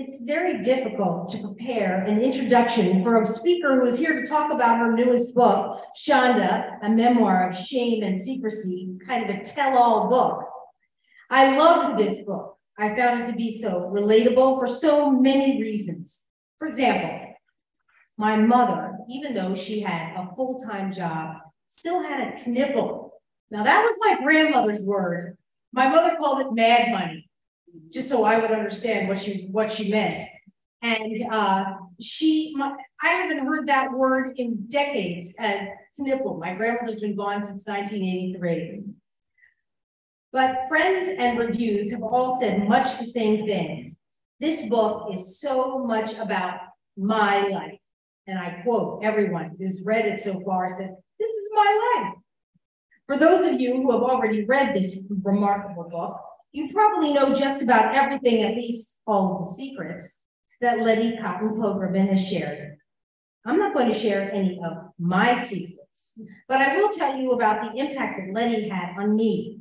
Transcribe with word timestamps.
It's 0.00 0.20
very 0.20 0.62
difficult 0.62 1.28
to 1.30 1.42
prepare 1.42 2.04
an 2.04 2.22
introduction 2.22 3.02
for 3.02 3.20
a 3.20 3.26
speaker 3.26 3.80
who 3.80 3.86
is 3.86 3.98
here 3.98 4.22
to 4.22 4.28
talk 4.28 4.52
about 4.52 4.78
her 4.78 4.92
newest 4.92 5.34
book, 5.34 5.80
Shanda, 6.00 6.78
a 6.84 6.88
memoir 6.88 7.50
of 7.50 7.56
shame 7.56 8.04
and 8.04 8.20
secrecy, 8.20 8.96
kind 9.04 9.28
of 9.28 9.34
a 9.34 9.42
tell-all 9.42 10.08
book. 10.08 10.44
I 11.30 11.58
loved 11.58 11.98
this 11.98 12.22
book. 12.22 12.56
I 12.78 12.94
found 12.94 13.24
it 13.24 13.32
to 13.32 13.36
be 13.36 13.60
so 13.60 13.90
relatable 13.92 14.60
for 14.60 14.68
so 14.68 15.10
many 15.10 15.60
reasons. 15.60 16.26
For 16.60 16.68
example, 16.68 17.34
my 18.16 18.36
mother, 18.36 18.92
even 19.10 19.34
though 19.34 19.56
she 19.56 19.80
had 19.80 20.14
a 20.14 20.32
full-time 20.36 20.92
job, 20.92 21.38
still 21.66 22.04
had 22.04 22.20
a 22.20 22.32
knipple. 22.34 23.10
Now 23.50 23.64
that 23.64 23.82
was 23.82 23.98
my 24.00 24.22
grandmother's 24.22 24.84
word 24.84 25.36
my 25.72 25.88
mother 25.88 26.16
called 26.16 26.40
it 26.40 26.54
mad 26.54 26.92
money, 26.92 27.27
just 27.92 28.08
so 28.08 28.24
I 28.24 28.38
would 28.38 28.50
understand 28.50 29.08
what 29.08 29.20
she 29.20 29.48
what 29.50 29.72
she 29.72 29.90
meant. 29.90 30.22
And 30.82 31.22
uh, 31.30 31.64
she, 32.00 32.54
my, 32.56 32.72
I 33.02 33.08
haven't 33.08 33.44
heard 33.44 33.66
that 33.66 33.92
word 33.92 34.34
in 34.36 34.66
decades. 34.68 35.34
At 35.38 35.70
knipple, 35.98 36.38
my 36.38 36.54
grandmother's 36.54 37.00
been 37.00 37.16
gone 37.16 37.42
since 37.42 37.66
1983. 37.66 38.84
But 40.32 40.68
friends 40.68 41.08
and 41.18 41.38
reviews 41.38 41.90
have 41.90 42.02
all 42.02 42.38
said 42.38 42.68
much 42.68 42.98
the 42.98 43.06
same 43.06 43.46
thing. 43.46 43.96
This 44.40 44.68
book 44.68 45.12
is 45.12 45.40
so 45.40 45.84
much 45.84 46.14
about 46.14 46.60
my 46.96 47.48
life. 47.48 47.78
And 48.26 48.38
I 48.38 48.60
quote 48.62 49.02
everyone 49.02 49.56
who's 49.58 49.82
read 49.84 50.04
it 50.04 50.20
so 50.20 50.38
far 50.40 50.68
said, 50.68 50.94
This 51.18 51.30
is 51.30 51.50
my 51.54 51.96
life. 51.96 52.14
For 53.06 53.16
those 53.16 53.48
of 53.48 53.60
you 53.60 53.76
who 53.76 53.90
have 53.92 54.02
already 54.02 54.44
read 54.44 54.74
this 54.74 54.98
remarkable 55.22 55.88
book, 55.90 56.20
you 56.52 56.72
probably 56.72 57.12
know 57.12 57.34
just 57.34 57.62
about 57.62 57.94
everything, 57.94 58.42
at 58.42 58.54
least 58.54 59.00
all 59.06 59.36
of 59.36 59.44
the 59.44 59.54
secrets, 59.54 60.24
that 60.60 60.80
Letty 60.80 61.16
Cottin 61.16 61.56
Pogrebin 61.56 62.08
has 62.08 62.26
shared. 62.26 62.78
I'm 63.44 63.58
not 63.58 63.74
going 63.74 63.88
to 63.88 63.98
share 63.98 64.32
any 64.32 64.60
of 64.64 64.90
my 64.98 65.34
secrets, 65.34 66.20
but 66.48 66.60
I 66.60 66.76
will 66.76 66.90
tell 66.90 67.16
you 67.16 67.32
about 67.32 67.62
the 67.62 67.80
impact 67.80 68.18
that 68.18 68.34
Letty 68.34 68.68
had 68.68 68.94
on 68.98 69.16
me. 69.16 69.60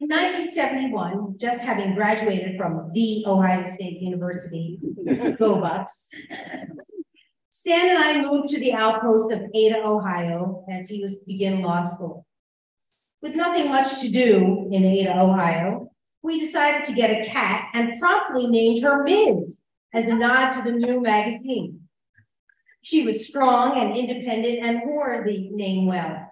In 0.00 0.08
1971, 0.08 1.38
just 1.38 1.64
having 1.64 1.94
graduated 1.94 2.56
from 2.56 2.90
the 2.92 3.24
Ohio 3.26 3.66
State 3.66 4.00
University, 4.00 4.78
go 5.38 5.60
Bucks, 5.60 6.10
Stan 7.50 7.88
and 7.88 7.98
I 7.98 8.22
moved 8.22 8.50
to 8.50 8.60
the 8.60 8.74
outpost 8.74 9.32
of 9.32 9.42
Ada, 9.52 9.84
Ohio, 9.84 10.64
as 10.70 10.88
he 10.88 11.02
was 11.02 11.20
beginning 11.26 11.62
law 11.62 11.84
school. 11.84 12.24
With 13.20 13.34
nothing 13.34 13.70
much 13.70 14.00
to 14.00 14.10
do 14.10 14.68
in 14.70 14.84
Ada, 14.84 15.18
Ohio, 15.18 15.90
we 16.22 16.38
decided 16.38 16.86
to 16.86 16.94
get 16.94 17.10
a 17.10 17.28
cat 17.28 17.68
and 17.74 17.98
promptly 17.98 18.46
named 18.46 18.82
her 18.82 19.02
Ms. 19.02 19.60
as 19.92 20.04
a 20.04 20.14
nod 20.14 20.52
to 20.52 20.62
the 20.62 20.76
new 20.76 21.00
magazine. 21.00 21.80
She 22.80 23.02
was 23.02 23.26
strong 23.26 23.78
and 23.78 23.96
independent 23.96 24.64
and 24.64 24.82
wore 24.84 25.24
the 25.26 25.50
name 25.50 25.86
well. 25.86 26.30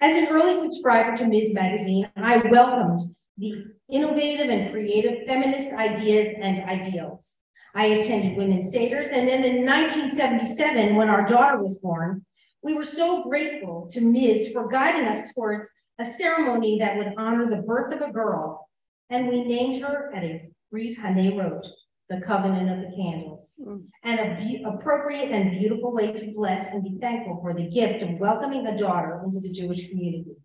As 0.00 0.16
an 0.16 0.28
early 0.28 0.60
subscriber 0.60 1.16
to 1.16 1.26
Ms. 1.26 1.54
Magazine, 1.54 2.10
I 2.16 2.38
welcomed 2.38 3.14
the 3.38 3.64
innovative 3.90 4.50
and 4.50 4.70
creative 4.70 5.26
feminist 5.26 5.72
ideas 5.72 6.34
and 6.40 6.64
ideals. 6.64 7.38
I 7.74 7.86
attended 7.86 8.36
women's 8.36 8.74
seders, 8.74 9.12
and 9.12 9.28
then 9.28 9.44
in 9.44 9.64
1977, 9.64 10.96
when 10.96 11.08
our 11.08 11.26
daughter 11.26 11.62
was 11.62 11.78
born, 11.78 12.24
we 12.62 12.74
were 12.74 12.84
so 12.84 13.24
grateful 13.24 13.88
to 13.92 14.00
Ms. 14.00 14.50
for 14.52 14.68
guiding 14.68 15.06
us 15.06 15.32
towards 15.32 15.70
a 15.98 16.04
ceremony 16.04 16.78
that 16.78 16.96
would 16.96 17.14
honor 17.16 17.48
the 17.48 17.62
birth 17.62 17.94
of 17.94 18.00
a 18.00 18.12
girl, 18.12 18.68
and 19.08 19.28
we 19.28 19.44
named 19.44 19.82
her 19.82 20.12
at 20.14 20.24
a 20.24 20.50
Brit 20.70 20.98
Hanarot, 20.98 21.66
the 22.08 22.20
covenant 22.20 22.70
of 22.70 22.90
the 22.90 22.96
candles, 22.96 23.54
mm. 23.60 23.82
and 24.04 24.20
an 24.20 24.64
appropriate 24.66 25.30
and 25.30 25.58
beautiful 25.58 25.92
way 25.92 26.12
to 26.12 26.32
bless 26.34 26.72
and 26.72 26.82
be 26.82 26.98
thankful 27.00 27.40
for 27.40 27.54
the 27.54 27.68
gift 27.68 28.02
of 28.02 28.18
welcoming 28.18 28.66
a 28.66 28.78
daughter 28.78 29.20
into 29.24 29.40
the 29.40 29.50
Jewish 29.50 29.88
community. 29.88 30.36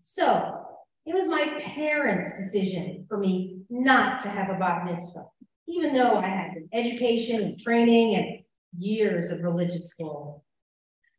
So 0.00 0.66
it 1.06 1.14
was 1.14 1.28
my 1.28 1.60
parents' 1.60 2.36
decision 2.38 3.06
for 3.08 3.18
me 3.18 3.58
not 3.70 4.20
to 4.22 4.28
have 4.28 4.50
a 4.50 4.58
bat 4.58 4.84
mitzvah 4.84 5.26
even 5.72 5.94
though 5.94 6.18
I 6.18 6.26
had 6.26 6.54
education 6.72 7.40
and 7.42 7.58
training 7.58 8.16
and 8.16 8.41
years 8.78 9.30
of 9.30 9.42
religious 9.42 9.88
school. 9.88 10.44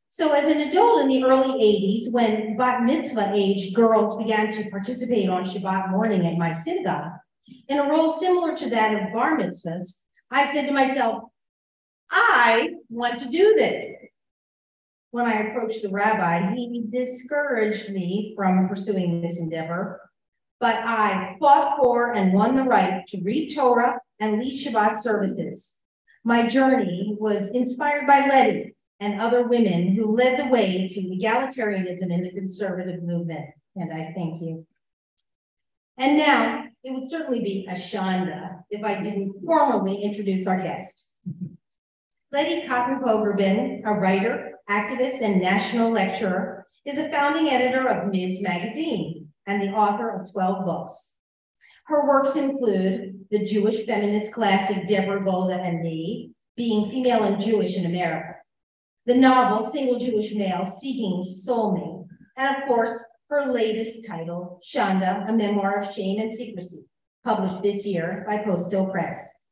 So 0.09 0.31
as 0.31 0.45
an 0.45 0.61
adult 0.61 1.01
in 1.01 1.07
the 1.07 1.23
early 1.23 1.59
80s, 1.59 2.11
when 2.11 2.55
bat 2.55 2.83
mitzvah 2.83 3.31
age 3.33 3.73
girls 3.73 4.15
began 4.17 4.51
to 4.53 4.69
participate 4.69 5.27
on 5.27 5.43
Shabbat 5.43 5.89
morning 5.89 6.27
at 6.27 6.37
my 6.37 6.51
synagogue, 6.51 7.13
in 7.67 7.79
a 7.79 7.89
role 7.89 8.13
similar 8.13 8.55
to 8.55 8.69
that 8.69 8.93
of 8.93 9.13
bar 9.13 9.37
mitzvahs, 9.37 10.03
I 10.29 10.45
said 10.45 10.67
to 10.67 10.71
myself, 10.71 11.23
I 12.11 12.75
want 12.89 13.17
to 13.19 13.29
do 13.29 13.55
this. 13.55 13.95
When 15.09 15.25
I 15.25 15.41
approached 15.41 15.81
the 15.81 15.89
rabbi, 15.89 16.53
he 16.53 16.85
discouraged 16.91 17.89
me 17.89 18.33
from 18.35 18.67
pursuing 18.67 19.21
this 19.21 19.39
endeavor, 19.39 19.99
but 20.59 20.75
I 20.75 21.37
fought 21.39 21.77
for 21.77 22.13
and 22.13 22.33
won 22.33 22.55
the 22.55 22.63
right 22.63 23.05
to 23.07 23.21
read 23.23 23.55
Torah 23.55 23.99
and 24.19 24.39
lead 24.39 24.63
Shabbat 24.63 25.01
services. 25.01 25.79
My 26.23 26.47
journey 26.47 27.17
was 27.19 27.51
inspired 27.51 28.07
by 28.07 28.27
Letty 28.27 28.75
and 28.99 29.19
other 29.19 29.47
women 29.47 29.93
who 29.93 30.15
led 30.15 30.39
the 30.39 30.49
way 30.49 30.87
to 30.87 31.01
egalitarianism 31.01 32.11
in 32.11 32.23
the 32.23 32.31
conservative 32.31 33.03
movement. 33.03 33.49
And 33.75 33.91
I 33.93 34.13
thank 34.15 34.41
you. 34.41 34.65
And 35.97 36.17
now 36.17 36.63
it 36.83 36.93
would 36.93 37.09
certainly 37.09 37.41
be 37.41 37.67
a 37.69 37.73
shanda 37.73 38.63
if 38.69 38.83
I 38.83 39.01
didn't 39.01 39.35
formally 39.45 40.01
introduce 40.01 40.47
our 40.47 40.61
guest. 40.61 41.17
Letty 42.31 42.65
Cottin 42.67 43.01
Pogrebin, 43.01 43.81
a 43.85 43.93
writer, 43.93 44.53
activist, 44.69 45.21
and 45.21 45.41
national 45.41 45.91
lecturer, 45.91 46.65
is 46.85 46.97
a 46.97 47.09
founding 47.11 47.49
editor 47.49 47.87
of 47.89 48.11
Ms. 48.11 48.41
Magazine 48.41 49.27
and 49.45 49.61
the 49.61 49.71
author 49.73 50.09
of 50.09 50.31
12 50.31 50.65
books. 50.65 51.19
Her 51.85 52.07
works 52.07 52.35
include 52.35 53.22
the 53.33 53.43
Jewish 53.43 53.83
feminist 53.87 54.31
classic 54.31 54.87
Deborah 54.87 55.25
Golda 55.25 55.55
and 55.55 55.81
Me, 55.81 56.31
Being 56.55 56.91
Female 56.91 57.23
and 57.23 57.41
Jewish 57.41 57.75
in 57.75 57.87
America, 57.87 58.35
the 59.07 59.15
novel 59.15 59.67
Single 59.67 59.97
Jewish 59.97 60.35
Male 60.35 60.67
Seeking 60.67 61.23
Soulmate, 61.23 62.05
and 62.37 62.55
of 62.55 62.67
course, 62.67 63.03
her 63.31 63.51
latest 63.51 64.07
title, 64.07 64.61
Shanda, 64.63 65.27
A 65.27 65.33
Memoir 65.33 65.81
of 65.81 65.91
Shame 65.91 66.19
and 66.19 66.31
Secrecy, 66.31 66.85
published 67.25 67.63
this 67.63 67.87
year 67.87 68.23
by 68.29 68.37
Post 68.37 68.69
Hill 68.69 68.91
Press. 68.91 69.45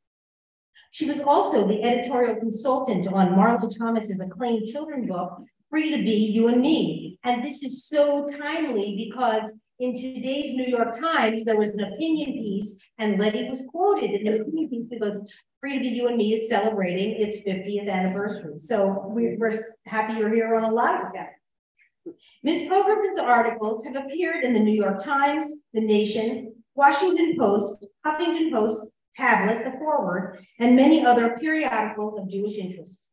She 0.91 1.07
was 1.07 1.21
also 1.21 1.67
the 1.67 1.81
editorial 1.81 2.35
consultant 2.35 3.07
on 3.07 3.29
Marlo 3.29 3.67
Thomas's 3.75 4.21
acclaimed 4.21 4.67
children's 4.67 5.09
book, 5.09 5.39
Free 5.71 5.89
to 5.89 6.03
Be 6.03 6.31
You 6.31 6.49
and 6.49 6.61
Me. 6.61 7.17
And 7.23 7.43
this 7.43 7.63
is 7.63 7.87
so 7.87 8.27
timely 8.27 8.95
because 8.95 9.57
in 9.81 9.95
today's 9.95 10.53
New 10.53 10.67
York 10.67 10.95
Times, 10.97 11.43
there 11.43 11.57
was 11.57 11.71
an 11.71 11.81
opinion 11.81 12.33
piece, 12.33 12.77
and 12.99 13.19
Letty 13.19 13.49
was 13.49 13.65
quoted 13.65 14.11
in 14.11 14.23
the 14.23 14.41
opinion 14.41 14.69
piece 14.69 14.85
because 14.85 15.27
Free 15.59 15.73
to 15.73 15.79
Be 15.79 15.89
You 15.89 16.07
and 16.07 16.17
Me 16.17 16.35
is 16.35 16.47
celebrating 16.47 17.19
its 17.19 17.41
50th 17.41 17.89
anniversary. 17.89 18.59
So 18.59 19.05
we're, 19.07 19.59
happy 19.87 20.19
you're 20.19 20.33
here 20.33 20.53
on 20.55 20.65
a 20.65 20.71
of 20.71 21.13
that. 21.15 21.31
Ms. 22.43 22.69
Pogrebin's 22.69 23.17
articles 23.17 23.83
have 23.83 23.95
appeared 23.95 24.43
in 24.43 24.53
the 24.53 24.59
New 24.59 24.73
York 24.73 25.03
Times, 25.03 25.61
The 25.73 25.81
Nation, 25.81 26.53
Washington 26.75 27.35
Post, 27.37 27.87
Huffington 28.05 28.51
Post, 28.51 28.91
Tablet, 29.15 29.63
The 29.63 29.79
Forward, 29.79 30.45
and 30.59 30.75
many 30.75 31.03
other 31.03 31.37
periodicals 31.39 32.19
of 32.19 32.29
Jewish 32.29 32.57
interest. 32.57 33.09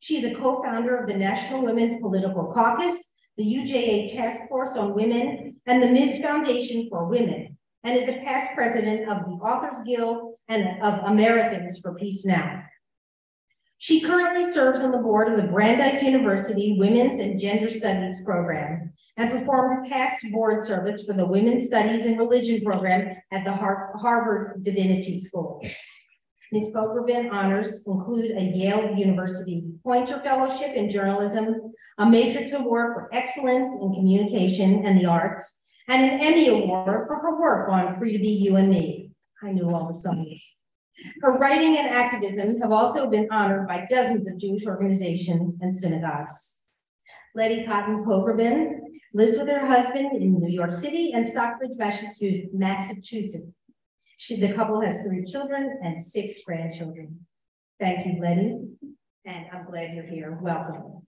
She 0.00 0.18
is 0.18 0.24
a 0.24 0.34
co-founder 0.34 0.96
of 0.96 1.08
the 1.08 1.16
National 1.16 1.62
Women's 1.62 2.00
Political 2.00 2.52
Caucus 2.52 3.10
the 3.40 3.54
UJA 3.56 4.12
Task 4.12 4.48
Force 4.50 4.76
on 4.76 4.94
Women, 4.94 5.49
and 5.70 5.80
the 5.80 5.86
Ms. 5.86 6.18
Foundation 6.20 6.88
for 6.90 7.04
Women, 7.04 7.56
and 7.84 7.96
is 7.96 8.08
a 8.08 8.20
past 8.24 8.54
president 8.56 9.08
of 9.08 9.24
the 9.24 9.36
Authors 9.36 9.80
Guild 9.86 10.34
and 10.48 10.82
of 10.82 11.08
Americans 11.08 11.78
for 11.78 11.94
Peace 11.94 12.26
Now. 12.26 12.64
She 13.78 14.00
currently 14.00 14.50
serves 14.50 14.80
on 14.80 14.90
the 14.90 14.98
board 14.98 15.28
of 15.28 15.40
the 15.40 15.46
Brandeis 15.46 16.02
University 16.02 16.76
Women's 16.76 17.20
and 17.20 17.38
Gender 17.38 17.70
Studies 17.70 18.20
program 18.24 18.92
and 19.16 19.30
performed 19.30 19.88
past 19.88 20.26
board 20.32 20.60
service 20.60 21.04
for 21.04 21.12
the 21.12 21.24
Women's 21.24 21.68
Studies 21.68 22.04
and 22.04 22.18
Religion 22.18 22.62
program 22.62 23.16
at 23.30 23.44
the 23.44 23.52
Har 23.52 23.92
Harvard 23.94 24.64
Divinity 24.64 25.20
School. 25.20 25.64
Ms. 26.50 26.72
Pogrebin 26.74 27.30
honors 27.30 27.84
include 27.86 28.32
a 28.32 28.42
Yale 28.42 28.92
University 28.96 29.62
Poynter 29.84 30.20
Fellowship 30.24 30.74
in 30.74 30.90
Journalism, 30.90 31.72
a 31.98 32.06
Matrix 32.10 32.52
Award 32.54 32.94
for 32.94 33.08
Excellence 33.12 33.72
in 33.80 33.94
Communication 33.94 34.84
and 34.84 34.98
the 34.98 35.06
Arts, 35.06 35.59
and 35.90 36.08
an 36.08 36.20
Emmy 36.20 36.48
Award 36.48 37.08
for 37.08 37.16
her 37.16 37.40
work 37.40 37.68
on 37.68 37.98
Free 37.98 38.12
to 38.12 38.18
Be 38.20 38.28
You 38.28 38.54
and 38.56 38.70
Me. 38.70 39.10
I 39.42 39.50
knew 39.50 39.74
all 39.74 39.88
the 39.88 39.92
songs. 39.92 40.58
Her 41.20 41.32
writing 41.32 41.76
and 41.78 41.88
activism 41.88 42.60
have 42.60 42.70
also 42.70 43.10
been 43.10 43.26
honored 43.32 43.66
by 43.66 43.86
dozens 43.90 44.30
of 44.30 44.38
Jewish 44.38 44.66
organizations 44.66 45.60
and 45.60 45.76
synagogues. 45.76 46.68
Letty 47.34 47.64
Cottin 47.64 48.04
Pogrebin 48.04 48.78
lives 49.14 49.36
with 49.36 49.48
her 49.48 49.66
husband 49.66 50.16
in 50.16 50.38
New 50.38 50.48
York 50.48 50.70
City 50.70 51.12
and 51.12 51.26
Stockbridge, 51.26 51.72
Massachusetts. 51.76 53.46
She, 54.16 54.36
the 54.38 54.52
couple 54.52 54.80
has 54.82 55.02
three 55.02 55.24
children 55.24 55.80
and 55.82 56.00
six 56.00 56.44
grandchildren. 56.44 57.26
Thank 57.80 58.06
you, 58.06 58.20
Letty, 58.20 58.58
and 59.24 59.46
I'm 59.52 59.64
glad 59.64 59.94
you're 59.94 60.06
here. 60.06 60.38
Welcome. 60.40 61.06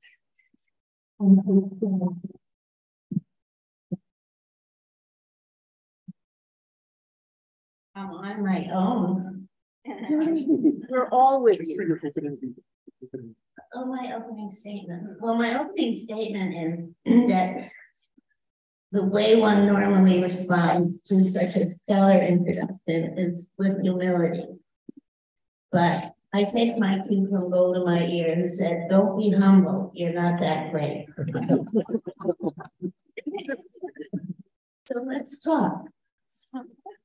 I'm 7.95 8.11
on 8.11 8.43
my 8.45 8.69
own. 8.73 9.49
We're 10.89 11.09
always. 11.11 11.79
Oh, 13.75 13.87
my 13.87 14.13
opening 14.15 14.51
statement. 14.51 15.19
Well, 15.21 15.37
my 15.37 15.59
opening 15.59 15.99
statement 15.99 16.55
is 16.55 16.89
that 17.29 17.71
the 18.93 19.05
way 19.05 19.37
one 19.37 19.67
normally 19.67 20.23
responds 20.23 21.03
to 21.03 21.25
such 21.25 21.57
a 21.57 21.67
stellar 21.67 22.19
introduction 22.19 23.19
is 23.19 23.49
with 23.59 23.81
humility. 23.83 24.47
But 25.71 26.13
I 26.35 26.45
take 26.45 26.79
my 26.79 26.99
cue 27.07 27.29
from 27.31 27.51
Golda 27.51 27.85
Meir, 27.85 28.35
who 28.35 28.49
said, 28.49 28.89
Don't 28.89 29.19
be 29.19 29.31
humble, 29.31 29.91
you're 29.95 30.13
not 30.13 30.41
that 30.41 30.71
great. 30.71 31.07
so 34.87 35.03
let's 35.05 35.41
talk. 35.41 35.89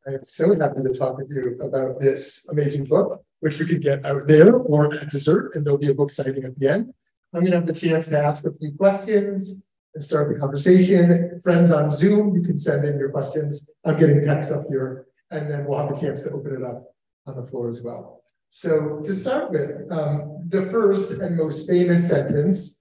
I'm 0.08 0.24
so 0.24 0.58
happy 0.58 0.84
to 0.84 0.94
talk 0.94 1.18
with 1.18 1.30
you 1.30 1.58
about 1.62 2.00
this 2.00 2.48
amazing 2.50 2.86
book, 2.86 3.26
which 3.42 3.60
you 3.60 3.66
can 3.66 3.82
get 3.82 4.06
out 4.06 4.26
there 4.26 4.56
or 4.56 4.94
at 4.94 5.10
dessert, 5.10 5.54
and 5.54 5.66
there'll 5.66 5.78
be 5.78 5.90
a 5.90 5.94
book 5.94 6.10
signing 6.10 6.46
at 6.46 6.56
the 6.56 6.68
end. 6.70 6.94
I'm 7.34 7.42
going 7.42 7.52
to 7.52 7.58
have 7.58 7.68
the 7.68 7.74
chance 7.74 8.08
to 8.08 8.18
ask 8.18 8.46
a 8.46 8.52
few 8.54 8.72
questions 8.78 9.70
and 9.94 10.02
start 10.02 10.34
the 10.34 10.40
conversation. 10.40 11.42
Friends 11.44 11.74
on 11.74 11.90
Zoom, 11.90 12.34
you 12.34 12.42
can 12.42 12.58
send 12.58 12.88
in 12.88 12.98
your 12.98 13.10
questions. 13.10 13.70
I'm 13.84 14.00
getting 14.00 14.24
text 14.24 14.54
up 14.54 14.66
here, 14.70 15.08
and 15.32 15.52
then 15.52 15.66
we'll 15.66 15.78
have 15.78 15.90
the 15.90 16.00
chance 16.00 16.24
to 16.24 16.32
open 16.32 16.56
it 16.56 16.64
up 16.64 16.96
on 17.26 17.36
the 17.36 17.46
floor 17.46 17.68
as 17.68 17.84
well. 17.84 18.24
So 18.50 19.02
to 19.04 19.14
start 19.14 19.52
with, 19.52 19.92
um, 19.92 20.46
the 20.48 20.70
first 20.72 21.20
and 21.20 21.36
most 21.36 21.68
famous 21.68 22.10
sentence 22.10 22.80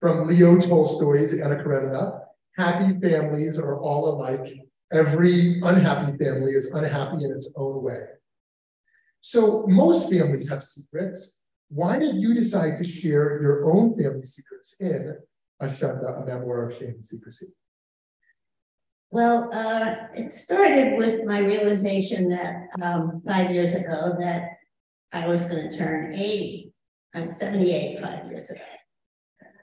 from 0.00 0.26
Leo 0.26 0.56
Tolstoy's 0.58 1.38
Anna 1.38 1.62
Karenina, 1.62 2.18
happy 2.56 2.98
families 2.98 3.60
are 3.60 3.78
all 3.78 4.08
alike. 4.08 4.58
Every 4.94 5.60
unhappy 5.60 6.16
family 6.16 6.52
is 6.52 6.70
unhappy 6.70 7.24
in 7.24 7.32
its 7.32 7.52
own 7.56 7.82
way. 7.82 8.00
So 9.20 9.66
most 9.66 10.08
families 10.08 10.48
have 10.50 10.62
secrets. 10.62 11.42
Why 11.68 11.98
did 11.98 12.16
you 12.16 12.32
decide 12.32 12.78
to 12.78 12.84
share 12.84 13.42
your 13.42 13.66
own 13.66 13.96
family 13.96 14.22
secrets 14.22 14.76
in 14.78 15.16
Ashanda, 15.60 16.22
a 16.22 16.24
memoir 16.24 16.70
of 16.70 16.78
shame 16.78 16.94
and 16.96 17.06
secrecy? 17.06 17.48
Well, 19.10 19.50
uh, 19.52 19.94
it 20.14 20.30
started 20.30 20.96
with 20.96 21.24
my 21.24 21.40
realization 21.40 22.28
that 22.30 22.68
um, 22.80 23.22
five 23.26 23.50
years 23.50 23.74
ago 23.74 24.14
that 24.20 24.50
I 25.12 25.26
was 25.26 25.46
going 25.46 25.70
to 25.70 25.76
turn 25.76 26.14
80. 26.14 26.72
I'm 27.14 27.30
78 27.30 28.00
five 28.00 28.30
years 28.30 28.50
ago. 28.50 28.62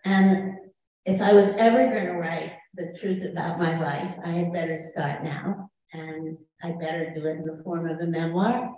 And 0.03 0.57
if 1.05 1.21
I 1.21 1.33
was 1.33 1.49
ever 1.51 1.87
going 1.87 2.07
to 2.07 2.13
write 2.13 2.53
the 2.75 2.95
truth 2.99 3.23
about 3.29 3.59
my 3.59 3.79
life, 3.79 4.15
I 4.23 4.29
had 4.29 4.53
better 4.53 4.89
start 4.91 5.23
now. 5.23 5.69
And 5.93 6.37
I 6.63 6.71
better 6.71 7.13
do 7.13 7.25
it 7.25 7.37
in 7.37 7.45
the 7.45 7.61
form 7.63 7.87
of 7.87 7.99
a 7.99 8.07
memoir. 8.07 8.77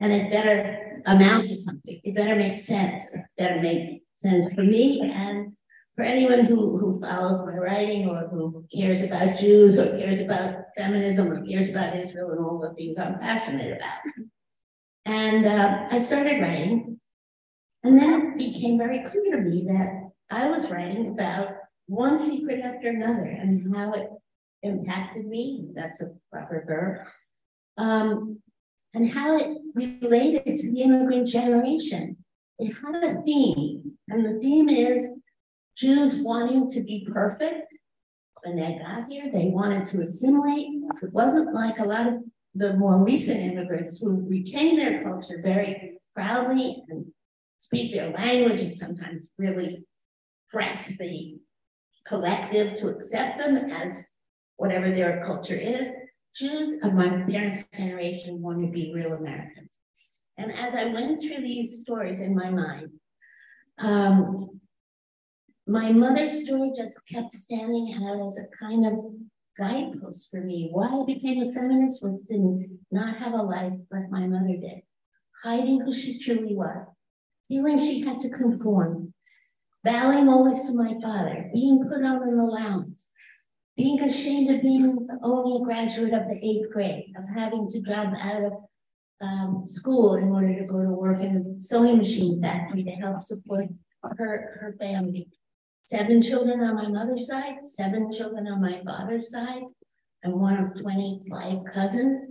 And 0.00 0.12
it 0.12 0.30
better 0.30 1.02
amount 1.06 1.46
to 1.48 1.56
something. 1.56 2.00
It 2.04 2.14
better 2.14 2.36
make 2.36 2.58
sense. 2.58 3.14
It 3.14 3.22
better 3.36 3.60
make 3.60 4.02
sense 4.14 4.52
for 4.52 4.62
me 4.62 5.00
and 5.00 5.52
for 5.96 6.02
anyone 6.02 6.44
who, 6.44 6.78
who 6.78 7.00
follows 7.00 7.40
my 7.40 7.56
writing 7.56 8.08
or 8.08 8.28
who 8.28 8.64
cares 8.74 9.02
about 9.02 9.38
Jews 9.38 9.78
or 9.78 9.98
cares 9.98 10.20
about 10.20 10.64
feminism 10.76 11.30
or 11.30 11.44
cares 11.44 11.70
about 11.70 11.96
Israel 11.96 12.30
and 12.30 12.40
all 12.40 12.60
the 12.60 12.74
things 12.74 12.96
I'm 12.98 13.18
passionate 13.18 13.76
about. 13.76 13.98
And 15.04 15.46
uh, 15.46 15.88
I 15.90 15.98
started 15.98 16.40
writing. 16.40 17.00
And 17.84 17.98
then 17.98 18.12
it 18.12 18.38
became 18.38 18.78
very 18.78 19.00
clear 19.00 19.36
to 19.36 19.42
me 19.42 19.64
that 19.66 20.10
I 20.30 20.48
was 20.48 20.70
writing 20.70 21.08
about 21.08 21.54
one 21.86 22.18
secret 22.18 22.60
after 22.60 22.88
another 22.88 23.28
and 23.28 23.74
how 23.74 23.92
it 23.92 24.08
impacted 24.62 25.26
me. 25.26 25.66
That's 25.74 26.00
a 26.00 26.10
proper 26.30 26.62
verb. 26.66 27.06
Um, 27.78 28.40
and 28.94 29.08
how 29.08 29.38
it 29.38 29.58
related 29.74 30.56
to 30.56 30.70
the 30.70 30.82
immigrant 30.82 31.26
generation. 31.26 32.16
It 32.58 32.74
had 32.74 33.02
a 33.02 33.22
theme, 33.22 33.96
and 34.08 34.24
the 34.24 34.38
theme 34.40 34.68
is 34.68 35.08
Jews 35.76 36.16
wanting 36.18 36.70
to 36.72 36.82
be 36.82 37.08
perfect 37.10 37.72
when 38.42 38.56
they 38.56 38.78
got 38.78 39.08
here. 39.08 39.30
They 39.32 39.48
wanted 39.48 39.86
to 39.86 40.02
assimilate. 40.02 40.66
It 41.02 41.12
wasn't 41.12 41.54
like 41.54 41.78
a 41.78 41.84
lot 41.84 42.06
of 42.06 42.14
the 42.54 42.74
more 42.74 43.02
recent 43.02 43.40
immigrants 43.40 43.98
who 43.98 44.26
retain 44.28 44.76
their 44.76 45.02
culture 45.02 45.40
very 45.42 45.98
proudly 46.14 46.84
and 46.88 47.06
speak 47.58 47.94
their 47.94 48.10
language 48.10 48.60
and 48.60 48.74
sometimes 48.74 49.30
really 49.38 49.84
press 50.48 50.94
the 50.98 51.38
collective 52.06 52.78
to 52.78 52.88
accept 52.88 53.38
them 53.38 53.70
as 53.70 54.10
whatever 54.56 54.90
their 54.90 55.22
culture 55.24 55.56
is. 55.56 55.90
Jews 56.34 56.78
of 56.82 56.94
my 56.94 57.08
parents' 57.30 57.64
generation 57.74 58.40
want 58.40 58.62
to 58.62 58.68
be 58.68 58.92
real 58.94 59.12
Americans. 59.12 59.78
And 60.38 60.50
as 60.52 60.74
I 60.74 60.86
went 60.86 61.20
through 61.20 61.42
these 61.42 61.80
stories 61.80 62.20
in 62.20 62.34
my 62.34 62.50
mind, 62.50 62.90
um, 63.78 64.60
my 65.66 65.92
mother's 65.92 66.44
story 66.44 66.72
just 66.76 66.98
kept 67.06 67.32
standing 67.32 67.94
out 68.02 68.26
as 68.26 68.38
a 68.38 68.46
kind 68.58 68.86
of 68.86 68.98
guidepost 69.58 70.30
for 70.30 70.40
me. 70.40 70.70
Why 70.72 70.88
I 70.88 71.04
became 71.04 71.42
a 71.42 71.52
feminist 71.52 72.02
was 72.02 72.20
to 72.28 72.64
not 72.90 73.16
have 73.16 73.34
a 73.34 73.42
life 73.42 73.74
like 73.90 74.10
my 74.10 74.26
mother 74.26 74.56
did, 74.60 74.82
hiding 75.42 75.80
who 75.80 75.94
she 75.94 76.18
truly 76.18 76.54
was, 76.54 76.86
feeling 77.48 77.80
she 77.80 78.00
had 78.00 78.20
to 78.20 78.30
conform, 78.30 79.01
bowing 79.84 80.28
always 80.28 80.66
to 80.66 80.74
my 80.74 80.94
father, 81.02 81.50
being 81.52 81.82
put 81.84 82.04
on 82.04 82.28
an 82.28 82.38
allowance, 82.38 83.08
being 83.76 84.00
ashamed 84.00 84.50
of 84.50 84.62
being 84.62 85.06
the 85.06 85.18
only 85.22 85.60
a 85.60 85.64
graduate 85.64 86.14
of 86.14 86.28
the 86.28 86.38
eighth 86.42 86.70
grade, 86.72 87.12
of 87.16 87.24
having 87.34 87.68
to 87.68 87.80
drop 87.80 88.12
out 88.20 88.44
of 88.44 88.52
um, 89.20 89.62
school 89.66 90.16
in 90.16 90.30
order 90.30 90.58
to 90.58 90.64
go 90.64 90.82
to 90.82 90.90
work 90.90 91.20
in 91.20 91.36
a 91.36 91.60
sewing 91.60 91.98
machine 91.98 92.42
factory 92.42 92.82
to 92.84 92.90
help 92.90 93.22
support 93.22 93.68
her, 94.02 94.58
her 94.60 94.76
family. 94.80 95.28
Seven 95.84 96.22
children 96.22 96.62
on 96.62 96.76
my 96.76 96.88
mother's 96.88 97.26
side, 97.26 97.64
seven 97.64 98.12
children 98.12 98.46
on 98.46 98.60
my 98.60 98.80
father's 98.84 99.30
side, 99.30 99.62
and 100.22 100.34
one 100.34 100.56
of 100.58 100.80
25 100.80 101.58
cousins. 101.72 102.28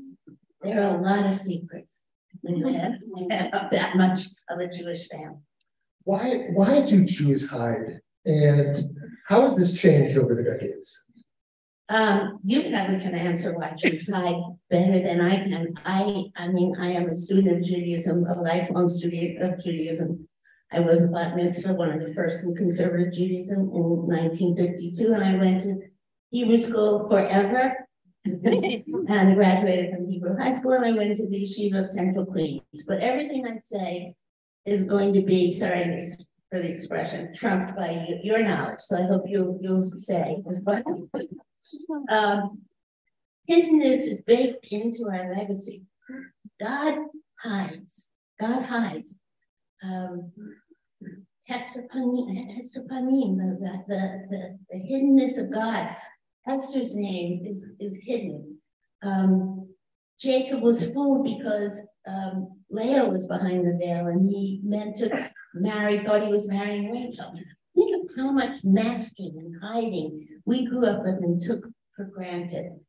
There 0.62 0.82
are 0.82 0.98
a 0.98 1.02
lot 1.02 1.26
of 1.26 1.36
secrets 1.36 2.00
when 2.42 2.58
you 2.58 3.28
have 3.30 3.72
that 3.72 3.96
much 3.96 4.28
of 4.50 4.60
a 4.60 4.68
Jewish 4.68 5.08
family. 5.10 5.38
Why, 6.04 6.48
why 6.54 6.86
do 6.86 7.06
Jews 7.06 7.50
hide? 7.50 8.02
And 8.26 8.98
how 9.28 9.42
has 9.42 9.56
this 9.56 9.80
changed 9.80 10.18
over 10.18 10.36
the 10.36 10.44
decades? 10.44 11.12
Um, 11.90 12.40
you 12.42 12.62
probably 12.70 13.00
can 13.00 13.16
answer 13.16 13.58
why 13.58 13.74
Jews 13.78 14.10
hide 14.10 14.42
better 14.70 15.00
than 15.00 15.20
I 15.20 15.44
can. 15.44 15.74
I, 15.86 16.24
I 16.38 16.48
mean, 16.48 16.74
I 16.80 16.92
am 16.92 17.08
a 17.08 17.14
student 17.14 17.58
of 17.58 17.64
Judaism, 17.64 18.26
a 18.26 18.42
lifelong 18.42 18.88
student 18.88 19.42
of 19.42 19.60
Judaism. 19.60 20.28
I 20.72 20.80
was 20.80 21.04
a 21.04 21.10
bat 21.10 21.36
mitzvah, 21.36 21.74
one 21.74 21.92
of 21.92 22.00
the 22.00 22.14
first 22.14 22.46
in 22.46 22.56
conservative 22.56 23.12
Judaism 23.12 23.60
in 23.60 23.84
1952, 24.08 25.14
and 25.14 25.24
I 25.24 25.36
went 25.36 25.64
to 25.64 25.82
Hebrew 26.30 26.58
school 26.58 27.10
forever 27.10 27.76
and 28.26 29.36
graduated 29.36 29.94
from 29.94 30.08
Hebrew 30.08 30.38
High 30.38 30.54
School, 30.54 30.72
and 30.72 30.86
I 30.86 30.94
went 30.94 31.18
to 31.18 31.28
the 31.28 31.44
Yeshiva 31.44 31.82
of 31.82 31.90
Central 31.90 32.26
Queens. 32.26 32.86
But 32.88 33.02
everything 33.02 33.46
I 33.46 33.60
say 33.60 34.16
is 34.66 34.84
going 34.84 35.14
to 35.14 35.22
be, 35.22 35.52
sorry 35.52 36.06
for 36.52 36.60
the 36.60 36.72
expression, 36.72 37.34
trumped 37.34 37.76
by 37.78 38.06
your 38.24 38.44
knowledge. 38.44 38.82
So 38.82 38.98
I 38.98 39.04
hope 39.04 39.24
you'll, 39.26 39.58
you'll 39.62 39.82
say. 39.82 40.44
um, 42.10 42.62
hiddenness 43.50 44.02
is 44.02 44.22
baked 44.28 44.68
into 44.72 45.06
our 45.06 45.34
legacy. 45.34 45.84
God 46.60 46.98
hides. 47.40 48.10
God 48.40 48.66
hides. 48.66 49.18
Um, 49.84 50.32
Hester 51.48 51.86
Panim, 51.94 52.56
Hester 52.56 52.82
Panim, 52.82 53.38
the, 53.38 53.84
the, 53.88 54.26
the, 54.30 54.60
the, 54.70 54.78
hiddenness 54.78 55.40
of 55.40 55.52
God. 55.52 55.96
Esther's 56.48 56.96
name 56.96 57.42
is, 57.46 57.66
is 57.80 57.98
hidden. 58.04 58.58
Um, 59.04 59.70
Jacob 60.20 60.62
was 60.62 60.92
fooled 60.92 61.24
because 61.24 61.82
um, 62.08 62.61
Leah 62.72 63.06
was 63.06 63.28
behind 63.28 63.68
the 63.68 63.78
veil 63.78 64.08
and 64.08 64.28
he 64.28 64.62
meant 64.64 64.96
to 64.98 65.30
marry, 65.54 66.00
thought 66.00 66.24
he 66.24 66.30
was 66.30 66.50
marrying 66.50 66.92
Rachel. 66.92 67.34
Think 67.76 68.04
of 68.04 68.16
how 68.16 68.32
much 68.32 68.64
masking 68.64 69.36
and 69.38 69.56
hiding 69.62 70.28
we 70.46 70.66
grew 70.66 70.86
up 70.86 71.04
with 71.04 71.16
and 71.16 71.40
took 71.42 71.66
for 71.96 72.06
granted. 72.06 72.80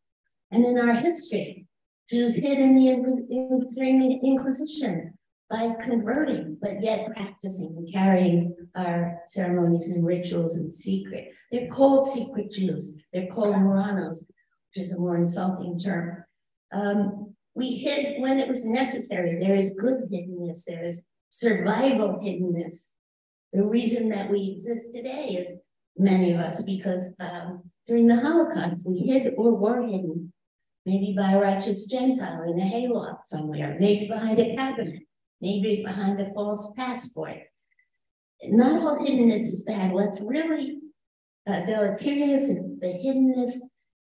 And 0.50 0.64
in 0.64 0.78
our 0.78 0.94
history, 0.94 1.66
Jews 2.10 2.36
hid 2.36 2.58
in 2.58 2.74
the 2.74 3.70
during 3.74 3.98
the 3.98 4.20
Inquisition 4.22 5.14
by 5.50 5.74
converting, 5.82 6.56
but 6.60 6.82
yet 6.82 7.12
practicing 7.14 7.74
and 7.76 7.92
carrying 7.92 8.54
our 8.74 9.20
ceremonies 9.26 9.88
and 9.88 10.04
rituals 10.04 10.56
in 10.56 10.70
secret. 10.70 11.34
They're 11.50 11.68
called 11.68 12.06
secret 12.06 12.50
Jews. 12.52 12.96
They're 13.12 13.28
called 13.28 13.56
Marranos, 13.56 14.26
which 14.74 14.86
is 14.86 14.92
a 14.92 14.98
more 14.98 15.16
insulting 15.16 15.78
term. 15.78 16.24
Um, 16.72 17.31
we 17.54 17.76
hid 17.76 18.20
when 18.20 18.38
it 18.38 18.48
was 18.48 18.64
necessary. 18.64 19.36
There 19.38 19.54
is 19.54 19.74
good 19.74 20.08
hiddenness. 20.10 20.64
There 20.64 20.86
is 20.86 21.02
survival 21.28 22.20
hiddenness. 22.22 22.90
The 23.52 23.66
reason 23.66 24.08
that 24.10 24.30
we 24.30 24.54
exist 24.56 24.88
today 24.94 25.36
is 25.40 25.52
many 25.96 26.32
of 26.32 26.40
us 26.40 26.62
because 26.62 27.08
um, 27.20 27.62
during 27.86 28.06
the 28.06 28.20
Holocaust 28.20 28.84
we 28.86 29.00
hid 29.00 29.34
or 29.36 29.54
were 29.54 29.82
hidden, 29.82 30.32
maybe 30.86 31.14
by 31.16 31.32
a 31.32 31.40
righteous 31.40 31.86
Gentile 31.86 32.42
in 32.50 32.58
a 32.58 32.66
hayloft 32.66 33.26
somewhere, 33.26 33.76
maybe 33.78 34.08
behind 34.08 34.38
a 34.40 34.56
cabinet, 34.56 35.02
maybe 35.40 35.82
behind 35.84 36.20
a 36.20 36.32
false 36.32 36.72
passport. 36.76 37.38
Not 38.44 38.82
all 38.82 38.98
hiddenness 38.98 39.42
is 39.52 39.64
bad. 39.64 39.92
What's 39.92 40.20
really 40.20 40.78
uh, 41.46 41.60
deleterious 41.64 42.44
is 42.44 42.56
the 42.80 42.88
hiddenness 42.88 43.58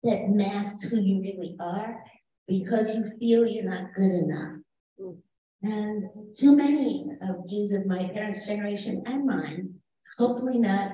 that 0.04 0.30
masks 0.30 0.86
who 0.86 1.02
you 1.02 1.22
really 1.22 1.56
are 1.60 2.02
because 2.48 2.96
you 2.96 3.12
feel 3.20 3.48
you're 3.48 3.70
not 3.70 3.94
good 3.96 4.12
enough. 4.12 4.58
Mm. 5.00 5.18
And 5.64 6.10
too 6.36 6.56
many 6.56 7.08
of 7.22 7.50
Jews 7.50 7.74
of 7.74 7.86
my 7.86 8.10
parents' 8.10 8.46
generation 8.46 9.04
and 9.06 9.26
mine, 9.26 9.74
hopefully 10.18 10.60
not 10.60 10.92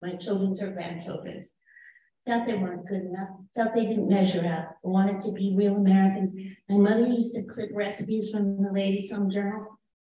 my 0.00 0.14
children's 0.14 0.62
or 0.62 0.70
grandchildren's, 0.70 1.54
felt 2.24 2.46
they 2.46 2.56
weren't 2.56 2.86
good 2.86 3.02
enough, 3.02 3.30
felt 3.54 3.74
they 3.74 3.86
didn't 3.86 4.08
measure 4.08 4.46
up, 4.46 4.76
wanted 4.82 5.20
to 5.22 5.32
be 5.32 5.56
real 5.56 5.76
Americans. 5.76 6.34
My 6.68 6.76
mother 6.76 7.06
used 7.06 7.34
to 7.34 7.52
clip 7.52 7.70
recipes 7.72 8.30
from 8.30 8.62
the 8.62 8.72
Ladies' 8.72 9.10
Home 9.10 9.30
Journal 9.30 9.66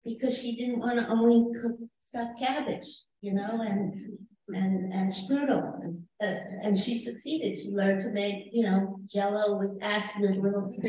because 0.04 0.38
she 0.38 0.56
didn't 0.56 0.78
want 0.78 1.00
to 1.00 1.08
only 1.08 1.60
cook 1.60 1.76
stuffed 1.98 2.38
cabbage, 2.38 2.86
you 3.20 3.34
know, 3.34 3.60
and 3.60 4.18
and 4.48 4.92
and 4.92 5.12
strudel, 5.12 5.82
and, 5.82 6.02
uh, 6.22 6.36
and 6.62 6.78
she 6.78 6.96
succeeded. 6.96 7.60
She 7.60 7.70
learned 7.70 8.02
to 8.02 8.10
make, 8.10 8.50
you 8.52 8.62
know, 8.62 9.00
Jello 9.06 9.58
with 9.58 9.76
acid 9.82 10.22
little. 10.22 10.72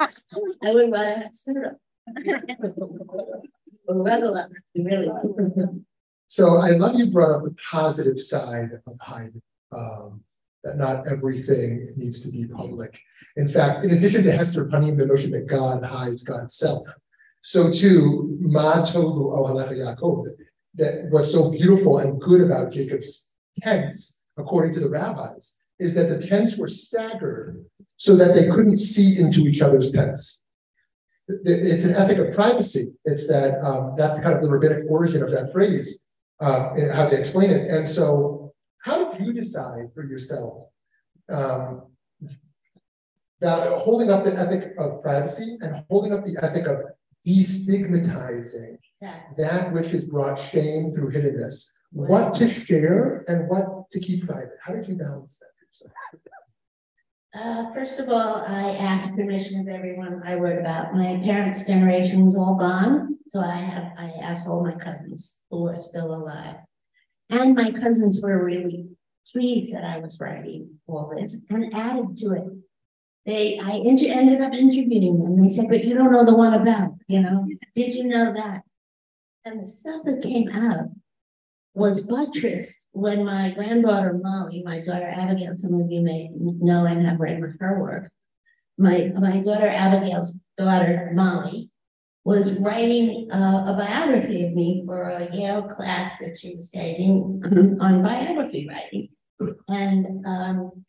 I 0.00 0.72
would 0.72 0.92
rather 0.92 1.14
have 1.14 1.32
strudel. 1.32 1.76
So 6.30 6.58
I 6.58 6.72
love 6.72 6.98
you 6.98 7.10
brought 7.10 7.30
up 7.30 7.42
the 7.42 7.56
positive 7.70 8.20
side 8.20 8.68
of 8.86 8.94
hiding. 9.00 9.40
Um, 9.72 10.22
that 10.64 10.76
not 10.76 11.06
everything 11.10 11.86
needs 11.96 12.20
to 12.20 12.30
be 12.30 12.46
public. 12.46 13.00
In 13.36 13.48
fact, 13.48 13.84
in 13.84 13.92
addition 13.92 14.24
to 14.24 14.32
Hester 14.32 14.66
Panim 14.66 14.98
the 14.98 15.06
notion 15.06 15.30
that 15.30 15.46
God 15.46 15.82
hides 15.82 16.22
God's 16.22 16.56
self, 16.56 16.86
so 17.40 17.70
too, 17.70 18.36
Ma 18.40 18.82
Tovu 18.82 19.30
Ohalecha 19.30 19.72
Yaakov, 19.72 20.26
that 20.74 21.10
was 21.10 21.32
so 21.32 21.50
beautiful 21.50 21.98
and 21.98 22.20
good 22.20 22.40
about 22.40 22.72
Jacob's 22.72 23.32
tents, 23.60 24.26
according 24.36 24.74
to 24.74 24.80
the 24.80 24.88
rabbis, 24.88 25.66
is 25.78 25.94
that 25.94 26.08
the 26.08 26.26
tents 26.26 26.56
were 26.56 26.68
staggered 26.68 27.64
so 27.96 28.16
that 28.16 28.34
they 28.34 28.46
couldn't 28.46 28.76
see 28.76 29.18
into 29.18 29.40
each 29.40 29.60
other's 29.60 29.90
tents. 29.90 30.44
It's 31.28 31.84
an 31.84 31.94
ethic 31.94 32.18
of 32.18 32.34
privacy. 32.34 32.92
It's 33.04 33.28
that 33.28 33.62
um, 33.62 33.94
that's 33.96 34.20
kind 34.20 34.34
of 34.34 34.42
the 34.42 34.50
rabbinic 34.50 34.84
origin 34.88 35.22
of 35.22 35.30
that 35.32 35.52
phrase 35.52 36.04
uh, 36.40 36.70
how 36.92 37.08
they 37.08 37.18
explain 37.18 37.50
it. 37.50 37.70
And 37.70 37.86
so, 37.86 38.52
how 38.78 39.10
did 39.10 39.26
you 39.26 39.32
decide 39.32 39.90
for 39.94 40.04
yourself 40.04 40.64
um, 41.30 41.82
that 43.40 43.68
holding 43.78 44.10
up 44.10 44.24
the 44.24 44.34
ethic 44.34 44.72
of 44.78 45.02
privacy 45.02 45.58
and 45.60 45.84
holding 45.90 46.12
up 46.12 46.24
the 46.24 46.38
ethic 46.42 46.66
of 46.66 46.78
destigmatizing 47.26 48.78
that 49.00 49.72
which 49.72 49.90
has 49.92 50.04
brought 50.04 50.38
shame 50.38 50.90
through 50.90 51.12
hiddenness. 51.12 51.72
What 51.92 52.34
to 52.34 52.48
share 52.48 53.24
and 53.28 53.48
what 53.48 53.90
to 53.92 54.00
keep 54.00 54.26
private. 54.26 54.58
How 54.62 54.74
did 54.74 54.88
you 54.88 54.96
balance 54.96 55.38
that 55.38 55.46
yourself? 55.66 55.92
Uh, 57.34 57.72
first 57.74 58.00
of 58.00 58.08
all, 58.08 58.44
I 58.46 58.76
asked 58.76 59.14
permission 59.14 59.60
of 59.60 59.68
everyone 59.68 60.22
I 60.24 60.34
wrote 60.34 60.58
about. 60.58 60.94
My 60.94 61.20
parents' 61.22 61.64
generation 61.64 62.24
was 62.24 62.36
all 62.36 62.56
gone, 62.56 63.18
so 63.28 63.40
I 63.40 63.56
have 63.56 63.92
I 63.96 64.12
asked 64.22 64.48
all 64.48 64.64
my 64.64 64.74
cousins 64.74 65.38
who 65.50 65.68
are 65.68 65.80
still 65.82 66.14
alive, 66.14 66.56
and 67.30 67.54
my 67.54 67.70
cousins 67.70 68.20
were 68.22 68.44
really 68.44 68.88
pleased 69.30 69.72
that 69.74 69.84
I 69.84 69.98
was 69.98 70.18
writing 70.20 70.70
all 70.86 71.12
this 71.14 71.36
and 71.50 71.74
added 71.74 72.16
to 72.16 72.32
it. 72.32 72.44
They, 73.26 73.58
I 73.58 73.72
ended 73.72 74.40
up 74.40 74.54
interviewing 74.54 75.18
them. 75.22 75.42
They 75.42 75.50
said, 75.50 75.68
"But 75.68 75.84
you 75.84 75.94
don't 75.94 76.12
know 76.12 76.24
the 76.24 76.34
one 76.34 76.54
about, 76.54 76.92
you 77.08 77.20
know? 77.20 77.46
Did 77.74 77.94
you 77.94 78.04
know 78.04 78.32
that?" 78.32 78.62
And 79.48 79.62
the 79.62 79.66
stuff 79.66 80.02
that 80.04 80.22
came 80.22 80.50
out 80.50 80.90
was 81.72 82.06
buttressed 82.06 82.86
when 82.92 83.24
my 83.24 83.52
granddaughter 83.52 84.20
Molly, 84.22 84.62
my 84.62 84.80
daughter 84.80 85.10
Abigail, 85.10 85.54
some 85.54 85.72
of 85.72 85.90
you 85.90 86.02
may 86.02 86.28
know 86.34 86.84
and 86.84 87.00
have 87.06 87.18
read 87.18 87.40
her 87.58 87.80
work. 87.80 88.10
My, 88.76 89.10
my 89.16 89.40
daughter 89.40 89.68
Abigail's 89.68 90.38
daughter 90.58 91.12
Molly 91.14 91.70
was 92.24 92.60
writing 92.60 93.32
uh, 93.32 93.64
a 93.68 93.74
biography 93.74 94.44
of 94.44 94.52
me 94.52 94.82
for 94.84 95.04
a 95.04 95.34
Yale 95.34 95.62
class 95.62 96.18
that 96.18 96.38
she 96.38 96.54
was 96.54 96.70
taking 96.70 97.42
on 97.80 98.02
biography 98.02 98.68
writing. 98.68 99.08
And 99.68 100.26
um, 100.26 100.84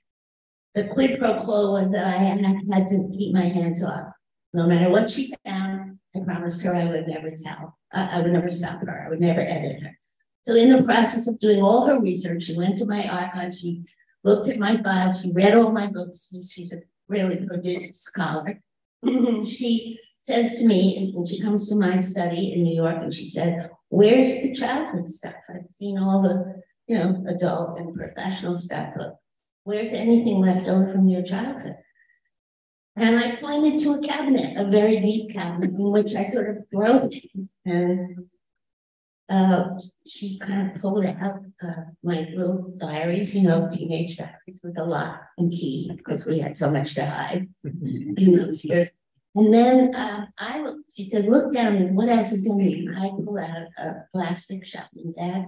the 0.75 0.89
quid 0.89 1.17
pro 1.17 1.35
quo 1.45 1.71
was 1.71 1.91
that 1.91 2.07
I 2.07 2.17
had, 2.17 2.41
had 2.73 2.87
to 2.87 3.09
keep 3.17 3.33
my 3.33 3.45
hands 3.45 3.85
off. 3.85 4.11
No 4.53 4.67
matter 4.67 4.89
what 4.89 5.09
she 5.09 5.33
found, 5.45 5.68
promised 6.29 6.61
her 6.63 6.75
I 6.75 6.85
would 6.85 7.07
never 7.07 7.31
tell. 7.31 7.77
I, 7.91 8.17
I 8.17 8.21
would 8.21 8.31
never 8.31 8.51
stop 8.51 8.81
her. 8.81 9.03
I 9.05 9.09
would 9.09 9.19
never 9.19 9.41
edit 9.41 9.81
her. 9.81 9.97
So 10.43 10.55
in 10.55 10.69
the 10.69 10.83
process 10.83 11.27
of 11.27 11.39
doing 11.39 11.61
all 11.61 11.87
her 11.87 11.99
research, 11.99 12.43
she 12.43 12.57
went 12.57 12.77
to 12.77 12.85
my 12.85 13.07
archive, 13.07 13.55
she 13.55 13.83
looked 14.23 14.49
at 14.49 14.59
my 14.59 14.77
files, 14.77 15.21
she 15.21 15.31
read 15.31 15.55
all 15.55 15.71
my 15.71 15.87
books. 15.87 16.29
She's 16.49 16.73
a 16.73 16.81
really 17.07 17.45
prodigious 17.45 18.01
scholar. 18.01 18.61
she 19.05 19.99
says 20.21 20.55
to 20.55 20.65
me, 20.65 21.13
and 21.15 21.27
she 21.27 21.41
comes 21.41 21.67
to 21.69 21.75
my 21.75 21.99
study 21.99 22.53
in 22.53 22.63
New 22.63 22.75
York, 22.75 22.97
and 23.01 23.13
she 23.13 23.27
said, 23.27 23.69
Where's 23.89 24.35
the 24.41 24.53
childhood 24.53 25.07
stuff? 25.07 25.35
I've 25.49 25.65
seen 25.73 25.97
all 25.97 26.21
the, 26.21 26.61
you 26.87 26.97
know, 26.97 27.23
adult 27.27 27.79
and 27.79 27.95
professional 27.95 28.55
stuff, 28.55 28.93
but 28.95 29.17
where's 29.63 29.93
anything 29.93 30.39
left 30.39 30.67
over 30.67 30.87
from 30.87 31.07
your 31.07 31.23
childhood? 31.23 31.77
And 32.99 33.17
I 33.17 33.37
pointed 33.37 33.79
to 33.79 33.93
a 33.93 34.01
cabinet, 34.01 34.57
a 34.57 34.69
very 34.69 34.99
deep 34.99 35.31
cabinet, 35.31 35.69
in 35.69 35.91
which 35.91 36.15
I 36.15 36.25
sort 36.25 36.49
of 36.49 36.69
throw 36.69 37.07
things. 37.07 37.49
And 37.65 38.29
uh, 39.29 39.69
she 40.05 40.37
kind 40.39 40.71
of 40.71 40.81
pulled 40.81 41.05
out 41.05 41.39
uh, 41.63 41.83
my 42.03 42.27
little 42.35 42.73
diaries, 42.77 43.33
you 43.33 43.43
know, 43.43 43.69
teenage 43.71 44.17
diaries 44.17 44.59
with 44.61 44.77
a 44.77 44.83
lock 44.83 45.21
and 45.37 45.49
key 45.49 45.91
because 45.95 46.25
we 46.25 46.39
had 46.39 46.57
so 46.57 46.69
much 46.71 46.95
to 46.95 47.05
hide 47.05 47.47
in 47.63 48.35
those 48.35 48.65
years. 48.65 48.89
And 49.35 49.53
then 49.53 49.95
uh, 49.95 50.25
I, 50.37 50.67
she 50.93 51.05
said, 51.05 51.25
look 51.25 51.53
down 51.53 51.77
and 51.77 51.95
what 51.95 52.09
else 52.09 52.33
is 52.33 52.45
in 52.45 52.57
there? 52.57 52.95
I 52.97 53.09
pulled 53.11 53.39
out 53.39 53.67
a 53.77 53.93
plastic 54.11 54.65
shopping 54.65 55.13
bag. 55.15 55.45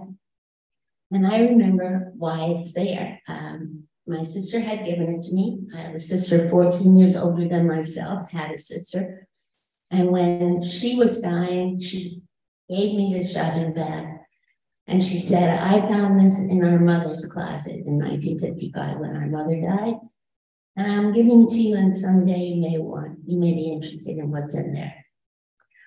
And 1.10 1.26
I 1.26 1.40
remember 1.40 2.12
why 2.16 2.54
it's 2.56 2.72
there. 2.72 3.20
Um, 3.28 3.88
my 4.06 4.24
sister 4.24 4.60
had 4.60 4.84
given 4.84 5.14
it 5.14 5.22
to 5.22 5.34
me. 5.34 5.60
I 5.74 5.78
have 5.78 5.94
a 5.94 6.00
sister 6.00 6.48
14 6.50 6.96
years 6.96 7.16
older 7.16 7.48
than 7.48 7.68
myself, 7.68 8.30
had 8.30 8.50
a 8.50 8.58
sister. 8.58 9.28
And 9.90 10.10
when 10.10 10.64
she 10.64 10.96
was 10.96 11.20
dying, 11.20 11.80
she 11.80 12.22
gave 12.68 12.94
me 12.94 13.12
this 13.12 13.32
shopping 13.32 13.74
bag. 13.74 14.06
And 14.88 15.02
she 15.02 15.18
said, 15.20 15.58
I 15.60 15.80
found 15.88 16.20
this 16.20 16.42
in 16.42 16.64
our 16.64 16.80
mother's 16.80 17.26
closet 17.26 17.84
in 17.86 17.98
1955 17.98 18.98
when 18.98 19.16
our 19.16 19.28
mother 19.28 19.60
died. 19.60 19.94
And 20.76 20.90
I'm 20.90 21.12
giving 21.12 21.44
it 21.44 21.50
to 21.50 21.58
you, 21.58 21.76
and 21.76 21.94
someday 21.94 22.38
you 22.38 22.60
may 22.60 22.78
want, 22.78 23.18
you 23.26 23.38
may 23.38 23.52
be 23.52 23.70
interested 23.70 24.16
in 24.16 24.30
what's 24.30 24.54
in 24.54 24.72
there. 24.72 25.04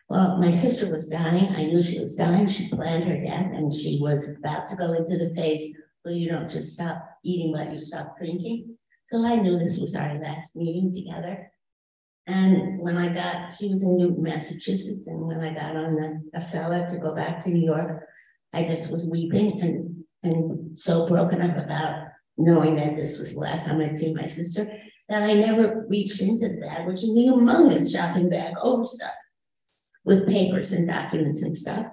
Well, 0.08 0.38
my 0.38 0.52
sister 0.52 0.92
was 0.94 1.10
dying. 1.10 1.56
I 1.56 1.66
knew 1.66 1.82
she 1.82 2.00
was 2.00 2.16
dying. 2.16 2.48
She 2.48 2.70
planned 2.70 3.06
her 3.06 3.20
death, 3.20 3.52
and 3.54 3.74
she 3.74 3.98
was 4.00 4.30
about 4.30 4.70
to 4.70 4.76
go 4.76 4.94
into 4.94 5.18
the 5.18 5.34
phase 5.36 5.68
where 6.06 6.14
you 6.14 6.30
don't 6.30 6.50
just 6.50 6.74
stop 6.74 7.04
eating, 7.24 7.52
but 7.52 7.72
you 7.74 7.80
stop 7.80 8.18
drinking. 8.18 8.78
So 9.10 9.26
I 9.26 9.38
knew 9.38 9.58
this 9.58 9.80
was 9.80 9.96
our 9.96 10.20
last 10.22 10.56
meeting 10.56 10.94
together. 10.94 11.52
And 12.28 12.80
when 12.80 12.98
I 12.98 13.10
got, 13.10 13.58
she 13.60 13.70
was 13.70 13.84
in 13.84 13.98
Newton, 13.98 14.24
Massachusetts, 14.24 15.08
and 15.08 15.22
when 15.22 15.44
I 15.44 15.54
got 15.54 15.76
on 15.76 15.96
the 15.96 16.40
Acela 16.40 16.88
to 16.90 16.98
go 16.98 17.14
back 17.14 17.44
to 17.44 17.50
New 17.50 17.66
York, 17.66 18.08
I 18.54 18.64
just 18.64 18.92
was 18.92 19.10
weeping 19.10 19.62
and, 19.62 20.04
and 20.24 20.80
so 20.80 21.08
broken 21.08 21.42
up 21.42 21.58
about 21.58 22.08
knowing 22.38 22.76
that 22.76 22.96
this 22.96 23.18
was 23.18 23.34
the 23.34 23.40
last 23.40 23.68
time 23.68 23.82
I'd 23.82 23.98
see 23.98 24.14
my 24.14 24.28
sister. 24.28 24.68
that 25.10 25.24
I 25.24 25.34
never 25.34 25.86
reached 25.88 26.22
into 26.22 26.50
the 26.50 26.62
bag, 26.62 26.88
which 26.88 27.04
is 27.04 27.10
a 27.10 27.30
humongous 27.30 27.92
shopping 27.92 28.30
bag, 28.30 28.56
overstuffed 28.62 29.14
with 30.04 30.28
papers 30.28 30.72
and 30.72 30.88
documents 30.88 31.42
and 31.42 31.56
stuff. 31.56 31.88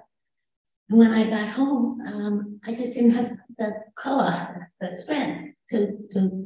And 0.89 0.99
when 0.99 1.11
I 1.11 1.29
got 1.29 1.49
home, 1.49 2.01
um, 2.05 2.59
I 2.65 2.73
just 2.73 2.95
didn't 2.95 3.11
have 3.11 3.31
the 3.57 3.73
color, 3.95 4.71
the 4.79 4.95
strength 4.95 5.55
to, 5.69 5.97
to 6.11 6.45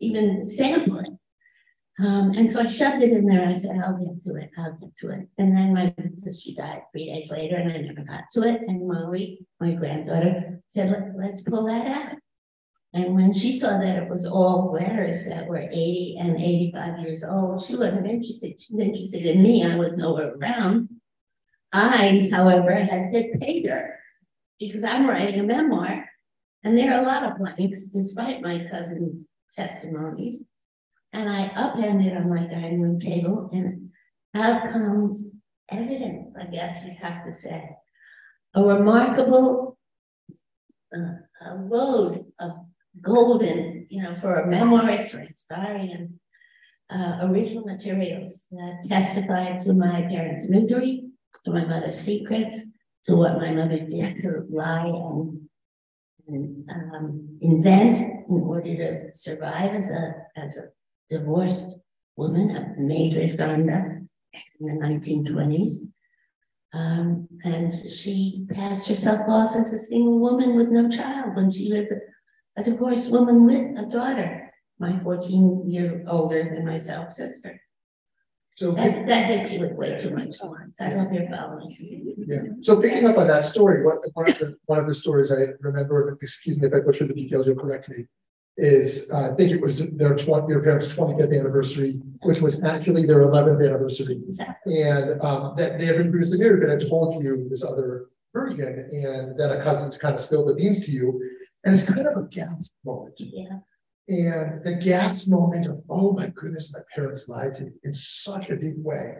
even 0.00 0.46
sample 0.46 0.98
it. 0.98 1.10
Um, 2.00 2.32
and 2.32 2.50
so 2.50 2.60
I 2.60 2.66
shoved 2.66 3.04
it 3.04 3.12
in 3.12 3.26
there. 3.26 3.48
I 3.48 3.54
said, 3.54 3.78
I'll 3.78 3.96
get 3.96 4.24
to 4.24 4.34
it. 4.34 4.50
I'll 4.58 4.76
get 4.78 4.96
to 4.96 5.10
it. 5.10 5.28
And 5.38 5.56
then 5.56 5.74
my 5.74 5.94
sister 6.16 6.50
died 6.56 6.82
three 6.92 7.06
days 7.06 7.30
later, 7.30 7.56
and 7.56 7.70
I 7.70 7.76
never 7.78 8.02
got 8.02 8.24
to 8.32 8.42
it. 8.42 8.62
And 8.66 8.88
Molly, 8.88 9.46
my 9.60 9.74
granddaughter, 9.74 10.60
said, 10.68 11.14
Let, 11.16 11.32
us 11.32 11.42
pull 11.42 11.66
that 11.66 11.86
out. 11.86 12.18
And 12.94 13.14
when 13.14 13.32
she 13.32 13.56
saw 13.56 13.78
that 13.78 14.02
it 14.02 14.08
was 14.08 14.26
all 14.26 14.72
letters 14.72 15.26
that 15.26 15.46
were 15.46 15.68
80 15.70 16.16
and 16.20 16.36
85 16.36 17.00
years 17.00 17.24
old, 17.24 17.62
she 17.62 17.76
wasn't 17.76 18.08
interested. 18.08 18.60
She 18.60 18.74
was 18.74 18.86
interested 18.86 19.26
in 19.26 19.42
me. 19.42 19.64
I 19.64 19.76
was 19.76 19.92
nowhere 19.92 20.34
around. 20.34 20.88
I, 21.72 22.28
however, 22.32 22.72
had 22.72 23.12
hit 23.12 23.40
pay 23.40 23.62
dirt 23.62 23.98
because 24.60 24.84
I'm 24.84 25.08
writing 25.08 25.40
a 25.40 25.42
memoir, 25.42 26.03
and 26.64 26.76
there 26.76 26.92
are 26.92 27.02
a 27.02 27.06
lot 27.06 27.24
of 27.24 27.38
blanks, 27.38 27.88
despite 27.88 28.42
my 28.42 28.66
cousin's 28.70 29.28
testimonies. 29.52 30.42
And 31.12 31.30
I 31.30 31.46
upended 31.54 32.16
on 32.16 32.28
my 32.28 32.46
dining 32.46 32.80
room 32.80 32.98
table, 32.98 33.50
and 33.52 33.90
out 34.34 34.70
comes 34.70 35.36
evidence, 35.70 36.34
I 36.40 36.46
guess 36.46 36.84
you 36.84 36.92
have 37.00 37.24
to 37.26 37.32
say. 37.32 37.76
A 38.54 38.64
remarkable 38.64 39.78
uh, 40.96 41.14
a 41.46 41.54
load 41.56 42.24
of 42.40 42.52
golden, 43.00 43.86
you 43.90 44.02
know, 44.02 44.16
for 44.20 44.34
a 44.34 44.46
memoirist 44.48 45.14
or 45.14 45.20
historian, 45.20 46.20
uh, 46.90 47.18
original 47.22 47.64
materials 47.64 48.46
that 48.50 48.84
testify 48.88 49.56
to 49.58 49.72
my 49.72 50.02
parents' 50.02 50.48
misery, 50.48 51.04
to 51.44 51.50
my 51.50 51.64
mother's 51.64 51.98
secrets, 51.98 52.66
to 53.04 53.16
what 53.16 53.38
my 53.38 53.52
mother 53.52 53.78
did 53.78 54.22
to 54.22 54.46
lie 54.50 54.86
and, 54.86 55.43
um, 56.28 57.38
invent 57.40 57.96
in 57.96 58.40
order 58.42 58.76
to 58.76 59.12
survive 59.12 59.74
as 59.74 59.90
a 59.90 60.14
as 60.36 60.56
a 60.56 60.68
divorced 61.10 61.76
woman, 62.16 62.56
a 62.56 62.80
major 62.80 63.28
genre 63.28 64.00
in 64.60 64.66
the 64.66 64.86
1920s. 64.86 65.76
Um, 66.72 67.28
and 67.44 67.90
she 67.90 68.46
passed 68.50 68.88
herself 68.88 69.28
off 69.28 69.54
as 69.54 69.72
a 69.72 69.78
single 69.78 70.18
woman 70.18 70.56
with 70.56 70.70
no 70.70 70.88
child 70.88 71.36
when 71.36 71.52
she 71.52 71.70
was 71.70 71.92
a, 71.92 72.00
a 72.60 72.64
divorced 72.64 73.10
woman 73.10 73.44
with 73.44 73.78
a 73.78 73.86
daughter, 73.86 74.52
my 74.78 74.98
14 74.98 75.70
year 75.70 76.04
older 76.08 76.42
than 76.42 76.66
myself 76.66 77.12
sister. 77.12 77.60
So 78.56 78.70
that, 78.70 79.06
that 79.06 79.26
hits 79.26 79.52
you 79.52 79.60
with 79.60 79.72
way 79.72 79.98
too 79.98 80.10
much 80.10 80.36
once. 80.40 80.80
I 80.80 80.90
hope 80.90 81.12
you're 81.12 81.28
following. 81.28 81.76
Yeah. 82.26 82.42
So 82.60 82.80
picking 82.80 83.04
up 83.06 83.18
on 83.18 83.26
that 83.26 83.44
story, 83.44 83.84
what, 83.84 83.98
one, 84.14 84.30
of 84.30 84.38
the, 84.38 84.56
one 84.66 84.78
of 84.78 84.86
the 84.86 84.94
stories 84.94 85.32
I 85.32 85.48
remember, 85.60 86.16
excuse 86.22 86.60
me 86.60 86.68
if 86.68 86.74
I 86.74 86.80
butcher 86.80 87.06
the 87.06 87.14
details, 87.14 87.48
you'll 87.48 87.56
correct 87.56 87.88
me, 87.88 88.06
is 88.56 89.10
uh, 89.12 89.32
I 89.32 89.34
think 89.34 89.50
it 89.50 89.60
was 89.60 89.90
their 89.96 90.14
20, 90.14 90.46
your 90.46 90.62
parents' 90.62 90.94
25th 90.94 91.36
anniversary, 91.36 92.00
which 92.22 92.40
was 92.40 92.62
actually 92.62 93.06
their 93.06 93.26
11th 93.26 93.66
anniversary. 93.66 94.22
Exactly. 94.24 94.82
And 94.82 95.20
um, 95.22 95.54
that 95.56 95.80
they 95.80 95.86
had 95.86 95.98
been 95.98 96.10
previously 96.12 96.38
married, 96.38 96.60
but 96.60 96.70
had 96.70 96.88
told 96.88 97.22
you 97.24 97.48
this 97.50 97.64
other 97.64 98.06
version, 98.32 98.88
and 98.92 99.36
then 99.36 99.50
a 99.50 99.64
cousin's 99.64 99.98
kind 99.98 100.14
of 100.14 100.20
spilled 100.20 100.48
the 100.48 100.54
beans 100.54 100.86
to 100.86 100.92
you. 100.92 101.20
And 101.64 101.74
it's 101.74 101.84
kind 101.84 102.06
of 102.06 102.16
a 102.16 102.28
gasp 102.28 102.72
moment. 102.84 103.14
Yeah. 103.18 103.58
And 104.06 104.62
the 104.64 104.74
gas 104.74 105.26
moment 105.26 105.66
of, 105.66 105.82
oh 105.88 106.12
my 106.12 106.28
goodness, 106.28 106.74
my 106.74 106.82
parents 106.94 107.28
lied 107.28 107.54
to 107.54 107.64
me 107.64 107.70
in 107.84 107.94
such 107.94 108.50
a 108.50 108.56
big 108.56 108.74
way. 108.76 109.14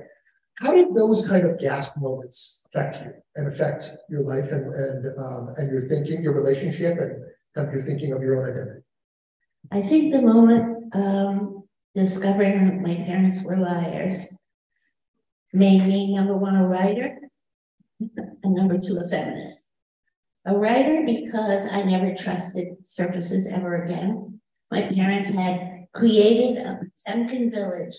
How 0.56 0.72
did 0.72 0.94
those 0.94 1.26
kind 1.26 1.46
of 1.46 1.58
gasp 1.58 1.96
moments 1.96 2.66
affect 2.68 3.00
you 3.00 3.12
and 3.36 3.48
affect 3.48 3.90
your 4.08 4.20
life 4.20 4.52
and 4.52 4.74
and 4.74 5.18
um, 5.18 5.54
and 5.56 5.70
your 5.70 5.88
thinking, 5.88 6.22
your 6.22 6.34
relationship, 6.34 6.98
and 6.98 7.24
kind 7.54 7.68
of 7.68 7.74
your 7.74 7.82
thinking 7.82 8.12
of 8.12 8.22
your 8.22 8.40
own 8.40 8.50
identity? 8.50 8.80
I 9.72 9.80
think 9.80 10.12
the 10.12 10.22
moment 10.22 10.94
um, 10.94 11.64
discovering 11.94 12.64
that 12.64 12.80
my 12.80 12.94
parents 12.94 13.42
were 13.42 13.56
liars 13.56 14.26
made 15.52 15.86
me 15.86 16.14
number 16.14 16.36
one 16.36 16.56
a 16.56 16.66
writer, 16.66 17.18
and 17.98 18.54
number 18.54 18.78
two 18.78 18.98
a 18.98 19.08
feminist. 19.08 19.70
A 20.46 20.54
writer 20.54 21.02
because 21.06 21.66
I 21.72 21.82
never 21.82 22.14
trusted 22.14 22.84
surfaces 22.84 23.50
ever 23.50 23.82
again. 23.84 24.33
My 24.74 24.82
parents 24.92 25.32
had 25.32 25.86
created 25.94 26.56
a 26.56 26.80
Potemkin 27.06 27.52
village, 27.52 27.94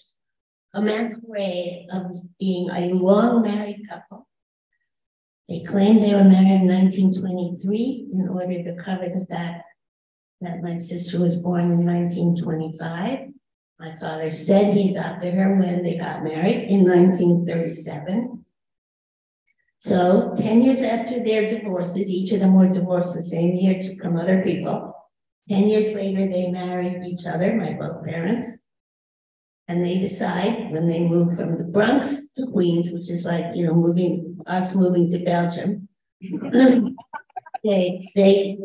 a 0.73 0.81
masquerade 0.81 1.87
of 1.89 2.13
being 2.37 2.69
a 2.69 2.91
long 2.91 3.43
married 3.43 3.87
couple. 3.89 4.27
They 5.47 5.63
claimed 5.63 6.03
they 6.03 6.13
were 6.13 6.25
married 6.25 6.63
in 6.63 6.67
1923 6.67 8.09
in 8.11 8.27
order 8.27 8.61
to 8.61 8.75
cover 8.75 9.07
the 9.07 9.25
fact 9.25 9.63
that 10.41 10.61
my 10.61 10.75
sister 10.75 11.21
was 11.21 11.37
born 11.37 11.71
in 11.71 11.85
1925. 11.85 13.29
My 13.79 13.97
father 13.97 14.33
said 14.33 14.73
he 14.73 14.91
adopted 14.91 15.33
her 15.33 15.55
when 15.55 15.81
they 15.81 15.97
got 15.97 16.25
married 16.25 16.69
in 16.69 16.83
1937. 16.83 18.43
So 19.77 20.35
10 20.37 20.61
years 20.61 20.81
after 20.81 21.23
their 21.23 21.47
divorces, 21.47 22.09
each 22.09 22.33
of 22.33 22.41
them 22.41 22.55
were 22.55 22.67
divorced 22.67 23.15
the 23.15 23.23
same 23.23 23.55
year 23.55 23.81
from 24.01 24.17
other 24.17 24.43
people. 24.43 24.94
10 25.49 25.67
years 25.67 25.93
later, 25.93 26.25
they 26.25 26.49
married 26.49 27.03
each 27.05 27.25
other, 27.25 27.55
my 27.55 27.73
both 27.73 28.03
parents. 28.05 28.65
And 29.67 29.83
they 29.83 29.99
decide 29.99 30.71
when 30.71 30.87
they 30.87 31.07
move 31.07 31.35
from 31.35 31.57
the 31.57 31.65
Bronx 31.65 32.21
to 32.37 32.47
Queens, 32.47 32.91
which 32.91 33.09
is 33.09 33.25
like, 33.25 33.55
you 33.55 33.65
know, 33.65 33.73
moving 33.73 34.37
us 34.45 34.75
moving 34.75 35.09
to 35.11 35.19
Belgium. 35.19 35.87
they 37.63 38.11
they 38.15 38.59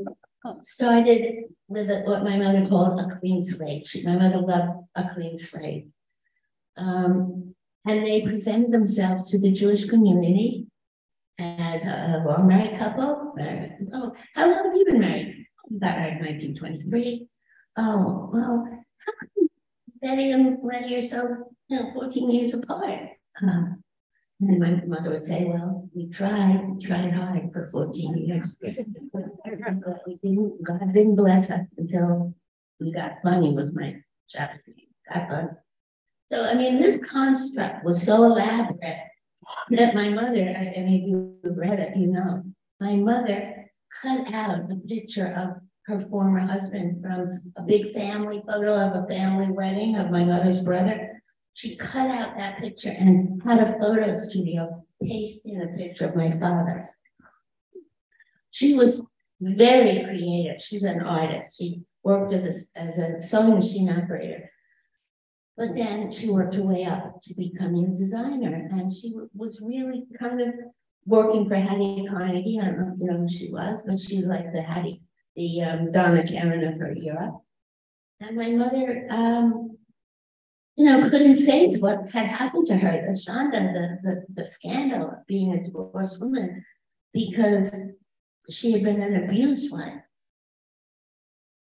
started 0.63 1.45
with 1.69 1.91
a, 1.91 2.01
what 2.01 2.25
my 2.25 2.37
mother 2.37 2.67
called 2.69 3.01
a 3.01 3.19
clean 3.19 3.43
slate. 3.43 3.87
She, 3.87 4.05
my 4.05 4.17
mother 4.17 4.39
loved 4.39 4.87
a 4.95 5.09
clean 5.15 5.39
slate. 5.39 5.89
Um, 6.77 7.55
and 7.89 8.05
they 8.05 8.23
presented 8.23 8.73
themselves 8.73 9.31
to 9.31 9.39
the 9.39 9.53
Jewish 9.53 9.87
community 9.87 10.67
as 11.39 11.87
a, 11.87 12.23
a 12.23 12.29
long 12.29 12.47
married 12.47 12.79
couple. 12.79 13.35
Oh, 13.93 14.13
how 14.35 14.51
long 14.51 14.65
have 14.65 14.77
you 14.77 14.85
been 14.85 15.01
married? 15.01 15.40
Got 15.79 15.97
married 15.97 16.43
in 16.43 16.55
1923. 16.55 17.27
Oh, 17.77 18.31
well, 18.33 18.85
Betty 20.03 20.33
and 20.33 20.59
Letty 20.63 20.97
are 20.97 21.05
so, 21.05 21.53
you 21.69 21.81
know, 21.81 21.91
14 21.93 22.31
years 22.31 22.55
apart. 22.55 23.11
Uh, 23.43 23.65
and 24.41 24.59
my 24.59 24.83
mother 24.87 25.11
would 25.11 25.25
say, 25.25 25.45
well, 25.45 25.89
we 25.95 26.09
tried, 26.09 26.67
we 26.67 26.81
tried 26.81 27.13
hard 27.13 27.53
for 27.53 27.67
14 27.67 28.17
years. 28.17 28.59
but 29.13 30.03
we 30.07 30.19
didn't, 30.23 30.63
God 30.63 30.93
didn't 30.93 31.17
bless 31.17 31.51
us 31.51 31.67
until 31.77 32.35
we 32.81 32.93
got 32.93 33.23
Bunny 33.23 33.53
was 33.53 33.75
my 33.75 33.97
chapter 34.29 34.75
Got 35.13 35.29
Bunny. 35.29 35.49
So, 36.33 36.45
I 36.45 36.55
mean, 36.55 36.79
this 36.79 36.99
construct 37.01 37.85
was 37.85 38.03
so 38.03 38.25
elaborate 38.25 38.99
that 39.71 39.95
my 39.95 40.09
mother, 40.09 40.41
and 40.41 40.89
if 40.89 41.03
you've 41.03 41.57
read 41.57 41.81
it, 41.81 41.97
you 41.97 42.07
know, 42.07 42.45
my 42.81 42.97
mother 42.97 43.50
cut 44.03 44.33
out 44.33 44.71
a 44.71 44.77
picture 44.87 45.35
of 45.37 45.57
her 45.87 46.01
former 46.09 46.41
husband 46.41 47.03
from 47.03 47.41
a 47.57 47.63
big 47.63 47.93
family 47.93 48.43
photo 48.47 48.75
of 48.75 49.05
a 49.05 49.09
family 49.09 49.51
wedding 49.51 49.97
of 49.97 50.11
my 50.11 50.25
mother's 50.25 50.63
brother 50.63 51.21
she 51.55 51.77
cut 51.77 52.11
out 52.11 52.37
that 52.39 52.59
picture 52.59 52.95
and 52.97 53.43
had 53.43 53.61
a 53.61 53.79
photo 53.79 54.15
studio 54.15 54.85
paste 55.03 55.47
in 55.47 55.63
a 55.63 55.77
picture 55.77 56.07
of 56.07 56.17
my 56.17 56.31
father. 56.31 56.89
She 58.51 58.75
was 58.75 59.03
very 59.41 60.05
creative. 60.05 60.61
She's 60.61 60.85
an 60.85 61.03
artist. 61.03 61.59
She 61.59 61.83
worked 62.03 62.33
as 62.33 62.73
a, 62.75 62.79
as 62.81 62.99
a 62.99 63.21
sewing 63.21 63.57
machine 63.57 63.91
operator. 63.91 64.51
But 65.57 65.75
then 65.75 66.13
she 66.13 66.31
worked 66.31 66.55
her 66.55 66.63
way 66.63 66.85
up 66.85 67.21
to 67.25 67.35
becoming 67.35 67.87
a 67.87 67.97
designer. 67.97 68.69
And 68.73 68.91
she 68.91 69.15
was 69.35 69.61
really 69.61 70.07
kind 70.19 70.41
of 70.41 70.55
working 71.07 71.49
for 71.49 71.57
Hattie 71.57 72.07
Carnegie. 72.09 72.61
I 72.61 72.67
don't 72.67 72.79
know 72.79 72.93
if 72.95 73.01
you 73.01 73.07
know 73.07 73.19
who 73.19 73.29
she 73.29 73.51
was, 73.51 73.83
but 73.87 73.99
she 74.01 74.17
was 74.19 74.27
like 74.27 74.53
the 74.53 74.63
Hattie, 74.63 75.03
the 75.37 75.63
um, 75.63 75.93
Donna 75.93 76.27
Karan 76.27 76.65
of 76.65 76.79
her 76.79 76.95
era. 76.95 77.33
And 78.21 78.37
my 78.37 78.51
mother 78.51 79.07
um, 79.11 79.79
you 80.81 80.87
know, 80.87 81.11
couldn't 81.11 81.37
face 81.37 81.79
what 81.79 82.11
had 82.11 82.25
happened 82.25 82.65
to 82.67 82.75
her, 82.75 82.91
the 83.07 83.13
Shonda, 83.13 83.73
the, 83.75 83.99
the, 84.03 84.25
the 84.33 84.47
scandal 84.47 85.11
of 85.11 85.27
being 85.27 85.53
a 85.53 85.63
divorced 85.63 86.23
woman, 86.23 86.65
because 87.13 87.83
she 88.49 88.73
had 88.73 88.83
been 88.83 89.03
an 89.03 89.25
abused 89.25 89.71
one. 89.71 90.03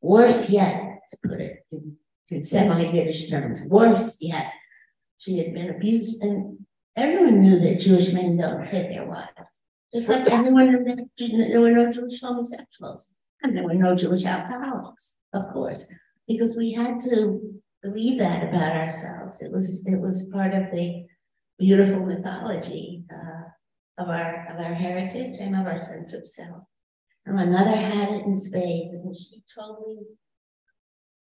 Worse 0.00 0.48
yet, 0.48 1.00
to 1.10 1.28
put 1.28 1.40
it 1.42 1.66
in, 1.70 1.96
in 2.30 2.42
semi-Yiddish 2.42 3.28
terms, 3.28 3.62
worse 3.66 4.16
yet, 4.22 4.52
she 5.18 5.37
had 5.37 5.52
been 5.52 5.68
abused, 5.68 6.22
and 6.22 6.63
everyone 6.96 7.42
knew 7.42 7.59
that 7.59 7.80
Jewish 7.80 8.12
men 8.12 8.37
don't 8.37 8.66
hit 8.66 8.88
their 8.88 9.07
wives. 9.07 9.61
Just 9.92 10.09
like 10.09 10.28
everyone 10.28 10.72
knew 10.72 10.85
that 10.85 11.48
there 11.50 11.61
were 11.61 11.70
no 11.70 11.92
Jewish 11.92 12.20
homosexuals, 12.20 13.11
and 13.42 13.57
there 13.57 13.64
were 13.64 13.74
no 13.74 13.94
Jewish 13.94 14.24
alcoholics, 14.24 15.16
of 15.33 15.52
course, 15.52 15.87
because 16.26 16.57
we 16.57 16.72
had 16.72 16.98
to 17.00 17.40
believe 17.83 18.18
that 18.18 18.42
about 18.48 18.76
ourselves. 18.76 19.40
It 19.40 19.52
was 19.52 19.85
it 19.87 20.00
was 20.00 20.24
part 20.33 20.54
of 20.54 20.70
the 20.72 21.04
beautiful 21.59 22.04
mythology 22.04 23.04
uh, 23.12 24.02
of 24.02 24.09
our 24.09 24.48
of 24.52 24.64
our 24.64 24.74
heritage 24.74 25.37
and 25.40 25.54
of 25.54 25.66
our 25.66 25.80
sense 25.80 26.12
of 26.14 26.26
self. 26.26 26.64
And 27.26 27.37
my 27.37 27.46
mother 27.46 27.76
had 27.76 28.11
it 28.11 28.24
in 28.24 28.35
spades, 28.35 28.92
and 28.92 29.16
she 29.16 29.42
totally 29.54 29.98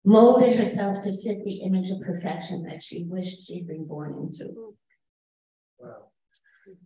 molded 0.05 0.59
herself 0.59 1.05
to 1.05 1.13
fit 1.13 1.45
the 1.45 1.63
image 1.63 1.91
of 1.91 2.01
perfection 2.01 2.65
that 2.65 2.83
she 2.83 3.05
wished 3.05 3.47
she'd 3.47 3.69
been 3.69 3.87
born 3.87 4.15
into. 4.19 4.75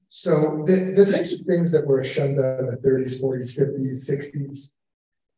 So 0.08 0.64
the, 0.66 0.94
the 0.96 1.12
types 1.12 1.32
of 1.32 1.40
things 1.40 1.70
that 1.72 1.86
were 1.86 2.02
shunned 2.02 2.38
in 2.38 2.66
the 2.70 2.80
30s, 2.82 3.20
40s, 3.20 3.58
50s, 3.58 4.10
60s, 4.10 4.76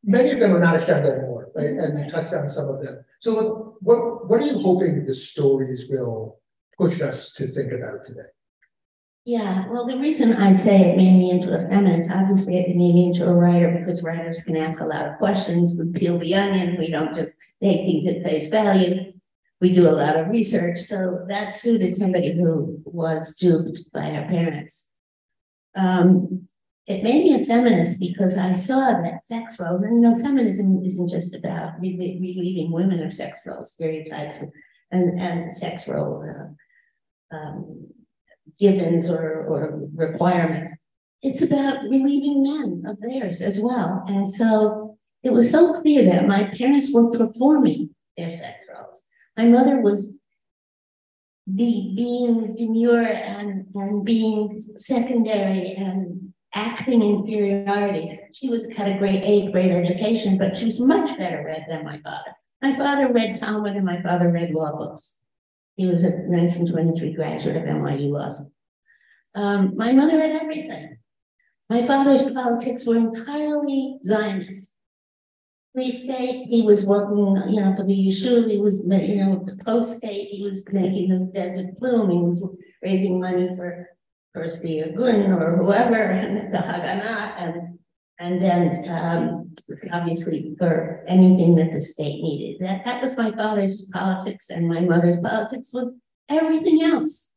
many 0.04 0.30
of 0.30 0.38
them 0.38 0.54
are 0.54 0.60
not 0.60 0.84
shunned 0.86 1.04
anymore, 1.04 1.50
right? 1.56 1.70
And 1.70 1.98
you 1.98 2.08
touched 2.08 2.32
on 2.32 2.48
some 2.48 2.68
of 2.68 2.84
them. 2.84 3.04
So 3.20 3.32
look, 3.32 3.76
what, 3.80 4.28
what 4.28 4.40
are 4.40 4.46
you 4.46 4.60
hoping 4.60 5.04
the 5.04 5.14
stories 5.14 5.88
will 5.90 6.38
push 6.78 7.00
us 7.00 7.32
to 7.34 7.48
think 7.48 7.72
about 7.72 8.06
today? 8.06 8.28
Yeah, 9.24 9.68
well, 9.68 9.84
the 9.84 9.98
reason 9.98 10.34
I 10.34 10.52
say 10.52 10.80
it 10.80 10.96
made 10.96 11.18
me 11.18 11.32
into 11.32 11.52
a 11.52 11.68
feminist, 11.68 12.10
obviously 12.10 12.58
it 12.58 12.68
made 12.68 12.94
me 12.94 13.06
into 13.06 13.26
a 13.26 13.34
writer 13.34 13.76
because 13.78 14.02
writers 14.02 14.42
can 14.44 14.56
ask 14.56 14.80
a 14.80 14.86
lot 14.86 15.06
of 15.06 15.18
questions. 15.18 15.76
We 15.78 15.90
peel 15.92 16.18
the 16.18 16.34
onion. 16.34 16.76
We 16.78 16.90
don't 16.90 17.14
just 17.14 17.36
take 17.60 17.84
things 17.84 18.06
at 18.06 18.22
face 18.22 18.48
value. 18.48 19.12
We 19.60 19.72
do 19.72 19.88
a 19.88 19.90
lot 19.90 20.16
of 20.16 20.28
research. 20.28 20.80
So 20.80 21.24
that 21.28 21.54
suited 21.54 21.96
somebody 21.96 22.32
who 22.32 22.80
was 22.84 23.34
duped 23.36 23.92
by 23.92 24.10
her 24.10 24.28
parents. 24.28 24.90
Um, 25.76 26.48
it 26.86 27.02
made 27.02 27.24
me 27.24 27.34
a 27.34 27.44
feminist 27.44 28.00
because 28.00 28.38
I 28.38 28.54
saw 28.54 28.78
that 28.78 29.24
sex 29.24 29.58
roles, 29.58 29.82
and 29.82 29.96
you 29.96 30.00
know, 30.00 30.18
feminism 30.18 30.82
isn't 30.84 31.08
just 31.08 31.34
about 31.34 31.78
relieving 31.80 32.72
women 32.72 33.02
of 33.02 33.12
sex 33.12 33.36
roles, 33.44 33.72
stereotypes 33.72 34.40
and, 34.40 34.52
and, 34.90 35.20
and 35.20 35.52
sex 35.52 35.86
role 35.86 36.24
uh, 36.24 37.36
um, 37.36 37.88
givens 38.58 39.10
or, 39.10 39.44
or 39.44 39.80
requirements. 39.94 40.74
It's 41.22 41.42
about 41.42 41.82
relieving 41.82 42.42
men 42.42 42.84
of 42.86 43.00
theirs 43.00 43.42
as 43.42 43.60
well. 43.60 44.04
And 44.06 44.28
so 44.28 44.96
it 45.22 45.32
was 45.32 45.50
so 45.50 45.80
clear 45.80 46.04
that 46.04 46.28
my 46.28 46.44
parents 46.44 46.92
were 46.92 47.10
performing 47.10 47.90
their 48.16 48.30
sex 48.30 48.56
roles. 48.72 49.02
My 49.38 49.46
mother 49.46 49.80
was 49.80 50.18
be, 51.54 51.94
being 51.94 52.52
demure 52.54 53.06
and, 53.06 53.66
and 53.72 54.04
being 54.04 54.58
secondary 54.58 55.74
and 55.74 56.34
acting 56.54 57.04
inferiority. 57.04 58.18
She 58.32 58.48
was 58.48 58.66
had 58.76 58.96
a 58.96 58.98
great 58.98 59.22
eighth 59.22 59.52
grade 59.52 59.70
education, 59.70 60.38
but 60.38 60.56
she 60.56 60.64
was 60.64 60.80
much 60.80 61.16
better 61.16 61.44
read 61.44 61.66
than 61.68 61.84
my 61.84 62.00
father. 62.00 62.34
My 62.62 62.76
father 62.76 63.12
read 63.12 63.36
Talmud 63.36 63.76
and 63.76 63.86
my 63.86 64.02
father 64.02 64.32
read 64.32 64.50
law 64.50 64.76
books. 64.76 65.16
He 65.76 65.86
was 65.86 66.02
a 66.02 66.08
1923 66.08 67.14
graduate 67.14 67.56
of 67.56 67.62
NYU 67.62 68.10
Law 68.10 68.28
School. 68.30 68.52
Um, 69.36 69.76
my 69.76 69.92
mother 69.92 70.18
read 70.18 70.32
everything. 70.32 70.98
My 71.70 71.82
father's 71.82 72.28
politics 72.32 72.84
were 72.84 72.96
entirely 72.96 73.98
Zionist. 74.02 74.77
Free 75.74 75.92
state, 75.92 76.46
he 76.48 76.62
was 76.62 76.86
working, 76.86 77.36
you 77.52 77.60
know, 77.60 77.74
for 77.76 77.84
the 77.84 78.08
Yishuv, 78.08 78.50
he 78.50 78.58
was, 78.58 78.80
you 78.80 79.24
know, 79.24 79.46
post 79.64 79.96
state, 79.96 80.28
he 80.30 80.42
was 80.42 80.64
making 80.72 81.10
the 81.10 81.30
desert 81.32 81.78
bloom, 81.78 82.10
he 82.10 82.18
was 82.18 82.42
raising 82.82 83.20
money 83.20 83.48
for 83.54 83.88
first 84.34 84.62
the 84.62 84.80
Irgun 84.80 85.40
or 85.40 85.56
whoever, 85.56 85.96
and 85.96 86.52
the 86.52 86.58
Haganah, 86.58 87.34
and 87.38 87.78
and 88.20 88.42
then 88.42 88.88
um, 88.88 89.54
obviously 89.92 90.56
for 90.58 91.04
anything 91.06 91.54
that 91.56 91.72
the 91.72 91.80
state 91.80 92.20
needed. 92.22 92.60
That 92.60 92.84
that 92.84 93.02
was 93.02 93.16
my 93.16 93.30
father's 93.32 93.82
politics, 93.92 94.50
and 94.50 94.68
my 94.68 94.80
mother's 94.80 95.18
politics 95.18 95.70
was 95.72 95.96
everything 96.28 96.82
else. 96.82 97.32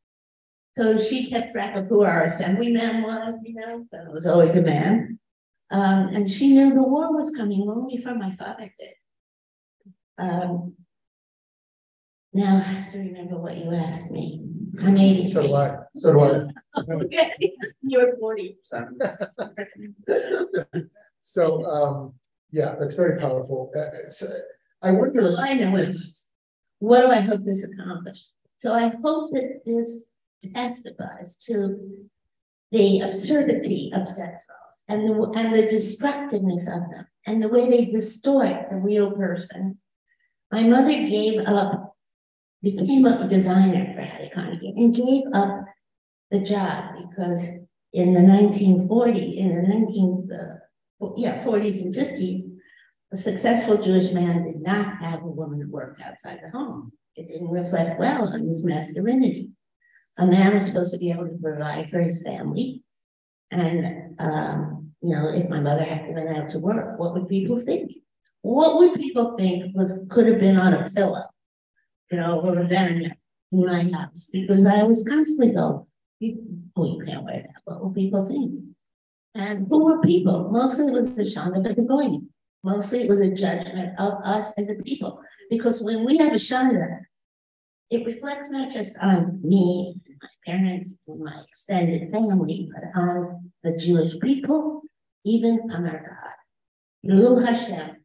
So 0.78 0.98
she 0.98 1.30
kept 1.30 1.52
track 1.52 1.76
of 1.76 1.88
who 1.88 2.04
our 2.04 2.24
assemblyman 2.24 3.04
was, 3.04 3.40
you 3.44 3.56
know, 3.56 3.86
but 3.92 4.02
it 4.02 4.12
was 4.12 4.26
always 4.26 4.56
a 4.56 4.62
man. 4.62 5.20
Um, 5.72 6.10
and 6.10 6.30
she 6.30 6.54
knew 6.54 6.74
the 6.74 6.84
war 6.84 7.16
was 7.16 7.34
coming 7.36 7.62
long 7.62 7.88
before 7.88 8.16
my 8.16 8.32
father 8.32 8.74
did. 8.78 8.94
Um, 10.18 10.74
now 12.34 12.58
I 12.58 12.60
have 12.60 12.92
to 12.92 12.98
remember 12.98 13.38
what 13.38 13.58
you 13.58 13.74
asked 13.74 14.12
me. 14.12 14.44
I'm 14.82 14.98
83. 14.98 15.32
So 15.32 15.48
do 15.48 15.56
I. 15.56 15.78
So 15.96 16.14
do 16.14 16.52
I. 16.76 17.32
You're 17.82 18.18
40. 18.18 18.58
So, 18.64 18.88
so 21.22 21.66
um, 21.66 22.14
yeah, 22.52 22.76
that's 22.80 22.96
very 22.96 23.20
powerful. 23.20 23.72
Uh, 23.76 23.80
uh 23.80 24.30
I 24.82 24.92
wonder. 24.92 25.22
Well, 25.24 25.40
I 25.40 25.54
know 25.54 25.76
it's. 25.78 26.30
What 26.80 27.02
do 27.02 27.08
I 27.08 27.20
hope 27.20 27.46
this 27.46 27.64
accomplished? 27.64 28.32
So 28.58 28.74
I 28.74 28.94
hope 29.04 29.32
that 29.34 29.62
this 29.66 30.08
testifies 30.56 31.36
to 31.46 32.08
the 32.72 33.02
absurdity 33.02 33.92
of 33.94 34.08
sex 34.08 34.44
and 34.88 35.10
the, 35.10 35.32
and 35.36 35.54
the 35.54 35.68
destructiveness 35.68 36.68
of 36.68 36.82
them 36.92 37.08
and 37.26 37.42
the 37.42 37.50
way 37.50 37.70
they 37.70 37.86
distort 37.86 38.70
the 38.70 38.78
real 38.78 39.12
person. 39.12 39.78
My 40.52 40.64
mother 40.64 41.08
gave 41.08 41.40
up, 41.48 41.96
became 42.62 43.06
a 43.06 43.28
designer 43.28 43.94
for 43.96 44.02
Hattie 44.02 44.32
Carnegie 44.34 44.74
and 44.76 44.96
gave 44.96 45.24
up 45.34 45.66
the 46.30 46.42
job 46.42 46.96
because 46.98 47.50
in 47.94 48.14
the 48.14 48.22
1940s, 48.22 49.36
in 49.38 49.56
the 49.56 49.68
19, 49.68 50.30
uh, 50.34 51.08
yeah, 51.18 51.44
40s 51.44 51.82
and 51.82 51.94
50s, 51.94 52.42
a 53.14 53.18
successful 53.18 53.82
Jewish 53.82 54.12
man 54.12 54.44
did 54.46 54.62
not 54.62 54.98
have 55.02 55.22
a 55.22 55.28
woman 55.28 55.62
who 55.62 55.70
worked 55.70 56.02
outside 56.02 56.40
the 56.42 56.58
home. 56.58 56.94
It 57.16 57.28
didn't 57.28 57.50
reflect 57.50 58.00
well 58.00 58.34
on 58.34 58.48
his 58.48 58.64
masculinity. 58.64 59.50
A 60.18 60.26
man 60.26 60.54
was 60.54 60.66
supposed 60.66 60.94
to 60.94 61.00
be 61.00 61.12
able 61.12 61.28
to 61.28 61.38
provide 61.42 61.90
for 61.90 62.00
his 62.00 62.24
family. 62.24 62.84
And, 63.52 64.20
um, 64.20 64.92
you 65.02 65.10
know, 65.10 65.30
if 65.30 65.50
my 65.50 65.60
mother 65.60 65.84
had 65.84 66.14
went 66.14 66.38
out 66.38 66.50
to 66.52 66.60
work, 66.60 66.98
what 66.98 67.14
would 67.14 67.28
people 67.28 67.60
think? 67.60 67.92
What 68.42 68.78
would 68.78 69.00
people 69.00 69.38
think 69.38 69.76
was 69.76 70.00
could 70.10 70.28
have 70.28 70.40
been 70.40 70.58
on 70.58 70.74
a 70.74 70.90
pillow, 70.90 71.26
you 72.10 72.18
know, 72.18 72.42
or 72.42 72.60
a 72.60 72.66
van 72.66 73.14
in 73.52 73.66
my 73.66 73.84
house? 73.92 74.30
Because 74.32 74.66
I 74.66 74.84
was 74.84 75.06
constantly 75.08 75.54
told, 75.54 75.86
oh, 75.86 75.88
you 76.22 77.04
can't 77.06 77.26
wear 77.26 77.42
that. 77.44 77.62
What 77.66 77.82
will 77.82 77.92
people 77.92 78.26
think? 78.26 78.62
And 79.36 79.68
who 79.70 79.86
were 79.86 80.02
people? 80.02 80.50
Mostly 80.50 80.88
it 80.88 80.94
was 80.94 81.14
the 81.16 81.24
Shana 81.24 81.64
Vikagoyim. 81.64 82.26
Mostly 82.64 83.02
it 83.02 83.10
was 83.10 83.22
a 83.22 83.32
judgment 83.32 84.00
of 84.00 84.14
us 84.24 84.54
as 84.58 84.70
a 84.70 84.76
people. 84.76 85.22
Because 85.50 85.82
when 85.82 86.06
we 86.06 86.18
have 86.18 86.32
a 86.32 86.36
Shana, 86.36 87.02
it 87.90 88.06
reflects 88.06 88.50
not 88.52 88.72
just 88.72 88.98
on 89.00 89.40
me, 89.44 89.96
parents, 90.46 90.98
and 91.08 91.24
my 91.24 91.42
extended 91.48 92.12
family, 92.12 92.70
but 92.74 93.00
on 93.00 93.52
the 93.64 93.78
Jewish 93.78 94.20
people, 94.20 94.82
even 95.26 95.60
on 95.72 95.88
our 95.88 96.00
God. 96.00 97.12
Chillul 97.12 97.46
Hashem, 97.46 97.98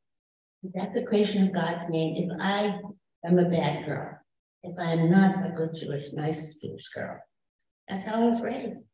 the 0.62 0.68
desecration 0.70 1.49
of 1.49 1.55
God's 1.55 1.88
name. 1.88 2.31
If 2.31 2.38
I 2.40 2.81
am 3.25 3.38
a 3.38 3.49
bad 3.49 3.87
girl, 3.87 4.18
if 4.62 4.75
I'm 4.79 5.11
not 5.11 5.46
a 5.46 5.51
good 5.51 5.75
Jewish, 5.75 6.12
nice 6.12 6.57
Jewish 6.57 6.88
girl, 6.88 7.18
that's 7.88 8.05
how 8.05 8.22
I 8.22 8.27
was 8.27 8.40
raised 8.40 8.87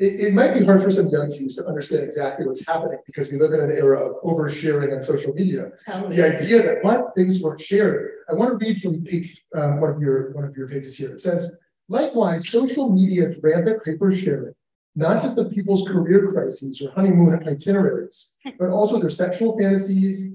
it, 0.00 0.28
it, 0.28 0.34
might 0.34 0.54
be 0.54 0.64
hard 0.64 0.82
for 0.82 0.90
some 0.90 1.08
young 1.08 1.30
Jews 1.30 1.56
to 1.56 1.66
understand 1.66 2.04
exactly 2.04 2.46
what's 2.46 2.66
happening 2.66 2.98
because 3.04 3.30
we 3.30 3.38
live 3.38 3.52
in 3.52 3.60
an 3.60 3.70
era 3.70 4.00
of 4.00 4.22
oversharing 4.22 4.96
on 4.96 5.02
social 5.02 5.34
media. 5.34 5.72
The 5.86 6.40
idea 6.40 6.62
that 6.62 6.82
what 6.82 7.14
things 7.14 7.42
were 7.42 7.58
shared. 7.58 8.10
I 8.30 8.34
want 8.34 8.50
to 8.50 8.66
read 8.66 8.80
from 8.80 9.04
page 9.04 9.44
um, 9.54 9.78
one 9.80 9.90
of 9.90 10.00
your 10.00 10.32
one 10.32 10.44
of 10.44 10.56
your 10.56 10.68
pages 10.68 10.96
here. 10.96 11.10
It 11.10 11.20
says, 11.20 11.58
likewise, 11.90 12.48
social 12.48 12.88
media's 12.88 13.36
rampant 13.42 13.82
hyper 13.84 14.12
sharing, 14.12 14.54
not 14.94 15.22
just 15.22 15.36
of 15.36 15.50
people's 15.50 15.86
career 15.86 16.30
crises 16.32 16.80
or 16.80 16.90
honeymoon 16.92 17.46
itineraries, 17.46 18.36
but 18.58 18.70
also 18.70 18.98
their 18.98 19.10
sexual 19.10 19.58
fantasies, 19.58 20.28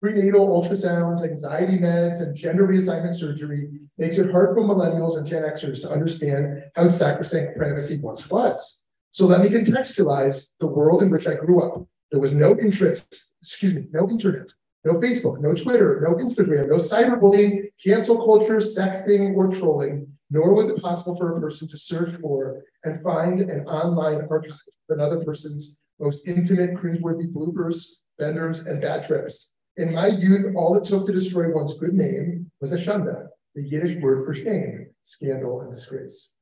prenatal 0.00 0.48
ultrasounds, 0.48 1.22
anxiety 1.22 1.78
meds, 1.78 2.20
and 2.20 2.34
gender 2.34 2.66
reassignment 2.66 3.14
surgery 3.14 3.68
makes 3.98 4.18
it 4.18 4.30
hard 4.32 4.54
for 4.54 4.62
millennials 4.62 5.16
and 5.16 5.26
Gen 5.26 5.42
Xers 5.42 5.80
to 5.82 5.90
understand 5.90 6.64
how 6.74 6.86
sacrosanct 6.88 7.56
privacy 7.56 7.98
once 7.98 8.28
was. 8.28 8.86
So 9.12 9.26
let 9.26 9.40
me 9.40 9.48
contextualize 9.48 10.50
the 10.58 10.66
world 10.66 11.02
in 11.02 11.10
which 11.10 11.28
I 11.28 11.34
grew 11.34 11.62
up. 11.62 11.86
There 12.10 12.20
was 12.20 12.34
no 12.34 12.58
interest, 12.58 13.34
excuse 13.40 13.74
me, 13.74 13.86
no 13.92 14.08
internet, 14.08 14.52
no 14.84 14.94
Facebook, 14.94 15.40
no 15.40 15.54
Twitter, 15.54 16.04
no 16.06 16.16
Instagram, 16.16 16.68
no 16.68 16.76
cyberbullying, 16.76 17.70
cancel 17.82 18.16
culture, 18.16 18.56
sexting, 18.56 19.34
or 19.34 19.48
trolling, 19.48 20.13
nor 20.30 20.54
was 20.54 20.68
it 20.68 20.80
possible 20.80 21.16
for 21.16 21.36
a 21.36 21.40
person 21.40 21.68
to 21.68 21.78
search 21.78 22.18
for 22.20 22.62
and 22.84 23.02
find 23.02 23.40
an 23.40 23.66
online 23.66 24.26
archive 24.30 24.52
of 24.52 24.98
another 24.98 25.22
person's 25.24 25.82
most 26.00 26.26
intimate, 26.26 26.74
cringeworthy 26.74 27.32
bloopers, 27.32 27.86
benders, 28.18 28.60
and 28.60 28.80
bad 28.80 29.04
trips. 29.04 29.56
In 29.76 29.92
my 29.94 30.08
youth, 30.08 30.54
all 30.56 30.76
it 30.76 30.84
took 30.84 31.06
to 31.06 31.12
destroy 31.12 31.52
one's 31.52 31.78
good 31.78 31.94
name 31.94 32.50
was 32.60 32.72
a 32.72 32.78
shanda, 32.78 33.26
the 33.54 33.62
Yiddish 33.62 34.00
word 34.00 34.24
for 34.24 34.34
shame, 34.34 34.86
scandal, 35.00 35.60
and 35.60 35.72
disgrace. 35.72 36.36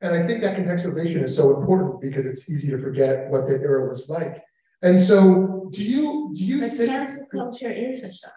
And 0.00 0.14
I 0.14 0.26
think 0.26 0.42
that 0.42 0.56
contextualization 0.56 1.22
is 1.22 1.36
so 1.36 1.56
important 1.56 2.00
because 2.00 2.26
it's 2.26 2.50
easy 2.50 2.70
to 2.70 2.78
forget 2.78 3.30
what 3.30 3.46
that 3.46 3.62
era 3.62 3.88
was 3.88 4.10
like. 4.10 4.42
And 4.82 5.00
so, 5.00 5.68
do 5.70 5.82
you 5.82 6.32
do 6.34 6.44
you? 6.44 6.60
But 6.60 6.70
cancel 6.76 7.26
culture 7.26 7.70
is 7.70 8.02
a 8.02 8.12
shock. 8.12 8.32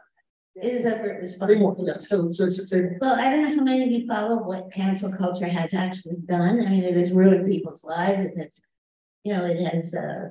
It 0.55 0.73
is 0.73 0.85
a 0.85 0.97
great 0.99 1.29
Say 1.29 1.55
more, 1.55 1.71
responsibility. 1.75 1.83
yeah, 1.87 1.97
so, 2.01 2.31
so, 2.31 2.49
so- 2.49 2.63
say, 2.63 2.81
Well, 3.01 3.19
I 3.19 3.29
don't 3.29 3.43
know 3.43 3.55
how 3.55 3.63
many 3.63 3.83
of 3.83 3.91
you 3.91 4.07
follow 4.07 4.41
what 4.43 4.71
cancel 4.71 5.11
culture 5.11 5.47
has 5.47 5.73
actually 5.73 6.17
done. 6.25 6.65
I 6.65 6.69
mean, 6.69 6.83
it 6.83 6.95
has 6.97 7.11
ruined 7.11 7.45
people's 7.51 7.83
lives. 7.83 8.27
It 8.29 8.37
has, 8.37 8.59
you 9.23 9.33
know, 9.33 9.45
it 9.45 9.59
has 9.59 9.93
uh. 9.93 10.29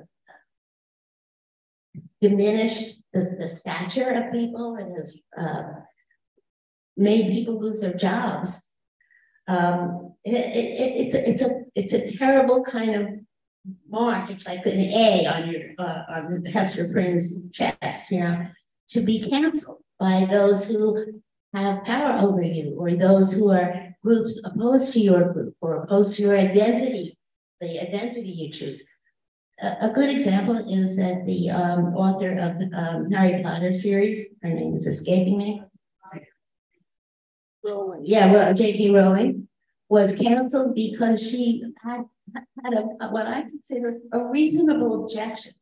Diminished 2.21 3.01
the, 3.13 3.35
the 3.39 3.49
stature 3.49 4.09
of 4.09 4.31
people. 4.33 4.77
It 4.77 4.97
has 4.97 5.17
uh. 5.37 5.63
Made 6.97 7.31
people 7.31 7.59
lose 7.59 7.81
their 7.81 7.93
jobs. 7.93 8.71
Um, 9.47 10.13
it, 10.23 10.33
it, 10.33 10.79
it- 10.79 11.05
it's, 11.05 11.15
a- 11.15 11.29
it's 11.29 11.41
a, 11.43 11.49
it's 11.75 11.93
a 11.93 12.17
terrible 12.17 12.63
kind 12.63 12.95
of 12.95 13.07
mark. 13.89 14.31
It's 14.31 14.47
like 14.47 14.65
an 14.65 14.79
A 14.79 15.27
on 15.27 15.49
your, 15.51 15.61
uh, 15.77 16.03
on 16.09 16.45
Hester 16.45 16.87
Prynne's 16.87 17.51
chest, 17.51 18.09
you 18.11 18.21
know, 18.21 18.45
to 18.89 19.01
be 19.01 19.19
canceled 19.19 19.79
by 19.99 20.25
those 20.29 20.69
who 20.69 21.21
have 21.53 21.85
power 21.85 22.19
over 22.19 22.41
you, 22.41 22.75
or 22.77 22.91
those 22.91 23.33
who 23.33 23.51
are 23.51 23.95
groups 24.03 24.41
opposed 24.45 24.93
to 24.93 24.99
your 24.99 25.33
group 25.33 25.55
or 25.61 25.83
opposed 25.83 26.15
to 26.15 26.21
your 26.23 26.37
identity, 26.37 27.17
the 27.61 27.79
identity 27.79 28.29
you 28.29 28.51
choose. 28.51 28.83
A, 29.61 29.87
a 29.87 29.89
good 29.89 30.09
example 30.09 30.57
is 30.69 30.97
that 30.97 31.25
the 31.25 31.49
um, 31.49 31.95
author 31.95 32.33
of 32.33 32.59
the 32.59 32.69
um, 32.75 33.09
Harry 33.11 33.41
Potter 33.41 33.73
series, 33.73 34.27
her 34.43 34.49
name 34.49 34.75
is 34.75 34.85
escaping 34.85 35.37
me. 35.37 35.63
Rowling. 37.63 38.01
Yeah, 38.03 38.31
well, 38.31 38.53
J.K. 38.53 38.91
Rowling 38.91 39.47
was 39.89 40.15
canceled 40.15 40.75
because 40.75 41.21
she 41.27 41.63
had 41.83 42.05
had 42.63 42.73
a, 42.73 43.07
what 43.09 43.27
I 43.27 43.41
consider 43.41 43.97
a 44.11 44.27
reasonable 44.27 45.05
objection 45.05 45.53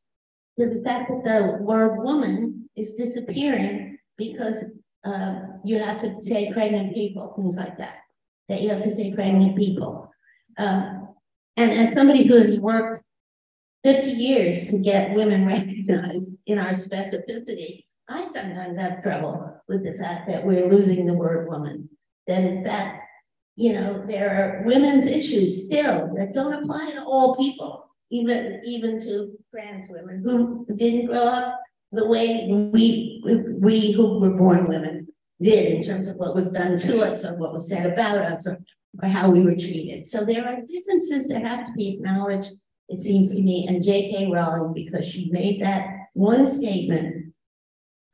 to 0.60 0.70
the 0.70 0.82
fact 0.84 1.10
that 1.10 1.24
the 1.24 1.64
word 1.64 2.04
woman 2.04 2.70
is 2.76 2.96
disappearing 2.96 3.93
because 4.18 4.66
um, 5.06 5.60
you 5.64 5.80
have 5.80 6.02
to 6.02 6.22
say 6.22 6.52
pregnant 6.52 6.94
people, 6.94 7.34
things 7.36 7.58
like 7.58 7.78
that. 7.78 7.98
That 8.50 8.62
you 8.62 8.70
have 8.70 8.84
to 8.84 8.92
say 8.92 9.14
pregnant 9.14 9.58
people. 9.58 10.12
Um, 10.58 11.10
and 11.58 11.72
as 11.72 11.94
somebody 11.94 12.26
who 12.26 12.36
has 12.36 12.60
worked 12.60 13.04
50 13.84 14.12
years 14.12 14.68
to 14.68 14.80
get 14.80 15.14
women 15.14 15.46
recognized 15.46 16.36
in 16.46 16.60
our 16.60 16.72
specificity, 16.72 17.86
I 18.10 18.28
sometimes 18.28 18.78
have 18.78 19.02
trouble 19.02 19.62
with 19.68 19.84
the 19.84 19.94
fact 19.94 20.28
that 20.28 20.46
we're 20.46 20.68
losing 20.68 21.06
the 21.06 21.14
word 21.14 21.48
woman. 21.48 21.90
That 22.28 22.44
in 22.44 22.64
fact, 22.64 23.08
you 23.56 23.74
know, 23.74 24.04
there 24.08 24.30
are 24.30 24.66
women's 24.66 25.06
issues 25.06 25.66
still 25.66 26.14
that 26.16 26.34
don't 26.34 26.54
apply 26.54 26.92
to 26.92 27.04
all 27.04 27.36
people, 27.36 27.90
even 28.10 28.62
even 28.66 29.00
to 29.02 29.38
trans 29.52 29.88
women 29.90 30.22
who 30.26 30.66
didn't 30.76 31.08
grow 31.08 31.24
up 31.24 31.60
the 31.94 32.08
way 32.08 32.48
we, 32.50 33.22
we 33.62 33.92
who 33.92 34.20
were 34.20 34.34
born 34.34 34.68
women 34.68 35.08
did 35.42 35.74
in 35.74 35.84
terms 35.84 36.08
of 36.08 36.16
what 36.18 36.36
was 36.36 36.52
done 36.52 36.80
to 36.80 37.02
us 37.02 37.24
or 37.24 37.36
what 37.36 37.54
was 37.54 37.70
said 37.70 37.92
about 37.92 38.18
us 38.18 38.48
or, 38.48 38.60
or 39.02 39.10
how 39.10 39.30
we 39.30 39.44
were 39.44 39.56
treated. 39.56 40.04
So 40.04 40.26
there 40.26 40.46
are 40.46 40.62
differences 40.62 41.28
that 41.28 41.44
have 41.44 41.68
to 41.68 41.74
be 41.74 41.94
acknowledged, 41.94 42.52
it 42.90 43.00
seems 43.00 43.36
to 43.36 43.42
me, 43.42 43.68
and 43.68 43.84
J.K. 43.84 44.32
Rowling, 44.32 44.74
because 44.74 45.08
she 45.08 45.30
made 45.32 45.62
that 45.62 45.88
one 46.14 46.48
statement, 46.48 47.34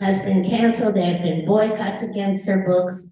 has 0.02 0.20
been 0.20 0.44
canceled. 0.44 0.96
There 0.96 1.14
have 1.14 1.24
been 1.24 1.46
boycotts 1.46 2.04
against 2.04 2.48
her 2.48 2.66
books. 2.66 3.12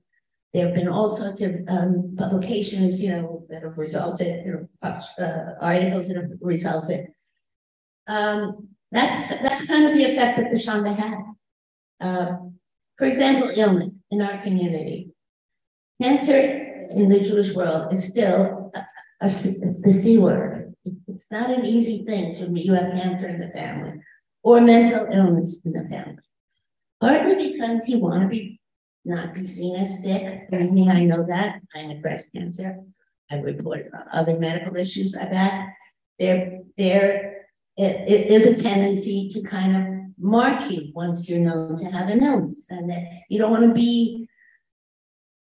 There 0.54 0.68
have 0.68 0.76
been 0.76 0.88
all 0.88 1.10
sorts 1.10 1.42
of 1.42 1.60
um, 1.68 2.16
publications, 2.18 3.02
you 3.02 3.12
know, 3.12 3.46
that 3.50 3.64
have 3.64 3.78
resulted, 3.78 4.68
uh, 4.82 5.52
articles 5.62 6.08
that 6.08 6.16
have 6.16 6.32
resulted. 6.42 7.08
Um, 8.08 8.70
that's 8.92 9.42
that's 9.42 9.66
kind 9.66 9.86
of 9.86 9.94
the 9.94 10.06
effect 10.06 10.38
that 10.38 10.52
the 10.52 10.58
Shanda 10.58 10.96
had. 10.96 11.20
Um, 12.00 12.56
for 12.98 13.06
example, 13.06 13.50
illness 13.56 13.98
in 14.12 14.22
our 14.22 14.42
community. 14.42 15.12
Cancer 16.02 16.88
in 16.92 17.10
the 17.10 17.20
Jewish 17.20 17.54
world 17.54 17.92
is 17.94 18.08
still 18.08 18.72
a, 18.76 18.80
a, 19.22 19.28
it's 19.28 19.82
the 19.82 19.94
C 19.94 20.18
word. 20.18 20.76
It's 21.08 21.26
not 21.32 21.50
an 21.50 21.66
easy 21.66 22.06
thing 22.06 22.36
to 22.36 22.60
you 22.60 22.74
have 22.74 22.92
cancer 22.92 23.28
in 23.28 23.40
the 23.40 23.50
family 23.50 24.00
or 24.44 24.62
mental 24.62 25.08
illness 25.12 25.62
in 25.66 25.74
the 25.74 25.88
family. 25.90 26.18
Partly 27.02 27.52
because 27.52 27.88
you 27.90 28.00
want 28.00 28.24
to 28.24 28.28
be 28.30 28.60
not 29.06 29.34
be 29.34 29.46
seen 29.46 29.76
as 29.78 30.04
sick. 30.04 30.48
I 30.52 30.58
mean, 30.58 30.90
I 30.90 31.04
know 31.06 31.24
that. 31.24 31.62
I 31.74 31.80
had 31.80 32.02
breast 32.02 32.30
cancer. 32.36 32.80
I 33.32 33.38
reported 33.40 33.92
other 34.12 34.38
medical 34.38 34.76
issues 34.76 35.16
I've 35.16 35.32
had. 35.32 35.70
There, 36.20 36.62
there 36.78 37.37
it, 37.78 38.10
it 38.10 38.32
is 38.32 38.46
a 38.46 38.62
tendency 38.62 39.30
to 39.30 39.42
kind 39.44 39.76
of 39.78 39.84
mark 40.20 40.70
you 40.72 40.92
once 40.96 41.30
you're 41.30 41.40
known 41.40 41.78
to 41.78 41.86
have 41.86 42.10
an 42.10 42.24
illness, 42.24 42.68
and 42.70 42.90
that 42.90 43.04
you 43.30 43.38
don't 43.38 43.52
want 43.52 43.64
to 43.64 43.74
be 43.74 44.28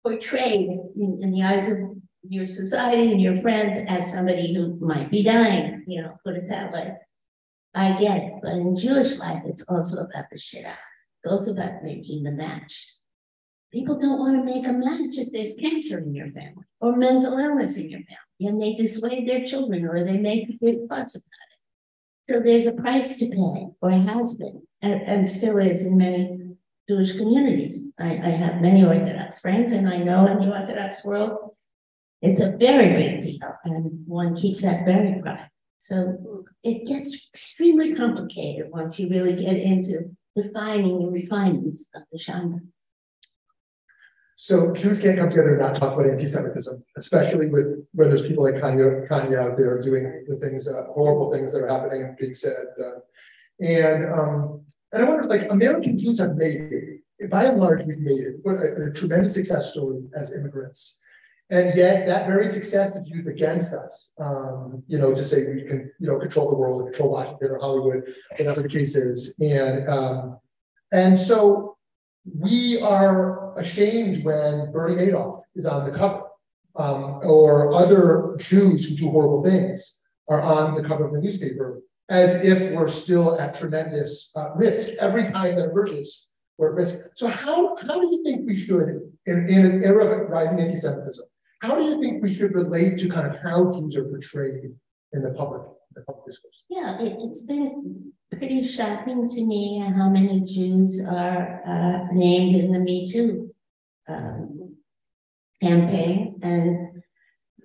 portrayed 0.05 0.69
in, 0.69 1.19
in 1.21 1.31
the 1.31 1.41
eyes 1.41 1.71
of 1.71 1.77
your 2.27 2.47
society 2.47 3.11
and 3.11 3.21
your 3.21 3.37
friends 3.37 3.79
as 3.87 4.11
somebody 4.11 4.53
who 4.53 4.77
might 4.79 5.09
be 5.09 5.23
dying, 5.23 5.83
you 5.87 6.01
know, 6.01 6.15
put 6.23 6.35
it 6.35 6.49
that 6.49 6.71
way. 6.71 6.95
I 7.73 7.97
get 7.99 8.21
it, 8.21 8.33
but 8.41 8.53
in 8.53 8.77
Jewish 8.77 9.17
life, 9.17 9.43
it's 9.45 9.63
also 9.67 9.97
about 9.97 10.25
the 10.31 10.37
shidduch. 10.37 10.75
It's 11.23 11.31
also 11.31 11.51
about 11.51 11.83
making 11.83 12.23
the 12.23 12.31
match. 12.31 12.95
People 13.71 13.99
don't 13.99 14.19
want 14.19 14.37
to 14.37 14.53
make 14.53 14.65
a 14.65 14.71
match 14.71 15.17
if 15.17 15.31
there's 15.33 15.53
cancer 15.55 15.99
in 15.99 16.13
your 16.15 16.31
family 16.31 16.63
or 16.79 16.95
mental 16.95 17.37
illness 17.37 17.75
in 17.77 17.89
your 17.89 17.99
family, 18.01 18.49
and 18.49 18.61
they 18.61 18.73
dissuade 18.73 19.27
their 19.27 19.45
children 19.45 19.85
or 19.85 20.03
they 20.03 20.17
make 20.17 20.49
a 20.49 20.57
big 20.61 20.87
fuss 20.87 21.15
about 21.15 21.25
it. 21.25 21.44
So 22.27 22.39
there's 22.39 22.67
a 22.67 22.73
price 22.73 23.17
to 23.17 23.27
pay, 23.29 23.67
or 23.81 23.91
has 23.91 24.35
been, 24.35 24.63
and, 24.81 25.01
and 25.03 25.27
still 25.27 25.57
is 25.57 25.85
in 25.85 25.97
many 25.97 26.55
Jewish 26.89 27.17
communities. 27.17 27.91
I, 27.99 28.13
I 28.13 28.29
have 28.29 28.61
many 28.61 28.83
Orthodox 28.83 29.39
friends, 29.39 29.71
and 29.71 29.87
I 29.87 29.97
know 29.97 30.25
in 30.27 30.39
the 30.39 30.51
Orthodox 30.51 31.05
world, 31.05 31.51
it's 32.21 32.41
a 32.41 32.57
very 32.57 32.95
big 32.95 33.21
deal, 33.21 33.55
and 33.65 34.07
one 34.07 34.35
keeps 34.35 34.63
that 34.63 34.85
very 34.85 35.21
private. 35.21 35.49
So 35.77 36.45
it 36.63 36.87
gets 36.87 37.29
extremely 37.29 37.93
complicated 37.93 38.71
once 38.71 38.99
you 38.99 39.07
really 39.07 39.35
get 39.35 39.57
into 39.57 40.15
defining 40.35 40.99
the 40.99 41.11
refinements 41.11 41.87
of 41.93 42.03
the 42.11 42.17
Shonda. 42.17 42.59
So 44.37 44.73
Jews 44.73 44.99
can't 44.99 45.17
come 45.17 45.29
together 45.29 45.51
and 45.51 45.61
not 45.61 45.75
talk 45.75 45.93
about 45.93 46.09
anti-Semitism, 46.09 46.83
especially 46.97 47.47
with 47.47 47.87
where 47.93 48.07
there's 48.07 48.23
people 48.23 48.43
like 48.43 48.55
Kanye, 48.55 49.07
Kanye 49.07 49.39
out 49.39 49.57
there 49.57 49.81
doing 49.81 50.25
the 50.27 50.35
things, 50.37 50.67
uh, 50.67 50.83
horrible 50.93 51.31
things 51.31 51.53
that 51.53 51.63
are 51.63 51.69
happening 51.69 52.03
and 52.03 52.17
being 52.17 52.33
said. 52.33 52.65
Uh, 52.77 52.99
and 53.61 54.05
um, 54.13 54.61
and 54.91 55.03
I 55.03 55.07
wonder, 55.07 55.25
like 55.25 55.49
American 55.51 55.97
Jews 55.97 56.19
have 56.19 56.35
made 56.35 56.61
it. 56.71 57.29
By 57.31 57.45
and 57.45 57.61
large, 57.61 57.85
we've 57.85 57.97
made 57.99 58.19
it 58.19 58.35
a, 58.45 58.87
a 58.87 58.91
tremendous 58.91 59.35
success 59.35 59.71
story 59.71 60.03
as 60.15 60.35
immigrants. 60.35 61.01
And 61.49 61.77
yet, 61.77 62.07
that 62.07 62.27
very 62.27 62.47
success 62.47 62.93
is 62.95 63.09
used 63.09 63.29
against 63.29 63.73
us. 63.73 64.11
Um, 64.19 64.83
you 64.87 64.97
know, 64.97 65.13
to 65.13 65.23
say 65.23 65.45
we 65.45 65.61
can, 65.63 65.91
you 65.99 66.07
know, 66.09 66.19
control 66.19 66.49
the 66.49 66.57
world, 66.57 66.83
control 66.91 67.11
Washington 67.11 67.51
or 67.51 67.59
Hollywood, 67.59 68.13
whatever 68.37 68.61
the 68.61 68.67
case 68.67 68.97
is. 68.97 69.37
And 69.39 69.87
um, 69.87 70.39
and 70.91 71.17
so 71.17 71.77
we 72.37 72.81
are 72.81 73.44
ashamed 73.55 74.23
when 74.23 74.71
Bernie 74.71 74.95
Madoff 74.95 75.41
is 75.55 75.65
on 75.65 75.85
the 75.85 75.97
cover, 75.97 76.23
um, 76.75 77.21
or 77.23 77.73
other 77.73 78.35
Jews 78.37 78.87
who 78.87 78.95
do 78.95 79.09
horrible 79.09 79.43
things 79.43 80.03
are 80.27 80.41
on 80.41 80.75
the 80.75 80.83
cover 80.83 81.05
of 81.07 81.13
the 81.13 81.21
newspaper, 81.21 81.81
as 82.09 82.35
if 82.43 82.73
we're 82.73 82.87
still 82.87 83.39
at 83.39 83.57
tremendous 83.57 84.31
uh, 84.35 84.49
risk. 84.55 84.89
Every 84.99 85.29
time 85.31 85.55
that 85.55 85.69
emerges, 85.69 86.27
we're 86.57 86.71
at 86.71 86.75
risk. 86.75 87.07
So 87.15 87.27
how, 87.27 87.75
how 87.77 87.99
do 87.99 88.07
you 88.07 88.23
think 88.23 88.47
we 88.47 88.57
should, 88.57 89.11
in, 89.25 89.49
in 89.49 89.65
an 89.65 89.83
era 89.83 90.05
of 90.05 90.29
rising 90.29 90.59
anti-Semitism, 90.59 91.25
how 91.61 91.75
do 91.75 91.83
you 91.83 92.01
think 92.01 92.21
we 92.21 92.33
should 92.33 92.53
relate 92.53 92.99
to 92.99 93.09
kind 93.09 93.27
of 93.27 93.39
how 93.41 93.71
Jews 93.71 93.95
are 93.97 94.05
portrayed 94.05 94.71
in 95.13 95.23
the 95.23 95.31
public, 95.31 95.61
the 95.93 96.01
public 96.01 96.25
discourse? 96.25 96.63
Yeah, 96.69 96.99
it, 97.01 97.17
it's 97.19 97.45
been 97.45 98.11
pretty 98.37 98.65
shocking 98.65 99.29
to 99.29 99.45
me 99.45 99.79
how 99.79 100.09
many 100.09 100.41
Jews 100.41 101.03
are 101.05 101.61
uh, 101.65 102.13
named 102.13 102.55
in 102.55 102.71
the 102.71 102.79
Me 102.79 103.09
Too 103.11 103.44
um, 104.07 104.75
campaign 105.61 106.39
and 106.41 107.03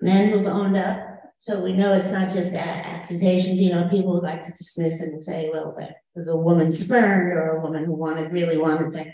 men 0.01 0.29
who've 0.29 0.47
owned 0.47 0.77
up. 0.77 1.07
So 1.39 1.61
we 1.61 1.73
know 1.73 1.93
it's 1.93 2.11
not 2.11 2.31
just 2.33 2.53
accusations, 2.53 3.59
you 3.59 3.71
know, 3.71 3.87
people 3.89 4.13
would 4.13 4.23
like 4.23 4.43
to 4.43 4.51
dismiss 4.51 5.01
and 5.01 5.21
say, 5.21 5.49
well, 5.51 5.75
was 6.15 6.27
a 6.27 6.35
woman 6.35 6.71
spurned 6.71 7.33
or 7.33 7.57
a 7.57 7.61
woman 7.61 7.85
who 7.85 7.93
wanted, 7.93 8.31
really 8.31 8.57
wanted 8.57 8.93
to 8.93 9.11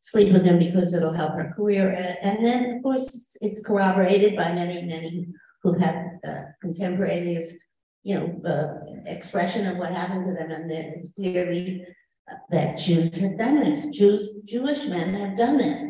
sleep 0.00 0.32
with 0.32 0.44
him 0.44 0.58
because 0.58 0.94
it'll 0.94 1.12
help 1.12 1.32
her 1.32 1.52
career. 1.56 2.16
And 2.22 2.44
then, 2.44 2.76
of 2.76 2.82
course, 2.82 3.36
it's 3.40 3.62
corroborated 3.62 4.36
by 4.36 4.52
many, 4.52 4.82
many 4.82 5.28
who 5.62 5.76
have 5.78 5.96
uh, 6.26 6.42
contemporaneous 6.60 7.56
you 8.06 8.14
know, 8.14 8.40
uh, 8.48 9.00
expression 9.06 9.66
of 9.66 9.78
what 9.78 9.90
happened 9.90 10.22
to 10.24 10.32
them, 10.32 10.52
and 10.52 10.70
it's 10.70 11.12
clearly 11.14 11.84
that 12.50 12.78
Jews 12.78 13.18
have 13.18 13.36
done 13.36 13.58
this. 13.58 13.88
Jews, 13.88 14.30
Jewish 14.44 14.86
men 14.86 15.12
have 15.14 15.36
done 15.36 15.56
this. 15.56 15.84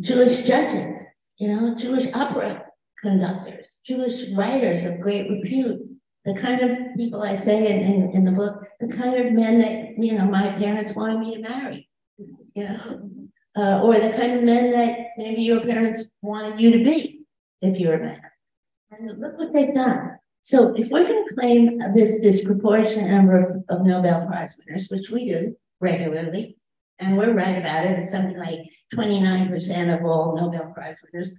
Jewish 0.00 0.42
judges, 0.42 1.02
you 1.38 1.48
know, 1.48 1.74
Jewish 1.74 2.08
opera 2.14 2.64
conductors, 3.02 3.66
Jewish 3.84 4.28
writers 4.34 4.84
of 4.84 5.00
great 5.00 5.30
repute. 5.30 5.80
The 6.24 6.34
kind 6.34 6.60
of 6.60 6.96
people 6.96 7.22
I 7.22 7.36
say 7.36 7.72
in, 7.72 7.82
in, 7.82 8.10
in 8.10 8.24
the 8.24 8.32
book, 8.32 8.66
the 8.80 8.88
kind 8.88 9.14
of 9.14 9.32
men 9.32 9.60
that 9.60 10.04
you 10.04 10.14
know 10.14 10.26
my 10.26 10.50
parents 10.58 10.94
wanted 10.94 11.20
me 11.20 11.36
to 11.36 11.40
marry. 11.40 11.88
You 12.18 12.64
know, 12.64 13.10
uh, 13.56 13.80
or 13.82 13.94
the 13.94 14.10
kind 14.10 14.38
of 14.38 14.44
men 14.44 14.70
that 14.72 14.98
maybe 15.16 15.42
your 15.42 15.60
parents 15.60 16.12
wanted 16.22 16.60
you 16.60 16.72
to 16.72 16.84
be 16.84 17.22
if 17.62 17.78
you're 17.78 17.94
a 17.94 18.02
man. 18.02 18.20
And 18.90 19.20
look 19.20 19.38
what 19.38 19.52
they've 19.52 19.74
done. 19.74 20.18
So 20.42 20.74
if 20.76 20.88
we're 20.90 21.08
going 21.08 21.26
to 21.28 21.34
claim 21.34 21.78
this 21.94 22.20
disproportionate 22.20 23.10
number 23.10 23.64
of, 23.68 23.80
of 23.80 23.86
Nobel 23.86 24.26
Prize 24.26 24.58
winners, 24.58 24.88
which 24.88 25.10
we 25.10 25.28
do 25.28 25.56
regularly, 25.80 26.56
and 26.98 27.16
we're 27.16 27.34
right 27.34 27.58
about 27.58 27.84
it, 27.84 27.98
it's 27.98 28.10
something 28.10 28.38
like 28.38 28.60
29% 28.94 29.98
of 29.98 30.04
all 30.04 30.36
Nobel 30.36 30.72
Prize 30.72 30.98
winners 31.02 31.38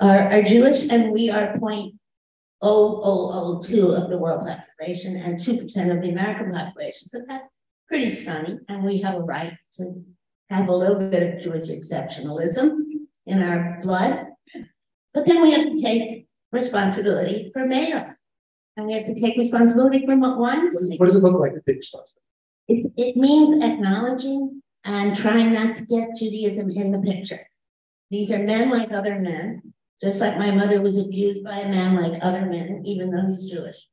are, 0.00 0.30
are 0.30 0.42
Jewish, 0.42 0.88
and 0.90 1.12
we 1.12 1.30
are 1.30 1.56
0.0002 1.58 4.02
of 4.02 4.10
the 4.10 4.18
world 4.18 4.46
population 4.46 5.16
and 5.16 5.38
2% 5.38 5.94
of 5.94 6.02
the 6.02 6.10
American 6.10 6.52
population. 6.52 7.08
So 7.08 7.20
that's 7.28 7.44
pretty 7.88 8.10
stunning, 8.10 8.60
and 8.68 8.82
we 8.82 9.00
have 9.02 9.16
a 9.16 9.20
right 9.20 9.56
to 9.74 10.02
have 10.50 10.68
a 10.68 10.74
little 10.74 11.08
bit 11.08 11.34
of 11.34 11.42
Jewish 11.42 11.68
exceptionalism 11.68 12.78
in 13.26 13.42
our 13.42 13.80
blood. 13.82 14.28
But 15.12 15.26
then 15.26 15.42
we 15.42 15.52
have 15.52 15.66
to 15.66 15.76
take 15.80 16.26
responsibility 16.52 17.50
for 17.52 17.66
Madoff. 17.66 18.14
And 18.76 18.86
we 18.86 18.94
have 18.94 19.04
to 19.04 19.14
take 19.14 19.36
responsibility 19.36 20.04
for 20.04 20.16
what 20.16 20.38
Weinstein. 20.38 20.98
What 20.98 21.06
does 21.06 21.16
it 21.16 21.22
look 21.22 21.38
like 21.38 21.54
to 21.54 21.62
take 21.66 21.78
responsibility? 21.78 22.20
It, 22.66 22.92
it 22.96 23.16
means 23.16 23.62
acknowledging 23.62 24.62
and 24.84 25.16
trying 25.16 25.52
not 25.52 25.76
to 25.76 25.84
get 25.84 26.16
Judaism 26.16 26.70
in 26.70 26.92
the 26.92 26.98
picture. 26.98 27.46
These 28.10 28.30
are 28.32 28.38
men 28.38 28.70
like 28.70 28.92
other 28.92 29.16
men, 29.16 29.74
just 30.02 30.20
like 30.20 30.38
my 30.38 30.50
mother 30.50 30.80
was 30.80 30.98
abused 30.98 31.42
by 31.42 31.58
a 31.58 31.68
man 31.68 31.96
like 31.96 32.22
other 32.22 32.46
men, 32.46 32.82
even 32.84 33.10
though 33.10 33.26
he's 33.26 33.50
Jewish. 33.50 33.88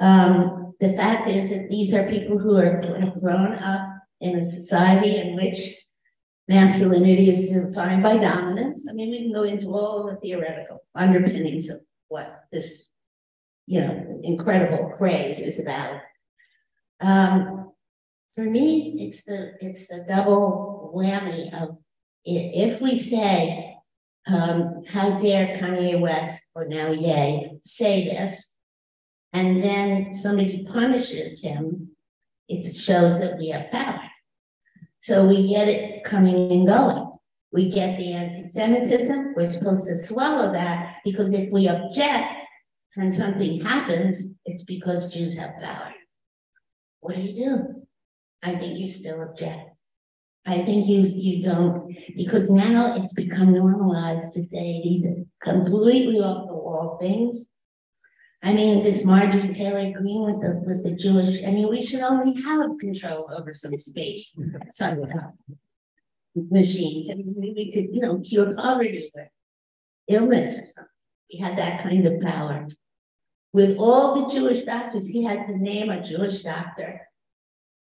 Um, 0.00 0.74
the 0.80 0.92
fact 0.92 1.28
is 1.28 1.50
that 1.50 1.68
these 1.70 1.94
are 1.94 2.08
people 2.08 2.38
who 2.38 2.56
are 2.56 2.82
have 3.00 3.20
grown 3.20 3.54
up 3.54 3.88
in 4.20 4.36
a 4.36 4.42
society 4.42 5.16
in 5.16 5.36
which 5.36 5.74
masculinity 6.48 7.30
is 7.30 7.50
defined 7.50 8.02
by 8.02 8.16
dominance. 8.16 8.86
I 8.88 8.94
mean, 8.94 9.10
we 9.10 9.18
can 9.18 9.32
go 9.32 9.42
into 9.42 9.68
all 9.68 10.06
the 10.06 10.16
theoretical 10.16 10.84
underpinnings 10.94 11.68
of 11.68 11.80
what 12.08 12.44
this, 12.52 12.88
you 13.66 13.80
know, 13.80 14.20
incredible 14.22 14.94
craze 14.96 15.40
is 15.40 15.60
about. 15.60 16.00
Um, 17.00 17.57
for 18.38 18.44
me, 18.44 18.94
it's 19.00 19.24
the 19.24 19.54
it's 19.60 19.88
the 19.88 20.04
double 20.06 20.92
whammy 20.94 21.52
of 21.60 21.76
if 22.24 22.80
we 22.80 22.96
say, 22.96 23.74
um, 24.28 24.80
how 24.88 25.16
dare 25.16 25.56
Kanye 25.56 26.00
West 26.00 26.46
or 26.54 26.68
now 26.68 26.92
Ye 26.92 27.58
say 27.62 28.04
this, 28.04 28.54
and 29.32 29.60
then 29.60 30.14
somebody 30.14 30.64
punishes 30.70 31.42
him, 31.42 31.88
it 32.48 32.76
shows 32.76 33.18
that 33.18 33.38
we 33.38 33.48
have 33.48 33.72
power. 33.72 34.08
So 35.00 35.26
we 35.26 35.48
get 35.48 35.66
it 35.66 36.04
coming 36.04 36.52
and 36.52 36.68
going. 36.68 37.10
We 37.52 37.68
get 37.72 37.98
the 37.98 38.12
anti 38.12 38.46
Semitism. 38.46 39.34
We're 39.34 39.50
supposed 39.50 39.88
to 39.88 39.96
swallow 39.96 40.52
that 40.52 41.00
because 41.04 41.32
if 41.32 41.50
we 41.50 41.68
object 41.68 42.42
and 42.96 43.12
something 43.12 43.64
happens, 43.64 44.28
it's 44.44 44.62
because 44.62 45.12
Jews 45.12 45.36
have 45.36 45.58
power. 45.60 45.92
What 47.00 47.16
do 47.16 47.22
you 47.22 47.44
do? 47.44 47.77
I 48.42 48.54
think 48.54 48.78
you 48.78 48.90
still 48.90 49.22
object. 49.22 49.70
I 50.46 50.58
think 50.58 50.86
you 50.86 51.00
you 51.00 51.44
don't 51.44 51.94
because 52.16 52.50
now 52.50 52.94
it's 52.94 53.12
become 53.12 53.52
normalized 53.52 54.32
to 54.32 54.42
say 54.42 54.80
these 54.82 55.04
are 55.06 55.16
completely 55.42 56.20
off 56.20 56.48
the 56.48 56.54
wall 56.54 56.96
things 57.00 57.48
I 58.42 58.52
mean, 58.52 58.84
this 58.84 59.04
Marjorie 59.04 59.52
Taylor 59.52 59.92
Greene 59.92 60.22
with 60.22 60.40
the 60.40 60.62
with 60.64 60.84
the 60.84 60.94
Jewish. 60.94 61.42
I 61.44 61.50
mean, 61.50 61.68
we 61.68 61.84
should 61.84 62.00
only 62.00 62.40
have 62.42 62.78
control 62.78 63.28
over 63.36 63.52
some 63.52 63.78
space, 63.80 64.34
some 64.70 65.02
uh, 65.02 65.30
machines. 66.36 67.10
I 67.10 67.14
mean, 67.14 67.34
we 67.36 67.72
could, 67.72 67.88
you 67.92 68.00
know, 68.00 68.20
cure 68.20 68.54
poverty 68.54 69.10
or 69.14 69.28
illness 70.06 70.52
or 70.52 70.66
something. 70.66 70.84
We 71.32 71.40
had 71.40 71.58
that 71.58 71.82
kind 71.82 72.06
of 72.06 72.20
power. 72.20 72.68
With 73.52 73.76
all 73.78 74.14
the 74.14 74.32
Jewish 74.32 74.62
doctors, 74.62 75.08
he 75.08 75.24
had 75.24 75.46
to 75.46 75.56
name 75.56 75.90
a 75.90 76.00
Jewish 76.00 76.42
doctor. 76.42 77.07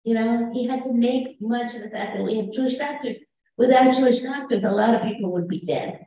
You 0.03 0.15
know, 0.15 0.49
he 0.51 0.67
had 0.67 0.83
to 0.83 0.93
make 0.93 1.41
much 1.41 1.75
of 1.75 1.83
the 1.83 1.89
fact 1.89 2.15
that 2.15 2.23
we 2.23 2.37
have 2.37 2.51
Jewish 2.51 2.75
doctors. 2.75 3.19
Without 3.57 3.95
Jewish 3.95 4.19
doctors, 4.19 4.63
a 4.63 4.71
lot 4.71 4.95
of 4.95 5.03
people 5.03 5.31
would 5.31 5.47
be 5.47 5.61
dead, 5.61 6.05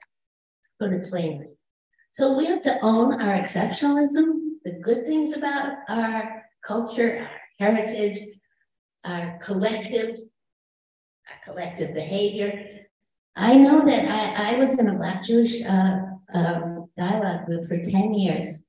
put 0.79 0.93
it 0.93 1.09
plainly. 1.09 1.47
So 2.11 2.37
we 2.37 2.47
have 2.47 2.63
to 2.63 2.79
own 2.83 3.21
our 3.21 3.37
exceptionalism, 3.37 4.59
the 4.65 4.73
good 4.83 5.05
things 5.05 5.33
about 5.35 5.77
our 5.89 6.45
culture, 6.65 7.21
our 7.21 7.31
heritage, 7.59 8.21
our 9.05 9.39
collective, 9.39 10.19
our 11.29 11.53
collective 11.53 11.95
behavior. 11.95 12.87
I 13.37 13.57
know 13.57 13.85
that 13.85 14.09
I, 14.09 14.55
I 14.55 14.57
was 14.57 14.79
in 14.79 14.89
a 14.89 14.95
Black 14.95 15.23
Jewish 15.23 15.63
uh, 15.63 15.99
um, 16.35 16.89
dialogue 16.97 17.47
group 17.47 17.69
for 17.69 17.79
10 17.79 18.15
years. 18.15 18.63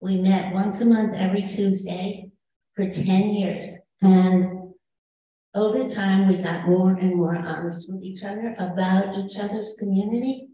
We 0.00 0.18
met 0.18 0.54
once 0.54 0.80
a 0.80 0.86
month 0.86 1.14
every 1.14 1.42
Tuesday 1.42 2.30
for 2.74 2.88
10 2.88 3.30
years. 3.30 3.74
And 4.02 4.72
over 5.54 5.88
time, 5.88 6.28
we 6.28 6.36
got 6.36 6.68
more 6.68 6.92
and 6.92 7.16
more 7.16 7.36
honest 7.36 7.92
with 7.92 8.02
each 8.02 8.24
other 8.24 8.54
about 8.58 9.18
each 9.18 9.36
other's 9.38 9.74
community. 9.78 10.48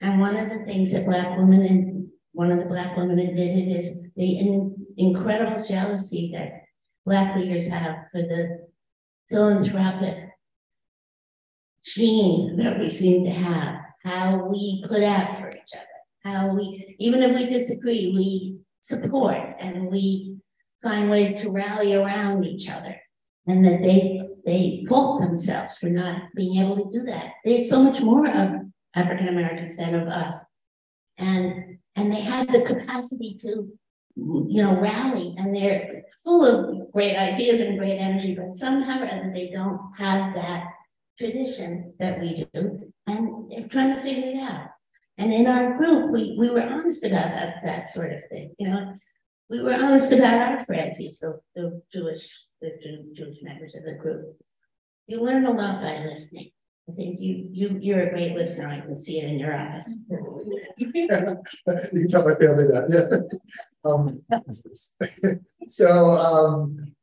And 0.00 0.20
one 0.20 0.36
of 0.36 0.50
the 0.50 0.64
things 0.64 0.92
that 0.92 1.06
Black 1.06 1.36
women 1.36 1.62
and 1.62 2.08
one 2.32 2.50
of 2.50 2.58
the 2.58 2.66
Black 2.66 2.96
women 2.96 3.18
admitted 3.18 3.68
is 3.68 4.06
the 4.16 4.38
in, 4.38 4.86
incredible 4.96 5.62
jealousy 5.62 6.30
that 6.34 6.62
Black 7.04 7.36
leaders 7.36 7.66
have 7.66 7.96
for 8.12 8.22
the 8.22 8.68
philanthropic 9.28 10.28
gene 11.84 12.56
that 12.56 12.78
we 12.78 12.90
seem 12.90 13.24
to 13.24 13.30
have, 13.30 13.76
how 14.04 14.46
we 14.46 14.84
put 14.88 15.02
out 15.02 15.38
for 15.38 15.50
each 15.50 15.74
other, 15.74 15.86
how 16.24 16.54
we, 16.54 16.96
even 16.98 17.22
if 17.22 17.34
we 17.34 17.46
disagree, 17.46 18.12
we 18.14 18.58
support 18.80 19.56
and 19.58 19.90
we 19.90 20.36
find 20.82 21.10
ways 21.10 21.40
to 21.40 21.50
rally 21.50 21.94
around 21.94 22.44
each 22.44 22.70
other 22.70 22.96
and 23.46 23.64
that 23.64 23.82
they 23.82 24.22
they 24.46 24.84
fault 24.88 25.20
themselves 25.20 25.76
for 25.76 25.88
not 25.90 26.22
being 26.34 26.56
able 26.56 26.76
to 26.76 26.90
do 26.90 27.04
that. 27.04 27.32
There's 27.44 27.68
so 27.68 27.82
much 27.82 28.00
more 28.00 28.26
of 28.26 28.52
African 28.94 29.28
Americans 29.28 29.76
than 29.76 29.94
of 29.94 30.08
us. 30.08 30.44
And 31.18 31.78
and 31.96 32.10
they 32.10 32.20
have 32.20 32.50
the 32.50 32.62
capacity 32.62 33.36
to, 33.40 33.68
you 34.16 34.62
know, 34.62 34.80
rally 34.80 35.34
and 35.36 35.54
they're 35.54 36.04
full 36.24 36.44
of 36.44 36.92
great 36.92 37.16
ideas 37.16 37.60
and 37.60 37.78
great 37.78 37.98
energy, 37.98 38.34
but 38.34 38.56
somehow 38.56 39.02
or 39.02 39.06
other 39.06 39.32
they 39.34 39.50
don't 39.50 39.80
have 39.96 40.34
that 40.34 40.68
tradition 41.18 41.92
that 41.98 42.18
we 42.20 42.46
do. 42.54 42.92
And 43.06 43.50
they're 43.50 43.68
trying 43.68 43.96
to 43.96 44.02
figure 44.02 44.30
it 44.30 44.36
out. 44.36 44.68
And 45.18 45.32
in 45.32 45.46
our 45.46 45.76
group, 45.76 46.10
we, 46.10 46.34
we 46.38 46.48
were 46.48 46.62
honest 46.62 47.04
about 47.04 47.30
that, 47.30 47.56
that 47.64 47.88
sort 47.90 48.12
of 48.12 48.20
thing. 48.30 48.54
You 48.58 48.70
know, 48.70 48.94
we 49.50 49.60
were 49.60 49.74
honest 49.74 50.12
about 50.12 50.52
our 50.52 50.64
friends, 50.64 50.98
the, 50.98 51.40
the 51.56 51.82
Jewish, 51.92 52.46
the 52.62 52.70
Jewish 53.12 53.42
members 53.42 53.74
of 53.74 53.84
the 53.84 53.96
group. 53.96 54.36
You 55.08 55.20
learn 55.22 55.44
a 55.44 55.50
lot 55.50 55.82
by 55.82 56.04
listening. 56.04 56.50
I 56.88 56.92
think 56.92 57.20
you 57.20 57.48
you 57.52 57.78
you're 57.80 58.08
a 58.08 58.10
great 58.10 58.34
listener. 58.34 58.68
I 58.68 58.80
can 58.80 58.96
see 58.96 59.20
it 59.20 59.28
in 59.28 59.38
your 59.38 59.54
eyes. 59.54 59.96
you 60.76 60.92
can 60.92 62.08
tell 62.08 62.24
my 62.24 62.34
family 62.34 62.66
that. 62.66 62.86
Yeah. 62.88 63.38
Um, 63.82 64.20
so, 65.66 66.10
um, 66.10 66.94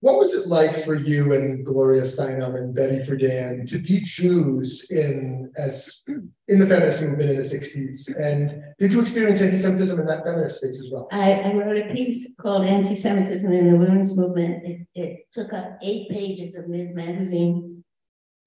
what 0.00 0.18
was 0.18 0.34
it 0.34 0.48
like 0.48 0.84
for 0.84 0.94
you 0.94 1.32
and 1.32 1.64
Gloria 1.64 2.02
Steinem 2.02 2.54
and 2.54 2.74
Betty 2.74 2.98
Friedan 2.98 3.68
to 3.70 3.78
be 3.78 4.00
Jews 4.00 4.90
in 4.90 5.50
as 5.56 6.02
in 6.48 6.60
the 6.60 6.66
feminist 6.66 7.02
movement 7.02 7.30
in 7.30 7.36
the 7.36 7.42
'60s? 7.42 8.14
And 8.20 8.62
did 8.78 8.92
you 8.92 9.00
experience 9.00 9.40
anti-Semitism 9.40 9.98
in 9.98 10.06
that 10.06 10.24
feminist 10.24 10.60
space 10.60 10.82
as 10.82 10.90
well? 10.92 11.08
I, 11.12 11.32
I 11.32 11.54
wrote 11.54 11.78
a 11.78 11.92
piece 11.94 12.34
called 12.40 12.66
"Anti-Semitism 12.66 13.50
in 13.50 13.70
the 13.70 13.76
Women's 13.76 14.16
Movement." 14.16 14.66
It, 14.66 14.86
it 14.94 15.26
took 15.32 15.52
up 15.54 15.78
eight 15.82 16.10
pages 16.10 16.56
of 16.56 16.68
Ms. 16.68 16.94
Magazine 16.94 17.82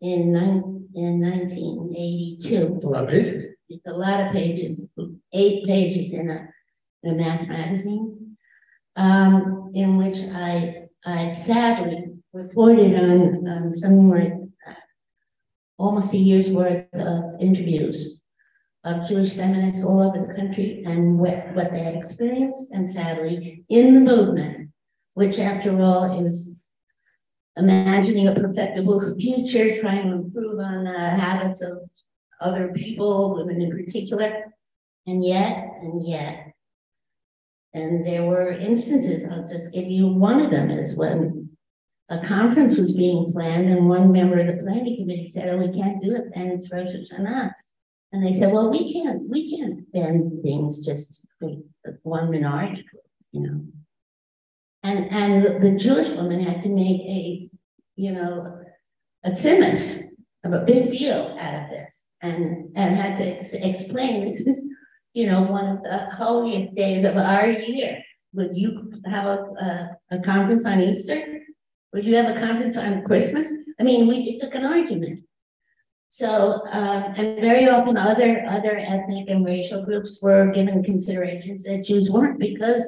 in 0.01 0.31
nine, 0.31 0.87
in 0.95 1.21
1982. 1.21 2.75
It's 2.75 2.85
a 2.85 2.89
lot 2.89 3.03
of 3.03 3.09
pages. 3.09 3.47
It's 3.69 3.87
a 3.87 3.93
lot 3.93 4.21
of 4.21 4.33
pages, 4.33 4.87
eight 5.33 5.65
pages 5.65 6.13
in 6.13 6.29
a, 6.29 6.47
in 7.03 7.13
a 7.13 7.17
mass 7.17 7.47
magazine, 7.47 8.37
um, 8.95 9.71
in 9.73 9.97
which 9.97 10.19
I, 10.33 10.78
I 11.05 11.29
sadly 11.29 12.05
reported 12.33 12.95
on 12.95 13.47
um, 13.47 13.75
something 13.75 14.51
uh, 14.67 14.73
almost 15.77 16.13
a 16.13 16.17
year's 16.17 16.49
worth 16.49 16.85
of 16.93 17.41
interviews 17.41 18.21
of 18.83 19.07
Jewish 19.07 19.33
feminists 19.33 19.83
all 19.83 20.01
over 20.01 20.25
the 20.25 20.33
country 20.33 20.83
and 20.85 21.19
what, 21.19 21.53
what 21.53 21.71
they 21.71 21.79
had 21.79 21.95
experienced, 21.95 22.69
and 22.71 22.89
sadly, 22.89 23.65
in 23.69 23.93
the 23.93 23.99
movement, 24.01 24.71
which, 25.13 25.39
after 25.39 25.79
all, 25.81 26.25
is 26.25 26.63
imagining 27.57 28.27
a 28.27 28.35
perfectible 28.35 29.01
future, 29.17 29.79
trying 29.79 30.03
to 30.03 30.15
improve 30.15 30.59
on 30.59 30.85
the 30.85 30.97
habits 30.97 31.61
of 31.61 31.79
other 32.39 32.71
people, 32.71 33.35
women 33.35 33.61
in 33.61 33.71
particular. 33.71 34.45
And 35.07 35.25
yet, 35.25 35.73
and 35.81 36.07
yet, 36.07 36.48
and 37.73 38.05
there 38.05 38.23
were 38.23 38.51
instances, 38.51 39.25
I'll 39.29 39.47
just 39.47 39.73
give 39.73 39.87
you 39.87 40.07
one 40.07 40.41
of 40.41 40.49
them 40.49 40.69
is 40.71 40.97
when 40.97 41.49
a 42.09 42.19
conference 42.19 42.77
was 42.77 42.97
being 42.97 43.31
planned, 43.31 43.69
and 43.69 43.87
one 43.87 44.11
member 44.11 44.39
of 44.39 44.47
the 44.47 44.63
planning 44.63 44.97
committee 44.97 45.27
said, 45.27 45.47
"Oh, 45.49 45.57
we 45.57 45.69
can't 45.71 46.01
do 46.01 46.11
it, 46.11 46.31
and 46.35 46.51
it's 46.51 46.71
Rosh 46.71 46.87
Hashanah." 46.87 47.51
And 48.11 48.25
they 48.25 48.33
said, 48.33 48.51
"Well, 48.51 48.71
we 48.71 48.91
can't, 48.91 49.29
we 49.29 49.55
can't 49.55 49.91
bend 49.91 50.41
things 50.43 50.83
just 50.83 51.21
one 52.01 52.31
minority 52.31 52.85
you 53.31 53.41
know." 53.41 53.65
And 54.81 55.11
and 55.11 55.63
the 55.63 55.77
Jewish 55.77 56.11
woman 56.11 56.39
had 56.39 56.63
to 56.63 56.69
make 56.69 57.01
a, 57.01 57.49
you 57.95 58.11
know, 58.13 58.63
a 59.23 59.31
tzimus 59.31 60.01
of 60.43 60.53
a 60.53 60.65
big 60.65 60.89
deal 60.89 61.37
out 61.39 61.63
of 61.63 61.69
this, 61.69 62.05
and 62.21 62.71
and 62.75 62.95
had 62.95 63.17
to 63.17 63.37
ex- 63.37 63.53
explain 63.53 64.21
this 64.21 64.41
is, 64.41 64.65
you 65.19 65.27
know, 65.27 65.41
one 65.41 65.67
of 65.67 65.83
the 65.83 66.09
holiest 66.15 66.73
days 66.75 67.03
of 67.03 67.17
our 67.17 67.49
year. 67.49 68.01
Would 68.33 68.55
you 68.55 68.89
have 69.05 69.25
a, 69.25 69.37
a, 69.59 69.97
a 70.11 70.19
conference 70.19 70.65
on 70.65 70.79
Easter? 70.79 71.41
Would 71.91 72.05
you 72.05 72.15
have 72.15 72.37
a 72.37 72.39
conference 72.39 72.77
on 72.77 73.03
Christmas? 73.03 73.51
I 73.81 73.83
mean, 73.83 74.07
we 74.07 74.39
took 74.39 74.55
an 74.55 74.63
argument. 74.63 75.19
So, 76.07 76.61
um, 76.71 77.03
and 77.17 77.41
very 77.41 77.67
often 77.67 77.97
other 77.97 78.45
other 78.47 78.77
ethnic 78.77 79.29
and 79.29 79.45
racial 79.45 79.83
groups 79.83 80.19
were 80.21 80.51
given 80.51 80.83
considerations 80.83 81.63
that 81.65 81.83
Jews 81.83 82.09
weren't 82.09 82.39
because 82.39 82.83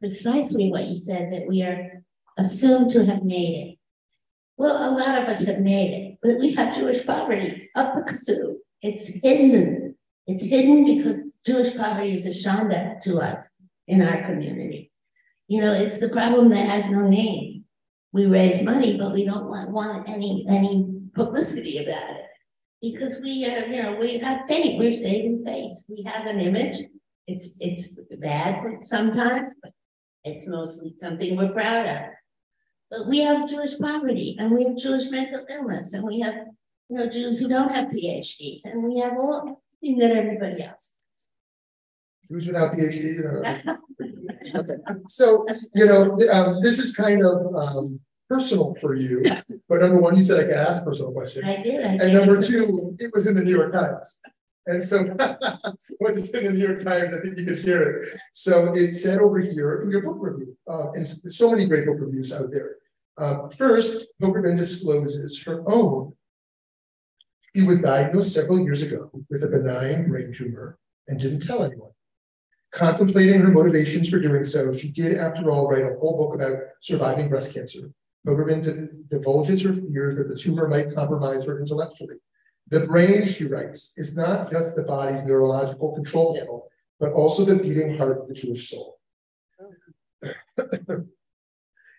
precisely 0.00 0.68
what 0.70 0.86
you 0.86 0.96
said 0.96 1.32
that 1.32 1.46
we 1.46 1.62
are 1.62 2.02
assumed 2.36 2.90
to 2.90 3.06
have 3.06 3.22
made 3.22 3.54
it. 3.64 3.78
Well, 4.56 4.76
a 4.76 4.90
lot 4.98 5.22
of 5.22 5.28
us 5.28 5.46
have 5.46 5.60
made 5.60 5.92
it, 5.94 6.18
but 6.20 6.40
we 6.40 6.52
have 6.54 6.74
Jewish 6.74 7.06
poverty 7.06 7.70
up 7.76 7.94
the 7.94 8.12
kazoo. 8.12 8.56
It's 8.82 9.06
hidden. 9.06 9.96
It's 10.26 10.44
hidden 10.44 10.84
because 10.84 11.25
Jewish 11.46 11.76
poverty 11.76 12.16
is 12.16 12.26
a 12.26 12.30
shanda 12.30 13.00
to 13.02 13.18
us 13.18 13.48
in 13.86 14.02
our 14.02 14.22
community. 14.26 14.90
You 15.48 15.60
know, 15.60 15.72
it's 15.72 16.00
the 16.00 16.08
problem 16.08 16.48
that 16.48 16.66
has 16.66 16.90
no 16.90 17.06
name. 17.06 17.64
We 18.12 18.26
raise 18.26 18.62
money, 18.62 18.96
but 18.96 19.12
we 19.12 19.24
don't 19.24 19.48
want, 19.48 19.70
want 19.70 20.08
any 20.08 20.44
any 20.48 20.92
publicity 21.14 21.78
about 21.78 22.16
it 22.16 22.26
because 22.82 23.20
we 23.20 23.44
are, 23.46 23.66
you 23.66 23.82
know, 23.82 23.96
we 23.96 24.18
have 24.18 24.48
faith. 24.48 24.78
We're 24.78 24.92
saving 24.92 25.44
face. 25.44 25.84
We 25.88 26.02
have 26.04 26.26
an 26.26 26.40
image. 26.40 26.82
It's 27.26 27.56
it's 27.60 28.00
bad 28.18 28.84
sometimes, 28.84 29.54
but 29.62 29.72
it's 30.24 30.46
mostly 30.48 30.94
something 30.98 31.36
we're 31.36 31.52
proud 31.52 31.86
of. 31.86 32.02
But 32.90 33.06
we 33.06 33.20
have 33.20 33.48
Jewish 33.48 33.78
poverty, 33.78 34.36
and 34.38 34.50
we 34.52 34.64
have 34.64 34.76
Jewish 34.76 35.10
mental 35.10 35.44
illness, 35.48 35.92
and 35.92 36.04
we 36.04 36.20
have, 36.20 36.34
you 36.88 36.96
know, 36.96 37.08
Jews 37.08 37.38
who 37.38 37.48
don't 37.48 37.72
have 37.72 37.86
PhDs, 37.86 38.64
and 38.64 38.82
we 38.82 38.98
have 38.98 39.12
all 39.12 39.62
everything 39.82 39.98
that 39.98 40.16
everybody 40.16 40.62
else. 40.62 40.95
Jews 42.30 42.46
without 42.46 42.72
PhDs. 42.72 43.78
okay. 44.54 44.76
So 45.08 45.46
you 45.74 45.86
know, 45.86 46.18
um, 46.32 46.62
this 46.62 46.78
is 46.78 46.94
kind 46.96 47.24
of 47.24 47.54
um, 47.54 48.00
personal 48.28 48.76
for 48.80 48.94
you. 48.94 49.24
But 49.68 49.80
number 49.80 50.00
one, 50.00 50.16
you 50.16 50.22
said 50.22 50.40
I 50.40 50.44
could 50.44 50.56
ask 50.56 50.84
personal 50.84 51.12
questions. 51.12 51.44
I 51.46 51.62
did. 51.62 51.84
I 51.84 51.88
and 51.88 52.00
did. 52.00 52.12
number 52.14 52.40
two, 52.40 52.96
it 52.98 53.12
was 53.14 53.26
in 53.26 53.34
the 53.34 53.42
New 53.42 53.56
York 53.56 53.72
Times. 53.72 54.20
And 54.66 54.82
so 54.82 55.04
once 56.00 56.18
it's 56.18 56.30
in 56.30 56.44
the 56.44 56.52
New 56.52 56.66
York 56.66 56.82
Times, 56.82 57.14
I 57.14 57.20
think 57.20 57.38
you 57.38 57.44
could 57.44 57.58
hear 57.58 57.82
it. 57.82 58.20
So 58.32 58.74
it 58.74 58.94
said 58.94 59.18
over 59.18 59.38
here 59.38 59.82
in 59.82 59.90
your 59.90 60.02
book 60.02 60.16
review, 60.18 60.56
uh, 60.68 60.90
and 60.92 61.06
so 61.06 61.50
many 61.50 61.66
great 61.66 61.86
book 61.86 61.98
reviews 62.00 62.32
out 62.32 62.50
there. 62.50 62.76
Uh, 63.16 63.48
first, 63.48 64.08
Pogrebin 64.20 64.56
discloses 64.56 65.40
her 65.44 65.62
own. 65.70 66.14
She 67.54 67.62
was 67.62 67.78
diagnosed 67.78 68.34
several 68.34 68.60
years 68.60 68.82
ago 68.82 69.10
with 69.30 69.42
a 69.44 69.48
benign 69.48 70.08
brain 70.08 70.32
tumor 70.34 70.78
and 71.08 71.18
didn't 71.18 71.46
tell 71.46 71.62
anyone. 71.62 71.90
Contemplating 72.76 73.40
her 73.40 73.50
motivations 73.50 74.10
for 74.10 74.18
doing 74.20 74.44
so, 74.44 74.76
she 74.76 74.90
did, 74.90 75.16
after 75.16 75.50
all, 75.50 75.66
write 75.66 75.90
a 75.90 75.96
whole 75.98 76.18
book 76.18 76.34
about 76.34 76.58
surviving 76.80 77.26
breast 77.26 77.54
cancer. 77.54 77.90
Pogrebin 78.26 79.08
divulges 79.08 79.62
her 79.62 79.72
fears 79.72 80.18
that 80.18 80.28
the 80.28 80.36
tumor 80.36 80.68
might 80.68 80.94
compromise 80.94 81.46
her 81.46 81.58
intellectually. 81.58 82.16
The 82.68 82.80
brain, 82.80 83.26
she 83.28 83.46
writes, 83.46 83.94
is 83.96 84.14
not 84.14 84.50
just 84.50 84.76
the 84.76 84.82
body's 84.82 85.22
neurological 85.22 85.94
control 85.94 86.34
panel, 86.34 86.68
but 87.00 87.14
also 87.14 87.46
the 87.46 87.56
beating 87.56 87.96
heart 87.96 88.18
of 88.18 88.28
the 88.28 88.34
Jewish 88.34 88.68
soul. 88.68 88.98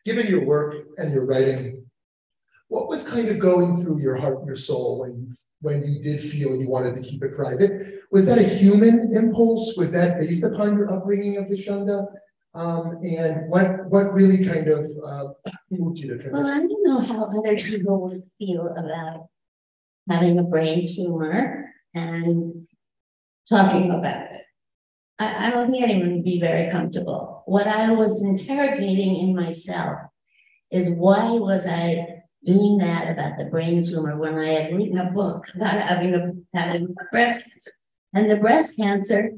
Given 0.06 0.28
your 0.28 0.46
work 0.46 0.76
and 1.00 1.12
your 1.12 1.26
writing, 1.26 1.88
what 2.68 2.88
was 2.88 3.04
kind 3.10 3.30
of 3.30 3.40
going 3.40 3.82
through 3.82 4.00
your 4.00 4.18
heart 4.18 4.38
and 4.40 4.48
your 4.48 4.56
soul 4.56 5.00
when 5.00 5.18
you 5.18 5.34
when 5.62 5.84
you 5.88 6.02
did 6.02 6.22
feel 6.22 6.56
you 6.56 6.70
wanted 6.70 6.96
to 6.96 7.02
keep 7.02 7.24
it 7.24 7.36
private? 7.36 8.02
Was 8.12 8.26
that 8.28 8.38
a 8.38 8.44
human 8.44 9.16
impulse? 9.16 9.76
Was 9.78 9.92
that 9.94 10.20
based 10.20 10.44
upon 10.44 10.78
your 10.78 10.92
upbringing 10.94 11.38
of 11.38 11.50
the 11.50 11.64
Shanda? 11.64 12.06
Um, 12.54 12.98
and 13.04 13.50
what 13.50 13.88
what 13.90 14.14
really 14.14 14.44
kind 14.44 14.68
of 14.68 14.90
uh, 15.06 15.28
moved 15.70 16.00
you 16.00 16.18
to 16.18 16.18
kind 16.18 16.32
Well, 16.34 16.48
of 16.48 16.56
I 16.56 16.60
don't 16.60 16.84
know 16.84 17.00
how 17.00 17.26
other 17.26 17.56
people 17.56 18.02
would 18.02 18.24
feel 18.40 18.68
about 18.68 19.28
having 20.10 20.40
a 20.40 20.44
brain 20.44 20.88
tumor 20.94 21.72
and 21.94 22.68
talking 23.48 23.92
about 23.92 24.32
it. 24.34 24.42
I, 25.20 25.48
I 25.48 25.52
don't 25.52 25.70
think 25.72 25.84
anyone 25.84 26.14
would 26.14 26.24
be 26.24 26.40
very 26.40 26.72
comfortable. 26.72 27.44
What 27.46 27.68
I 27.68 27.92
was 27.92 28.24
interrogating 28.24 29.18
in 29.18 29.36
myself 29.36 30.00
is 30.72 30.90
why 30.90 31.32
was 31.32 31.66
I 31.68 32.17
doing 32.44 32.78
that 32.80 33.10
about 33.12 33.38
the 33.38 33.50
brain 33.50 33.84
tumor 33.84 34.18
when 34.18 34.36
I 34.36 34.46
had 34.46 34.76
written 34.76 34.98
a 34.98 35.12
book 35.12 35.46
about 35.56 35.74
having 35.74 36.16
a 36.16 36.34
having 36.54 36.96
breast 37.12 37.50
cancer? 37.50 37.72
And 38.14 38.30
the 38.30 38.38
breast 38.38 38.78
cancer 38.78 39.32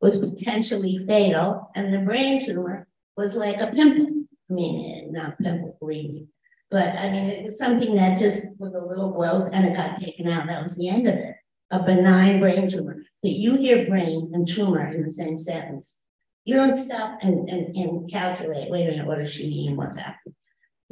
was 0.00 0.18
potentially 0.18 1.04
fatal, 1.06 1.70
and 1.74 1.92
the 1.92 2.00
brain 2.00 2.44
tumor 2.44 2.86
was 3.16 3.36
like 3.36 3.60
a 3.60 3.68
pimple. 3.68 4.24
I 4.50 4.52
mean, 4.52 5.08
eh, 5.08 5.10
not 5.10 5.38
pimple, 5.38 5.76
believe. 5.80 6.26
But 6.70 6.96
I 6.96 7.10
mean, 7.10 7.24
it 7.24 7.44
was 7.44 7.58
something 7.58 7.94
that 7.94 8.18
just 8.18 8.46
was 8.58 8.74
a 8.74 8.84
little 8.84 9.12
growth 9.12 9.50
and 9.52 9.64
it 9.64 9.76
got 9.76 10.00
taken 10.00 10.28
out. 10.28 10.48
That 10.48 10.62
was 10.62 10.76
the 10.76 10.88
end 10.88 11.06
of 11.06 11.14
it. 11.14 11.36
A 11.70 11.82
benign 11.82 12.40
brain 12.40 12.68
tumor. 12.68 13.02
But 13.22 13.30
you 13.30 13.56
hear 13.56 13.86
brain 13.86 14.32
and 14.34 14.48
tumor 14.48 14.86
in 14.88 15.02
the 15.02 15.10
same 15.10 15.38
sentence. 15.38 15.98
You 16.44 16.56
don't 16.56 16.74
stop 16.74 17.22
and, 17.22 17.48
and, 17.48 17.76
and 17.76 18.10
calculate, 18.10 18.70
wait 18.70 18.88
a 18.88 18.90
minute, 18.90 19.06
what 19.06 19.18
does 19.18 19.32
she 19.32 19.48
mean? 19.48 19.76
What's 19.76 19.96
happening? 19.96 20.34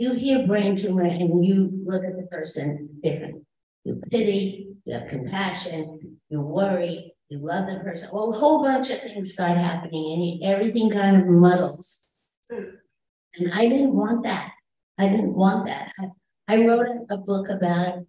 You 0.02 0.12
hear 0.14 0.44
brain 0.48 0.74
tumor 0.74 1.04
and 1.04 1.44
you 1.44 1.80
look 1.84 2.02
at 2.04 2.16
the 2.16 2.24
person 2.24 2.88
different. 3.04 3.44
You 3.84 4.02
pity, 4.10 4.74
you 4.84 4.94
have 4.94 5.06
compassion, 5.06 6.18
you 6.28 6.40
worry, 6.40 7.14
you 7.28 7.38
love 7.38 7.68
the 7.68 7.78
person. 7.78 8.08
Well, 8.12 8.32
a 8.32 8.36
whole 8.36 8.64
bunch 8.64 8.90
of 8.90 9.00
things 9.00 9.34
start 9.34 9.56
happening 9.56 10.40
and 10.42 10.52
everything 10.52 10.90
kind 10.90 11.18
of 11.18 11.28
muddles. 11.28 12.02
And 12.50 13.52
I 13.54 13.68
didn't 13.68 13.94
want 13.94 14.24
that. 14.24 14.50
I 14.98 15.08
didn't 15.08 15.34
want 15.34 15.66
that. 15.66 15.92
I, 16.00 16.08
I 16.48 16.66
wrote 16.66 16.88
a, 17.08 17.18
book 17.18 17.48
about 17.48 18.00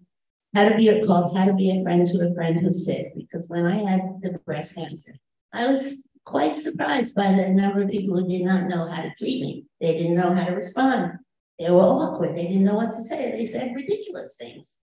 how 0.56 0.70
to 0.70 0.76
be 0.76 0.88
a, 0.88 1.06
called 1.06 1.38
How 1.38 1.46
to 1.46 1.54
Be 1.54 1.80
a 1.80 1.84
Friend 1.84 2.08
to 2.08 2.28
a 2.28 2.34
Friend 2.34 2.58
Who's 2.58 2.88
Sick, 2.88 3.14
because 3.16 3.48
when 3.50 3.68
I 3.68 3.76
had 3.76 4.02
the 4.24 4.40
breast 4.48 4.74
cancer, 4.74 5.14
I 5.54 5.68
was 5.68 6.08
quite 6.26 6.60
surprised 6.60 7.14
by 7.14 7.34
the 7.34 7.50
number 7.50 7.84
of 7.84 7.92
people 7.92 8.18
who 8.18 8.28
did 8.28 8.46
not 8.46 8.68
know 8.68 8.88
how 8.88 9.04
to 9.04 9.14
treat 9.16 9.42
me. 9.44 9.66
They 9.80 9.94
didn't 9.94 10.16
know 10.16 10.34
how 10.34 10.46
to 10.46 10.56
respond. 10.56 11.20
They 11.60 11.70
were 11.70 11.82
awkward. 11.82 12.36
They 12.36 12.48
didn't 12.48 12.64
know 12.64 12.76
what 12.76 12.92
to 12.92 13.02
say. 13.02 13.32
They 13.32 13.46
said 13.46 13.76
ridiculous 13.76 14.36
things. 14.38 14.78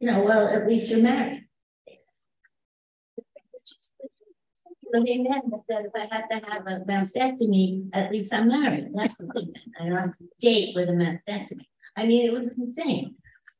You 0.00 0.10
know, 0.10 0.22
well, 0.22 0.48
at 0.48 0.66
least 0.66 0.90
you're 0.90 1.00
married. 1.00 1.46
They 4.92 5.18
meant 5.18 5.44
that 5.68 5.84
if 5.84 5.92
I 5.94 6.14
had 6.14 6.26
to 6.30 6.50
have 6.50 6.66
a 6.66 6.84
mastectomy, 6.84 7.88
at 7.92 8.10
least 8.10 8.34
I'm 8.34 8.48
married. 8.48 8.88
That's 8.92 9.14
what 9.18 9.34
they 9.34 9.42
meant. 9.42 9.68
I 9.78 9.84
don't 9.84 9.92
have 9.92 10.18
to 10.18 10.28
date 10.40 10.74
with 10.74 10.88
a 10.88 10.92
mastectomy. 10.92 11.66
I 11.96 12.06
mean, 12.06 12.26
it 12.26 12.32
was 12.32 12.58
insane. 12.58 13.14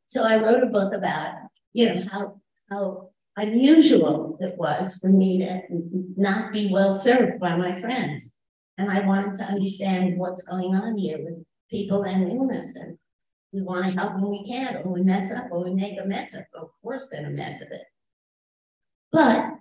So 0.06 0.24
I 0.24 0.42
wrote 0.42 0.62
a 0.62 0.66
book 0.66 0.92
about, 0.92 1.36
you 1.72 1.86
know, 1.86 2.02
how 2.10 2.40
how 2.68 3.10
unusual 3.36 4.36
it 4.40 4.56
was 4.56 4.96
for 4.96 5.08
me 5.08 5.38
to 5.38 5.62
not 6.16 6.52
be 6.52 6.68
well 6.72 6.92
served 6.92 7.38
by 7.38 7.56
my 7.56 7.80
friends. 7.80 8.34
And 8.78 8.90
I 8.90 9.06
wanted 9.06 9.34
to 9.36 9.44
understand 9.44 10.18
what's 10.18 10.42
going 10.42 10.74
on 10.74 10.96
here 10.96 11.18
with 11.20 11.44
people 11.70 12.02
and 12.02 12.28
illness. 12.28 12.76
And 12.76 12.98
we 13.52 13.62
want 13.62 13.86
to 13.86 13.92
help 13.92 14.14
when 14.14 14.30
we 14.30 14.46
can, 14.46 14.76
or 14.76 14.92
we 14.92 15.02
mess 15.02 15.30
up, 15.30 15.46
or 15.50 15.64
we 15.64 15.74
make 15.74 16.00
a 16.00 16.06
mess 16.06 16.34
of, 16.34 16.42
of 16.54 16.70
course, 16.82 17.08
then 17.10 17.24
a 17.24 17.30
mess 17.30 17.62
of 17.62 17.68
it. 17.70 17.82
But 19.12 19.54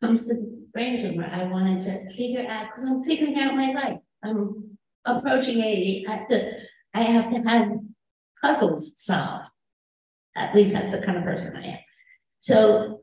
comes 0.00 0.26
to 0.26 0.34
brain 0.72 1.00
tumor, 1.00 1.28
I 1.30 1.44
wanted 1.44 1.80
to 1.82 2.10
figure 2.10 2.46
out, 2.48 2.66
because 2.66 2.84
I'm 2.84 3.04
figuring 3.04 3.38
out 3.40 3.54
my 3.54 3.72
life. 3.72 3.98
I'm 4.24 4.76
approaching 5.04 5.62
80. 5.62 6.06
I 6.08 6.10
have 6.12 6.28
to, 6.28 6.52
I 6.94 7.00
have 7.02 7.30
to 7.30 7.40
have 7.48 7.72
puzzles 8.42 8.92
solved. 8.96 9.48
At 10.36 10.54
least 10.54 10.72
that's 10.72 10.92
the 10.92 11.02
kind 11.02 11.18
of 11.18 11.24
person 11.24 11.56
I 11.56 11.66
am. 11.66 11.78
So 12.40 13.02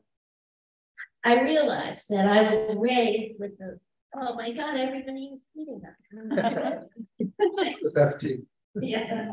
I 1.24 1.42
realized 1.42 2.06
that 2.10 2.26
I 2.26 2.42
was 2.42 2.76
raised 2.76 3.38
with 3.38 3.56
the, 3.58 3.78
oh 4.16 4.34
my 4.34 4.52
God, 4.52 4.76
everybody 4.76 5.26
is 5.26 5.44
eating 5.56 5.82
that. 5.82 6.84
the 7.28 7.90
best 7.94 8.20
team? 8.20 8.46
yeah. 8.80 9.32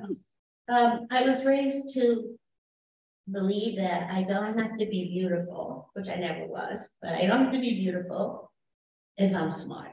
Um, 0.70 1.08
I 1.12 1.24
was 1.24 1.46
raised 1.46 1.94
to 1.94 2.38
believe 3.32 3.78
that 3.78 4.10
I 4.12 4.24
don't 4.24 4.58
have 4.58 4.78
to 4.78 4.86
be 4.86 5.10
beautiful, 5.10 5.90
which 5.94 6.08
I 6.08 6.16
never 6.16 6.46
was, 6.46 6.90
but 7.02 7.14
I 7.16 7.26
don't 7.26 7.46
have 7.46 7.54
to 7.54 7.60
be 7.60 7.76
beautiful 7.76 8.52
if 9.18 9.36
I'm 9.36 9.52
smart. 9.52 9.92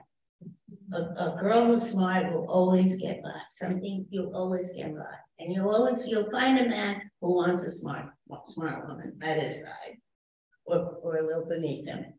A, 0.93 0.99
a 0.99 1.37
girl 1.41 1.66
who's 1.66 1.91
smart 1.91 2.32
will 2.32 2.47
always 2.49 2.97
get 2.97 3.22
by. 3.22 3.41
Something 3.49 4.07
you'll 4.11 4.35
always 4.37 4.72
get 4.72 4.95
by. 4.95 5.14
And 5.39 5.53
you'll 5.53 5.74
always 5.74 6.07
you'll 6.07 6.30
find 6.30 6.59
a 6.59 6.68
man 6.68 7.03
who 7.20 7.35
wants 7.35 7.64
a 7.64 7.72
smart, 7.72 8.07
smart 8.47 8.87
woman 8.87 9.16
at 9.22 9.41
his 9.41 9.62
side. 9.62 9.97
Or, 10.66 10.97
or 11.03 11.16
a 11.16 11.22
little 11.22 11.45
beneath 11.47 11.87
him. 11.87 12.14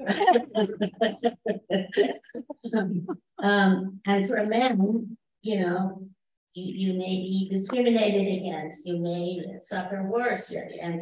um, 3.42 4.00
and 4.06 4.26
for 4.26 4.36
a 4.36 4.46
man, 4.46 5.16
you 5.42 5.60
know, 5.60 6.08
you, 6.54 6.92
you 6.92 6.94
may 6.94 7.16
be 7.16 7.48
discriminated 7.50 8.40
against, 8.40 8.86
you 8.86 8.98
may 8.98 9.42
suffer 9.58 10.02
worse, 10.02 10.52
and 10.52 11.00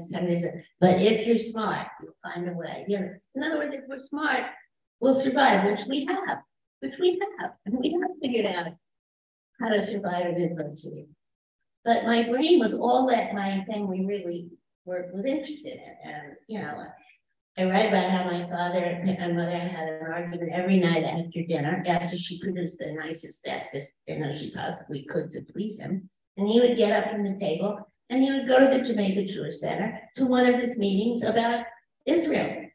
but 0.80 1.00
if 1.00 1.26
you're 1.26 1.38
smart, 1.38 1.88
you'll 2.02 2.16
find 2.22 2.48
a 2.48 2.52
way. 2.52 2.84
You 2.88 3.00
know, 3.00 3.10
in 3.34 3.44
other 3.44 3.58
words, 3.58 3.74
if 3.74 3.82
we're 3.88 3.98
smart, 3.98 4.44
we'll 5.00 5.14
survive, 5.14 5.64
which 5.64 5.84
we 5.88 6.04
have, 6.06 6.38
which 6.80 6.98
we 6.98 7.20
have, 7.40 7.52
and 7.66 7.78
we 7.78 7.92
have 7.92 8.10
figured 8.22 8.46
out 8.46 8.72
how 9.60 9.68
to 9.68 9.82
survive 9.82 10.26
adversity. 10.26 11.06
But 11.84 12.04
my 12.04 12.24
brain 12.24 12.58
was 12.58 12.74
all 12.74 13.06
that 13.08 13.34
my 13.34 13.64
family 13.70 14.04
really 14.04 14.48
were, 14.84 15.10
was 15.14 15.24
interested 15.24 15.80
in, 15.80 16.12
and 16.12 16.32
you 16.46 16.60
know, 16.60 16.84
I 17.58 17.64
write 17.64 17.88
about 17.88 18.08
how 18.08 18.24
my 18.24 18.48
father 18.48 18.84
and 18.84 19.36
mother 19.36 19.50
had 19.50 19.88
an 19.88 20.06
argument 20.06 20.52
every 20.52 20.78
night 20.78 21.02
after 21.02 21.42
dinner, 21.42 21.82
after 21.88 22.16
she 22.16 22.38
produced 22.40 22.78
the 22.78 22.92
nicest, 22.92 23.42
bestest 23.42 23.94
dinner 24.06 24.36
she 24.36 24.52
possibly 24.52 25.02
could 25.02 25.32
to 25.32 25.40
please 25.42 25.80
him. 25.80 26.08
And 26.36 26.48
he 26.48 26.60
would 26.60 26.76
get 26.76 26.92
up 26.92 27.10
from 27.10 27.24
the 27.24 27.36
table 27.36 27.90
and 28.10 28.22
he 28.22 28.30
would 28.30 28.46
go 28.46 28.60
to 28.60 28.78
the 28.78 28.84
Jamaica 28.84 29.24
Jewish 29.24 29.58
Center 29.58 30.00
to 30.14 30.26
one 30.26 30.46
of 30.46 30.60
his 30.60 30.78
meetings 30.78 31.24
about 31.24 31.66
Israel. 32.06 32.66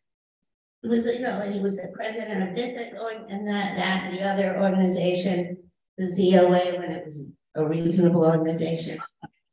It 0.83 0.89
was, 0.89 1.05
you 1.05 1.21
know, 1.21 1.39
and 1.39 1.53
he 1.53 1.61
was 1.61 1.77
the 1.77 1.93
president 1.95 2.49
of 2.49 2.53
this 2.53 2.73
and 2.73 3.47
that, 3.47 3.77
that, 3.77 4.03
and 4.03 4.17
the 4.17 4.23
other 4.23 4.61
organization, 4.61 5.57
the 5.97 6.07
ZOA, 6.07 6.77
when 6.77 6.91
it 6.91 7.07
was 7.07 7.25
a 7.55 7.65
reasonable 7.65 8.25
organization. 8.25 8.99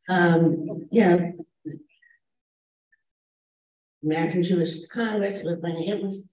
Um, 0.09 0.89
you 0.91 1.05
know, 1.05 1.33
American 4.03 4.43
Jewish 4.43 4.77
Congress 4.89 5.43
was 5.43 5.59
when 5.59 5.77
it 5.77 6.03
was 6.03 6.25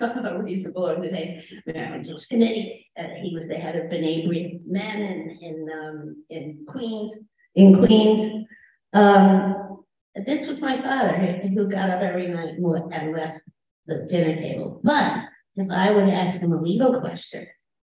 a 0.00 0.40
reasonable 0.42 0.84
organization, 0.84 1.62
American 1.66 2.04
Jewish 2.04 2.26
Committee. 2.26 2.86
Uh, 2.98 3.08
he 3.22 3.34
was 3.34 3.48
the 3.48 3.56
head 3.56 3.76
of 3.76 3.90
B'nai 3.90 4.26
B'rith 4.26 4.60
Men 4.66 5.02
in 5.02 5.30
in, 5.40 5.68
um, 5.72 6.24
in 6.28 6.64
Queens. 6.66 7.18
In 7.56 7.76
Queens, 7.78 8.46
um, 8.92 9.84
this 10.26 10.46
was 10.46 10.60
my 10.60 10.76
father 10.80 11.16
who 11.16 11.68
got 11.68 11.90
up 11.90 12.00
every 12.00 12.28
night 12.28 12.54
and 12.54 13.12
left 13.12 13.40
the 13.86 14.06
dinner 14.08 14.36
table. 14.40 14.80
But 14.84 15.24
if 15.56 15.68
I 15.70 15.92
would 15.92 16.08
ask 16.08 16.40
him 16.40 16.52
a 16.52 16.60
legal 16.60 17.00
question 17.00 17.46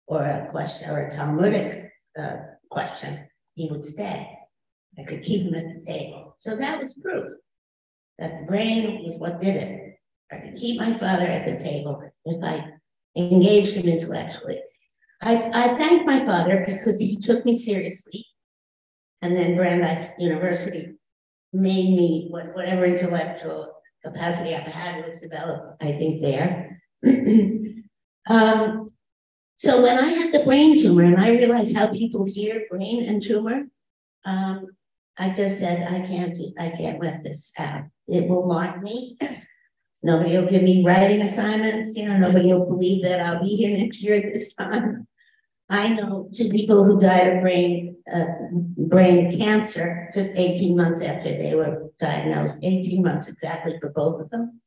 or 0.07 0.23
a 0.23 0.47
question 0.49 0.89
or 0.89 1.05
a 1.05 1.11
Talmudic 1.11 1.91
uh, 2.17 2.37
question, 2.71 3.27
he 3.53 3.69
would 3.69 3.83
stay. 3.83 4.27
I 4.97 5.03
could 5.03 5.21
keep 5.21 5.47
him 5.47 5.55
at 5.55 5.73
the 5.73 5.83
table. 5.85 6.35
So 6.39 6.55
that 6.55 6.81
was 6.81 6.95
proof 6.95 7.31
that 8.23 8.39
the 8.39 8.45
brain 8.45 9.03
was 9.03 9.17
what 9.17 9.39
did 9.39 9.55
it. 9.57 9.99
I 10.31 10.37
could 10.37 10.55
keep 10.55 10.79
my 10.79 10.93
father 10.93 11.25
at 11.25 11.45
the 11.45 11.63
table 11.63 12.01
if 12.25 12.43
I 12.43 12.71
engaged 13.15 13.75
him 13.75 13.87
intellectually. 13.87 14.61
I, 15.21 15.51
I 15.53 15.77
thank 15.77 16.07
my 16.07 16.25
father 16.25 16.63
because 16.65 16.99
he 16.99 17.17
took 17.17 17.45
me 17.45 17.57
seriously. 17.57 18.25
And 19.21 19.35
then 19.35 19.55
Brandeis 19.55 20.11
University 20.17 20.93
made 21.51 21.95
me 21.95 22.27
whatever 22.29 22.85
intellectual 22.85 23.73
capacity 24.03 24.55
I 24.55 24.59
had 24.59 25.05
was 25.05 25.21
developed, 25.21 25.83
I 25.83 25.91
think, 25.93 26.21
there. 26.21 26.81
um, 28.29 28.89
so 29.55 29.83
when 29.83 29.99
I 29.99 30.07
had 30.07 30.33
the 30.33 30.43
brain 30.43 30.81
tumor 30.81 31.03
and 31.03 31.17
I 31.17 31.29
realized 31.29 31.75
how 31.75 31.87
people 31.87 32.25
hear 32.25 32.65
brain 32.69 33.05
and 33.07 33.21
tumor, 33.21 33.65
um, 34.25 34.67
I 35.17 35.29
just 35.29 35.59
said, 35.59 35.91
I 35.91 36.05
can't, 36.05 36.37
I 36.59 36.69
can't 36.69 37.01
let 37.01 37.23
this 37.23 37.53
out. 37.59 37.83
It 38.07 38.27
will 38.27 38.47
mark 38.47 38.81
me. 38.81 39.17
Nobody 40.01 40.35
will 40.35 40.49
give 40.49 40.63
me 40.63 40.85
writing 40.85 41.21
assignments. 41.21 41.95
You 41.95 42.07
know, 42.07 42.17
nobody 42.17 42.51
will 42.51 42.65
believe 42.65 43.03
that 43.03 43.21
I'll 43.21 43.41
be 43.41 43.55
here 43.55 43.77
next 43.77 44.01
year 44.01 44.15
at 44.15 44.33
this 44.33 44.53
time. 44.53 45.07
I 45.69 45.93
know 45.93 46.29
two 46.33 46.49
people 46.49 46.83
who 46.83 46.99
died 46.99 47.27
of 47.27 47.41
brain 47.41 47.93
uh, 48.13 48.25
brain 48.77 49.31
cancer 49.31 50.11
18 50.15 50.75
months 50.75 51.01
after 51.01 51.29
they 51.29 51.55
were 51.55 51.89
diagnosed, 51.99 52.59
18 52.63 53.01
months 53.01 53.29
exactly 53.29 53.79
for 53.79 53.89
both 53.89 54.21
of 54.21 54.29
them. 54.29 54.59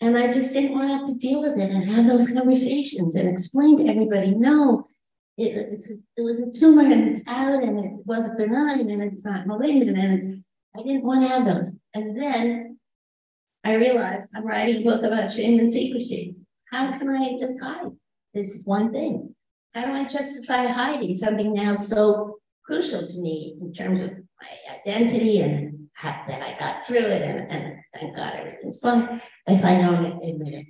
And 0.00 0.16
I 0.18 0.32
just 0.32 0.52
didn't 0.52 0.72
want 0.72 0.88
to 0.88 0.96
have 0.96 1.06
to 1.06 1.14
deal 1.14 1.42
with 1.42 1.56
it 1.58 1.70
and 1.70 1.88
have 1.88 2.06
those 2.06 2.32
conversations 2.32 3.14
and 3.14 3.28
explain 3.28 3.78
to 3.78 3.86
everybody, 3.86 4.34
no, 4.34 4.88
it, 5.40 6.00
it 6.16 6.22
was 6.22 6.40
a 6.40 6.50
tumor 6.50 6.82
and 6.82 7.08
it's 7.08 7.26
out 7.26 7.62
and 7.62 7.78
it 7.78 8.06
wasn't 8.06 8.38
benign 8.38 8.90
and 8.90 9.02
it's 9.02 9.24
not 9.24 9.46
malignant 9.46 9.96
and 9.96 10.14
it's, 10.14 10.28
I 10.76 10.82
didn't 10.82 11.04
want 11.04 11.22
to 11.22 11.28
have 11.28 11.46
those. 11.46 11.72
And 11.94 12.20
then 12.20 12.78
I 13.64 13.74
realized 13.74 14.30
I'm 14.34 14.46
writing 14.46 14.82
a 14.82 14.84
book 14.84 15.02
about 15.02 15.32
shame 15.32 15.58
and 15.58 15.72
secrecy. 15.72 16.36
How 16.72 16.96
can 16.96 17.08
I 17.08 17.38
just 17.40 17.60
hide 17.60 17.92
this 18.34 18.62
one 18.64 18.92
thing? 18.92 19.34
How 19.74 19.86
do 19.86 19.92
I 19.92 20.04
justify 20.04 20.66
hiding 20.66 21.14
something 21.14 21.52
now 21.52 21.74
so 21.76 22.38
crucial 22.64 23.06
to 23.06 23.18
me 23.18 23.56
in 23.60 23.72
terms 23.72 24.02
of 24.02 24.10
my 24.10 24.74
identity 24.74 25.40
and 25.40 25.88
how, 25.94 26.22
that 26.28 26.42
I 26.42 26.58
got 26.58 26.86
through 26.86 26.98
it 26.98 27.22
and, 27.22 27.50
and 27.50 27.76
thank 27.94 28.16
God 28.16 28.34
everything's 28.34 28.78
fine 28.78 29.20
if 29.46 29.64
I 29.64 29.76
don't 29.76 30.22
admit 30.22 30.54
it. 30.54 30.66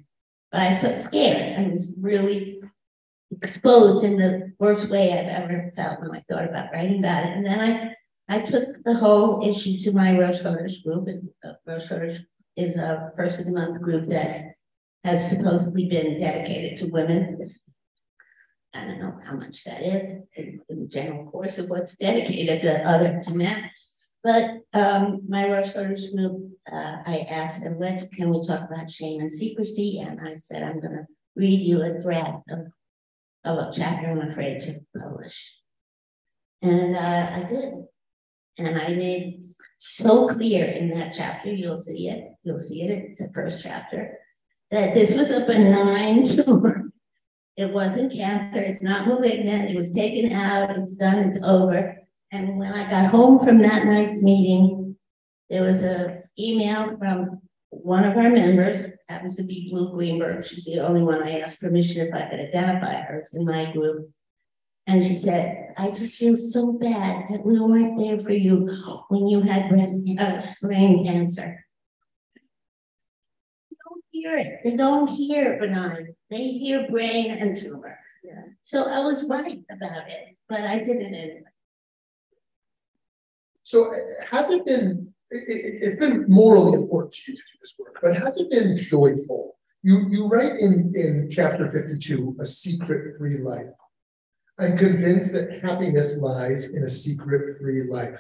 But 0.50 0.62
I 0.62 0.68
was 0.70 1.04
scared. 1.04 1.58
I 1.58 1.68
was 1.68 1.92
really 2.00 2.60
exposed 3.42 4.04
in 4.04 4.16
the 4.16 4.52
worst 4.58 4.88
way 4.88 5.12
I've 5.12 5.42
ever 5.42 5.72
felt 5.76 6.00
when 6.00 6.12
I 6.12 6.24
thought 6.28 6.48
about 6.48 6.72
writing 6.72 6.98
about 6.98 7.24
it. 7.24 7.32
And 7.36 7.46
then 7.46 7.60
I 7.60 7.94
I 8.30 8.40
took 8.40 8.82
the 8.84 8.94
whole 8.94 9.44
issue 9.44 9.76
to 9.78 9.92
my 9.92 10.16
Rosh 10.16 10.40
Chodesh 10.40 10.84
group. 10.84 11.08
And 11.08 11.28
uh, 11.44 11.54
Rosh 11.66 11.88
Chodesh 11.88 12.20
is 12.56 12.76
a 12.76 13.12
first 13.16 13.40
of 13.40 13.46
the 13.46 13.52
month 13.52 13.82
group 13.82 14.06
that 14.06 14.54
has 15.02 15.30
supposedly 15.30 15.88
been 15.88 16.20
dedicated 16.20 16.78
to 16.78 16.92
women. 16.92 17.50
I 18.72 18.84
don't 18.84 19.00
know 19.00 19.18
how 19.24 19.34
much 19.34 19.64
that 19.64 19.84
is 19.84 20.10
in, 20.36 20.60
in 20.68 20.80
the 20.82 20.86
general 20.86 21.28
course 21.28 21.58
of 21.58 21.70
what's 21.70 21.96
dedicated 21.96 22.62
to 22.62 22.88
other 22.88 23.20
to 23.20 23.34
men. 23.34 23.68
But 24.22 24.60
um, 24.74 25.22
my 25.28 25.50
Rosh 25.50 25.72
Chodesh 25.72 26.14
group, 26.14 26.52
uh, 26.70 26.98
I 27.04 27.26
asked 27.28 27.64
them, 27.64 27.78
let's, 27.80 28.06
can 28.08 28.30
we 28.30 28.46
talk 28.46 28.70
about 28.70 28.92
shame 28.92 29.22
and 29.22 29.32
secrecy? 29.32 30.00
And 30.06 30.20
I 30.20 30.36
said, 30.36 30.62
I'm 30.62 30.78
going 30.78 30.92
to 30.92 31.06
read 31.34 31.60
you 31.60 31.82
a 31.82 32.00
draft 32.00 32.48
of, 32.50 32.58
of 33.44 33.58
a 33.58 33.70
chapter 33.72 34.08
I'm 34.10 34.20
afraid 34.20 34.60
to 34.62 34.80
publish. 34.98 35.56
And 36.62 36.96
uh, 36.96 37.30
I 37.34 37.42
did. 37.48 37.74
And 38.58 38.78
I 38.78 38.88
made 38.94 39.42
so 39.78 40.28
clear 40.28 40.66
in 40.66 40.90
that 40.90 41.14
chapter, 41.14 41.50
you'll 41.50 41.78
see 41.78 42.08
it, 42.08 42.32
you'll 42.42 42.58
see 42.58 42.82
it, 42.82 42.90
it's 42.90 43.20
the 43.20 43.32
first 43.32 43.62
chapter, 43.62 44.18
that 44.70 44.92
this 44.92 45.14
was 45.14 45.30
a 45.30 45.46
benign 45.46 46.26
tumor. 46.44 46.92
It 47.56 47.72
wasn't 47.72 48.12
cancer, 48.12 48.60
it's 48.60 48.82
not 48.82 49.06
malignant, 49.06 49.70
it 49.70 49.76
was 49.76 49.90
taken 49.90 50.32
out, 50.32 50.76
it's 50.76 50.96
done, 50.96 51.18
it's 51.20 51.38
over. 51.42 51.96
And 52.32 52.58
when 52.58 52.72
I 52.72 52.88
got 52.90 53.10
home 53.10 53.38
from 53.44 53.58
that 53.58 53.86
night's 53.86 54.22
meeting, 54.22 54.96
there 55.48 55.62
was 55.62 55.82
an 55.82 56.22
email 56.38 56.96
from 56.98 57.40
one 57.70 58.04
of 58.04 58.16
our 58.16 58.30
members, 58.30 58.88
happens 59.08 59.36
to 59.36 59.44
be 59.44 59.68
Blu 59.70 59.92
Greenberg. 59.92 60.44
She's 60.44 60.64
the 60.64 60.80
only 60.80 61.02
one 61.02 61.22
I 61.22 61.40
asked 61.40 61.60
permission 61.60 62.06
if 62.06 62.12
I 62.12 62.26
could 62.28 62.40
identify 62.40 62.94
her. 63.02 63.18
It's 63.18 63.34
in 63.34 63.44
my 63.44 63.72
group. 63.72 64.10
And 64.86 65.04
she 65.04 65.14
said, 65.14 65.72
I 65.76 65.90
just 65.90 66.18
feel 66.18 66.34
so 66.34 66.72
bad 66.72 67.26
that 67.30 67.46
we 67.46 67.60
weren't 67.60 67.96
there 67.96 68.18
for 68.18 68.32
you 68.32 68.68
when 69.08 69.28
you 69.28 69.40
had 69.40 69.68
breast 69.68 70.00
uh, 70.18 70.42
brain 70.60 71.04
cancer. 71.04 71.64
They 73.70 73.76
don't 73.86 74.04
hear 74.10 74.36
it. 74.36 74.60
They 74.64 74.76
don't 74.76 75.08
hear 75.08 75.58
benign. 75.60 76.16
They 76.28 76.48
hear 76.48 76.88
brain 76.90 77.30
and 77.30 77.56
tumor. 77.56 77.98
Yeah. 78.24 78.42
So 78.62 78.88
I 78.88 79.00
was 79.00 79.24
right 79.24 79.60
about 79.70 80.10
it, 80.10 80.36
but 80.48 80.62
I 80.62 80.78
did 80.78 80.96
it 80.96 81.14
anyway. 81.14 81.44
So 83.62 83.94
has 84.28 84.50
it 84.50 84.66
been, 84.66 85.09
it, 85.30 85.82
has 85.82 85.98
been 85.98 86.24
morally 86.28 86.74
important 86.74 87.14
to 87.14 87.32
you 87.32 87.36
to 87.36 87.42
do 87.42 87.58
this 87.60 87.74
work, 87.78 87.98
but 88.02 88.16
has 88.16 88.38
it 88.38 88.50
been 88.50 88.76
joyful? 88.78 89.56
You, 89.82 90.06
you 90.10 90.26
write 90.26 90.52
in, 90.56 90.92
in 90.94 91.28
chapter 91.30 91.70
52, 91.70 92.36
a 92.40 92.46
secret 92.46 93.16
free 93.18 93.38
life. 93.38 93.66
I'm 94.58 94.76
convinced 94.76 95.32
that 95.32 95.62
happiness 95.62 96.18
lies 96.18 96.74
in 96.74 96.84
a 96.84 96.88
secret 96.88 97.58
free 97.58 97.84
life. 97.84 98.18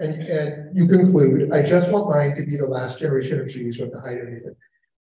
And, 0.00 0.14
and 0.14 0.76
you 0.76 0.88
conclude, 0.88 1.52
I 1.52 1.62
just 1.62 1.92
want 1.92 2.10
mine 2.10 2.34
to 2.34 2.44
be 2.44 2.56
the 2.56 2.66
last 2.66 2.98
generation 2.98 3.38
of 3.38 3.48
Jews 3.48 3.76
who 3.76 3.84
have 3.84 3.92
to 3.92 4.00
hide 4.00 4.18
anything. 4.18 4.56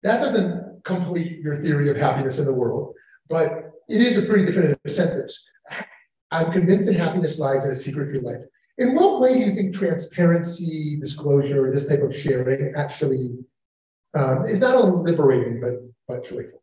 That 0.03 0.21
doesn't 0.21 0.85
complete 0.85 1.39
your 1.39 1.57
theory 1.57 1.89
of 1.89 1.97
happiness 1.97 2.39
in 2.39 2.45
the 2.45 2.53
world, 2.53 2.93
but 3.27 3.71
it 3.89 3.99
is 3.99 4.17
a 4.17 4.21
pretty 4.21 4.45
definitive 4.45 4.79
sentence. 4.87 5.43
I'm 6.31 6.51
convinced 6.51 6.85
that 6.87 6.95
happiness 6.95 7.39
lies 7.39 7.65
in 7.65 7.71
a 7.71 7.75
secret 7.75 8.09
free 8.09 8.19
life. 8.19 8.43
In 8.77 8.95
what 8.95 9.19
way 9.19 9.33
do 9.33 9.39
you 9.39 9.55
think 9.55 9.75
transparency, 9.75 10.97
disclosure, 10.99 11.71
this 11.71 11.87
type 11.87 12.01
of 12.01 12.15
sharing 12.15 12.75
actually 12.75 13.35
um, 14.13 14.45
is 14.45 14.59
not 14.59 14.75
only 14.75 15.11
liberating 15.11 15.59
but 15.59 15.75
but 16.07 16.27
joyful? 16.27 16.61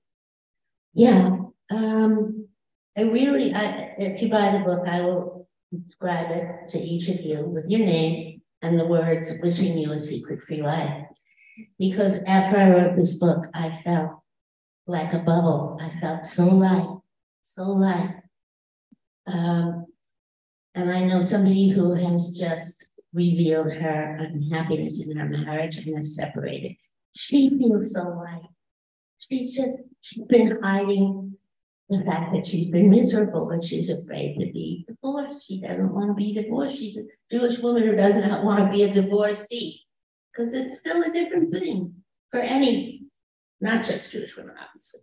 Yeah, 0.94 1.38
um, 1.72 2.48
I 2.96 3.02
really, 3.02 3.52
I, 3.52 3.94
if 3.98 4.22
you 4.22 4.28
buy 4.28 4.56
the 4.56 4.64
book, 4.64 4.86
I 4.86 5.00
will 5.02 5.48
inscribe 5.72 6.30
it 6.30 6.68
to 6.68 6.78
each 6.78 7.08
of 7.08 7.20
you 7.20 7.44
with 7.46 7.68
your 7.68 7.84
name 7.84 8.42
and 8.62 8.78
the 8.78 8.86
words 8.86 9.32
wishing 9.42 9.76
you 9.76 9.92
a 9.92 10.00
secret 10.00 10.42
free 10.42 10.62
life. 10.62 11.04
Because 11.78 12.22
after 12.24 12.56
I 12.56 12.70
wrote 12.70 12.96
this 12.96 13.14
book, 13.14 13.46
I 13.54 13.70
felt 13.70 14.20
like 14.86 15.12
a 15.12 15.18
bubble. 15.18 15.78
I 15.80 15.88
felt 16.00 16.24
so 16.24 16.46
light, 16.46 16.98
so 17.42 17.64
light. 17.64 18.14
Um, 19.26 19.83
and 20.74 20.90
I 20.90 21.04
know 21.04 21.20
somebody 21.20 21.68
who 21.68 21.94
has 21.94 22.32
just 22.32 22.92
revealed 23.12 23.72
her 23.72 24.16
unhappiness 24.18 25.06
in 25.06 25.16
her 25.16 25.28
marriage 25.28 25.78
and 25.78 25.98
is 25.98 26.16
separated. 26.16 26.76
She 27.14 27.50
feels 27.50 27.94
so 27.94 28.02
light. 28.02 28.48
She's 29.18 29.56
just, 29.56 29.78
she's 30.00 30.24
been 30.24 30.58
hiding 30.62 31.36
the 31.88 32.04
fact 32.04 32.34
that 32.34 32.46
she's 32.46 32.70
been 32.70 32.90
miserable, 32.90 33.48
but 33.48 33.64
she's 33.64 33.88
afraid 33.88 34.38
to 34.40 34.52
be 34.52 34.84
divorced. 34.88 35.46
She 35.46 35.60
doesn't 35.60 35.94
want 35.94 36.08
to 36.08 36.14
be 36.14 36.34
divorced. 36.34 36.78
She's 36.78 36.96
a 36.96 37.04
Jewish 37.30 37.58
woman 37.60 37.84
who 37.84 37.94
does 37.94 38.16
not 38.16 38.42
want 38.42 38.64
to 38.64 38.70
be 38.70 38.82
a 38.82 38.92
divorcee 38.92 39.84
because 40.32 40.52
it's 40.52 40.78
still 40.80 41.02
a 41.02 41.12
different 41.12 41.54
thing 41.54 41.94
for 42.30 42.40
any, 42.40 43.04
not 43.60 43.84
just 43.84 44.10
Jewish 44.10 44.36
women, 44.36 44.56
obviously. 44.58 45.00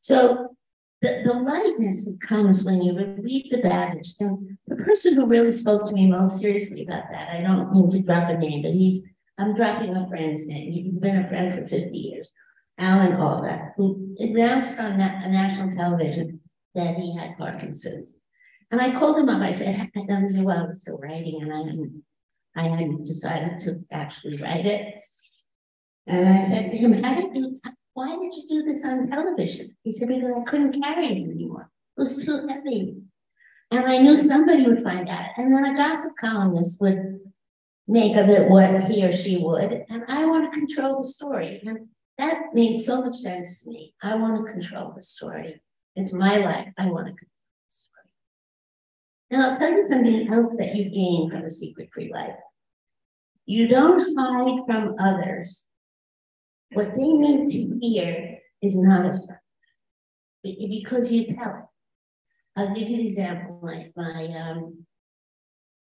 So 0.00 0.56
the, 1.00 1.22
the 1.24 1.34
lightness 1.34 2.04
that 2.04 2.20
comes 2.20 2.64
when 2.64 2.82
you 2.82 2.94
relieve 2.94 3.50
the 3.50 3.62
baggage, 3.62 4.14
and 4.20 4.58
the 4.74 4.84
person 4.84 5.14
who 5.14 5.26
really 5.26 5.52
spoke 5.52 5.86
to 5.86 5.94
me 5.94 6.08
most 6.08 6.40
seriously 6.40 6.84
about 6.84 7.04
that, 7.10 7.30
I 7.30 7.42
don't 7.42 7.72
mean 7.72 7.90
to 7.90 8.02
drop 8.02 8.28
a 8.28 8.36
name, 8.36 8.62
but 8.62 8.72
he's, 8.72 9.04
I'm 9.38 9.54
dropping 9.54 9.96
a 9.96 10.08
friend's 10.08 10.46
name. 10.46 10.72
He's 10.72 10.98
been 10.98 11.18
a 11.18 11.28
friend 11.28 11.54
for 11.54 11.66
50 11.66 11.96
years. 11.96 12.32
Alan 12.78 13.20
Alda, 13.20 13.72
who 13.76 14.16
announced 14.18 14.78
on 14.80 14.98
na- 14.98 15.20
national 15.28 15.70
television 15.70 16.40
that 16.74 16.96
he 16.96 17.16
had 17.16 17.38
Parkinson's. 17.38 18.16
And 18.70 18.80
I 18.80 18.98
called 18.98 19.18
him 19.18 19.28
up. 19.28 19.42
I 19.42 19.52
said, 19.52 19.90
I 19.96 20.06
done 20.06 20.24
this 20.24 20.38
well, 20.38 20.64
I 20.64 20.66
was 20.66 20.82
still 20.82 20.98
writing, 20.98 21.42
and 21.42 21.52
I 21.52 21.58
hadn't, 21.58 22.02
I 22.56 22.62
hadn't 22.62 23.04
decided 23.04 23.60
to 23.60 23.84
actually 23.92 24.38
write 24.38 24.66
it. 24.66 24.94
And 26.06 26.28
I 26.28 26.40
said 26.40 26.70
to 26.70 26.76
him, 26.76 27.00
How 27.02 27.14
did 27.14 27.34
you, 27.36 27.56
why 27.92 28.08
did 28.16 28.34
you 28.34 28.44
do 28.48 28.62
this 28.64 28.84
on 28.84 29.08
television? 29.08 29.76
He 29.84 29.92
said, 29.92 30.08
Because 30.08 30.32
I 30.36 30.50
couldn't 30.50 30.82
carry 30.82 31.06
it 31.06 31.30
anymore. 31.30 31.70
It 31.96 32.00
was 32.00 32.24
too 32.24 32.48
heavy. 32.48 32.96
And 33.70 33.84
I 33.86 33.98
knew 33.98 34.16
somebody 34.16 34.66
would 34.66 34.82
find 34.82 35.08
out. 35.08 35.30
And 35.36 35.52
then 35.52 35.64
a 35.64 35.76
gossip 35.76 36.12
columnist 36.20 36.80
would 36.80 37.20
make 37.86 38.16
of 38.16 38.28
it 38.28 38.48
what 38.48 38.84
he 38.84 39.04
or 39.04 39.12
she 39.12 39.36
would. 39.38 39.84
And 39.88 40.04
I 40.08 40.24
want 40.24 40.52
to 40.52 40.58
control 40.58 41.02
the 41.02 41.08
story. 41.08 41.62
And 41.66 41.88
that 42.18 42.54
made 42.54 42.80
so 42.80 43.02
much 43.02 43.16
sense 43.16 43.62
to 43.62 43.70
me. 43.70 43.94
I 44.02 44.14
want 44.16 44.38
to 44.38 44.52
control 44.52 44.92
the 44.94 45.02
story. 45.02 45.60
It's 45.96 46.12
my 46.12 46.36
life. 46.38 46.68
I 46.78 46.86
want 46.86 47.08
to 47.08 47.12
control 47.12 47.30
the 47.68 47.74
story. 47.74 47.94
Now, 49.30 49.50
I'll 49.50 49.58
tell 49.58 49.72
you 49.72 49.84
something 49.86 50.32
else 50.32 50.54
that 50.58 50.74
you 50.74 50.90
gain 50.90 51.30
from 51.30 51.44
a 51.44 51.50
secret 51.50 51.90
free 51.92 52.12
life. 52.12 52.36
You 53.46 53.68
don't 53.68 54.16
hide 54.16 54.64
from 54.66 54.94
others. 54.98 55.66
What 56.72 56.96
they 56.96 57.08
need 57.08 57.48
to 57.48 57.78
hear 57.80 58.38
is 58.62 58.76
not 58.76 59.06
a 59.06 59.18
fact 59.26 59.42
because 60.42 61.12
you 61.12 61.26
tell 61.26 61.50
it. 61.50 61.73
I'll 62.56 62.74
give 62.74 62.88
you 62.88 62.98
the 62.98 63.08
example. 63.08 63.60
My, 63.62 63.90
my 63.96 64.26
um, 64.38 64.84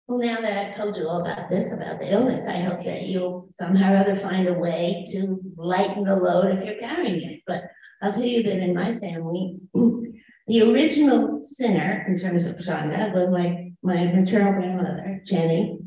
well, 0.07 0.19
now 0.19 0.41
that 0.41 0.67
I've 0.67 0.75
told 0.75 0.97
you 0.97 1.07
all 1.07 1.21
about 1.21 1.49
this, 1.49 1.71
about 1.71 1.99
the 1.99 2.11
illness, 2.11 2.47
I 2.47 2.59
hope 2.59 2.83
that 2.83 3.03
you'll 3.03 3.49
somehow 3.57 3.93
or 3.93 3.97
other 3.97 4.17
find 4.17 4.47
a 4.47 4.53
way 4.53 5.05
to 5.11 5.39
lighten 5.55 6.03
the 6.03 6.15
load 6.15 6.51
if 6.51 6.65
you're 6.65 6.79
carrying 6.79 7.21
it. 7.21 7.41
But 7.47 7.63
I'll 8.01 8.11
tell 8.11 8.23
you 8.23 8.43
that 8.43 8.59
in 8.59 8.75
my 8.75 8.97
family, 8.99 9.57
the 9.73 10.71
original 10.71 11.41
sinner 11.43 12.05
in 12.07 12.19
terms 12.19 12.45
of 12.45 12.57
Shanda 12.57 13.13
was 13.13 13.29
my, 13.29 13.71
my 13.83 14.11
maternal 14.11 14.53
grandmother, 14.53 15.21
Jenny, 15.25 15.79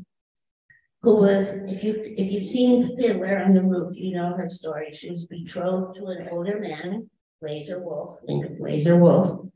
who 1.03 1.17
was, 1.17 1.63
if 1.65 1.85
you 1.85 2.15
if 2.17 2.33
you've 2.33 2.47
seen 2.47 2.97
Fiddler 2.97 3.43
on 3.45 3.53
the 3.53 3.63
Roof, 3.63 3.95
you 3.95 4.17
know 4.17 4.35
her 4.37 4.49
story. 4.49 4.95
She 4.95 5.11
was 5.11 5.27
betrothed 5.27 5.97
to 5.97 6.07
an 6.07 6.29
older 6.31 6.59
man, 6.59 7.11
Lazer 7.43 7.79
Wolf, 7.79 8.21
Lincoln 8.27 8.57
Wolf, 9.01 9.51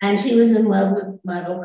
and 0.00 0.18
she 0.18 0.34
was 0.34 0.56
in 0.56 0.66
love 0.66 0.92
with 0.92 1.20
Muddle 1.24 1.64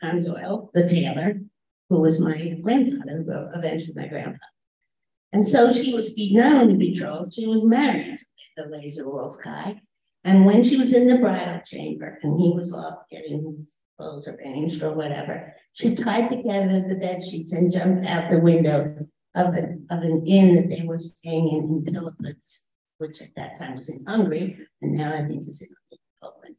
Consoil, 0.00 0.70
the 0.74 0.88
tailor, 0.88 1.40
who 1.88 2.00
was 2.00 2.20
my 2.20 2.58
grandfather, 2.62 3.22
who 3.22 3.58
eventually 3.58 3.94
my 3.96 4.08
grandfather. 4.08 4.40
And 5.32 5.46
so 5.46 5.72
she 5.72 5.94
was 5.94 6.14
not 6.32 6.52
only 6.52 6.76
betrothed, 6.76 7.34
she 7.34 7.46
was 7.46 7.64
married 7.64 8.18
to 8.18 8.46
the 8.56 8.62
Lazer 8.64 9.04
Wolf 9.04 9.36
guy. 9.42 9.80
And 10.24 10.44
when 10.44 10.64
she 10.64 10.76
was 10.76 10.92
in 10.92 11.06
the 11.06 11.18
bridal 11.18 11.60
chamber 11.64 12.18
and 12.22 12.38
he 12.40 12.50
was 12.50 12.72
off 12.72 13.08
getting 13.10 13.52
his 13.52 13.76
clothes 13.96 14.28
arranged 14.28 14.82
or 14.82 14.92
whatever, 14.92 15.54
she 15.72 15.94
tied 15.94 16.28
together 16.28 16.80
the 16.80 16.96
bed 16.96 17.24
sheets 17.24 17.52
and 17.52 17.72
jumped 17.72 18.06
out 18.06 18.30
the 18.30 18.40
window 18.40 18.96
of, 19.34 19.54
a, 19.54 19.76
of 19.90 20.02
an 20.02 20.26
inn 20.26 20.56
that 20.56 20.68
they 20.68 20.84
were 20.86 20.98
staying 20.98 21.48
in 21.48 21.64
in 21.64 21.94
Pilipitz, 21.94 22.62
which 22.98 23.22
at 23.22 23.34
that 23.36 23.58
time 23.58 23.76
was 23.76 23.88
in 23.88 24.04
Hungary, 24.06 24.58
and 24.82 24.92
now 24.92 25.12
I 25.12 25.22
think 25.22 25.46
is 25.46 25.62
in 25.62 25.98
Poland 26.22 26.56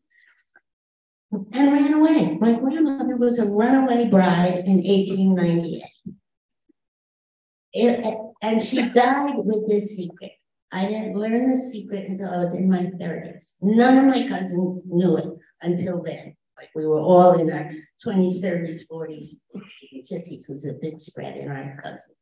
and 1.32 1.48
ran 1.54 1.94
away. 1.94 2.38
My 2.40 2.54
grandmother 2.54 3.18
was 3.18 3.40
a 3.40 3.46
runaway 3.46 4.10
bride 4.10 4.64
in 4.66 4.78
1898. 4.78 5.84
It, 7.74 8.18
and 8.42 8.62
she 8.62 8.90
died 8.90 9.36
with 9.38 9.68
this 9.68 9.96
secret. 9.96 10.32
I 10.72 10.86
didn't 10.86 11.16
learn 11.16 11.52
the 11.52 11.58
secret 11.58 12.10
until 12.10 12.34
I 12.34 12.38
was 12.38 12.54
in 12.54 12.70
my 12.70 12.84
30s. 12.84 13.56
None 13.62 13.98
of 13.98 14.06
my 14.06 14.28
cousins 14.28 14.84
knew 14.86 15.18
it 15.18 15.28
until 15.62 16.02
then. 16.04 16.36
Like 16.58 16.70
we 16.76 16.86
were 16.86 17.00
all 17.00 17.40
in 17.40 17.52
our 17.52 17.72
20s, 18.06 18.42
30s, 18.42 18.82
40s, 18.92 19.36
50s 20.12 20.50
was 20.50 20.66
a 20.66 20.74
big 20.74 21.00
spread 21.00 21.38
in 21.38 21.50
our 21.50 21.80
cousins. 21.82 22.18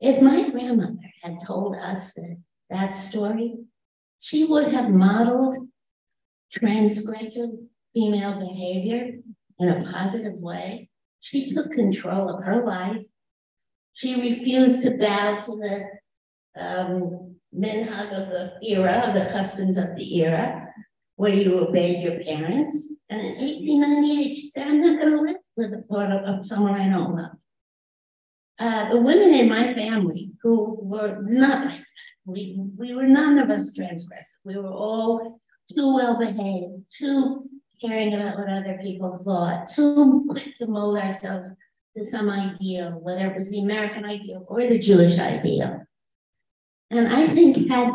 If 0.00 0.22
my 0.22 0.48
grandmother 0.48 0.94
had 1.22 1.38
told 1.44 1.76
us 1.76 2.14
that, 2.14 2.36
that 2.70 2.92
story, 2.92 3.56
she 4.20 4.44
would 4.44 4.72
have 4.72 4.90
modeled 4.90 5.56
transgressive 6.54 7.50
female 7.94 8.38
behavior 8.38 9.18
in 9.58 9.68
a 9.68 9.92
positive 9.92 10.34
way. 10.34 10.88
She 11.20 11.52
took 11.52 11.72
control 11.72 12.28
of 12.28 12.44
her 12.44 12.64
life. 12.64 13.02
She 13.94 14.14
refused 14.14 14.82
to 14.84 14.92
bow 14.92 15.38
to 15.38 15.56
the 15.56 15.84
um, 16.60 17.34
of 17.50 18.28
the 18.28 18.52
era, 18.62 19.04
of 19.06 19.14
the 19.14 19.28
customs 19.32 19.76
of 19.76 19.96
the 19.96 20.22
era, 20.22 20.68
where 21.16 21.34
you 21.34 21.58
obeyed 21.58 22.02
your 22.02 22.22
parents. 22.22 22.92
And 23.08 23.20
in 23.20 23.36
1898, 23.38 24.34
she 24.34 24.48
said, 24.48 24.68
I'm 24.68 24.80
not 24.80 25.00
going 25.00 25.16
to 25.16 25.22
live 25.22 25.36
with 25.56 25.72
a 25.72 25.82
part 25.90 26.12
of, 26.12 26.46
someone 26.46 26.74
I 26.74 26.88
don't 26.88 27.16
love. 27.16 27.38
Uh, 28.60 28.88
the 28.90 29.00
women 29.00 29.34
in 29.34 29.48
my 29.48 29.74
family 29.74 30.32
who 30.42 30.78
were 30.80 31.20
not 31.22 31.78
we, 32.28 32.60
we 32.76 32.94
were 32.94 33.06
none 33.06 33.38
of 33.38 33.50
us 33.50 33.76
transgressive. 33.76 34.36
We 34.44 34.58
were 34.58 34.70
all 34.70 35.40
too 35.74 35.94
well 35.94 36.18
behaved, 36.18 36.84
too 36.90 37.48
caring 37.80 38.14
about 38.14 38.38
what 38.38 38.50
other 38.50 38.78
people 38.82 39.18
thought, 39.18 39.68
too 39.68 40.24
quick 40.28 40.56
to 40.58 40.66
mold 40.66 40.98
ourselves 40.98 41.52
to 41.96 42.04
some 42.04 42.28
ideal, 42.30 42.98
whether 43.02 43.30
it 43.30 43.36
was 43.36 43.50
the 43.50 43.60
American 43.60 44.04
ideal 44.04 44.44
or 44.48 44.66
the 44.66 44.78
Jewish 44.78 45.18
ideal. 45.18 45.86
And 46.90 47.08
I 47.08 47.26
think 47.26 47.68
had 47.68 47.90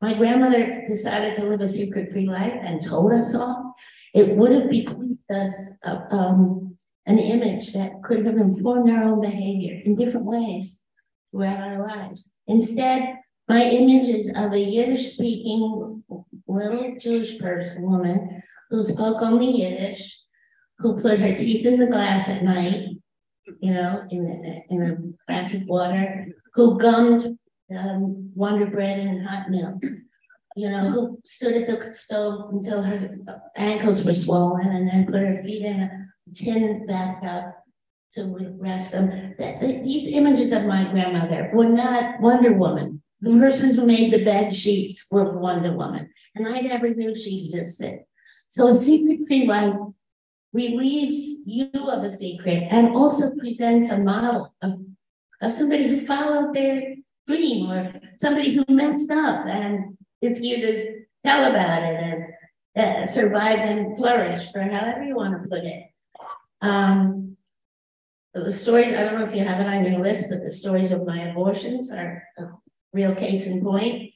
my 0.00 0.14
grandmother 0.14 0.82
decided 0.86 1.34
to 1.36 1.44
live 1.44 1.60
a 1.60 1.68
secret 1.68 2.12
free 2.12 2.26
life 2.26 2.54
and 2.60 2.82
told 2.82 3.12
us 3.12 3.34
all, 3.34 3.74
it 4.14 4.36
would 4.36 4.52
have 4.52 4.70
bequeathed 4.70 5.30
us 5.30 5.72
um, 5.84 6.76
an 7.06 7.18
image 7.18 7.72
that 7.72 8.02
could 8.02 8.24
have 8.24 8.36
informed 8.36 8.90
our 8.90 9.04
own 9.04 9.20
behavior 9.20 9.80
in 9.84 9.96
different 9.96 10.26
ways 10.26 10.82
throughout 11.30 11.60
our 11.60 11.86
lives. 11.86 12.32
Instead, 12.46 13.16
my 13.48 13.62
image 13.62 14.08
is 14.08 14.32
of 14.36 14.52
a 14.52 14.58
Yiddish 14.58 15.12
speaking 15.12 15.93
little 16.54 16.96
Jewish 16.98 17.38
person, 17.38 17.82
woman 17.82 18.42
who 18.70 18.82
spoke 18.82 19.22
only 19.22 19.50
Yiddish, 19.50 20.20
who 20.78 21.00
put 21.00 21.20
her 21.20 21.34
teeth 21.34 21.66
in 21.66 21.78
the 21.78 21.86
glass 21.86 22.28
at 22.28 22.42
night, 22.42 22.88
you 23.60 23.74
know, 23.74 24.04
in 24.10 24.26
a, 24.26 24.74
in 24.74 24.82
a 24.82 24.96
glass 25.26 25.54
of 25.54 25.66
water, 25.66 26.26
who 26.54 26.78
gummed 26.78 27.38
um, 27.76 28.30
Wonder 28.34 28.66
Bread 28.66 28.98
and 28.98 29.26
hot 29.26 29.50
milk, 29.50 29.82
you 30.56 30.68
know, 30.70 30.90
who 30.90 31.20
stood 31.24 31.54
at 31.54 31.66
the 31.66 31.92
stove 31.92 32.50
until 32.52 32.82
her 32.82 33.16
ankles 33.56 34.04
were 34.04 34.14
swollen 34.14 34.68
and 34.68 34.88
then 34.88 35.06
put 35.06 35.22
her 35.22 35.42
feet 35.42 35.64
in 35.64 35.80
a 35.80 36.06
tin 36.32 36.86
bathtub 36.86 37.52
to 38.12 38.56
rest 38.58 38.92
them. 38.92 39.34
These 39.38 40.12
images 40.12 40.52
of 40.52 40.66
my 40.66 40.84
grandmother 40.90 41.50
were 41.52 41.68
not 41.68 42.20
Wonder 42.20 42.52
Woman. 42.52 43.02
The 43.24 43.38
person 43.38 43.74
who 43.74 43.86
made 43.86 44.12
the 44.12 44.24
bed 44.24 44.54
sheets 44.54 45.06
was 45.10 45.34
Wonder 45.34 45.72
Woman, 45.72 46.10
and 46.34 46.46
I 46.46 46.60
never 46.60 46.94
knew 46.94 47.16
she 47.16 47.38
existed. 47.38 48.00
So 48.48 48.68
a 48.68 48.74
secret 48.74 49.20
free 49.26 49.46
life 49.46 49.74
relieves 50.52 51.40
you 51.46 51.70
of 51.74 52.04
a 52.04 52.10
secret 52.10 52.68
and 52.70 52.94
also 52.94 53.34
presents 53.36 53.90
a 53.90 53.98
model 53.98 54.54
of, 54.62 54.72
of 55.40 55.52
somebody 55.52 55.88
who 55.88 56.06
followed 56.06 56.54
their 56.54 56.96
dream 57.26 57.70
or 57.70 58.00
somebody 58.18 58.52
who 58.52 58.64
messed 58.68 59.10
up 59.10 59.46
and 59.46 59.96
is 60.20 60.36
here 60.36 60.60
to 60.64 61.00
tell 61.24 61.50
about 61.50 61.82
it. 61.82 62.00
And 62.04 62.24
uh, 62.76 63.06
survived 63.06 63.62
and 63.62 63.96
flourish, 63.96 64.50
or 64.54 64.62
however 64.62 65.04
you 65.04 65.16
want 65.16 65.40
to 65.40 65.48
put 65.48 65.64
it. 65.64 65.84
Um, 66.60 67.36
the 68.34 68.52
stories, 68.52 68.94
I 68.94 69.04
don't 69.04 69.14
know 69.14 69.24
if 69.24 69.34
you 69.34 69.44
have 69.44 69.60
it 69.60 69.66
on 69.66 69.86
your 69.86 70.00
list, 70.00 70.26
but 70.28 70.42
the 70.42 70.50
stories 70.50 70.90
of 70.90 71.06
my 71.06 71.20
abortions 71.20 71.92
are 71.92 72.24
a 72.36 72.48
real 72.94 73.14
case 73.14 73.46
in 73.46 73.62
point. 73.62 74.12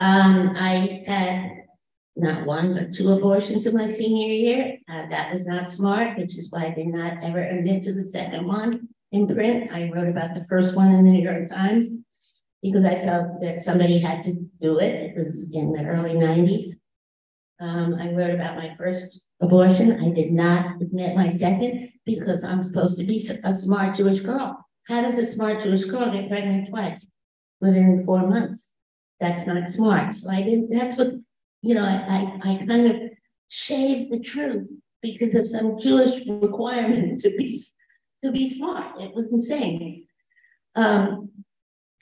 Um, 0.00 0.52
I 0.56 1.02
had 1.06 1.50
not 2.16 2.46
one, 2.46 2.74
but 2.74 2.92
two 2.92 3.10
abortions 3.10 3.66
in 3.66 3.74
my 3.74 3.88
senior 3.88 4.28
year. 4.28 4.78
Uh, 4.88 5.06
that 5.08 5.32
was 5.32 5.46
not 5.46 5.70
smart, 5.70 6.16
which 6.18 6.38
is 6.38 6.50
why 6.50 6.66
I 6.66 6.70
did 6.70 6.88
not 6.88 7.24
ever 7.24 7.40
admit 7.40 7.82
to 7.84 7.94
the 7.94 8.04
second 8.04 8.46
one 8.46 8.88
in 9.10 9.26
print. 9.26 9.72
I 9.72 9.90
wrote 9.92 10.08
about 10.08 10.34
the 10.34 10.44
first 10.44 10.76
one 10.76 10.92
in 10.92 11.04
the 11.04 11.10
New 11.10 11.22
York 11.22 11.48
Times 11.48 11.90
because 12.62 12.84
I 12.84 12.96
felt 12.96 13.40
that 13.40 13.62
somebody 13.62 13.98
had 13.98 14.22
to 14.24 14.34
do 14.60 14.78
it. 14.78 14.94
It 14.94 15.14
was 15.16 15.50
in 15.52 15.72
the 15.72 15.84
early 15.84 16.14
90s. 16.14 16.76
Um, 17.60 17.94
I 17.94 18.12
wrote 18.12 18.34
about 18.34 18.58
my 18.58 18.74
first 18.76 19.26
abortion. 19.40 20.04
I 20.04 20.10
did 20.12 20.32
not 20.32 20.80
admit 20.80 21.16
my 21.16 21.28
second 21.30 21.90
because 22.04 22.44
I'm 22.44 22.62
supposed 22.62 22.98
to 22.98 23.04
be 23.04 23.26
a 23.44 23.54
smart 23.54 23.96
Jewish 23.96 24.20
girl. 24.20 24.64
How 24.88 25.02
does 25.02 25.18
a 25.18 25.26
smart 25.26 25.62
Jewish 25.62 25.84
girl 25.84 26.10
get 26.10 26.28
pregnant 26.28 26.68
twice 26.68 27.08
within 27.60 28.04
four 28.04 28.26
months? 28.26 28.74
That's 29.20 29.46
not 29.46 29.68
smart. 29.68 30.14
So 30.14 30.30
I 30.30 30.42
didn't, 30.42 30.70
that's 30.70 30.96
what, 30.96 31.12
you 31.62 31.74
know, 31.74 31.84
I, 31.84 32.38
I, 32.44 32.52
I 32.52 32.66
kind 32.66 32.86
of 32.86 32.96
shaved 33.48 34.12
the 34.12 34.20
truth 34.20 34.68
because 35.02 35.34
of 35.34 35.46
some 35.46 35.78
Jewish 35.78 36.26
requirement 36.26 37.20
to 37.20 37.30
be 37.30 37.62
to 38.22 38.32
be 38.32 38.50
smart. 38.50 39.00
It 39.00 39.14
was 39.14 39.30
insane. 39.30 40.06
Um, 40.74 41.30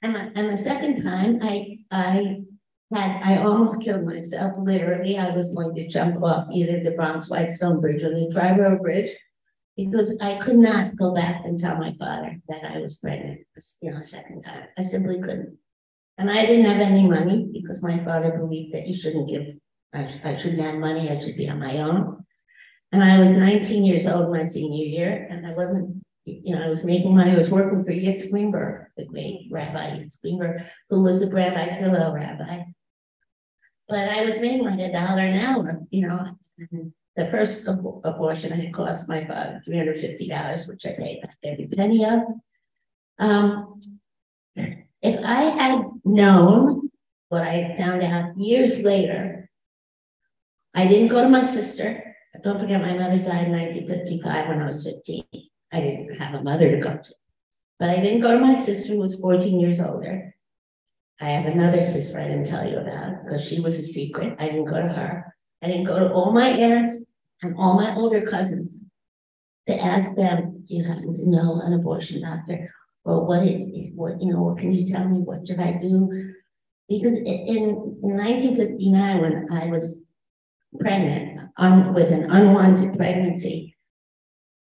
and, 0.03 0.17
and 0.35 0.49
the 0.49 0.57
second 0.57 1.03
time 1.03 1.39
I 1.43 1.79
I 1.91 2.43
had 2.93 3.21
I 3.23 3.43
almost 3.43 3.83
killed 3.83 4.07
myself. 4.07 4.53
Literally, 4.59 5.19
I 5.19 5.31
was 5.35 5.51
going 5.51 5.75
to 5.75 5.89
jump 5.89 6.23
off 6.23 6.47
either 6.53 6.83
the 6.83 6.93
Bronx 6.93 7.29
Whitestone 7.29 7.81
Bridge 7.81 8.05
or 8.05 8.11
the 8.11 8.33
Triborough 8.35 8.81
Bridge 8.81 9.11
because 9.77 10.19
I 10.21 10.37
could 10.37 10.59
not 10.59 10.97
go 10.97 11.15
back 11.15 11.45
and 11.45 11.59
tell 11.59 11.79
my 11.79 11.93
father 11.93 12.37
that 12.49 12.65
I 12.65 12.79
was 12.79 12.97
pregnant, 12.97 13.41
you 13.81 13.91
know, 13.91 13.99
a 13.99 14.05
second 14.05 14.43
time. 14.43 14.67
I 14.79 14.83
simply 14.83 15.21
couldn't. 15.21 15.59
And 16.19 16.31
I 16.31 16.45
didn't 16.45 16.67
have 16.67 16.81
any 16.81 17.09
money 17.09 17.49
because 17.53 17.83
my 17.83 17.99
father 17.99 18.37
believed 18.37 18.75
that 18.75 18.87
you 18.87 18.95
shouldn't 18.95 19.31
give, 19.31 19.47
I, 19.95 20.09
I 20.25 20.37
shouldn't 20.37 20.63
have 20.63 20.77
money, 20.77 21.09
I 21.09 21.19
should 21.19 21.37
be 21.37 21.49
on 21.49 21.59
my 21.59 21.79
own. 21.79 22.25
And 22.93 23.03
I 23.03 23.19
was 23.19 23.33
19 23.33 23.85
years 23.85 24.07
old 24.07 24.31
my 24.31 24.45
senior 24.45 24.85
year, 24.85 25.27
and 25.31 25.47
I 25.47 25.55
wasn't, 25.55 26.05
you 26.27 26.55
know, 26.55 26.63
I 26.63 26.69
was 26.69 26.85
making 26.85 27.15
money. 27.15 27.31
I 27.31 27.39
was 27.39 27.51
working 27.51 27.83
for 27.85 27.91
Yitz 27.91 28.31
Greenberg, 28.31 28.89
the 28.99 29.07
great 29.07 29.49
Rabbi 29.51 29.97
Yitz 29.97 30.21
Greenberg, 30.21 30.61
who 30.91 31.03
was 31.03 31.23
a 31.23 31.27
Brandeis 31.27 31.77
Hillel 31.77 32.13
rabbi. 32.13 32.65
But 33.89 34.09
I 34.09 34.23
was 34.25 34.39
making 34.41 34.65
like 34.65 34.79
a 34.79 34.93
dollar 34.93 35.23
an 35.23 35.39
hour, 35.39 35.81
you 35.91 36.07
know. 36.07 36.37
Mm-hmm. 36.61 36.89
The 37.17 37.27
first 37.27 37.69
ab- 37.69 38.01
abortion 38.05 38.53
had 38.53 38.73
cost 38.73 39.09
my 39.09 39.25
father 39.25 39.63
$350, 39.69 40.69
which 40.69 40.87
I 40.87 40.93
paid 40.93 41.23
every 41.45 41.67
penny 41.67 42.05
of. 42.05 42.21
Um, 43.19 43.81
if 44.57 45.25
I 45.25 45.43
had 45.43 45.85
known 46.05 46.91
what 47.29 47.43
I 47.43 47.77
found 47.77 48.03
out 48.03 48.39
years 48.39 48.83
later, 48.83 49.51
I 50.75 50.87
didn't 50.87 51.09
go 51.09 51.23
to 51.23 51.29
my 51.29 51.43
sister. 51.43 52.17
Don't 52.43 52.59
forget, 52.59 52.81
my 52.81 52.95
mother 52.95 53.19
died 53.19 53.49
in 53.49 53.53
1955 53.53 54.49
when 54.49 54.63
I 54.63 54.67
was 54.67 54.85
15. 54.85 55.25
I 55.73 55.81
didn't 55.81 56.19
have 56.19 56.35
a 56.35 56.43
mother 56.43 56.71
to 56.71 56.79
go 56.79 56.97
to. 56.97 57.15
But 57.79 57.91
I 57.91 58.01
didn't 58.01 58.23
go 58.23 58.33
to 58.39 58.45
my 58.45 58.55
sister, 58.55 58.95
who 58.95 59.01
was 59.01 59.17
14 59.17 59.61
years 59.61 59.81
older. 59.81 60.35
I 61.21 61.29
have 61.31 61.47
another 61.47 61.85
sister 61.85 62.19
I 62.19 62.29
didn't 62.29 62.47
tell 62.47 62.69
you 62.69 62.79
about 62.79 63.25
because 63.25 63.45
she 63.45 63.61
was 63.61 63.79
a 63.79 63.83
secret. 63.83 64.37
I 64.39 64.47
didn't 64.47 64.65
go 64.65 64.81
to 64.81 64.89
her. 64.89 65.37
I 65.63 65.69
didn't 65.69 65.85
go 65.85 65.99
to 65.99 66.13
all 66.13 66.33
my 66.33 66.49
aunts 66.49 67.05
and 67.43 67.55
all 67.57 67.77
my 67.77 67.95
older 67.95 68.23
cousins 68.23 68.77
to 69.67 69.81
ask 69.81 70.15
them, 70.17 70.65
do 70.67 70.75
you 70.75 70.85
happen 70.85 71.15
to 71.15 71.29
know 71.29 71.61
an 71.61 71.73
abortion 71.73 72.23
doctor? 72.23 72.73
Or 73.05 73.27
what 73.27 73.43
it, 73.45 73.93
what, 73.95 74.21
you 74.21 74.33
know, 74.33 74.43
what 74.43 74.59
can 74.59 74.73
you 74.73 74.87
tell 74.87 75.09
me? 75.09 75.19
What 75.19 75.47
should 75.47 75.61
I 75.61 75.79
do? 75.79 76.11
Because 76.89 77.19
in, 77.19 77.27
in 77.27 77.65
1959, 78.03 79.21
when 79.21 79.49
I 79.53 79.67
was 79.67 80.01
pregnant 80.79 81.41
un, 81.57 81.95
with 81.95 82.11
an 82.13 82.31
unwanted 82.31 82.97
pregnancy, 82.97 83.77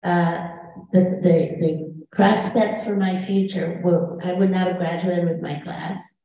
uh, 0.04 0.48
the, 0.92 1.00
the, 1.22 1.56
the 1.60 2.06
prospects 2.12 2.84
for 2.84 2.96
my 2.96 3.16
future 3.18 3.80
were 3.82 4.18
I 4.24 4.32
would 4.32 4.50
not 4.50 4.68
have 4.68 4.78
graduated 4.78 5.26
with 5.26 5.42
my 5.42 5.56
class. 5.60 6.17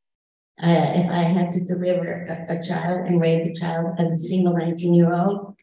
Uh, 0.62 0.92
if 0.94 1.10
I 1.10 1.24
had 1.24 1.50
to 1.52 1.64
deliver 1.64 2.26
a, 2.26 2.60
a, 2.60 2.64
child 2.64 3.08
and 3.08 3.20
raise 3.20 3.50
a 3.50 3.60
child 3.60 3.96
as 3.98 4.12
a 4.12 4.20
single 4.20 4.54
19 4.54 4.94
year 4.94 5.12
old, 5.12 5.56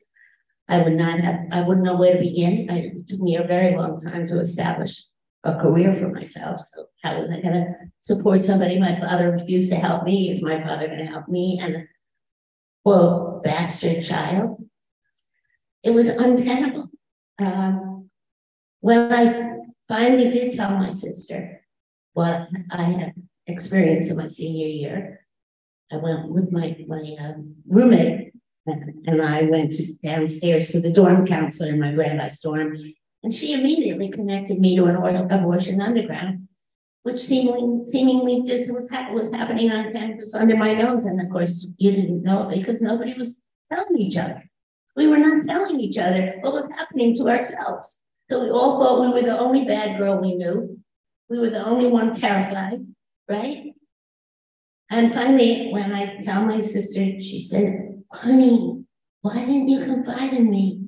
I 0.68 0.82
would 0.82 0.94
not 0.94 1.20
have, 1.20 1.40
I 1.52 1.62
wouldn't 1.62 1.86
know 1.86 1.96
where 1.96 2.14
to 2.14 2.20
begin. 2.20 2.68
I, 2.70 2.92
it 2.96 3.08
took 3.08 3.20
me 3.20 3.36
a 3.36 3.46
very 3.46 3.76
long 3.76 4.00
time 4.00 4.26
to 4.26 4.38
establish 4.38 5.04
a 5.44 5.56
career 5.56 5.94
for 5.94 6.08
myself. 6.08 6.60
So 6.60 6.86
how 7.02 7.18
was 7.18 7.30
I 7.30 7.40
going 7.40 7.54
to 7.54 7.74
support 8.00 8.42
somebody? 8.42 8.78
My 8.78 8.94
father 8.94 9.30
refused 9.30 9.70
to 9.72 9.78
help 9.78 10.04
me. 10.04 10.30
Is 10.30 10.42
my 10.42 10.60
father 10.66 10.86
going 10.86 10.98
to 10.98 11.12
help 11.12 11.28
me? 11.28 11.60
And 11.62 11.86
well, 12.84 13.40
bastard 13.44 14.04
child. 14.04 14.56
It 15.84 15.92
was 15.92 16.08
untenable. 16.08 16.90
Um, 17.40 18.10
when 18.80 19.12
I 19.12 19.60
finally 19.88 20.30
did 20.30 20.56
tell 20.56 20.76
my 20.76 20.90
sister 20.90 21.62
what 22.12 22.48
I 22.70 22.82
had 22.82 23.14
experienced 23.46 24.10
in 24.10 24.16
my 24.16 24.28
senior 24.28 24.68
year, 24.68 25.26
I 25.92 25.96
went 25.96 26.30
with 26.30 26.52
my 26.52 26.76
my 26.86 27.16
um, 27.20 27.56
roommate 27.66 28.32
and, 28.66 29.22
I 29.22 29.42
went 29.44 29.72
to 29.72 29.92
downstairs 30.02 30.70
to 30.70 30.80
the 30.80 30.92
dorm 30.92 31.26
counselor 31.26 31.70
in 31.70 31.80
my 31.80 31.92
Brandeis 31.92 32.40
dorm 32.40 32.76
and 33.22 33.34
she 33.34 33.52
immediately 33.52 34.08
connected 34.08 34.58
me 34.58 34.76
to 34.76 34.84
an 34.86 35.30
abortion 35.30 35.80
underground, 35.80 36.48
which 37.02 37.20
seemingly, 37.20 37.84
seemingly 37.86 38.42
just 38.46 38.72
was, 38.72 38.88
ha- 38.90 39.12
was 39.12 39.30
happening 39.30 39.70
on 39.70 39.92
campus 39.92 40.34
under 40.34 40.56
my 40.56 40.72
nose. 40.72 41.04
And 41.04 41.20
of 41.20 41.28
course, 41.28 41.66
you 41.76 41.92
didn't 41.92 42.22
know 42.22 42.48
it 42.48 42.58
because 42.58 42.80
nobody 42.80 43.12
was 43.14 43.40
telling 43.70 43.98
each 43.98 44.16
other. 44.16 44.42
We 44.96 45.06
were 45.06 45.18
not 45.18 45.44
telling 45.44 45.80
each 45.80 45.98
other 45.98 46.36
what 46.40 46.54
was 46.54 46.68
happening 46.76 47.14
to 47.16 47.28
ourselves. 47.28 48.00
So 48.30 48.40
we 48.40 48.50
all 48.50 48.82
thought 48.82 49.00
we 49.00 49.12
were 49.12 49.26
the 49.26 49.38
only 49.38 49.64
bad 49.64 49.98
girl 49.98 50.20
we 50.20 50.34
knew. 50.36 50.78
We 51.28 51.40
were 51.40 51.50
the 51.50 51.64
only 51.64 51.88
one 51.88 52.14
terrified, 52.14 52.86
right? 53.30 53.72
And 54.90 55.14
finally, 55.14 55.70
when 55.70 55.94
I 55.94 56.20
tell 56.20 56.44
my 56.44 56.60
sister, 56.60 57.20
she 57.20 57.40
said, 57.40 58.02
honey, 58.12 58.84
why 59.22 59.46
didn't 59.46 59.68
you 59.68 59.84
confide 59.84 60.34
in 60.34 60.50
me? 60.50 60.82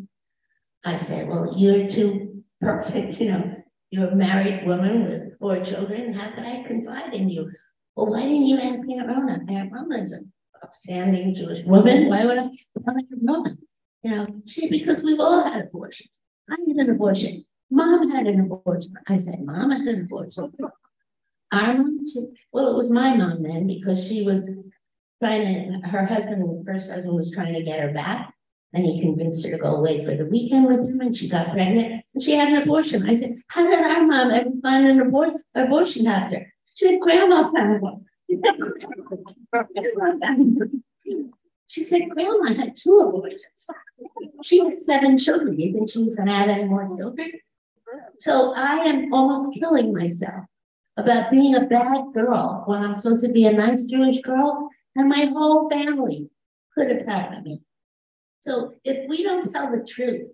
I 0.85 0.99
said, 0.99 1.29
well, 1.29 1.55
you're 1.57 1.89
too 1.89 2.43
perfect, 2.61 3.21
you 3.21 3.31
know, 3.31 3.55
you're 3.91 4.09
a 4.09 4.17
married 4.17 4.67
woman 4.67 5.05
with 5.05 5.39
four 5.39 5.61
children. 5.61 6.13
How 6.13 6.31
could 6.31 6.45
I 6.45 6.63
confide 6.63 7.15
in 7.15 7.29
you? 7.29 7.51
Well, 7.95 8.11
why 8.11 8.23
didn't 8.23 8.47
you 8.47 8.57
ask 8.57 8.81
Aunt 8.89 9.07
Rona? 9.07 9.45
Aunt 9.49 10.03
is 10.03 10.13
an 10.13 10.33
upstanding 10.63 11.35
Jewish 11.35 11.65
woman. 11.65 12.09
Why 12.09 12.25
would 12.25 12.39
I 12.39 12.45
ask 12.45 12.67
Aunt 12.87 13.07
Rona? 13.23 13.57
You 14.03 14.11
know, 14.11 14.27
she 14.47 14.69
because 14.69 15.03
we've 15.03 15.21
all 15.21 15.45
had 15.45 15.67
abortions. 15.67 16.21
I 16.51 16.57
had 16.67 16.77
an 16.89 16.91
abortion. 16.91 17.45
Mom 17.71 18.11
had 18.11 18.27
an 18.27 18.41
abortion. 18.41 18.95
I 19.09 19.19
said, 19.19 19.45
Mom 19.45 19.71
had 19.71 19.83
an 19.83 20.03
abortion. 20.03 20.53
Our 21.53 21.75
mom, 21.75 22.07
well, 22.53 22.69
it 22.69 22.77
was 22.77 22.91
my 22.91 23.15
mom 23.15 23.43
then 23.43 23.67
because 23.67 24.03
she 24.07 24.23
was 24.23 24.51
trying 25.23 25.83
to, 25.83 25.89
her 25.89 26.07
husband, 26.07 26.65
first 26.67 26.91
husband 26.91 27.15
was 27.15 27.31
trying 27.31 27.53
to 27.55 27.63
get 27.63 27.81
her 27.81 27.93
back. 27.93 28.35
And 28.73 28.87
he 28.87 28.99
convinced 28.99 29.45
her 29.45 29.53
to 29.53 29.59
go 29.59 29.77
away 29.77 30.03
for 30.03 30.17
the 30.17 30.25
weekend 30.25 30.67
with 30.67 30.89
him, 30.89 31.03
and 31.03 31.15
she 31.15 31.29
got 31.29 31.53
pregnant, 31.53 32.03
and 32.15 32.23
she 32.23 32.33
had 32.33 32.49
an 32.49 32.63
abortion. 32.63 33.07
I 33.07 33.17
said, 33.17 33.37
"How 33.49 33.69
did 33.69 33.79
our 33.79 34.07
mom 34.07 34.31
ever 34.31 34.49
find 34.63 34.87
an 34.87 34.99
abor- 34.99 35.39
abortion 35.55 36.07
doctor?" 36.07 36.51
She 36.73 36.87
said, 36.87 37.01
"Grandma 37.01 37.53
found 37.53 37.83
one." 37.83 38.07
She 41.67 41.85
said, 41.85 42.09
"Grandma 42.09 42.55
had 42.55 42.75
two 42.75 42.99
abortions. 42.99 43.69
She 44.43 44.61
had 44.61 44.83
seven 44.83 45.19
children. 45.19 45.61
You 45.61 45.75
think 45.75 45.91
she 45.91 46.03
was 46.03 46.17
to 46.17 46.23
have 46.23 46.49
any 46.49 46.65
more 46.65 46.97
children?" 46.97 47.31
So 48.21 48.55
I 48.55 48.77
am 48.87 49.13
almost 49.13 49.61
killing 49.61 49.93
myself 49.93 50.47
about 50.97 51.31
being 51.31 51.55
a 51.55 51.67
bad 51.67 52.13
girl 52.13 52.65
when 52.67 52.83
I'm 52.83 52.97
supposed 52.97 53.25
to 53.25 53.33
be 53.33 53.47
a 53.47 53.53
nice 53.53 53.87
Jewish 53.87 54.21
girl, 54.21 54.69
and 54.97 55.09
my 55.09 55.25
whole 55.33 55.71
family 55.71 56.29
could 56.75 56.91
have 56.91 57.07
had 57.07 57.43
me. 57.45 57.63
So 58.41 58.75
if 58.85 59.09
we 59.09 59.23
don't 59.23 59.51
tell 59.51 59.71
the 59.71 59.85
truth, 59.85 60.31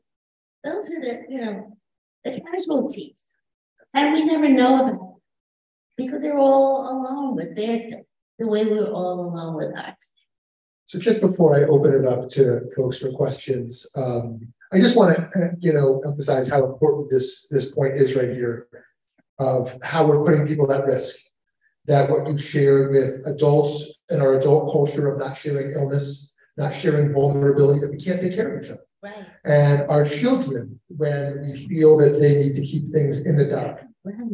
those 0.65 0.91
are 0.91 1.01
the, 1.01 1.23
you 1.29 1.41
know, 1.41 1.77
the 2.25 2.41
casualties. 2.41 3.25
And 3.95 4.13
we 4.13 4.25
never 4.25 4.49
know 4.49 4.77
about 4.77 4.87
them 4.87 5.15
because 5.97 6.23
they're 6.23 6.39
all 6.39 6.91
alone 6.91 7.37
with 7.37 7.55
their 7.57 8.03
the 8.39 8.47
way 8.47 8.65
we're 8.65 8.91
all 8.91 9.21
alone 9.21 9.55
with 9.57 9.77
ours. 9.77 9.95
So 10.87 10.99
just 10.99 11.21
before 11.21 11.57
I 11.57 11.65
open 11.65 11.93
it 11.93 12.07
up 12.07 12.31
to 12.31 12.71
folks 12.77 12.99
for 12.99 13.11
questions, 13.11 13.87
um, 13.97 14.53
I 14.73 14.81
just 14.81 14.97
want 14.97 15.17
to, 15.17 15.51
you 15.59 15.73
know, 15.73 16.01
emphasize 16.07 16.49
how 16.49 16.65
important 16.65 17.11
this 17.11 17.47
this 17.49 17.73
point 17.73 17.95
is 17.95 18.15
right 18.15 18.31
here 18.31 18.69
of 19.39 19.77
how 19.83 20.07
we're 20.07 20.25
putting 20.25 20.47
people 20.47 20.71
at 20.73 20.87
risk. 20.87 21.17
That 21.87 22.11
what 22.11 22.29
you 22.29 22.37
shared 22.37 22.91
with 22.91 23.27
adults 23.27 23.99
in 24.11 24.21
our 24.21 24.39
adult 24.39 24.71
culture 24.71 25.09
of 25.09 25.19
not 25.19 25.39
sharing 25.39 25.71
illness 25.71 26.37
not 26.59 26.75
sharing 26.75 27.13
vulnerability 27.13 27.81
that 27.81 27.91
we 27.91 27.97
can't 27.97 28.21
take 28.21 28.35
care 28.35 28.59
of 28.59 28.65
each 28.65 28.71
other. 28.71 28.83
Right. 29.01 29.27
And 29.45 29.83
our 29.89 30.05
children, 30.05 30.81
when 30.89 31.43
we 31.43 31.57
feel 31.57 31.97
that 31.99 32.21
they 32.21 32.35
need 32.35 32.57
to 32.57 32.63
keep 32.63 32.93
things 32.93 33.25
in 33.25 33.37
the 33.37 33.47
dark, 33.47 33.85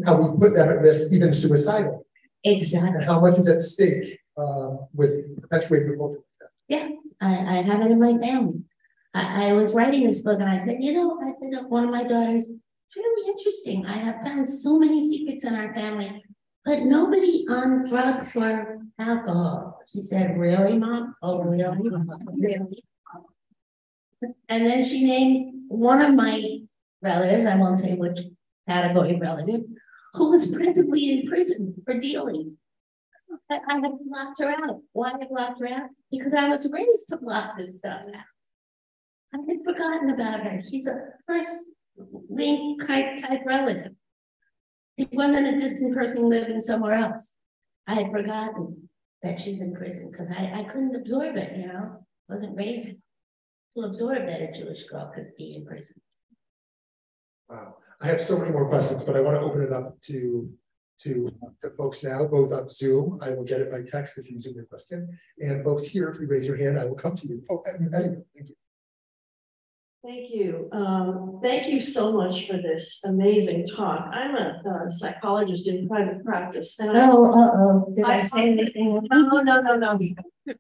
how 0.07 0.17
we 0.17 0.39
put 0.39 0.55
them 0.55 0.71
at 0.71 0.81
risk, 0.81 1.13
even 1.13 1.33
suicidal, 1.35 2.07
Exactly. 2.45 2.89
and 2.89 3.05
how 3.05 3.21
much 3.21 3.39
is 3.39 3.47
at 3.47 3.61
stake 3.61 4.19
um, 4.39 4.81
with 4.95 5.41
perpetuating 5.43 5.93
the 5.93 5.97
culture. 5.97 6.21
Yeah, 6.69 6.89
I, 7.21 7.33
I 7.33 7.55
have 7.63 7.83
it 7.83 7.91
in 7.91 8.01
my 8.01 8.17
family. 8.19 8.63
I, 9.13 9.51
I 9.51 9.53
was 9.53 9.75
writing 9.75 10.05
this 10.05 10.23
book 10.23 10.41
and 10.41 10.49
I 10.49 10.59
said, 10.59 10.83
you 10.83 10.95
know, 10.95 11.21
I 11.21 11.33
said 11.41 11.65
one 11.67 11.85
of 11.85 11.91
my 11.91 12.05
daughters, 12.05 12.49
it's 12.87 12.97
really 12.97 13.31
interesting. 13.31 13.87
I 13.87 13.93
have 13.93 14.23
found 14.25 14.49
so 14.49 14.79
many 14.79 15.07
secrets 15.07 15.45
in 15.45 15.55
our 15.55 15.75
family, 15.75 16.23
but 16.65 16.83
nobody 16.83 17.47
on 17.51 17.85
drugs 17.87 18.35
or 18.35 18.79
alcohol. 18.99 19.81
She 19.91 20.03
said, 20.03 20.39
really, 20.39 20.79
mom? 20.79 21.15
Oh, 21.23 21.43
really? 21.43 21.91
Really? 22.37 22.85
And 24.49 24.67
then 24.67 24.85
she 24.85 25.07
named 25.07 25.65
one 25.69 26.01
of 26.01 26.15
my 26.15 26.61
relatives, 27.03 27.47
I 27.47 27.57
won't 27.57 27.79
say 27.79 27.95
which 27.95 28.21
category 28.69 29.19
relative, 29.21 29.63
who 30.15 30.31
was 30.31 30.47
presently 30.47 31.21
in 31.21 31.29
prison 31.29 31.75
for 31.85 31.95
dealing. 31.99 32.57
I, 33.51 33.61
I 33.69 33.75
had 33.75 33.93
locked 34.07 34.41
her 34.41 34.49
out. 34.49 34.81
Why 34.93 35.11
I 35.11 35.27
locked 35.31 35.61
her 35.61 35.69
out? 35.69 35.91
Because 36.11 36.33
I 36.33 36.49
was 36.49 36.71
raised 36.71 37.09
to 37.09 37.17
block 37.17 37.59
this 37.59 37.79
stuff 37.79 38.03
out. 38.07 38.25
I 39.35 39.39
had 39.49 39.65
forgotten 39.65 40.11
about 40.11 40.41
her. 40.41 40.63
She's 40.63 40.87
a 40.87 41.09
first 41.27 41.67
link 42.29 42.87
type 42.87 43.19
type 43.19 43.41
relative. 43.47 43.93
She 44.99 45.09
wasn't 45.13 45.49
a 45.49 45.53
distant 45.53 45.95
person 45.95 46.29
living 46.29 46.61
somewhere 46.61 46.95
else. 46.95 47.35
I 47.87 47.95
had 47.95 48.11
forgotten 48.11 48.89
that 49.23 49.41
she's 49.41 49.61
in 49.61 49.75
prison 49.75 50.11
because 50.11 50.31
I, 50.31 50.53
I 50.55 50.65
couldn't 50.65 50.95
absorb 50.95 51.37
it, 51.37 51.57
you 51.57 51.67
know, 51.67 52.07
wasn't 52.29 52.57
raised 52.57 52.91
to 53.77 53.83
absorb 53.83 54.29
that 54.29 54.43
a 54.43 54.53
Jewish 54.53 54.85
girl 54.85 55.11
could 55.15 55.33
be 55.37 55.57
in 55.57 55.67
prison. 55.67 56.01
Wow. 57.49 57.77
I 58.01 58.07
have 58.07 58.23
so 58.23 58.39
many 58.39 58.53
more 58.53 58.69
questions, 58.69 59.05
but 59.05 59.17
I 59.17 59.21
want 59.21 59.37
to 59.37 59.45
open 59.45 59.63
it 59.63 59.73
up 59.73 60.01
to 60.03 60.51
to, 61.01 61.31
uh, 61.43 61.49
to 61.63 61.75
folks 61.75 62.05
now, 62.05 62.25
both 62.25 62.53
on 62.53 62.69
Zoom. 62.69 63.19
I 63.21 63.31
will 63.31 63.45
get 63.45 63.61
it 63.61 63.71
by 63.71 63.83
text 63.83 64.17
if 64.17 64.31
you 64.31 64.39
zoom 64.39 64.55
your 64.55 64.65
question. 64.65 65.19
And 65.41 65.65
folks 65.65 65.85
here, 65.85 66.09
if 66.09 66.21
you 66.21 66.27
raise 66.29 66.47
your 66.47 66.57
hand, 66.57 66.79
I 66.79 66.85
will 66.85 66.95
come 66.95 67.17
to 67.17 67.27
you. 67.27 67.43
Oh, 67.51 67.63
anyway, 67.67 68.23
thank 68.35 68.49
you. 68.49 68.55
Thank 70.05 70.31
you. 70.35 70.69
Um, 70.71 71.41
thank 71.43 71.67
you 71.69 71.81
so 71.81 72.13
much 72.13 72.47
for 72.47 72.59
this 72.59 73.01
amazing 73.07 73.67
talk. 73.75 74.11
I'm 74.13 74.37
a, 74.37 74.61
uh 74.71 74.91
psychologist 74.91 75.67
in 75.67 75.89
private 75.89 76.23
practice 76.23 76.79
and 76.79 76.91
I, 76.91 77.09
Oh, 77.11 77.25
uh-oh, 77.33 77.95
did 77.95 78.05
I 78.05 78.19
I- 78.19 78.21
say 78.21 78.51
anything? 78.51 79.01
no, 79.11 79.41
no, 79.41 79.63
no, 79.63 79.77
no. 79.77 79.99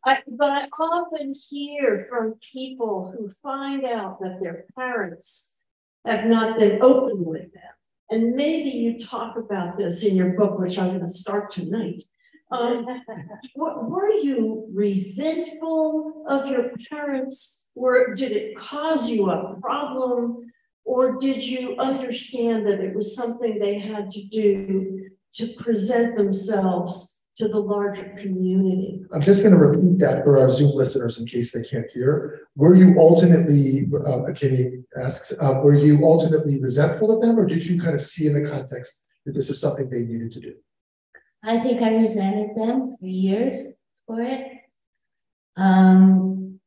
I, 0.06 0.22
but 0.26 0.50
I 0.50 0.66
often 0.82 1.34
hear 1.50 2.06
from 2.08 2.34
people 2.52 3.12
who 3.14 3.30
find 3.42 3.84
out 3.84 4.18
that 4.20 4.38
their 4.40 4.64
parents 4.74 5.62
have 6.06 6.24
not 6.24 6.58
been 6.58 6.80
open 6.80 7.22
with 7.26 7.52
them. 7.52 7.74
And 8.10 8.34
maybe 8.34 8.70
you 8.70 8.98
talk 8.98 9.36
about 9.36 9.76
this 9.76 10.04
in 10.06 10.16
your 10.16 10.32
book, 10.38 10.58
which 10.58 10.78
I'm 10.78 10.92
gonna 10.92 11.08
start 11.08 11.50
tonight. 11.50 12.02
Um, 12.54 12.86
were, 13.56 14.10
you 14.10 14.68
resentful 14.72 16.24
of 16.28 16.46
your 16.48 16.70
parents? 16.90 17.70
Or 17.74 18.14
did 18.14 18.32
it 18.32 18.56
cause 18.56 19.10
you 19.10 19.30
a 19.30 19.56
problem? 19.60 20.52
Or 20.84 21.18
did 21.18 21.42
you 21.42 21.76
understand 21.78 22.66
that 22.66 22.80
it 22.80 22.94
was 22.94 23.16
something 23.16 23.58
they 23.58 23.78
had 23.78 24.10
to 24.10 24.26
do 24.28 25.08
to 25.34 25.48
present 25.58 26.16
themselves 26.16 27.22
to 27.36 27.48
the 27.48 27.58
larger 27.58 28.14
community? 28.16 29.02
I'm 29.12 29.20
just 29.20 29.42
going 29.42 29.54
to 29.54 29.58
repeat 29.58 29.98
that 29.98 30.22
for 30.22 30.38
our 30.38 30.50
Zoom 30.50 30.70
listeners 30.76 31.18
in 31.18 31.26
case 31.26 31.52
they 31.52 31.64
can't 31.64 31.90
hear. 31.90 32.40
Were 32.54 32.74
you 32.74 32.94
ultimately, 32.98 33.86
Kimmy 33.86 34.84
asks, 34.96 35.32
um, 35.40 35.62
were 35.64 35.74
you 35.74 36.04
ultimately 36.04 36.60
resentful 36.60 37.10
of 37.10 37.22
them, 37.22 37.38
or 37.38 37.46
did 37.46 37.66
you 37.66 37.80
kind 37.80 37.94
of 37.94 38.04
see 38.04 38.28
in 38.28 38.34
the 38.34 38.48
context 38.48 39.10
that 39.26 39.32
this 39.32 39.50
is 39.50 39.60
something 39.60 39.90
they 39.90 40.04
needed 40.04 40.32
to 40.32 40.40
do? 40.40 40.54
I 41.44 41.58
think 41.58 41.82
I 41.82 41.96
resented 41.96 42.56
them 42.56 42.90
for 42.98 43.06
years 43.06 43.66
for 44.06 44.20
it. 44.20 44.46
Um, 45.56 46.60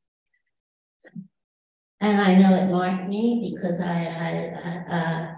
and 2.00 2.22
I 2.22 2.36
know 2.36 2.54
it 2.56 2.72
marked 2.72 3.08
me 3.08 3.52
because 3.52 3.82
I, 3.82 3.94
I, 3.96 4.94
I 4.96 5.34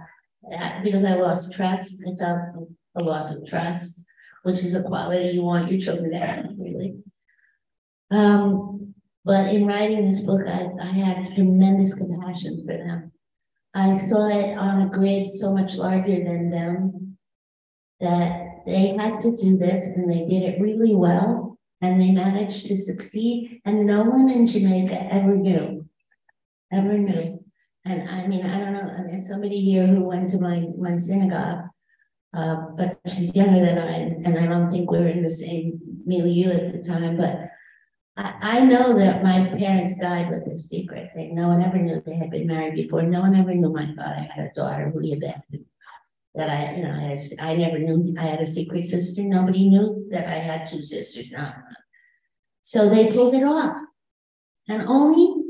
uh, 0.52 0.84
because 0.84 1.06
I 1.06 1.16
lost 1.16 1.54
trust. 1.54 2.04
I 2.06 2.16
felt 2.18 2.68
a 2.96 3.04
loss 3.04 3.34
of 3.34 3.48
trust, 3.48 4.04
which 4.44 4.64
is 4.64 4.76
a 4.76 4.84
quality 4.84 5.30
you 5.30 5.44
want 5.44 5.72
your 5.72 5.80
children 5.80 6.12
to 6.12 6.18
have, 6.18 6.46
really. 6.58 6.96
Um, 8.12 8.94
but 9.24 9.54
in 9.54 9.68
writing 9.68 10.06
this 10.06 10.22
book, 10.22 10.42
I, 10.48 10.70
I 10.82 10.86
had 10.86 11.36
tremendous 11.36 11.94
compassion 11.94 12.66
for 12.66 12.76
them. 12.76 13.12
I 13.74 13.96
saw 13.96 14.28
it 14.28 14.58
on 14.58 14.82
a 14.82 14.90
grid 14.90 15.32
so 15.32 15.54
much 15.54 15.78
larger 15.78 16.24
than 16.24 16.50
them 16.50 17.18
that 18.00 18.39
they 18.66 18.96
had 18.96 19.20
to 19.22 19.36
do 19.36 19.58
this 19.58 19.86
and 19.88 20.10
they 20.10 20.26
did 20.26 20.44
it 20.44 20.62
really 20.62 20.96
well 20.96 21.58
and 21.82 22.00
they 22.00 22.12
managed 22.12 22.66
to 22.68 22.76
succeed 22.76 23.62
and 23.66 23.86
no 23.86 24.04
one 24.04 24.30
in 24.30 24.48
Jamaica 24.48 25.14
ever 25.14 25.36
knew, 25.36 25.86
ever 26.72 26.98
knew. 26.98 27.44
And 27.86 28.10
I 28.10 28.28
mean, 28.28 28.46
I 28.46 28.60
don't 28.60 28.74
know, 28.74 28.94
I 28.98 29.04
mean, 29.04 29.22
somebody 29.22 29.60
here 29.60 29.88
who 29.88 30.04
went 30.04 30.30
to 30.32 30.40
my, 30.40 30.68
my 30.78 30.98
synagogue, 30.98 31.66
uh, 32.34 32.58
but 32.78 33.00
she's 33.08 33.36
younger 33.36 33.66
than 33.66 33.78
I, 33.80 33.94
and 34.26 34.38
I 34.38 34.46
don't 34.46 34.70
think 34.70 34.92
we 34.92 35.00
were 35.00 35.08
in 35.08 35.24
the 35.24 35.32
same 35.32 35.80
milieu 36.06 36.52
at 36.52 36.74
the 36.74 36.84
time, 36.84 37.18
but 37.18 37.50
I, 38.18 38.66
know 38.66 38.98
that 38.98 39.24
my 39.24 39.46
parents 39.58 39.98
died 39.98 40.30
with 40.30 40.46
a 40.54 40.60
secret. 40.60 41.12
They, 41.16 41.28
no 41.30 41.48
one 41.48 41.62
ever 41.62 41.78
knew 41.78 42.02
they 42.02 42.16
had 42.16 42.32
been 42.32 42.48
married 42.48 42.76
before. 42.76 43.04
No 43.04 43.22
one 43.22 43.34
ever 43.34 43.56
knew 43.56 43.72
my 43.72 43.86
father 43.96 44.28
had 44.30 44.52
a 44.52 44.54
daughter 44.54 44.90
who 44.90 45.00
he 45.00 45.14
abandoned 45.14 45.69
that 46.36 46.50
I, 46.50 46.76
you 46.76 46.84
know, 46.84 46.92
I, 46.92 47.00
had 47.00 47.12
a- 47.12 47.44
I 47.44 47.56
never 47.56 47.80
knew 47.80 48.14
I 48.18 48.24
had 48.24 48.42
a 48.42 48.46
secret 48.46 48.86
sister. 48.86 49.24
Nobody 49.24 49.68
knew 49.68 50.08
that 50.12 50.28
I 50.28 50.36
had 50.36 50.68
two 50.68 50.84
sisters, 50.84 51.32
not 51.32 51.56
one. 51.56 51.76
So 52.62 52.90
they 52.90 53.12
pulled 53.12 53.34
it 53.34 53.44
off. 53.44 53.76
And 54.68 54.84
only 54.84 55.44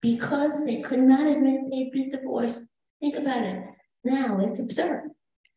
because 0.00 0.66
they 0.66 0.82
could 0.82 1.00
not 1.00 1.26
admit 1.26 1.60
they'd 1.70 1.92
been 1.92 2.10
divorced. 2.10 2.62
Think 3.00 3.16
about 3.16 3.44
it. 3.44 3.62
Now 4.04 4.38
it's 4.40 4.58
absurd. 4.58 5.10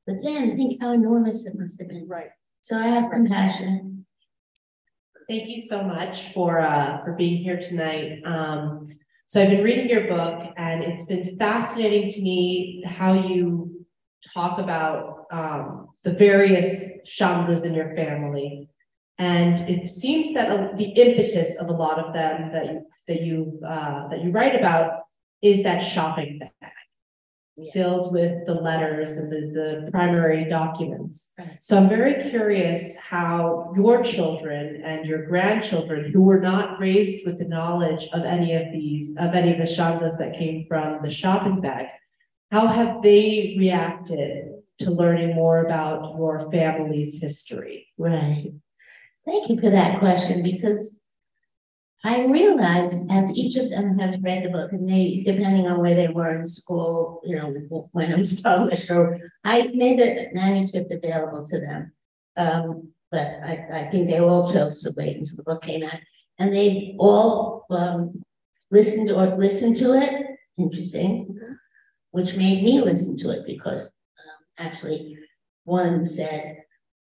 But 0.06 0.18
then 0.24 0.56
think 0.56 0.80
how 0.80 0.94
enormous 0.94 1.48
it 1.48 1.58
must 1.58 1.80
have 1.80 1.90
been. 1.90 2.08
Right. 2.08 2.30
So 2.62 2.78
I 2.78 2.88
have 2.88 3.12
compassion. 3.12 4.06
Thank 5.28 5.50
you 5.50 5.60
so 5.60 5.84
much 5.84 6.32
for 6.34 6.62
uh 6.62 7.04
for 7.04 7.14
being 7.14 7.42
here 7.42 7.60
tonight. 7.60 8.22
Um, 8.26 8.90
so 9.26 9.42
I've 9.42 9.50
been 9.50 9.64
reading 9.64 9.90
your 9.90 10.08
book 10.08 10.54
and 10.56 10.84
it's 10.84 11.06
been 11.06 11.36
fascinating 11.40 12.12
to 12.12 12.22
me 12.22 12.84
how 12.86 13.14
you 13.14 13.86
talk 14.34 14.60
about 14.60 15.26
um 15.32 15.88
the 16.04 16.14
various 16.14 16.92
shandas 17.06 17.66
in 17.66 17.74
your 17.74 17.96
family. 17.96 18.70
And 19.18 19.70
it 19.70 19.90
seems 19.90 20.34
that 20.34 20.52
uh, 20.52 20.76
the 20.76 20.92
impetus 20.92 21.58
of 21.58 21.70
a 21.70 21.74
lot 21.74 22.00
of 22.00 22.14
them 22.14 22.52
that 22.52 22.66
you 22.66 22.86
that 23.08 23.22
you 23.22 23.60
uh 23.66 24.08
that 24.10 24.22
you 24.24 24.32
write 24.32 24.56
about 24.56 25.04
is 25.42 25.64
that 25.64 25.80
shopping 25.80 26.40
bag. 26.40 26.52
Yeah. 27.58 27.72
Filled 27.72 28.12
with 28.12 28.46
the 28.46 28.56
letters 28.56 29.12
and 29.12 29.32
the 29.32 29.42
the 29.60 29.92
primary 29.92 30.44
documents. 30.50 31.32
Right. 31.40 31.58
So 31.62 31.78
I'm 31.78 31.88
very 31.88 32.30
curious 32.30 32.98
how 32.98 33.72
your 33.78 34.04
children 34.04 34.82
and 34.84 35.06
your 35.06 35.26
grandchildren 35.26 36.12
who 36.12 36.22
were 36.22 36.42
not 36.42 36.82
raised 36.82 37.26
with 37.26 37.40
the 37.40 37.48
knowledge 37.48 38.10
of 38.12 38.26
any 38.26 38.54
of 38.56 38.74
these, 38.74 39.16
of 39.18 39.34
any 39.34 39.54
of 39.54 39.60
the 39.60 39.64
shandas 39.64 40.18
that 40.18 40.38
came 40.38 40.66
from 40.68 41.00
the 41.02 41.12
shopping 41.12 41.62
bag, 41.62 41.88
how 42.52 42.68
have 42.68 43.02
they 43.02 43.56
reacted 43.58 44.54
to 44.80 44.92
learning 44.92 45.36
more 45.36 45.66
about 45.66 46.16
your 46.18 46.52
family's 46.52 47.22
history? 47.22 47.88
Right. 47.98 48.46
Thank 49.26 49.50
you 49.50 49.60
for 49.60 49.70
that 49.70 50.00
question 50.00 50.44
because 50.44 51.00
I 52.04 52.26
realized 52.26 53.04
as 53.10 53.36
each 53.36 53.56
of 53.56 53.72
them 53.72 53.98
have 53.98 54.22
read 54.22 54.44
the 54.44 54.50
book, 54.50 54.72
and 54.74 54.88
they, 54.88 55.24
depending 55.26 55.68
on 55.68 55.80
where 55.80 55.96
they 55.96 56.08
were 56.08 56.36
in 56.36 56.46
school, 56.46 57.20
you 57.26 57.36
know, 57.36 57.52
when 57.94 58.12
it 58.12 58.18
was 58.18 58.40
published, 58.42 58.92
or 58.92 59.18
I 59.44 59.72
made 59.74 59.98
the 60.00 60.28
manuscript 60.34 60.92
available 60.92 61.46
to 61.48 61.60
them. 61.60 61.92
Um, 62.38 62.92
but 63.12 63.28
I, 63.44 63.68
I 63.72 63.84
think 63.86 64.10
they 64.10 64.20
all 64.20 64.52
chose 64.52 64.84
to 64.84 64.94
wait 64.96 65.18
until 65.18 65.38
the 65.38 65.44
book 65.44 65.64
came 65.64 65.84
out. 65.84 66.00
And 66.38 66.54
they 66.54 66.96
all 67.00 67.66
um, 67.72 68.22
listened 68.70 69.10
or 69.10 69.36
listened 69.38 69.78
to 69.78 69.94
it. 69.94 70.26
Interesting. 70.60 71.40
Which 72.16 72.38
made 72.38 72.64
me 72.64 72.80
listen 72.80 73.18
to 73.18 73.32
it 73.32 73.46
because 73.46 73.88
um, 73.88 74.68
actually 74.68 75.18
one 75.66 76.06
said, 76.06 76.60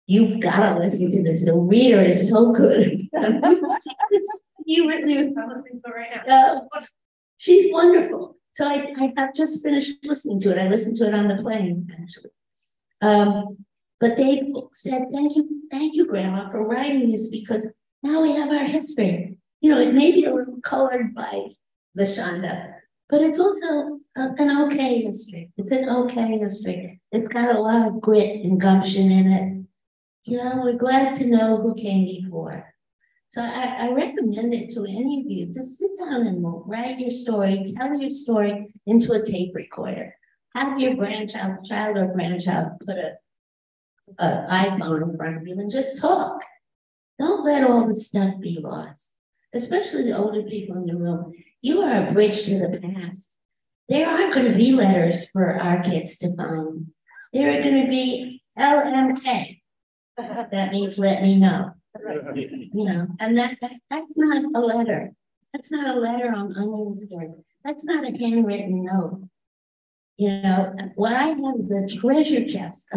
You've 0.07 0.41
got 0.41 0.69
to 0.69 0.79
listen 0.79 1.11
to 1.11 1.21
this. 1.21 1.45
The 1.45 1.55
reader 1.55 2.01
is 2.01 2.27
so 2.27 2.51
good. 2.51 3.07
you 4.65 4.87
really 4.89 5.33
uh, 6.29 6.59
she's 7.37 7.71
wonderful. 7.71 8.37
So 8.53 8.65
I, 8.65 8.91
I 8.99 9.13
have 9.17 9.35
just 9.35 9.63
finished 9.63 10.03
listening 10.03 10.41
to 10.41 10.51
it. 10.51 10.57
I 10.57 10.67
listened 10.67 10.97
to 10.97 11.07
it 11.07 11.13
on 11.13 11.27
the 11.27 11.35
plane, 11.35 11.87
actually. 12.01 12.31
Um, 13.03 13.65
but 13.99 14.17
they 14.17 14.51
said, 14.73 15.03
thank 15.11 15.35
you, 15.35 15.61
thank 15.69 15.95
you, 15.95 16.07
Grandma, 16.07 16.49
for 16.49 16.67
writing 16.67 17.09
this 17.09 17.29
because 17.29 17.67
now 18.01 18.21
we 18.21 18.31
have 18.31 18.49
our 18.49 18.65
history. 18.65 19.37
you 19.61 19.69
know, 19.69 19.79
it 19.79 19.93
may 19.93 20.11
be 20.11 20.25
a 20.25 20.33
little 20.33 20.59
colored 20.61 21.13
by 21.13 21.49
the 21.95 22.07
Shanda, 22.07 22.73
but 23.09 23.21
it's 23.21 23.39
also 23.39 23.99
an 24.15 24.65
okay 24.65 25.01
history. 25.01 25.51
It's 25.57 25.71
an 25.71 25.89
okay 25.89 26.37
history. 26.37 27.01
It's 27.11 27.27
got 27.27 27.55
a 27.55 27.59
lot 27.59 27.87
of 27.87 28.01
grit 28.01 28.45
and 28.45 28.59
gumption 28.59 29.11
in 29.11 29.31
it. 29.31 29.65
You 30.25 30.37
know, 30.37 30.61
we're 30.63 30.77
glad 30.77 31.13
to 31.15 31.27
know 31.27 31.57
who 31.57 31.75
came 31.75 32.05
before. 32.05 32.73
So 33.29 33.41
I, 33.41 33.87
I 33.87 33.91
recommend 33.93 34.53
it 34.53 34.71
to 34.75 34.85
any 34.85 35.21
of 35.21 35.31
you. 35.31 35.47
Just 35.47 35.79
sit 35.79 35.89
down 35.97 36.27
and 36.27 36.43
write 36.43 36.99
your 36.99 37.11
story, 37.11 37.65
tell 37.75 37.99
your 37.99 38.11
story 38.11 38.71
into 38.85 39.13
a 39.13 39.25
tape 39.25 39.55
recorder. 39.55 40.15
Have 40.55 40.79
your 40.79 40.93
grandchild, 40.93 41.65
child 41.65 41.97
or 41.97 42.13
grandchild 42.13 42.73
put 42.85 42.97
a, 42.97 43.17
a 44.19 44.47
iPhone 44.51 45.09
in 45.09 45.17
front 45.17 45.37
of 45.37 45.47
you 45.47 45.59
and 45.59 45.71
just 45.71 45.99
talk. 45.99 46.39
Don't 47.17 47.43
let 47.43 47.63
all 47.63 47.87
the 47.87 47.95
stuff 47.95 48.39
be 48.39 48.59
lost, 48.61 49.13
especially 49.53 50.03
the 50.03 50.17
older 50.17 50.43
people 50.43 50.77
in 50.77 50.85
the 50.85 50.95
room. 50.95 51.33
You 51.63 51.81
are 51.81 52.07
a 52.07 52.11
bridge 52.11 52.45
to 52.45 52.59
the 52.59 52.79
past. 52.79 53.35
There 53.89 54.07
aren't 54.07 54.33
going 54.33 54.51
to 54.51 54.57
be 54.57 54.73
letters 54.73 55.29
for 55.29 55.59
our 55.59 55.81
kids 55.83 56.17
to 56.19 56.35
find. 56.35 56.87
There 57.33 57.49
are 57.49 57.61
going 57.61 57.83
to 57.83 57.89
be 57.89 58.41
LMK. 58.57 59.61
That 60.17 60.71
means 60.71 60.97
let 60.97 61.21
me 61.21 61.37
know. 61.37 61.71
You 62.73 62.85
know, 62.85 63.07
and 63.19 63.37
that, 63.37 63.57
that 63.61 63.73
that's 63.89 64.17
not 64.17 64.43
a 64.55 64.59
letter. 64.59 65.11
That's 65.53 65.71
not 65.71 65.95
a 65.95 65.99
letter 65.99 66.31
on 66.31 66.55
onions 66.57 67.03
That's 67.63 67.85
not 67.85 68.03
a 68.03 68.17
handwritten 68.17 68.85
note. 68.85 69.21
You 70.17 70.41
know, 70.41 70.75
what 70.95 71.13
I 71.13 71.27
have 71.27 71.37
the 71.37 71.89
treasure 71.99 72.45
chest. 72.47 72.87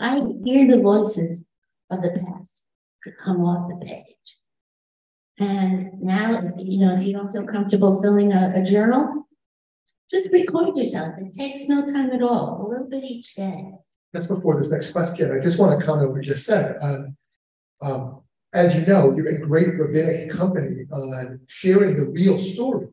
I 0.00 0.20
hear 0.44 0.68
the 0.68 0.82
voices 0.82 1.44
of 1.90 2.02
the 2.02 2.10
past 2.10 2.64
to 3.04 3.12
come 3.24 3.44
off 3.44 3.68
the 3.68 3.86
page. 3.86 4.06
And 5.38 6.00
now, 6.00 6.52
you 6.56 6.80
know, 6.80 6.94
if 6.94 7.06
you 7.06 7.12
don't 7.12 7.32
feel 7.32 7.46
comfortable 7.46 8.02
filling 8.02 8.32
a, 8.32 8.52
a 8.56 8.62
journal, 8.64 9.21
just 10.12 10.30
record 10.30 10.76
yourself. 10.76 11.14
It 11.18 11.34
takes 11.34 11.66
no 11.68 11.86
time 11.86 12.10
at 12.10 12.22
all, 12.22 12.64
a 12.64 12.68
little 12.68 12.88
bit 12.88 13.04
each 13.04 13.34
day. 13.34 13.72
That's 14.12 14.26
before 14.26 14.56
this 14.56 14.70
next 14.70 14.92
question. 14.92 15.32
I 15.32 15.42
just 15.42 15.58
want 15.58 15.78
to 15.78 15.84
comment 15.84 16.08
on 16.08 16.12
what 16.12 16.24
you 16.24 16.32
just 16.32 16.46
said. 16.46 16.76
Um, 16.82 17.16
um, 17.80 18.20
as 18.52 18.74
you 18.74 18.84
know, 18.84 19.16
you're 19.16 19.30
in 19.30 19.40
great 19.40 19.78
rabbinic 19.78 20.30
company 20.30 20.84
on 20.92 21.40
sharing 21.46 21.96
the 21.96 22.10
real 22.10 22.38
story. 22.38 22.88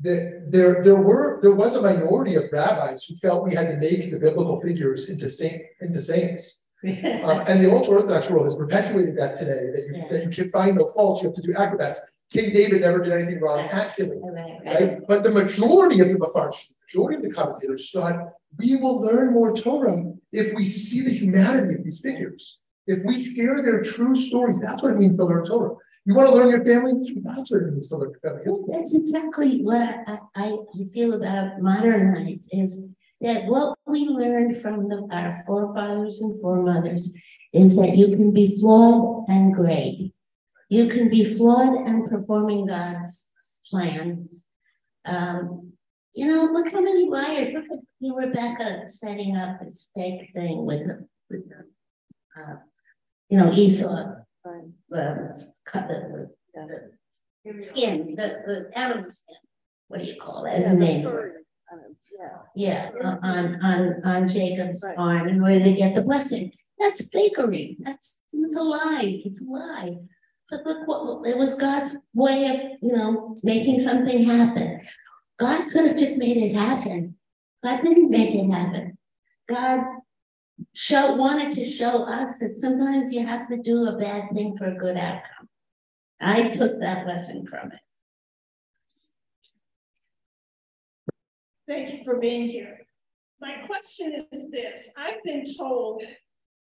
That 0.00 0.46
there, 0.48 0.82
there 0.82 1.00
were 1.00 1.40
there 1.42 1.54
was 1.54 1.76
a 1.76 1.82
minority 1.82 2.34
of 2.34 2.44
rabbis 2.52 3.04
who 3.04 3.16
felt 3.16 3.44
we 3.44 3.54
had 3.54 3.68
to 3.68 3.76
make 3.76 4.10
the 4.10 4.18
biblical 4.18 4.60
figures 4.60 5.08
into 5.08 5.28
saint 5.28 5.62
into 5.80 6.00
saints. 6.00 6.64
um, 6.84 7.44
and 7.46 7.62
the 7.62 7.72
ultra 7.72 7.94
orthodox 7.94 8.28
world 8.28 8.44
has 8.44 8.56
perpetuated 8.56 9.16
that 9.16 9.36
today. 9.36 9.70
That 9.72 9.84
you 9.86 9.96
yeah. 9.96 10.08
that 10.10 10.24
you 10.24 10.30
can 10.30 10.50
find 10.50 10.76
no 10.76 10.86
faults, 10.86 11.22
you 11.22 11.28
have 11.28 11.36
to 11.36 11.42
do 11.42 11.54
acrobats. 11.54 12.00
King 12.32 12.52
David 12.52 12.80
never 12.80 13.02
did 13.02 13.12
anything 13.12 13.40
wrong, 13.40 13.60
actually. 13.70 14.18
Right, 14.22 14.58
right? 14.64 14.98
But 15.06 15.22
the 15.22 15.30
majority 15.30 16.00
of 16.00 16.08
the 16.08 16.14
Mepharshim, 16.14 16.70
majority 16.88 17.16
of 17.16 17.22
the 17.22 17.32
commentators 17.32 17.90
thought 17.90 18.16
we 18.58 18.76
will 18.76 19.00
learn 19.00 19.32
more 19.34 19.54
Torah 19.54 20.02
if 20.32 20.54
we 20.54 20.64
see 20.64 21.02
the 21.02 21.10
humanity 21.10 21.74
of 21.74 21.84
these 21.84 22.00
figures. 22.00 22.58
If 22.86 23.04
we 23.04 23.34
share 23.34 23.62
their 23.62 23.82
true 23.82 24.16
stories, 24.16 24.58
that's 24.58 24.82
what 24.82 24.92
it 24.92 24.98
means 24.98 25.16
to 25.16 25.24
learn 25.24 25.46
Torah. 25.46 25.76
You 26.04 26.14
want 26.14 26.28
to 26.30 26.34
learn 26.34 26.50
your 26.50 26.64
family 26.64 26.94
history? 26.94 27.22
That's 27.22 27.52
what 27.52 27.62
it 27.62 27.70
means 27.70 27.88
to 27.88 27.96
learn 27.98 28.14
family 28.22 28.44
history. 28.44 28.64
That's 28.68 28.94
exactly 28.94 29.62
what 29.62 29.82
I, 29.82 30.18
I, 30.34 30.56
I 30.74 30.84
feel 30.92 31.12
about 31.14 31.60
modern 31.60 32.14
life 32.14 32.44
is 32.50 32.88
that 33.20 33.44
what 33.44 33.78
we 33.86 34.06
learned 34.08 34.56
from 34.56 34.88
the, 34.88 35.06
our 35.12 35.32
forefathers 35.46 36.20
and 36.20 36.40
foremothers 36.40 37.16
is 37.52 37.76
that 37.76 37.96
you 37.96 38.08
can 38.08 38.32
be 38.32 38.58
flawed 38.58 39.28
and 39.28 39.54
great. 39.54 40.11
You 40.72 40.88
can 40.88 41.10
be 41.10 41.22
flawed 41.22 41.86
and 41.86 42.08
performing 42.08 42.64
God's 42.64 43.30
plan. 43.68 44.26
Um, 45.04 45.72
you 46.14 46.26
know, 46.26 46.50
look 46.50 46.72
how 46.72 46.80
many 46.80 47.10
liars. 47.10 47.52
Look 47.52 47.66
at 47.70 48.16
Rebecca 48.16 48.88
setting 48.88 49.36
up 49.36 49.60
this 49.60 49.90
fake 49.94 50.30
thing 50.34 50.64
with 50.64 50.86
the, 50.86 51.06
with 51.28 51.42
uh, 52.38 52.54
you 53.28 53.36
know, 53.36 53.52
Esau, 53.52 54.14
cut 55.66 55.88
the, 55.88 56.30
the, 56.54 56.90
the 57.44 57.62
skin, 57.62 58.14
the, 58.16 58.42
the 58.46 58.78
animal 58.78 59.10
skin. 59.10 59.36
What 59.88 60.00
do 60.00 60.06
you 60.06 60.16
call 60.18 60.46
it? 60.46 60.52
As 60.52 60.70
a 60.70 60.74
name 60.74 61.02
for 61.02 61.26
it. 61.26 61.34
Yeah, 62.56 62.90
yeah, 62.94 63.18
on 63.22 63.62
on 63.62 64.02
on 64.04 64.28
Jacob's 64.28 64.82
right. 64.82 64.96
arm 64.96 65.28
in 65.28 65.42
order 65.42 65.62
to 65.64 65.74
get 65.74 65.94
the 65.94 66.02
blessing. 66.02 66.52
That's 66.78 67.10
fakery. 67.10 67.76
That's 67.78 68.20
it's 68.32 68.56
a 68.56 68.62
lie. 68.62 69.22
It's 69.24 69.42
a 69.42 69.44
lie. 69.44 69.96
But 70.50 70.66
look 70.66 70.86
what 70.86 71.26
it 71.26 71.38
was 71.38 71.54
God's 71.54 71.96
way 72.14 72.46
of, 72.46 72.60
you 72.82 72.96
know, 72.96 73.38
making 73.42 73.80
something 73.80 74.24
happen. 74.24 74.80
God 75.38 75.70
could 75.70 75.86
have 75.86 75.96
just 75.96 76.16
made 76.16 76.36
it 76.36 76.54
happen. 76.54 77.16
God 77.64 77.80
didn't 77.82 78.10
make 78.10 78.34
it 78.34 78.50
happen. 78.50 78.98
God 79.48 79.80
show 80.74 81.14
wanted 81.14 81.52
to 81.52 81.66
show 81.66 82.04
us 82.04 82.38
that 82.38 82.56
sometimes 82.56 83.12
you 83.12 83.26
have 83.26 83.48
to 83.48 83.56
do 83.56 83.86
a 83.86 83.96
bad 83.96 84.30
thing 84.34 84.56
for 84.56 84.66
a 84.66 84.74
good 84.74 84.96
outcome. 84.96 85.48
I 86.20 86.48
took 86.48 86.80
that 86.80 87.06
lesson 87.06 87.46
from 87.46 87.72
it. 87.72 87.78
Thank 91.68 91.94
you 91.94 92.04
for 92.04 92.18
being 92.18 92.48
here. 92.48 92.78
My 93.40 93.54
question 93.66 94.26
is 94.30 94.50
this. 94.50 94.92
I've 94.96 95.22
been 95.24 95.44
told 95.58 96.04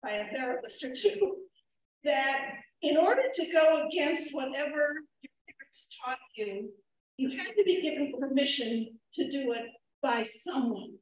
by 0.02 0.12
a 0.12 0.34
therapist 0.34 0.82
or 0.84 0.94
two 0.94 1.36
that 2.04 2.54
in 2.82 2.96
order 2.96 3.22
to 3.32 3.52
go 3.52 3.86
against 3.86 4.34
whatever 4.34 4.94
your 5.22 5.32
parents 5.48 5.98
taught 6.04 6.18
you, 6.34 6.70
you 7.16 7.30
had 7.30 7.56
to 7.56 7.64
be 7.64 7.80
given 7.80 8.12
permission 8.18 8.98
to 9.14 9.30
do 9.30 9.52
it 9.52 9.66
by 10.02 10.22
someone. 10.22 10.92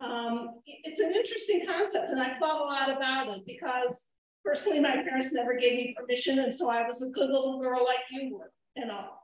Um, 0.00 0.60
it's 0.66 1.00
an 1.00 1.12
interesting 1.12 1.64
concept, 1.66 2.10
and 2.10 2.20
I 2.20 2.34
thought 2.34 2.60
a 2.60 2.64
lot 2.64 2.96
about 2.96 3.36
it 3.36 3.46
because 3.46 4.06
personally, 4.44 4.80
my 4.80 4.96
parents 5.02 5.32
never 5.32 5.56
gave 5.56 5.72
me 5.72 5.96
permission, 5.96 6.40
and 6.40 6.52
so 6.52 6.68
I 6.68 6.86
was 6.86 7.02
a 7.02 7.10
good 7.10 7.30
little 7.30 7.60
girl 7.60 7.84
like 7.84 8.02
you 8.10 8.36
were, 8.36 8.52
and 8.76 8.90
all. 8.90 9.20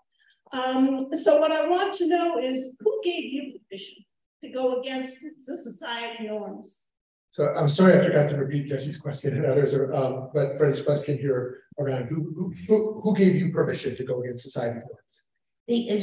Um, 0.53 1.09
so 1.13 1.39
what 1.39 1.53
I 1.53 1.69
want 1.69 1.93
to 1.95 2.09
know 2.09 2.39
is 2.39 2.75
who 2.81 3.01
gave 3.05 3.25
you 3.25 3.59
permission 3.59 4.05
to 4.43 4.51
go 4.51 4.81
against 4.81 5.19
the 5.47 5.57
society 5.57 6.27
norms? 6.27 6.90
So 7.33 7.55
I'm 7.55 7.69
sorry 7.69 8.01
I 8.01 8.05
forgot 8.05 8.29
to 8.31 8.37
repeat 8.37 8.67
Jesse's 8.67 8.99
question 8.99 9.37
and 9.37 9.47
others, 9.47 9.75
are, 9.75 9.93
um, 9.95 10.31
but 10.35 10.59
Freddie's 10.59 10.83
question 10.83 11.17
here 11.17 11.59
around 11.79 12.09
who, 12.09 12.53
who, 12.67 13.01
who 13.01 13.17
gave 13.17 13.37
you 13.37 13.53
permission 13.53 13.97
to 13.97 14.05
go 14.05 14.21
against 14.21 14.43
society's 14.43 14.83
norms? 14.83 15.27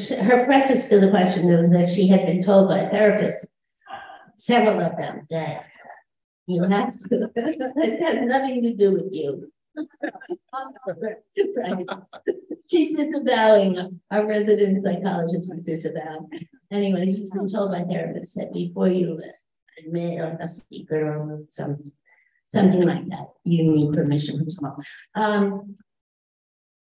Her 0.10 0.46
preface 0.46 0.88
to 0.90 1.00
the 1.02 1.10
question 1.10 1.48
was 1.48 1.70
that 1.72 1.92
she 1.92 2.08
had 2.08 2.26
been 2.26 2.42
told 2.42 2.70
by 2.70 2.80
a 2.80 2.90
therapist 2.90 3.46
several 4.38 4.82
of 4.82 4.98
them 4.98 5.28
that 5.30 5.66
you 6.46 6.64
have 6.64 6.98
to, 6.98 7.30
it 7.36 8.02
has 8.02 8.22
nothing 8.22 8.62
to 8.64 8.74
do 8.74 8.94
with 8.94 9.10
you. 9.12 9.52
She's 12.70 12.96
disavowing, 12.96 14.00
our 14.12 14.26
resident 14.26 14.84
psychologist 14.84 15.54
is 15.54 15.62
disavowing. 15.62 16.30
Anyway, 16.72 17.06
she's 17.06 17.32
been 17.32 17.48
told 17.48 17.72
by 17.72 17.84
therapists 17.84 18.34
that 18.34 18.52
before 18.54 18.90
you 18.90 19.22
admit 19.80 20.20
a 20.20 20.48
secret 20.48 21.04
or 21.04 21.44
some 21.50 21.92
something 22.50 22.84
like 22.84 23.06
that, 23.08 23.28
you 23.44 23.72
need 23.72 23.94
permission 23.94 24.38
from 24.38 24.50
someone. 24.50 24.84
Um, 25.16 25.76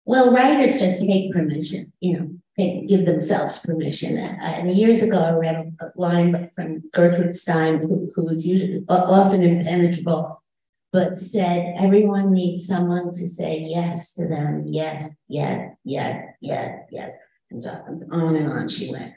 well, 0.05 0.31
writers 0.31 0.77
just 0.77 1.01
take 1.01 1.33
permission, 1.33 1.91
you 1.99 2.17
know, 2.17 2.29
they 2.57 2.85
give 2.87 3.05
themselves 3.05 3.59
permission. 3.59 4.17
And 4.17 4.73
years 4.73 5.01
ago, 5.01 5.19
I 5.19 5.33
read 5.33 5.75
a 5.81 5.91
line 5.97 6.49
from 6.55 6.81
Gertrude 6.93 7.35
Stein, 7.35 7.79
who, 7.79 8.09
who 8.15 8.23
was 8.23 8.47
usually 8.47 8.85
often 8.87 9.43
impenetrable, 9.43 10.41
but 10.93 11.17
said 11.17 11.75
everyone 11.77 12.31
needs 12.31 12.65
someone 12.65 13.11
to 13.11 13.27
say 13.27 13.65
yes 13.67 14.13
to 14.13 14.27
them, 14.27 14.63
yes, 14.65 15.09
yes, 15.27 15.75
yes, 15.83 16.23
yes, 16.39 16.85
yes, 16.89 17.15
and 17.51 17.65
on 18.09 18.37
and 18.37 18.51
on 18.51 18.69
she 18.69 18.89
went. 18.89 19.13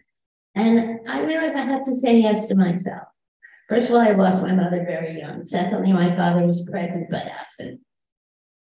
And 0.57 1.09
I 1.09 1.22
realized 1.22 1.55
I 1.55 1.61
had 1.61 1.85
to 1.85 1.95
say 1.95 2.18
yes 2.18 2.47
to 2.47 2.57
myself. 2.57 3.07
First 3.70 3.88
of 3.88 3.94
all, 3.94 4.02
I 4.02 4.10
lost 4.10 4.42
my 4.42 4.52
mother 4.52 4.84
very 4.84 5.12
young. 5.12 5.46
Secondly, 5.46 5.92
my 5.92 6.14
father 6.16 6.44
was 6.44 6.68
present 6.68 7.08
but 7.08 7.24
absent. 7.24 7.80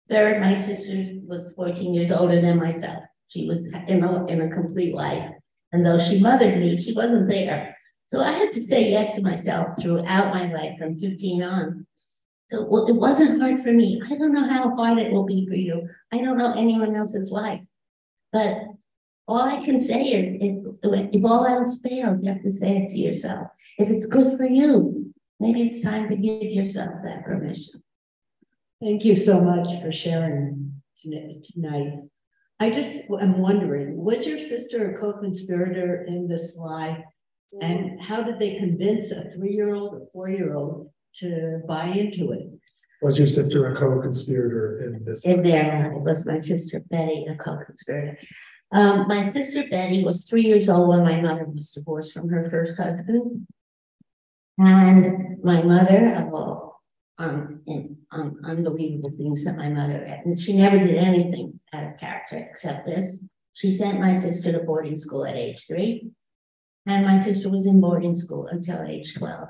Third, 0.09 0.41
my 0.41 0.55
sister 0.57 1.13
was 1.23 1.53
14 1.53 1.93
years 1.93 2.11
older 2.11 2.41
than 2.41 2.59
myself. 2.59 3.01
She 3.29 3.47
was 3.47 3.73
in 3.87 4.03
a, 4.03 4.25
in 4.25 4.41
a 4.41 4.49
complete 4.49 4.93
life. 4.93 5.31
And 5.71 5.85
though 5.85 5.97
she 5.97 6.19
mothered 6.19 6.59
me, 6.59 6.77
she 6.81 6.91
wasn't 6.91 7.29
there. 7.29 7.77
So 8.09 8.19
I 8.19 8.31
had 8.31 8.51
to 8.51 8.61
say 8.61 8.91
yes 8.91 9.15
to 9.15 9.21
myself 9.21 9.69
throughout 9.79 10.33
my 10.33 10.51
life 10.51 10.77
from 10.77 10.99
15 10.99 11.41
on. 11.41 11.87
So 12.49 12.65
well, 12.65 12.85
it 12.87 12.95
wasn't 12.95 13.41
hard 13.41 13.63
for 13.63 13.71
me. 13.71 14.01
I 14.05 14.17
don't 14.17 14.33
know 14.33 14.45
how 14.45 14.75
hard 14.75 14.97
it 14.97 15.13
will 15.13 15.23
be 15.23 15.47
for 15.47 15.55
you. 15.55 15.87
I 16.11 16.17
don't 16.17 16.37
know 16.37 16.51
anyone 16.51 16.93
else's 16.93 17.31
life. 17.31 17.61
But 18.33 18.57
all 19.25 19.39
I 19.39 19.63
can 19.63 19.79
say 19.79 20.03
is 20.03 20.37
if, 20.41 20.60
if 20.83 21.25
all 21.25 21.45
else 21.45 21.79
fails, 21.81 22.19
you 22.21 22.31
have 22.31 22.43
to 22.43 22.51
say 22.51 22.77
it 22.77 22.89
to 22.89 22.97
yourself. 22.97 23.47
If 23.77 23.89
it's 23.89 24.05
good 24.05 24.37
for 24.37 24.45
you, 24.45 25.13
maybe 25.39 25.61
it's 25.63 25.81
time 25.81 26.09
to 26.09 26.15
give 26.15 26.43
yourself 26.43 26.95
that 27.03 27.23
permission. 27.23 27.81
Thank 28.81 29.05
you 29.05 29.15
so 29.15 29.41
much 29.41 29.81
for 29.81 29.91
sharing 29.91 30.81
tonight. 30.97 31.93
I 32.59 32.69
just 32.69 33.03
am 33.19 33.39
wondering, 33.39 33.97
was 33.97 34.27
your 34.27 34.39
sister 34.39 34.93
a 34.93 34.99
co-conspirator 34.99 36.05
in 36.07 36.27
this 36.27 36.57
lie? 36.57 37.03
And 37.61 38.01
how 38.01 38.23
did 38.23 38.39
they 38.39 38.55
convince 38.57 39.11
a 39.11 39.29
three-year-old 39.31 39.93
or 39.93 40.07
four-year-old 40.13 40.89
to 41.15 41.61
buy 41.67 41.85
into 41.87 42.31
it? 42.31 42.47
Was 43.01 43.17
your 43.17 43.27
sister 43.27 43.73
a 43.73 43.75
co-conspirator 43.75 44.83
in 44.83 45.03
this? 45.03 45.25
In 45.25 45.41
there, 45.41 45.91
it 45.91 46.01
was 46.01 46.25
my 46.25 46.39
sister 46.39 46.79
Betty, 46.91 47.25
a 47.25 47.35
co-conspirator. 47.35 48.17
Um, 48.73 49.07
my 49.07 49.29
sister 49.29 49.65
Betty 49.69 50.03
was 50.03 50.23
three 50.23 50.43
years 50.43 50.69
old 50.69 50.87
when 50.87 51.03
my 51.03 51.19
mother 51.19 51.45
was 51.45 51.71
divorced 51.71 52.13
from 52.13 52.29
her 52.29 52.49
first 52.49 52.77
husband. 52.77 53.47
And 54.57 55.43
my 55.43 55.61
mother, 55.61 56.13
of 56.15 56.71
um, 57.17 57.61
in, 57.67 57.97
um, 58.11 58.37
unbelievable 58.43 59.11
things 59.17 59.43
that 59.45 59.57
my 59.57 59.69
mother, 59.69 59.97
and 59.97 60.39
she 60.39 60.53
never 60.53 60.77
did 60.77 60.95
anything 60.95 61.59
out 61.73 61.83
of 61.83 61.97
character 61.97 62.37
except 62.37 62.85
this. 62.85 63.19
She 63.53 63.71
sent 63.71 63.99
my 63.99 64.13
sister 64.13 64.51
to 64.51 64.59
boarding 64.59 64.97
school 64.97 65.25
at 65.25 65.35
age 65.35 65.65
three. 65.67 66.11
And 66.85 67.05
my 67.05 67.17
sister 67.17 67.49
was 67.49 67.67
in 67.67 67.79
boarding 67.79 68.15
school 68.15 68.47
until 68.47 68.81
age 68.81 69.13
12. 69.15 69.49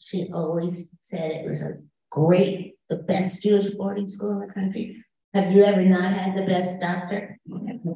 She 0.00 0.30
always 0.32 0.88
said 1.00 1.30
it 1.30 1.44
was 1.44 1.62
a 1.62 1.78
great, 2.10 2.74
the 2.88 2.96
best 2.96 3.42
Jewish 3.42 3.70
boarding 3.70 4.08
school 4.08 4.30
in 4.30 4.40
the 4.40 4.52
country. 4.52 5.04
Have 5.34 5.50
you 5.50 5.64
ever 5.64 5.82
not 5.82 6.12
had 6.12 6.36
the 6.36 6.44
best 6.44 6.78
doctor? 6.78 7.38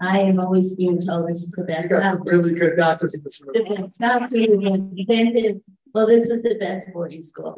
I 0.00 0.20
am 0.20 0.40
always 0.40 0.74
being 0.74 0.98
told 0.98 1.28
this 1.28 1.42
is 1.42 1.52
the 1.52 1.64
best. 1.64 1.90
doctor. 1.90 2.18
really 2.24 2.54
good 2.54 2.76
doctors 2.76 3.14
in 3.14 3.22
this 3.22 3.42
room. 3.42 3.52
The 3.52 3.64
best 3.64 3.98
doctor, 4.00 4.28
the 4.30 5.04
best 5.06 5.60
Well, 5.94 6.06
this 6.06 6.28
was 6.28 6.42
the 6.42 6.56
best 6.58 6.86
boarding 6.94 7.22
school. 7.22 7.56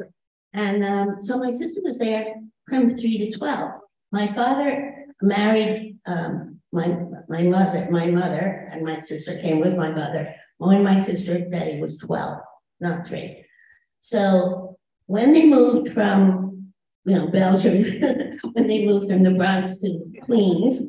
And 0.53 0.83
um, 0.83 1.21
so 1.21 1.37
my 1.37 1.51
sister 1.51 1.79
was 1.81 1.97
there 1.97 2.35
from 2.67 2.97
three 2.97 3.17
to 3.19 3.37
12. 3.37 3.71
My 4.11 4.27
father 4.27 5.05
married 5.21 5.97
um, 6.05 6.59
my, 6.73 6.97
my 7.29 7.43
mother, 7.43 7.87
my 7.89 8.07
mother 8.07 8.67
and 8.71 8.83
my 8.83 8.99
sister 8.99 9.37
came 9.37 9.59
with 9.59 9.77
my 9.77 9.91
mother 9.91 10.35
when 10.57 10.83
my 10.83 11.01
sister 11.01 11.47
Betty 11.49 11.79
was 11.79 11.97
12, 11.99 12.39
not 12.81 13.07
three. 13.07 13.45
So 14.01 14.77
when 15.05 15.31
they 15.31 15.47
moved 15.47 15.93
from, 15.93 16.48
you 17.05 17.15
know, 17.15 17.27
Belgium, 17.27 17.83
when 18.53 18.67
they 18.67 18.85
moved 18.85 19.09
from 19.09 19.23
the 19.23 19.31
Bronx 19.31 19.79
to 19.79 20.03
Queens, 20.23 20.83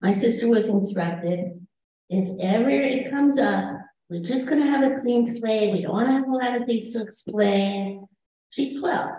my 0.00 0.12
sister 0.12 0.48
was 0.48 0.68
instructed, 0.68 1.66
if 2.10 2.28
ever 2.40 2.70
it 2.70 3.10
comes 3.10 3.38
up, 3.38 3.76
we're 4.08 4.22
just 4.22 4.48
gonna 4.48 4.66
have 4.66 4.84
a 4.84 5.00
clean 5.00 5.26
slate. 5.26 5.72
We 5.72 5.82
don't 5.82 5.92
wanna 5.92 6.12
have 6.12 6.26
a 6.26 6.30
lot 6.30 6.56
of 6.56 6.66
things 6.66 6.92
to 6.92 7.02
explain. 7.02 8.06
She's 8.50 8.78
12. 8.78 9.10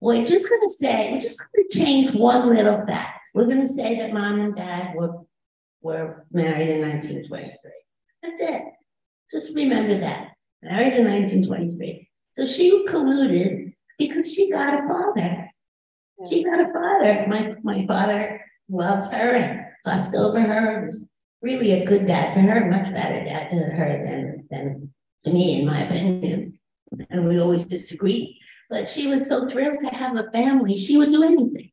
We're 0.00 0.24
just 0.24 0.48
gonna 0.48 0.68
say, 0.68 1.10
we're 1.12 1.20
just 1.20 1.40
gonna 1.40 1.68
change 1.70 2.14
one 2.14 2.54
little 2.54 2.86
fact. 2.86 3.20
We're 3.34 3.46
gonna 3.46 3.68
say 3.68 3.98
that 3.98 4.12
mom 4.12 4.40
and 4.40 4.54
dad 4.54 4.94
were, 4.94 5.22
were 5.80 6.24
married 6.30 6.68
in 6.68 6.82
1923. 6.82 7.52
That's 8.22 8.40
it. 8.40 8.62
Just 9.32 9.54
remember 9.56 9.98
that. 9.98 10.28
Married 10.62 10.94
in 10.94 11.04
1923. 11.06 12.08
So 12.34 12.46
she 12.46 12.86
colluded 12.86 13.61
because 14.08 14.32
she 14.32 14.50
got 14.50 14.84
a 14.84 14.88
father. 14.88 15.50
She 16.28 16.44
got 16.44 16.60
a 16.60 16.72
father. 16.72 17.26
My, 17.28 17.54
my 17.62 17.86
father 17.86 18.40
loved 18.68 19.12
her 19.12 19.34
and 19.36 19.64
fussed 19.84 20.14
over 20.14 20.40
her. 20.40 20.86
Was 20.86 21.06
really 21.40 21.72
a 21.72 21.84
good 21.84 22.06
dad 22.06 22.34
to 22.34 22.40
her, 22.40 22.66
much 22.66 22.92
better 22.92 23.24
dad 23.24 23.50
to 23.50 23.56
her 23.56 24.04
than, 24.04 24.46
than 24.50 24.92
to 25.24 25.32
me, 25.32 25.60
in 25.60 25.66
my 25.66 25.80
opinion. 25.80 26.58
And 27.10 27.28
we 27.28 27.40
always 27.40 27.66
disagreed. 27.66 28.36
But 28.70 28.88
she 28.88 29.06
was 29.06 29.28
so 29.28 29.48
thrilled 29.48 29.82
to 29.82 29.94
have 29.94 30.16
a 30.16 30.30
family, 30.30 30.78
she 30.78 30.96
would 30.96 31.10
do 31.10 31.24
anything. 31.24 31.70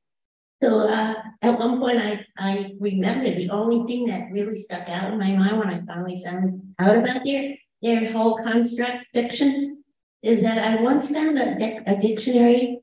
So 0.62 0.80
uh, 0.80 1.14
at 1.42 1.58
one 1.58 1.80
point, 1.80 2.00
I, 2.00 2.26
I 2.38 2.74
remember 2.80 3.30
the 3.30 3.50
only 3.50 3.88
thing 3.88 4.08
that 4.08 4.32
really 4.32 4.58
stuck 4.58 4.90
out 4.90 5.14
in 5.14 5.20
my 5.20 5.34
mind 5.34 5.58
when 5.58 5.70
I 5.70 5.82
finally 5.86 6.22
found 6.26 6.62
out 6.80 6.98
about 6.98 7.24
their, 7.24 7.56
their 7.82 8.12
whole 8.12 8.38
construct 8.40 9.06
fiction 9.14 9.79
is 10.22 10.42
that 10.42 10.58
I 10.58 10.82
once 10.82 11.12
found 11.12 11.38
a, 11.38 11.82
a 11.88 11.98
dictionary 11.98 12.80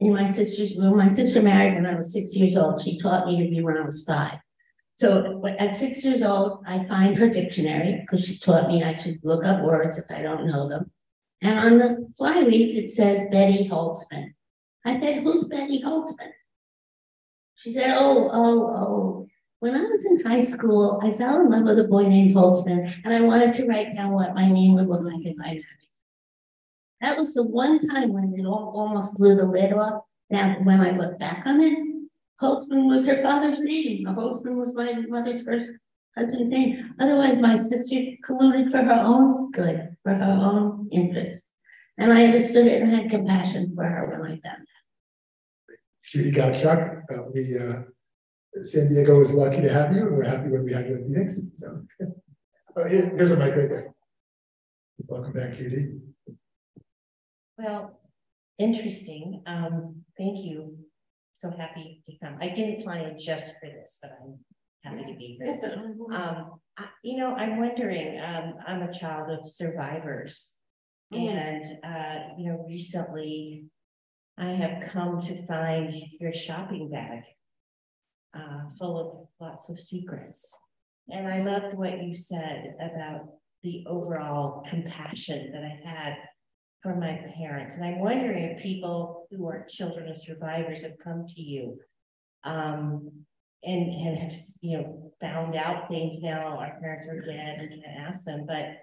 in 0.00 0.12
my 0.12 0.30
sister's 0.30 0.76
room. 0.76 0.96
My 0.96 1.08
sister 1.08 1.42
married 1.42 1.74
when 1.74 1.86
I 1.86 1.96
was 1.96 2.12
six 2.12 2.36
years 2.36 2.56
old. 2.56 2.82
She 2.82 3.00
taught 3.00 3.26
me 3.26 3.36
to 3.36 3.50
read 3.50 3.64
when 3.64 3.76
I 3.76 3.84
was 3.84 4.04
five. 4.04 4.38
So 4.96 5.44
at 5.58 5.74
six 5.74 6.04
years 6.04 6.22
old, 6.22 6.64
I 6.66 6.84
find 6.84 7.16
her 7.18 7.28
dictionary 7.28 8.00
because 8.00 8.26
she 8.26 8.38
taught 8.38 8.68
me 8.68 8.82
I 8.82 8.96
should 8.96 9.20
look 9.22 9.44
up 9.44 9.62
words 9.62 9.98
if 9.98 10.10
I 10.10 10.22
don't 10.22 10.46
know 10.46 10.68
them. 10.68 10.90
And 11.40 11.58
on 11.58 11.78
the 11.78 12.12
flyleaf, 12.16 12.76
it 12.76 12.90
says 12.90 13.28
Betty 13.30 13.68
Holtzman. 13.68 14.34
I 14.84 14.98
said, 14.98 15.22
Who's 15.22 15.44
Betty 15.44 15.82
Holtzman? 15.82 16.32
She 17.56 17.72
said, 17.72 17.96
Oh, 17.96 18.28
oh, 18.32 18.66
oh. 18.76 19.26
When 19.60 19.74
I 19.74 19.82
was 19.82 20.04
in 20.04 20.24
high 20.24 20.42
school, 20.42 21.00
I 21.02 21.12
fell 21.12 21.40
in 21.40 21.50
love 21.50 21.64
with 21.64 21.80
a 21.80 21.84
boy 21.84 22.04
named 22.04 22.34
Holtzman, 22.34 23.00
and 23.04 23.14
I 23.14 23.20
wanted 23.20 23.52
to 23.54 23.66
write 23.66 23.94
down 23.94 24.12
what 24.12 24.34
my 24.34 24.48
name 24.50 24.74
would 24.74 24.86
look 24.86 25.02
like 25.02 25.24
if 25.24 25.36
I 25.40 25.50
married. 25.50 25.64
That 27.00 27.16
was 27.16 27.34
the 27.34 27.46
one 27.46 27.78
time 27.80 28.12
when 28.12 28.34
it 28.36 28.44
all, 28.44 28.72
almost 28.74 29.14
blew 29.14 29.34
the 29.36 29.46
lid 29.46 29.72
off. 29.72 30.02
Now, 30.30 30.56
when 30.62 30.80
I 30.80 30.90
look 30.90 31.18
back 31.18 31.46
on 31.46 31.60
it, 31.62 31.78
Holtzman 32.40 32.86
was 32.86 33.06
her 33.06 33.22
father's 33.22 33.60
name. 33.60 34.04
Holtzman 34.06 34.56
was 34.56 34.74
my 34.74 34.94
mother's 35.08 35.42
first 35.42 35.72
husband's 36.16 36.50
name. 36.50 36.94
Otherwise, 37.00 37.36
my 37.40 37.58
sister 37.62 37.96
colluded 38.24 38.70
for 38.70 38.78
her 38.78 39.02
own 39.04 39.50
good, 39.52 39.96
for 40.02 40.14
her 40.14 40.38
own 40.40 40.88
interests. 40.92 41.50
And 41.98 42.12
I 42.12 42.26
understood 42.26 42.66
it 42.66 42.82
and 42.82 42.90
had 42.90 43.10
compassion 43.10 43.72
for 43.74 43.84
her 43.84 44.10
when 44.10 44.22
I 44.22 44.28
found 44.28 44.42
that. 44.42 45.76
Judy 46.04 46.32
Gottschalk. 46.32 47.02
Uh, 47.12 47.22
we, 47.34 47.58
uh, 47.58 47.82
San 48.62 48.88
Diego 48.88 49.20
is 49.20 49.34
lucky 49.34 49.60
to 49.62 49.72
have 49.72 49.94
you, 49.94 50.06
and 50.06 50.16
we're 50.16 50.24
happy 50.24 50.48
when 50.48 50.64
we 50.64 50.72
have 50.72 50.86
you 50.86 50.96
in 50.96 51.08
Phoenix. 51.08 51.40
So, 51.56 51.82
uh, 52.76 52.84
here, 52.84 53.12
here's 53.16 53.32
a 53.32 53.36
mic 53.36 53.56
right 53.56 53.68
there. 53.68 53.94
Welcome 55.06 55.32
back, 55.32 55.54
Judy. 55.54 55.98
Well, 57.58 58.00
interesting. 58.58 59.42
Um, 59.46 60.04
thank 60.16 60.44
you. 60.44 60.76
So 61.34 61.50
happy 61.50 62.02
to 62.06 62.12
come. 62.22 62.36
I 62.40 62.48
didn't 62.48 62.82
fly 62.82 62.98
in 63.00 63.18
just 63.18 63.58
for 63.58 63.66
this, 63.66 63.98
but 64.00 64.12
I'm 64.22 64.38
happy 64.84 65.12
to 65.12 65.18
be 65.18 65.38
here. 65.40 65.94
um, 66.12 66.60
I, 66.76 66.86
you 67.02 67.16
know, 67.16 67.34
I'm 67.34 67.58
wondering. 67.58 68.20
Um, 68.20 68.54
I'm 68.66 68.82
a 68.82 68.92
child 68.92 69.30
of 69.30 69.48
survivors, 69.48 70.60
mm. 71.12 71.28
and 71.28 71.64
uh, 71.84 72.34
you 72.38 72.50
know, 72.50 72.64
recently 72.68 73.66
I 74.36 74.46
have 74.46 74.90
come 74.90 75.20
to 75.22 75.46
find 75.46 75.94
your 76.20 76.32
shopping 76.32 76.90
bag 76.90 77.24
uh, 78.34 78.70
full 78.78 78.98
of 78.98 79.28
lots 79.40 79.68
of 79.70 79.80
secrets. 79.80 80.56
And 81.10 81.26
I 81.26 81.42
loved 81.42 81.76
what 81.76 82.02
you 82.02 82.14
said 82.14 82.74
about 82.80 83.28
the 83.62 83.84
overall 83.88 84.62
compassion 84.68 85.50
that 85.52 85.64
I 85.64 85.80
had 85.88 86.16
for 86.82 86.94
my 86.94 87.20
parents. 87.36 87.76
And 87.76 87.84
I'm 87.84 88.00
wondering 88.00 88.44
if 88.44 88.62
people 88.62 89.26
who 89.30 89.48
are 89.48 89.66
children 89.68 90.08
of 90.08 90.16
survivors 90.16 90.82
have 90.82 90.98
come 91.02 91.26
to 91.28 91.42
you 91.42 91.78
um, 92.44 93.10
and, 93.64 93.92
and 93.92 94.18
have, 94.18 94.34
you 94.60 94.78
know, 94.78 95.12
found 95.20 95.56
out 95.56 95.88
things 95.88 96.22
now 96.22 96.58
our 96.58 96.78
parents 96.80 97.08
are 97.08 97.20
dead 97.20 97.58
and 97.60 97.70
can't 97.70 98.08
ask 98.08 98.24
them, 98.24 98.46
but 98.46 98.76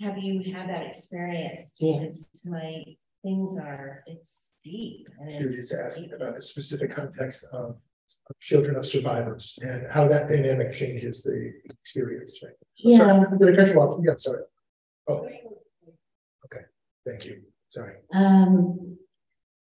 have 0.00 0.18
you 0.18 0.54
had 0.54 0.68
that 0.68 0.84
experience? 0.84 1.74
Because 1.80 2.30
my 2.44 2.84
things 3.24 3.58
are, 3.58 4.04
it's 4.06 4.54
deep. 4.62 5.08
And 5.18 5.46
it's 5.46 5.74
asking 5.74 6.12
about 6.12 6.36
the 6.36 6.42
specific 6.42 6.94
context 6.94 7.46
of, 7.52 7.70
of, 7.70 8.38
children 8.40 8.76
of 8.76 8.86
survivors 8.86 9.58
and 9.62 9.86
how 9.90 10.06
that 10.06 10.28
dynamic 10.28 10.72
changes 10.72 11.22
the 11.24 11.52
experience, 11.70 12.40
right? 12.44 12.52
Yeah. 12.76 12.98
Sorry, 12.98 13.10
I'm 13.10 13.38
going 13.38 13.54
to 13.54 13.58
cut 13.58 13.74
you 13.74 13.80
off. 13.80 13.98
Yeah, 14.04 14.14
sorry. 14.18 14.42
Oh, 15.08 15.14
okay. 15.14 15.42
Thank 17.08 17.24
you. 17.24 17.42
Sorry. 17.68 17.96
Um, 18.14 18.98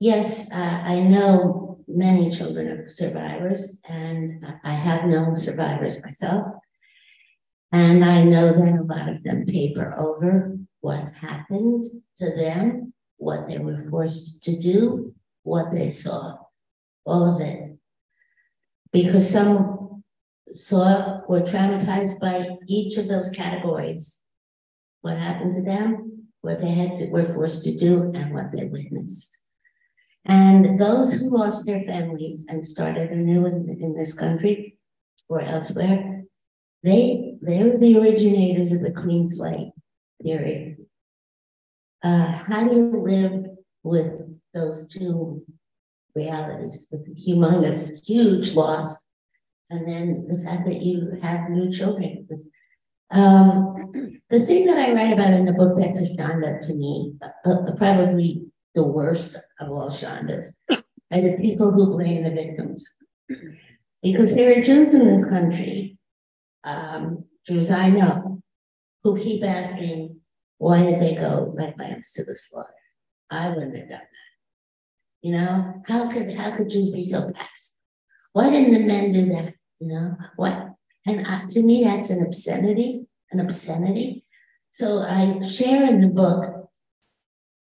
yes, 0.00 0.50
uh, 0.50 0.82
I 0.84 1.00
know 1.00 1.78
many 1.86 2.30
children 2.30 2.80
of 2.80 2.90
survivors, 2.90 3.80
and 3.88 4.44
I 4.64 4.72
have 4.72 5.06
known 5.06 5.36
survivors 5.36 6.02
myself. 6.02 6.46
And 7.70 8.02
I 8.04 8.24
know 8.24 8.52
that 8.52 8.80
a 8.80 8.82
lot 8.82 9.08
of 9.08 9.22
them 9.24 9.44
paper 9.44 9.94
over 9.98 10.56
what 10.80 11.12
happened 11.20 11.84
to 12.16 12.34
them 12.36 12.94
what 13.18 13.48
they 13.48 13.58
were 13.58 13.84
forced 13.90 14.44
to 14.44 14.56
do, 14.56 15.14
what 15.42 15.72
they 15.72 15.90
saw, 15.90 16.36
all 17.04 17.34
of 17.34 17.40
it. 17.40 17.76
Because 18.92 19.28
some 19.28 20.04
saw, 20.54 21.20
were 21.28 21.40
traumatized 21.40 22.20
by 22.20 22.46
each 22.68 22.96
of 22.96 23.08
those 23.08 23.28
categories. 23.30 24.22
What 25.02 25.18
happened 25.18 25.52
to 25.52 25.62
them, 25.62 26.17
what 26.42 26.60
they 26.60 26.70
had 26.70 26.96
to, 26.96 27.06
were 27.08 27.24
forced 27.24 27.64
to 27.64 27.76
do, 27.76 28.12
and 28.14 28.32
what 28.32 28.52
they 28.52 28.66
witnessed. 28.66 29.36
And 30.24 30.78
those 30.78 31.14
who 31.14 31.30
lost 31.30 31.66
their 31.66 31.82
families 31.84 32.46
and 32.48 32.66
started 32.66 33.10
anew 33.10 33.46
in, 33.46 33.66
in 33.80 33.94
this 33.94 34.14
country 34.14 34.78
or 35.28 35.40
elsewhere, 35.40 36.24
they, 36.82 37.34
they 37.42 37.64
were 37.64 37.78
the 37.78 37.98
originators 37.98 38.72
of 38.72 38.82
the 38.82 38.92
clean 38.92 39.26
slate 39.26 39.72
theory 40.22 40.76
uh, 42.02 42.32
how 42.46 42.64
do 42.64 42.74
you 42.74 43.02
live 43.02 43.46
with 43.82 44.12
those 44.54 44.88
two 44.88 45.44
realities, 46.14 46.88
the 46.90 46.98
humongous, 47.14 48.04
huge 48.06 48.54
loss 48.54 49.06
and 49.70 49.86
then 49.86 50.26
the 50.28 50.42
fact 50.44 50.66
that 50.66 50.82
you 50.82 51.18
have 51.22 51.50
new 51.50 51.72
children. 51.72 52.26
Um, 53.10 54.20
the 54.30 54.40
thing 54.40 54.66
that 54.66 54.78
I 54.78 54.92
write 54.92 55.12
about 55.12 55.32
in 55.32 55.46
the 55.46 55.54
book 55.54 55.78
that's 55.78 56.00
a 56.00 56.08
Shanda 56.14 56.60
to 56.62 56.74
me, 56.74 57.14
uh, 57.22 57.50
uh, 57.50 57.74
probably 57.76 58.44
the 58.74 58.82
worst 58.82 59.36
of 59.60 59.70
all 59.70 59.90
Shandas, 59.90 60.54
are 60.70 61.20
the 61.20 61.38
people 61.40 61.72
who 61.72 61.96
blame 61.96 62.22
the 62.22 62.30
victims. 62.30 62.88
Because 64.02 64.34
there 64.34 64.58
are 64.58 64.62
Jews 64.62 64.94
in 64.94 65.06
this 65.06 65.24
country, 65.24 65.98
um, 66.64 67.24
Jews 67.46 67.70
I 67.70 67.90
know, 67.90 68.42
who 69.02 69.18
keep 69.18 69.42
asking, 69.42 70.20
why 70.58 70.84
did 70.84 71.00
they 71.00 71.14
go 71.14 71.54
like 71.56 71.78
lambs 71.78 72.12
to 72.12 72.24
the 72.24 72.34
slaughter? 72.34 72.68
I 73.30 73.48
wouldn't 73.50 73.76
have 73.76 73.88
done 73.88 74.00
that. 74.00 74.08
You 75.22 75.32
know, 75.32 75.82
how 75.86 76.12
could 76.12 76.32
how 76.34 76.56
could 76.56 76.70
Jews 76.70 76.90
be 76.90 77.04
so 77.04 77.30
fast? 77.30 77.76
Why 78.32 78.50
didn't 78.50 78.72
the 78.72 78.86
men 78.86 79.12
do 79.12 79.26
that? 79.26 79.54
You 79.80 79.88
know, 79.88 80.16
what? 80.36 80.67
And 81.08 81.50
to 81.50 81.62
me, 81.62 81.84
that's 81.84 82.10
an 82.10 82.24
obscenity, 82.24 83.06
an 83.32 83.40
obscenity. 83.40 84.24
So 84.70 84.98
I 85.00 85.42
share 85.42 85.84
in 85.84 86.00
the 86.00 86.10
book 86.10 86.70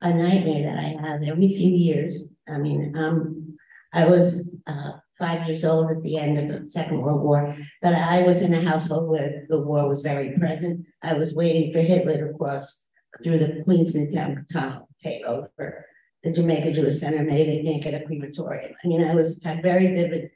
a 0.01 0.13
nightmare 0.13 0.63
that 0.65 0.79
I 0.79 1.09
have 1.09 1.23
every 1.23 1.49
few 1.49 1.71
years. 1.71 2.25
I 2.49 2.59
mean, 2.59 2.97
um, 2.97 3.57
I 3.93 4.07
was 4.07 4.55
uh, 4.67 4.93
five 5.19 5.47
years 5.47 5.65
old 5.65 5.91
at 5.91 6.03
the 6.03 6.19
end 6.19 6.39
of 6.39 6.49
the 6.49 6.71
Second 6.71 7.01
World 7.01 7.23
War, 7.23 7.55
but 7.81 7.95
I 7.95 8.23
was 8.23 8.43
in 8.43 8.53
a 8.53 8.61
household 8.61 9.09
where 9.11 9.47
the 9.49 9.61
war 9.61 9.89
was 9.89 10.01
very 10.01 10.37
present. 10.39 10.87
I 11.03 11.15
was 11.15 11.35
waiting 11.35 11.73
for 11.73 11.81
Hitler 11.81 12.27
to 12.27 12.39
cross 12.39 12.89
through 13.23 13.39
the 13.39 13.63
Queens 13.65 13.95
Midtown 13.95 14.49
Tunnel, 14.49 14.89
take 14.99 15.25
over 15.25 15.87
the 16.23 16.33
Jamaica 16.33 16.73
Jewish 16.73 16.99
Center, 16.99 17.23
it 17.29 17.65
make 17.65 17.85
it 17.85 17.95
a 17.95 18.05
crematorium. 18.07 18.73
I 18.83 18.87
mean, 18.87 19.05
I 19.05 19.15
was 19.15 19.43
had 19.43 19.63
very 19.63 19.89
vivid, 19.89 20.31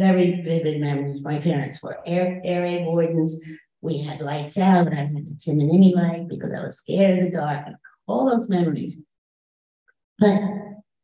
very 0.00 0.40
vivid 0.40 0.80
memories. 0.80 1.22
My 1.22 1.38
parents 1.38 1.82
were 1.82 1.98
air, 2.06 2.40
air 2.42 2.64
aid 2.64 2.86
wardens. 2.86 3.38
We 3.82 3.98
had 3.98 4.20
lights 4.20 4.56
out. 4.56 4.92
I 4.92 4.96
had 4.96 5.14
the 5.14 5.34
Timmonini 5.34 5.94
light 5.94 6.26
because 6.28 6.52
I 6.52 6.62
was 6.62 6.78
scared 6.78 7.18
of 7.18 7.24
the 7.26 7.36
dark. 7.36 7.66
All 8.06 8.28
those 8.28 8.48
memories. 8.48 9.04
But 10.18 10.40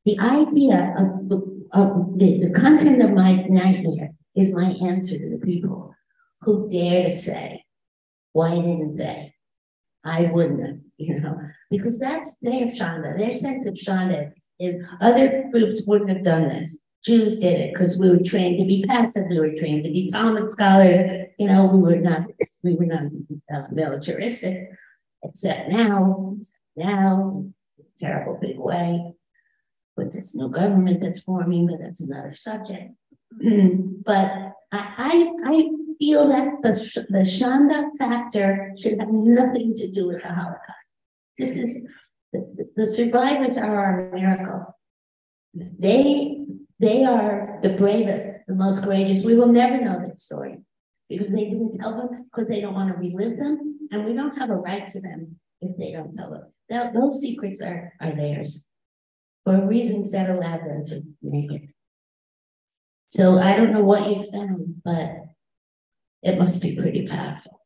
the 0.07 0.19
idea 0.19 0.95
of 0.99 1.29
the, 1.29 1.39
of 1.73 2.19
the, 2.19 2.41
the 2.41 2.53
content 2.59 3.03
of 3.03 3.11
my 3.13 3.35
nightmare 3.49 4.11
is 4.35 4.55
my 4.55 4.71
answer 4.91 5.19
to 5.19 5.31
the 5.31 5.45
people 5.45 5.95
who 6.41 6.69
dare 6.69 7.05
to 7.05 7.13
say, 7.13 7.65
why 8.33 8.55
didn't 8.55 8.97
they? 8.97 9.35
I 10.05 10.31
wouldn't 10.33 10.65
have, 10.67 10.79
you 10.97 11.21
know, 11.21 11.39
because 11.71 11.99
that's 11.99 12.37
their 12.41 12.67
Shanda. 12.69 13.19
Their 13.19 13.35
sense 13.35 13.67
of 13.67 13.75
Shanda 13.75 14.33
is 14.59 14.77
other 15.03 15.49
groups 15.53 15.83
wouldn't 15.87 16.11
have 16.11 16.23
done 16.23 16.49
this. 16.49 16.79
Jews 17.07 17.39
did 17.39 17.61
it 17.61 17.73
because 17.73 17.97
we 17.97 18.11
were 18.11 18.23
trained 18.23 18.59
to 18.59 18.65
be 18.65 18.85
passive. 18.87 19.27
We 19.31 19.39
were 19.39 19.55
trained 19.55 19.85
to 19.85 19.91
be 19.93 20.11
Talmud 20.11 20.51
scholars. 20.51 21.29
You 21.39 21.47
know, 21.47 21.67
we 21.67 21.79
were 21.81 22.01
not 22.01 22.27
we 22.65 22.75
were 22.75 22.87
not 22.87 23.05
uh, 23.55 23.65
militaristic. 23.71 24.71
Except 25.23 25.71
now, 25.71 26.37
now, 26.77 27.47
terrible 27.97 28.39
big 28.41 28.59
way 28.59 29.13
with 29.97 30.13
this 30.13 30.35
new 30.35 30.49
government 30.49 31.01
that's 31.01 31.21
forming, 31.21 31.69
but 31.69 31.79
that's 31.81 32.01
another 32.01 32.35
subject. 32.35 32.93
but 33.41 34.53
I, 34.73 34.83
I, 34.99 35.33
I 35.45 35.69
feel 35.99 36.29
that 36.29 36.63
the, 36.63 37.07
the 37.09 37.21
Shanda 37.21 37.91
factor 37.99 38.73
should 38.79 39.01
have 39.01 39.11
nothing 39.11 39.75
to 39.75 39.91
do 39.91 40.09
with 40.09 40.23
the 40.23 40.29
Holocaust. 40.29 40.61
This 41.39 41.57
is 41.57 41.77
the, 42.33 42.69
the 42.77 42.87
survivors 42.87 43.57
are 43.57 43.77
our 43.77 44.11
miracle. 44.13 44.77
They 45.55 46.47
they 46.79 47.05
are 47.05 47.59
the 47.63 47.71
bravest, 47.71 48.47
the 48.47 48.55
most 48.55 48.85
courageous. 48.85 49.25
We 49.25 49.37
will 49.37 49.53
never 49.53 49.81
know 49.81 49.99
that 50.01 50.21
story 50.21 50.59
because 51.09 51.29
they 51.29 51.45
didn't 51.45 51.79
tell 51.79 51.97
them 51.97 52.25
because 52.25 52.49
they 52.49 52.61
don't 52.61 52.75
want 52.75 52.93
to 52.93 52.99
relive 52.99 53.39
them, 53.39 53.89
and 53.91 54.05
we 54.05 54.13
don't 54.13 54.39
have 54.39 54.51
a 54.51 54.57
right 54.57 54.87
to 54.89 55.01
them 55.01 55.37
if 55.61 55.77
they 55.77 55.93
don't 55.93 56.17
tell 56.17 56.31
them. 56.31 56.53
That, 56.69 56.95
those 56.95 57.21
secrets 57.21 57.63
are 57.63 57.93
are 58.01 58.11
theirs 58.11 58.67
for 59.45 59.67
reasons 59.67 60.13
that 60.13 60.29
allowed 60.29 60.61
them 60.61 60.85
to 60.87 61.03
make 61.23 61.53
it. 61.53 61.69
So 63.09 63.39
I 63.39 63.57
don't 63.57 63.73
know 63.73 63.85
what 63.85 64.11
you 64.11 64.29
found, 64.31 64.83
but 64.85 65.27
it 66.23 66.39
must 66.39 66.61
be 66.61 66.77
pretty 66.77 67.07
powerful. 67.07 67.61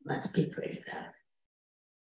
It 0.00 0.12
must 0.12 0.34
be 0.34 0.50
pretty 0.54 0.80
powerful. 0.88 1.12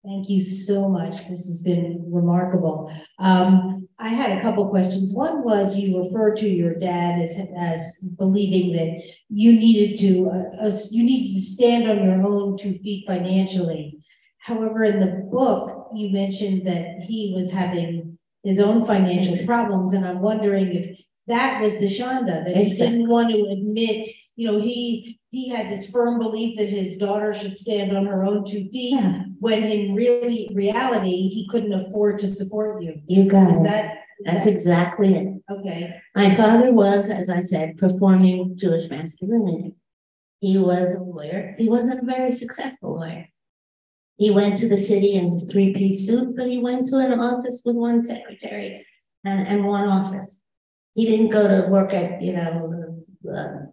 Thank 0.05 0.29
you 0.29 0.41
so 0.41 0.87
much. 0.87 1.27
This 1.27 1.45
has 1.45 1.61
been 1.61 2.05
remarkable. 2.09 2.89
Um, 3.19 3.76
I 3.99 4.09
had 4.09 4.37
a 4.37 4.41
couple 4.41 4.69
questions. 4.69 5.13
One 5.13 5.43
was 5.43 5.77
you 5.77 6.03
referred 6.03 6.37
to 6.37 6.49
your 6.49 6.75
dad 6.75 7.19
as, 7.19 7.35
as 7.57 8.13
believing 8.17 8.73
that 8.73 9.01
you 9.29 9.53
needed 9.53 9.97
to 9.99 10.29
uh, 10.29 10.67
uh, 10.67 10.77
you 10.91 11.03
needed 11.03 11.33
to 11.33 11.41
stand 11.41 11.89
on 11.89 12.03
your 12.03 12.21
own 12.23 12.57
two 12.57 12.73
feet 12.73 13.07
financially. 13.07 13.97
However, 14.37 14.83
in 14.83 14.99
the 14.99 15.27
book, 15.31 15.89
you 15.95 16.11
mentioned 16.11 16.67
that 16.67 17.01
he 17.01 17.33
was 17.35 17.51
having 17.51 18.19
his 18.43 18.59
own 18.59 18.85
financial 18.85 19.35
problems, 19.45 19.93
and 19.93 20.05
I'm 20.05 20.21
wondering 20.21 20.73
if 20.73 21.03
that 21.27 21.61
was 21.61 21.79
the 21.79 21.87
Shanda 21.87 22.45
that 22.45 22.55
he 22.55 22.69
didn't 22.69 23.07
want 23.09 23.31
to 23.31 23.43
admit. 23.51 24.07
You 24.35 24.51
know, 24.51 24.59
he 24.59 25.19
he 25.31 25.49
had 25.49 25.69
this 25.69 25.89
firm 25.89 26.19
belief 26.19 26.57
that 26.57 26.69
his 26.69 26.97
daughter 26.97 27.33
should 27.33 27.57
stand 27.57 27.95
on 27.95 28.05
her 28.05 28.23
own 28.23 28.45
two 28.45 28.65
feet. 28.69 28.93
Yeah. 28.93 29.23
When 29.39 29.63
in 29.63 29.93
really 29.93 30.49
reality, 30.53 31.09
he 31.29 31.47
couldn't 31.49 31.73
afford 31.73 32.19
to 32.19 32.29
support 32.29 32.81
you. 32.81 33.01
You 33.07 33.29
got 33.29 33.53
Is 33.53 33.59
it. 33.61 33.63
that 33.63 33.97
That's 34.23 34.45
exactly 34.45 35.15
it. 35.15 35.41
okay? 35.49 35.99
My 36.15 36.33
father 36.33 36.71
was, 36.71 37.09
as 37.09 37.29
I 37.29 37.41
said, 37.41 37.77
performing 37.77 38.57
Jewish 38.57 38.89
masculinity. 38.89 39.75
He 40.39 40.57
was 40.57 40.93
a 40.95 40.99
lawyer. 41.01 41.55
He 41.57 41.67
wasn't 41.67 42.01
a 42.01 42.05
very 42.05 42.31
successful 42.31 42.95
lawyer. 42.99 43.27
He 44.17 44.31
went 44.31 44.57
to 44.57 44.69
the 44.69 44.77
city 44.77 45.13
in 45.13 45.29
his 45.31 45.45
three-piece 45.51 46.07
suit, 46.07 46.35
but 46.37 46.47
he 46.49 46.57
went 46.59 46.85
to 46.87 46.97
an 46.97 47.19
office 47.19 47.61
with 47.65 47.75
one 47.75 48.01
secretary 48.01 48.85
and, 49.23 49.47
and 49.47 49.65
one 49.65 49.87
office. 49.87 50.41
He 50.97 51.05
didn't 51.05 51.29
go 51.29 51.47
to 51.47 51.69
work 51.69 51.93
at, 51.93 52.19
you 52.23 52.33
know, 52.33 53.03
uh, 53.31 53.67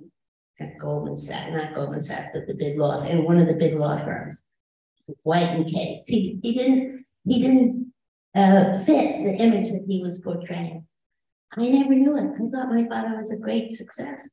at 0.61 0.79
Goldman 0.79 1.17
Sachs, 1.17 1.51
not 1.53 1.75
Goldman 1.75 2.03
Sachs, 2.03 2.29
but 2.35 2.47
the 2.47 2.55
big 2.55 2.79
law, 2.79 3.03
in 3.03 3.25
one 3.25 3.39
of 3.39 3.49
the 3.49 3.55
big 3.55 3.77
law 3.77 3.97
firms, 3.97 4.45
White 5.23 5.49
and 5.49 5.67
Case. 5.67 6.05
He, 6.07 6.39
he 6.43 6.53
didn't, 6.53 7.07
he 7.27 7.41
didn't 7.41 7.93
uh, 8.35 8.75
fit 8.75 9.25
the 9.25 9.37
image 9.43 9.71
that 9.71 9.87
he 9.89 10.03
was 10.03 10.19
portraying. 10.19 10.87
I 11.57 11.67
never 11.67 11.95
knew 11.95 12.15
it. 12.15 12.27
I 12.27 12.51
thought 12.51 12.69
my 12.69 12.87
father 12.91 13.17
was 13.17 13.31
a 13.31 13.39
great 13.39 13.71
success. 13.71 14.29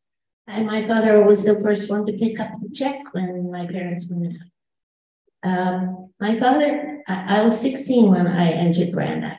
And 0.47 0.67
my 0.67 0.85
father 0.85 1.23
was 1.23 1.45
the 1.45 1.61
first 1.61 1.89
one 1.89 2.05
to 2.07 2.13
pick 2.17 2.41
up 2.41 2.51
the 2.61 2.75
check 2.75 2.99
when 3.13 3.49
my 3.49 3.65
parents 3.67 4.09
went 4.11 4.35
out. 4.35 5.49
Um, 5.49 6.11
my 6.19 6.37
father, 6.37 7.01
I, 7.07 7.39
I 7.39 7.43
was 7.43 7.57
16 7.61 8.11
when 8.11 8.27
I 8.27 8.51
entered 8.51 8.91
Brandeis. 8.91 9.37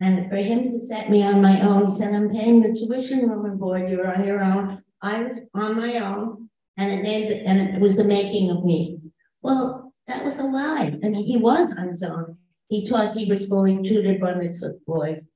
And 0.00 0.30
for 0.30 0.36
him 0.36 0.70
to 0.70 0.80
set 0.80 1.10
me 1.10 1.22
on 1.22 1.42
my 1.42 1.60
own, 1.60 1.86
he 1.86 1.92
said, 1.92 2.14
I'm 2.14 2.30
paying 2.30 2.62
the 2.62 2.72
tuition 2.72 3.28
room 3.28 3.44
and 3.44 3.58
board, 3.58 3.90
you're 3.90 4.12
on 4.12 4.26
your 4.26 4.42
own. 4.42 4.82
I 5.02 5.22
was 5.22 5.40
on 5.54 5.76
my 5.76 5.98
own, 5.98 6.48
and 6.76 6.92
it 6.92 7.02
made 7.02 7.30
the, 7.30 7.46
and 7.46 7.74
it 7.74 7.80
was 7.80 7.96
the 7.96 8.04
making 8.04 8.50
of 8.50 8.64
me. 8.64 8.98
Well, 9.42 9.92
that 10.06 10.24
was 10.24 10.38
a 10.38 10.44
lie. 10.44 10.98
I 11.04 11.08
mean, 11.08 11.26
he 11.26 11.36
was 11.36 11.74
on 11.76 11.88
his 11.88 12.02
own. 12.02 12.38
He 12.68 12.86
taught 12.86 13.16
Hebrew 13.16 13.38
school, 13.38 13.64
he 13.64 13.82
tutored 13.82 14.20
bar 14.20 14.36
mitzvah 14.36 14.74
boys. 14.86 15.28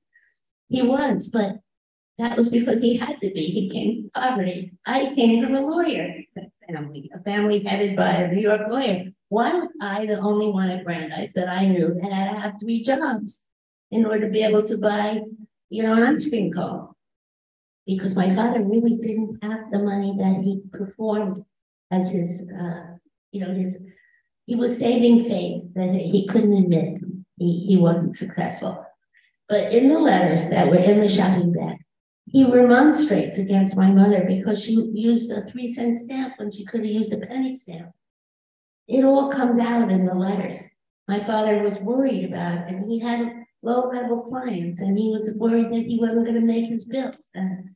He 0.69 0.81
was, 0.81 1.29
but 1.29 1.59
that 2.17 2.37
was 2.37 2.49
because 2.49 2.81
he 2.81 2.97
had 2.97 3.19
to 3.21 3.31
be. 3.31 3.41
He 3.41 3.69
came 3.69 4.09
from 4.13 4.23
poverty. 4.23 4.73
I 4.85 5.13
came 5.13 5.43
from 5.43 5.55
a 5.55 5.61
lawyer 5.61 6.15
family, 6.67 7.11
a 7.13 7.19
family 7.19 7.63
headed 7.63 7.95
by 7.95 8.11
a 8.11 8.33
New 8.33 8.41
York 8.41 8.61
lawyer. 8.69 9.05
Why 9.29 9.53
was 9.53 9.69
I 9.81 10.05
the 10.05 10.19
only 10.19 10.49
one 10.49 10.69
at 10.69 10.85
Brandeis 10.85 11.33
that 11.33 11.49
I 11.49 11.67
knew 11.67 11.93
that 11.93 12.13
had 12.13 12.31
to 12.31 12.39
have 12.39 12.59
three 12.59 12.83
jobs 12.83 13.47
in 13.91 14.05
order 14.05 14.27
to 14.27 14.31
be 14.31 14.43
able 14.43 14.63
to 14.63 14.77
buy, 14.77 15.21
you 15.69 15.83
know, 15.83 15.93
an 16.01 16.17
cream 16.29 16.51
cone? 16.51 16.89
Because 17.85 18.15
my 18.15 18.33
father 18.35 18.63
really 18.63 18.97
didn't 18.97 19.43
have 19.43 19.71
the 19.71 19.79
money 19.79 20.15
that 20.17 20.41
he 20.43 20.61
performed 20.71 21.43
as 21.91 22.09
his, 22.11 22.43
uh, 22.59 22.95
you 23.31 23.41
know, 23.41 23.53
his, 23.53 23.77
he 24.45 24.55
was 24.55 24.77
saving 24.77 25.29
faith 25.29 25.63
that 25.75 25.93
he 25.93 26.27
couldn't 26.27 26.53
admit 26.53 27.01
he, 27.37 27.65
he 27.67 27.77
wasn't 27.77 28.15
successful. 28.15 28.85
But 29.47 29.73
in 29.73 29.89
the 29.89 29.99
letters 29.99 30.49
that 30.49 30.67
were 30.67 30.77
in 30.77 30.99
the 30.99 31.09
shopping 31.09 31.51
bag, 31.51 31.77
he 32.25 32.43
remonstrates 32.43 33.37
against 33.37 33.77
my 33.77 33.91
mother 33.91 34.25
because 34.25 34.63
she 34.63 34.73
used 34.93 35.31
a 35.31 35.45
three 35.45 35.69
cent 35.69 35.99
stamp 35.99 36.33
when 36.37 36.51
she 36.51 36.65
could 36.65 36.81
have 36.81 36.89
used 36.89 37.13
a 37.13 37.17
penny 37.17 37.53
stamp. 37.53 37.91
It 38.87 39.03
all 39.03 39.31
comes 39.31 39.61
out 39.63 39.91
in 39.91 40.05
the 40.05 40.15
letters. 40.15 40.67
My 41.07 41.19
father 41.19 41.61
was 41.61 41.79
worried 41.79 42.25
about, 42.25 42.67
and 42.67 42.85
he 42.85 42.99
had 42.99 43.34
low 43.65 43.89
level 43.89 44.21
clients, 44.21 44.79
and 44.79 44.97
he 44.97 45.09
was 45.09 45.33
worried 45.35 45.71
that 45.73 45.85
he 45.85 45.97
wasn't 45.99 46.25
going 46.25 46.39
to 46.39 46.41
make 46.41 46.67
his 46.67 46.85
bills. 46.85 47.31
And 47.33 47.75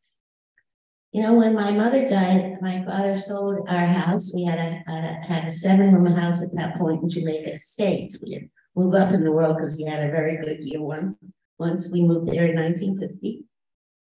you 1.11 1.23
know, 1.23 1.33
when 1.33 1.55
my 1.55 1.71
mother 1.71 2.07
died, 2.07 2.57
my 2.61 2.83
father 2.85 3.17
sold 3.17 3.67
our 3.67 3.87
house. 3.87 4.31
We 4.33 4.43
had 4.45 4.59
a, 4.59 4.83
a, 4.87 5.25
had 5.27 5.45
a 5.45 5.51
seven 5.51 5.93
room 5.93 6.05
house 6.05 6.43
at 6.43 6.53
that 6.55 6.77
point 6.77 7.01
in 7.01 7.09
Jamaica 7.09 7.55
Estates. 7.55 8.19
We 8.23 8.33
had 8.33 8.49
moved 8.75 8.95
up 8.95 9.11
in 9.13 9.23
the 9.23 9.31
world 9.31 9.57
because 9.57 9.75
he 9.75 9.85
had 9.85 10.07
a 10.07 10.11
very 10.11 10.37
good 10.37 10.59
year 10.59 10.81
one. 10.81 11.15
Once 11.57 11.89
we 11.91 12.03
moved 12.03 12.31
there 12.31 12.45
in 12.45 12.55
1950, 12.55 13.43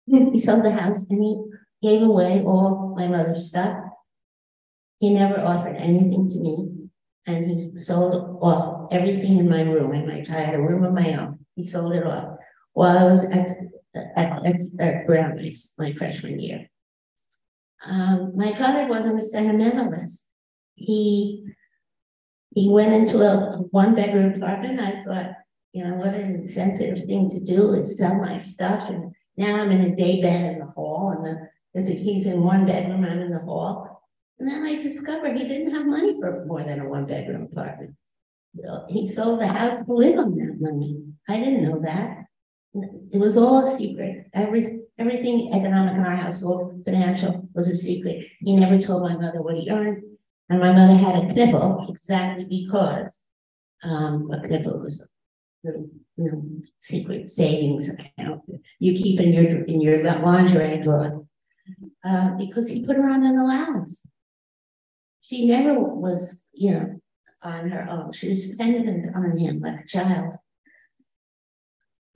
he 0.33 0.39
sold 0.39 0.65
the 0.65 0.71
house 0.71 1.05
and 1.09 1.23
he 1.23 1.41
gave 1.81 2.01
away 2.01 2.41
all 2.41 2.93
my 2.97 3.07
mother's 3.07 3.49
stuff 3.49 3.77
He 4.99 5.13
never 5.13 5.39
offered 5.39 5.77
anything 5.77 6.29
to 6.29 6.39
me. 6.39 6.69
And 7.25 7.49
he 7.49 7.77
sold 7.77 8.39
off 8.41 8.87
everything 8.91 9.37
in 9.37 9.49
my 9.49 9.63
room. 9.63 9.91
And 9.91 10.11
I 10.11 10.39
had 10.39 10.55
a 10.55 10.61
room 10.61 10.83
of 10.83 10.93
my 10.93 11.13
own. 11.13 11.36
He 11.57 11.63
sold 11.63 11.95
it 11.95 12.05
off 12.05 12.37
while 12.73 12.97
I 12.99 13.03
was 13.05 13.25
at, 13.25 13.49
at, 14.15 14.45
at, 14.45 14.61
at 14.79 15.07
my 15.79 15.93
freshman 15.93 16.39
year. 16.39 16.69
Um, 17.83 18.33
my 18.35 18.51
father 18.53 18.87
wasn't 18.87 19.19
a 19.19 19.25
sentimentalist. 19.25 20.27
He 20.75 21.45
he 22.53 22.69
went 22.69 22.93
into 22.93 23.21
a 23.21 23.57
one 23.71 23.95
bedroom 23.95 24.35
apartment. 24.35 24.79
I 24.79 25.03
thought, 25.03 25.31
you 25.73 25.83
know, 25.83 25.95
what 25.95 26.13
an 26.13 26.35
insensitive 26.35 27.05
thing 27.05 27.29
to 27.31 27.39
do 27.39 27.73
is 27.73 27.97
sell 27.97 28.15
my 28.15 28.39
stuff. 28.39 28.89
And 28.89 29.15
now 29.35 29.59
I'm 29.59 29.71
in 29.71 29.81
a 29.81 29.95
day 29.95 30.21
bed 30.21 30.53
in 30.53 30.59
the 30.59 30.67
hall, 30.67 31.11
and 31.11 31.25
the, 31.73 31.93
he's 31.93 32.27
in 32.27 32.43
one 32.43 32.67
bedroom, 32.67 33.03
I'm 33.03 33.19
in 33.19 33.31
the 33.31 33.39
hall. 33.39 34.03
And 34.39 34.47
then 34.47 34.63
I 34.63 34.75
discovered 34.75 35.37
he 35.37 35.47
didn't 35.47 35.73
have 35.73 35.87
money 35.87 36.19
for 36.19 36.45
more 36.45 36.63
than 36.63 36.81
a 36.81 36.87
one 36.87 37.07
bedroom 37.07 37.49
apartment. 37.51 37.95
He 38.89 39.07
sold 39.07 39.41
the 39.41 39.47
house 39.47 39.83
to 39.83 39.93
live 39.93 40.19
on 40.19 40.35
money. 40.59 41.03
I 41.27 41.39
didn't 41.39 41.63
know 41.63 41.79
that. 41.81 42.25
It 43.11 43.19
was 43.19 43.37
all 43.37 43.65
a 43.65 43.71
secret. 43.71 44.27
Every 44.33 44.79
everything 44.99 45.53
economic 45.53 45.95
in 45.95 46.01
our 46.01 46.15
household, 46.15 46.81
financial, 46.85 47.47
was 47.53 47.69
a 47.69 47.75
secret. 47.75 48.25
He 48.39 48.55
never 48.55 48.79
told 48.79 49.03
my 49.03 49.15
mother 49.15 49.41
what 49.41 49.57
he 49.57 49.69
earned. 49.69 50.03
And 50.49 50.59
my 50.59 50.71
mother 50.71 50.93
had 50.93 51.15
a 51.15 51.27
knipple 51.33 51.89
exactly 51.89 52.45
because 52.45 53.21
um, 53.83 54.29
a 54.31 54.37
knipple 54.37 54.83
was 54.83 55.05
the 55.63 55.89
you 56.15 56.31
know, 56.31 56.43
secret 56.77 57.29
savings 57.29 57.89
account 57.89 58.41
you 58.79 58.93
keep 58.93 59.19
in 59.19 59.33
your 59.33 59.63
in 59.63 59.81
your 59.81 60.03
lingerie 60.03 60.81
drawer 60.81 61.25
uh, 62.03 62.31
because 62.37 62.69
he 62.69 62.85
put 62.85 62.95
her 62.95 63.09
on 63.09 63.25
an 63.25 63.37
allowance. 63.37 64.05
She 65.21 65.47
never 65.47 65.79
was, 65.79 66.47
you 66.53 66.71
know, 66.71 67.01
on 67.43 67.69
her 67.69 67.87
own. 67.89 68.13
She 68.13 68.29
was 68.29 68.49
dependent 68.49 69.15
on 69.15 69.37
him 69.37 69.59
like 69.59 69.83
a 69.83 69.87
child. 69.87 70.35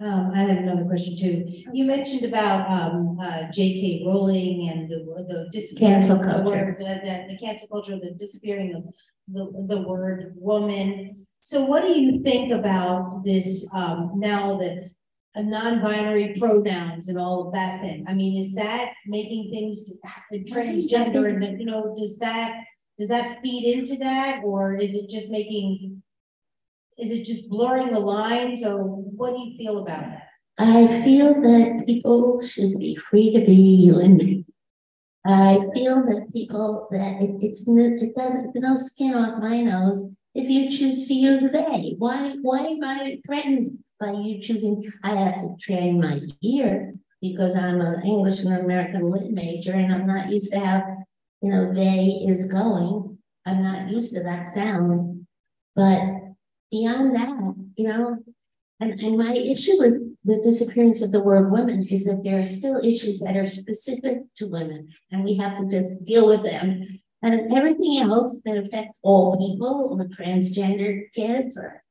Um, 0.01 0.31
I 0.33 0.39
have 0.39 0.57
another 0.57 0.85
question 0.85 1.15
too. 1.15 1.45
You 1.73 1.85
mentioned 1.85 2.25
about 2.25 2.69
um, 2.71 3.19
uh, 3.21 3.43
J.K. 3.53 4.03
Rowling 4.07 4.69
and 4.69 4.89
the 4.89 5.51
the 5.51 5.77
cancel 5.77 6.17
culture, 6.17 6.37
the, 6.37 6.43
word, 6.43 6.75
the, 6.79 6.85
the, 6.85 7.33
the, 7.33 7.37
cancel 7.37 7.67
culture, 7.67 7.99
the 7.99 8.15
disappearing 8.17 8.73
of 8.73 8.83
the, 9.27 9.67
the 9.67 9.81
word 9.87 10.33
woman. 10.35 11.27
So, 11.41 11.65
what 11.65 11.83
do 11.83 11.99
you 11.99 12.23
think 12.23 12.51
about 12.51 13.23
this 13.23 13.71
um, 13.75 14.13
now 14.15 14.57
that 14.57 14.89
a 15.35 15.43
non-binary 15.43 16.35
pronouns 16.39 17.07
and 17.07 17.19
all 17.19 17.47
of 17.47 17.53
that 17.53 17.81
thing? 17.81 18.03
I 18.07 18.15
mean, 18.15 18.41
is 18.41 18.55
that 18.55 18.93
making 19.05 19.51
things 19.51 19.93
transgender 20.51 21.29
and 21.29 21.59
you 21.59 21.65
know 21.67 21.93
does 21.95 22.17
that 22.19 22.55
does 22.97 23.09
that 23.09 23.39
feed 23.43 23.77
into 23.77 23.97
that, 23.97 24.41
or 24.43 24.75
is 24.75 24.95
it 24.95 25.11
just 25.11 25.29
making 25.29 26.01
is 26.97 27.11
it 27.11 27.25
just 27.25 27.49
blurring 27.49 27.91
the 27.91 27.99
lines 27.99 28.63
or 28.63 29.00
what 29.21 29.35
do 29.35 29.39
you 29.39 29.55
feel 29.55 29.77
about 29.77 30.01
that? 30.01 30.27
I 30.57 31.03
feel 31.05 31.39
that 31.41 31.83
people 31.85 32.41
should 32.41 32.79
be 32.79 32.95
free 32.95 33.31
to 33.31 33.45
be 33.45 33.53
you 33.53 33.99
and 33.99 34.17
me. 34.17 34.45
I 35.27 35.59
feel 35.75 35.97
that 36.07 36.33
people 36.33 36.87
that 36.89 37.21
it, 37.21 37.35
it's 37.39 37.63
it 37.67 38.15
doesn't 38.15 38.55
no 38.55 38.75
skin 38.75 39.13
off 39.13 39.39
my 39.39 39.61
nose 39.61 40.07
if 40.33 40.49
you 40.49 40.71
choose 40.75 41.07
to 41.07 41.13
use 41.13 41.43
they. 41.43 41.93
Why 41.99 42.35
why 42.41 42.61
am 42.61 42.83
I 42.83 43.19
threatened 43.23 43.77
by 43.99 44.13
you 44.13 44.41
choosing? 44.41 44.91
I 45.03 45.13
have 45.13 45.41
to 45.41 45.55
train 45.59 46.01
my 46.01 46.19
ear 46.41 46.95
because 47.21 47.55
I'm 47.55 47.79
an 47.79 48.03
English 48.03 48.39
and 48.39 48.55
American 48.55 49.03
lit 49.03 49.29
major 49.29 49.73
and 49.73 49.93
I'm 49.93 50.07
not 50.07 50.31
used 50.31 50.51
to 50.53 50.59
have 50.59 50.83
you 51.43 51.51
know 51.51 51.71
they 51.71 52.25
is 52.27 52.51
going. 52.51 53.19
I'm 53.45 53.61
not 53.61 53.87
used 53.91 54.15
to 54.15 54.23
that 54.23 54.47
sound, 54.47 55.27
but 55.75 56.01
beyond 56.71 57.15
that, 57.15 57.29
you 57.75 57.87
know, 57.87 58.17
and, 58.81 58.99
and 58.99 59.17
my 59.17 59.33
issue 59.33 59.77
with 59.77 59.93
the 60.25 60.41
disappearance 60.43 61.03
of 61.03 61.11
the 61.11 61.21
word 61.21 61.51
women 61.51 61.79
is 61.79 62.05
that 62.05 62.23
there 62.23 62.41
are 62.41 62.47
still 62.47 62.83
issues 62.83 63.19
that 63.19 63.37
are 63.37 63.45
specific 63.45 64.21
to 64.37 64.47
women, 64.47 64.89
and 65.11 65.23
we 65.23 65.35
have 65.35 65.59
to 65.59 65.69
just 65.69 66.03
deal 66.03 66.27
with 66.27 66.43
them. 66.43 66.99
And 67.21 67.53
everything 67.53 67.99
else 67.99 68.41
that 68.43 68.57
affects 68.57 68.99
all 69.03 69.37
people 69.37 69.95
or 69.99 70.05
transgender 70.05 71.03
kids, 71.13 71.55
or 71.55 71.83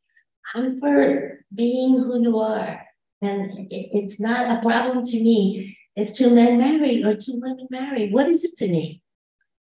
I'm 0.52 0.80
for 0.80 1.44
being 1.54 1.94
who 1.94 2.20
you 2.20 2.38
are. 2.40 2.84
And 3.22 3.70
it, 3.70 3.90
it's 3.92 4.18
not 4.18 4.58
a 4.58 4.60
problem 4.60 5.04
to 5.04 5.22
me 5.22 5.78
if 5.94 6.12
two 6.12 6.30
men 6.30 6.58
marry 6.58 7.04
or 7.04 7.14
two 7.14 7.40
women 7.40 7.68
marry. 7.70 8.10
What 8.10 8.28
is 8.28 8.42
it 8.42 8.56
to 8.56 8.68
me? 8.68 9.00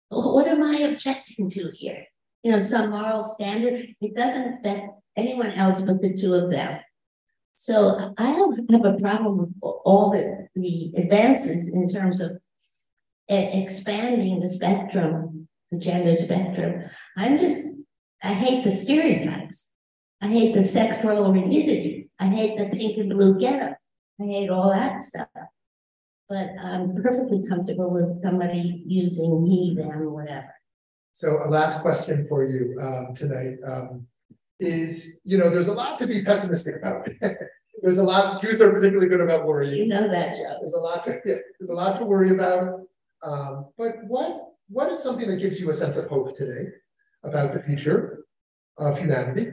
What 0.08 0.48
am 0.48 0.64
I 0.64 0.78
objecting 0.78 1.48
to 1.50 1.70
here? 1.74 2.06
You 2.42 2.50
know, 2.50 2.58
some 2.58 2.90
moral 2.90 3.22
standard. 3.22 3.94
It 4.00 4.16
doesn't 4.16 4.54
affect 4.54 4.88
anyone 5.16 5.52
else 5.52 5.82
but 5.82 6.02
the 6.02 6.12
two 6.12 6.34
of 6.34 6.50
them. 6.50 6.80
So 7.60 8.14
I 8.16 8.36
don't 8.36 8.72
have 8.72 8.86
a 8.86 8.96
problem 8.96 9.36
with 9.36 9.50
all 9.60 10.10
the, 10.10 10.48
the 10.54 10.94
advances 10.96 11.68
in 11.68 11.90
terms 11.90 12.18
of 12.18 12.38
expanding 13.28 14.40
the 14.40 14.48
spectrum, 14.48 15.46
the 15.70 15.78
gender 15.78 16.16
spectrum. 16.16 16.84
I'm 17.18 17.38
just, 17.38 17.76
I 18.22 18.32
hate 18.32 18.64
the 18.64 18.70
stereotypes. 18.70 19.68
I 20.22 20.28
hate 20.28 20.56
the 20.56 20.62
sexual 20.62 21.30
rigidity. 21.30 22.08
I 22.18 22.28
hate 22.28 22.56
the 22.56 22.70
pink 22.70 22.96
and 22.96 23.10
blue 23.10 23.38
getup. 23.38 23.76
I 24.18 24.24
hate 24.24 24.48
all 24.48 24.70
that 24.70 25.02
stuff. 25.02 25.28
But 26.30 26.48
I'm 26.62 26.94
perfectly 27.02 27.46
comfortable 27.46 27.90
with 27.92 28.22
somebody 28.22 28.84
using 28.86 29.44
he, 29.44 29.74
them, 29.74 30.10
whatever. 30.10 30.54
So 31.12 31.42
a 31.44 31.48
last 31.50 31.82
question 31.82 32.24
for 32.26 32.42
you 32.42 32.80
um, 32.80 33.14
tonight. 33.14 33.58
Um, 33.66 34.06
is, 34.60 35.20
you 35.24 35.38
know, 35.38 35.50
there's 35.50 35.68
a 35.68 35.72
lot 35.72 35.98
to 35.98 36.06
be 36.06 36.22
pessimistic 36.22 36.76
about. 36.76 37.08
there's 37.82 37.98
a 37.98 38.02
lot, 38.02 38.40
Jews 38.40 38.60
are 38.60 38.70
particularly 38.70 39.08
good 39.08 39.20
about 39.20 39.46
worrying. 39.46 39.74
You 39.74 39.86
know 39.86 40.08
that, 40.08 40.36
Joe. 40.36 40.56
There's 40.60 40.74
a 40.74 40.80
lot 40.80 41.04
to, 41.04 41.20
yeah, 41.24 41.38
there's 41.58 41.70
a 41.70 41.74
lot 41.74 41.98
to 41.98 42.04
worry 42.04 42.30
about. 42.30 42.80
Um, 43.22 43.66
but 43.76 43.96
what, 44.06 44.52
what 44.68 44.92
is 44.92 45.02
something 45.02 45.28
that 45.28 45.40
gives 45.40 45.60
you 45.60 45.70
a 45.70 45.74
sense 45.74 45.96
of 45.98 46.06
hope 46.06 46.36
today 46.36 46.68
about 47.24 47.52
the 47.52 47.62
future 47.62 48.24
of 48.78 48.98
humanity? 48.98 49.52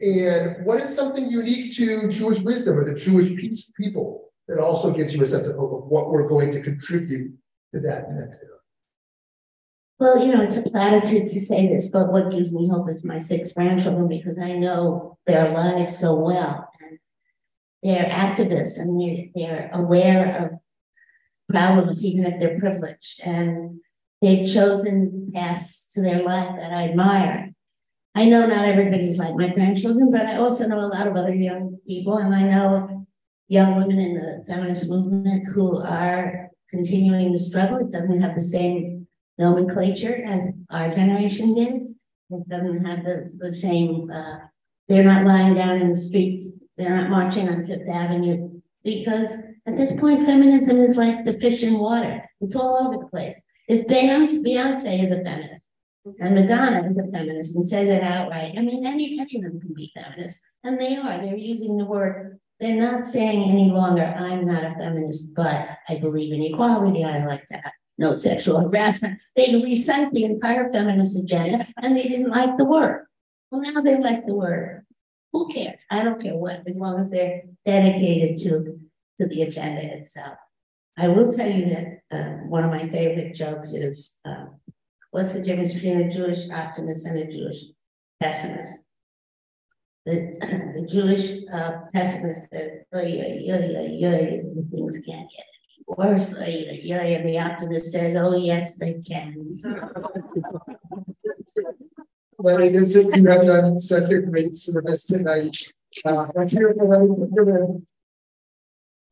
and 0.00 0.64
what 0.64 0.82
is 0.82 0.94
something 0.94 1.30
unique 1.30 1.76
to 1.76 2.08
Jewish 2.08 2.40
wisdom 2.40 2.78
or 2.78 2.84
the 2.84 2.98
Jewish 2.98 3.28
peace 3.36 3.70
people 3.76 4.30
that 4.48 4.58
also 4.58 4.92
gives 4.92 5.14
you 5.14 5.22
a 5.22 5.26
sense 5.26 5.48
of 5.48 5.56
hope 5.56 5.84
of 5.84 5.88
what 5.88 6.10
we're 6.10 6.28
going 6.28 6.52
to 6.52 6.62
contribute 6.62 7.32
to 7.74 7.80
that 7.80 8.10
next 8.12 8.42
era? 8.42 8.58
Well, 10.00 10.26
you 10.26 10.34
know, 10.34 10.42
it's 10.42 10.56
a 10.56 10.68
platitude 10.68 11.26
to 11.28 11.40
say 11.40 11.68
this, 11.68 11.90
but 11.90 12.10
what 12.10 12.32
gives 12.32 12.52
me 12.52 12.68
hope 12.68 12.90
is 12.90 13.04
my 13.04 13.18
six 13.18 13.52
grandchildren 13.52 14.08
because 14.08 14.38
I 14.38 14.54
know 14.54 15.18
their 15.26 15.52
lives 15.52 15.96
so 15.96 16.16
well. 16.16 16.68
And 16.80 16.98
they're 17.82 18.10
activists 18.10 18.80
and 18.80 19.00
they're, 19.00 19.26
they're 19.34 19.70
aware 19.72 20.36
of 20.36 20.50
problems, 21.48 22.04
even 22.04 22.24
if 22.24 22.40
they're 22.40 22.58
privileged. 22.58 23.20
And 23.24 23.80
they've 24.20 24.50
chosen 24.50 25.30
paths 25.32 25.86
to 25.92 26.02
their 26.02 26.22
life 26.22 26.50
that 26.56 26.72
I 26.72 26.88
admire. 26.88 27.52
I 28.16 28.26
know 28.26 28.46
not 28.46 28.64
everybody's 28.64 29.18
like 29.18 29.34
my 29.36 29.48
grandchildren, 29.48 30.10
but 30.10 30.22
I 30.22 30.36
also 30.36 30.66
know 30.66 30.80
a 30.80 30.86
lot 30.86 31.06
of 31.06 31.16
other 31.16 31.34
young 31.34 31.78
people, 31.86 32.16
and 32.16 32.34
I 32.34 32.44
know 32.44 33.06
young 33.48 33.76
women 33.76 33.98
in 33.98 34.14
the 34.14 34.44
feminist 34.46 34.88
movement 34.88 35.46
who 35.52 35.82
are 35.82 36.50
continuing 36.70 37.32
the 37.32 37.38
struggle. 37.38 37.78
It 37.78 37.90
doesn't 37.90 38.20
have 38.20 38.36
the 38.36 38.42
same 38.42 38.93
nomenclature 39.38 40.22
as 40.24 40.44
our 40.70 40.94
generation 40.94 41.54
did. 41.54 41.94
It 42.30 42.48
doesn't 42.48 42.84
have 42.84 43.04
the, 43.04 43.32
the 43.38 43.52
same, 43.52 44.10
uh, 44.10 44.38
they're 44.88 45.04
not 45.04 45.26
lying 45.26 45.54
down 45.54 45.80
in 45.80 45.90
the 45.90 45.96
streets, 45.96 46.52
they're 46.76 46.90
not 46.90 47.10
marching 47.10 47.48
on 47.48 47.66
Fifth 47.66 47.88
Avenue, 47.88 48.60
because 48.82 49.34
at 49.66 49.76
this 49.76 49.92
point, 49.92 50.26
feminism 50.26 50.80
is 50.80 50.96
like 50.96 51.24
the 51.24 51.38
fish 51.40 51.62
in 51.62 51.78
water. 51.78 52.22
It's 52.40 52.56
all 52.56 52.86
over 52.86 52.98
the 52.98 53.08
place. 53.08 53.42
If 53.68 53.86
Beyonce, 53.86 54.44
Beyonce 54.44 55.04
is 55.04 55.10
a 55.10 55.22
feminist, 55.22 55.68
and 56.20 56.34
Madonna 56.34 56.88
is 56.88 56.98
a 56.98 57.10
feminist 57.10 57.56
and 57.56 57.64
says 57.64 57.88
it 57.88 58.02
outright, 58.02 58.54
I 58.58 58.62
mean, 58.62 58.86
any, 58.86 59.18
any 59.18 59.36
of 59.36 59.42
them 59.42 59.60
can 59.60 59.74
be 59.74 59.92
feminists, 59.94 60.40
and 60.64 60.80
they 60.80 60.96
are. 60.96 61.20
They're 61.20 61.36
using 61.36 61.76
the 61.76 61.86
word 61.86 62.40
they're 62.60 62.80
not 62.80 63.04
saying 63.04 63.42
any 63.44 63.70
longer, 63.70 64.14
I'm 64.16 64.46
not 64.46 64.64
a 64.64 64.74
feminist, 64.78 65.34
but 65.34 65.76
I 65.88 65.98
believe 65.98 66.32
in 66.32 66.42
equality. 66.42 67.04
I 67.04 67.24
like 67.26 67.46
that 67.50 67.72
no 67.98 68.12
sexual 68.12 68.60
harassment. 68.60 69.20
They 69.36 69.60
recite 69.62 70.12
the 70.12 70.24
entire 70.24 70.72
feminist 70.72 71.18
agenda 71.18 71.66
and 71.82 71.96
they 71.96 72.08
didn't 72.08 72.30
like 72.30 72.56
the 72.56 72.64
word. 72.64 73.06
Well, 73.50 73.60
now 73.60 73.80
they 73.80 73.98
like 73.98 74.26
the 74.26 74.34
word. 74.34 74.84
Who 75.32 75.48
cares? 75.48 75.80
I 75.90 76.02
don't 76.04 76.20
care 76.20 76.36
what, 76.36 76.62
as 76.68 76.76
long 76.76 77.00
as 77.00 77.10
they're 77.10 77.42
dedicated 77.64 78.36
to, 78.38 78.78
to 79.20 79.28
the 79.28 79.42
agenda 79.42 79.82
itself. 79.96 80.36
I 80.96 81.08
will 81.08 81.32
tell 81.32 81.50
you 81.50 81.66
that 81.66 82.00
uh, 82.12 82.44
one 82.46 82.64
of 82.64 82.70
my 82.70 82.88
favorite 82.88 83.34
jokes 83.34 83.74
is 83.74 84.20
um, 84.24 84.60
what's 85.10 85.32
the 85.32 85.42
difference 85.42 85.74
between 85.74 86.02
a 86.02 86.10
Jewish 86.10 86.48
optimist 86.50 87.06
and 87.06 87.18
a 87.18 87.26
Jewish 87.30 87.64
pessimist? 88.20 88.84
The, 90.06 90.36
the 90.40 90.86
Jewish 90.88 91.42
uh, 91.52 91.78
pessimist 91.92 92.48
says, 92.52 92.74
oh, 92.92 93.00
yeah, 93.00 93.34
yeah, 93.40 93.58
yeah, 93.58 93.80
yeah, 93.80 94.42
things 94.70 94.98
can't 94.98 95.30
get 95.30 95.46
Worse, 95.86 96.34
yeah, 96.82 97.22
the 97.22 97.38
optimist 97.38 97.92
says, 97.92 98.16
oh, 98.16 98.36
yes, 98.36 98.76
they 98.76 99.02
can. 99.02 99.60
Letty, 102.38 102.70
this 102.70 102.96
is, 102.96 103.14
you 103.14 103.26
have 103.28 103.46
done 103.46 103.78
such 103.78 104.10
a 104.10 104.20
great 104.20 104.56
service 104.56 105.04
tonight. 105.04 105.56
Uh, 106.04 106.26
it 106.34 107.84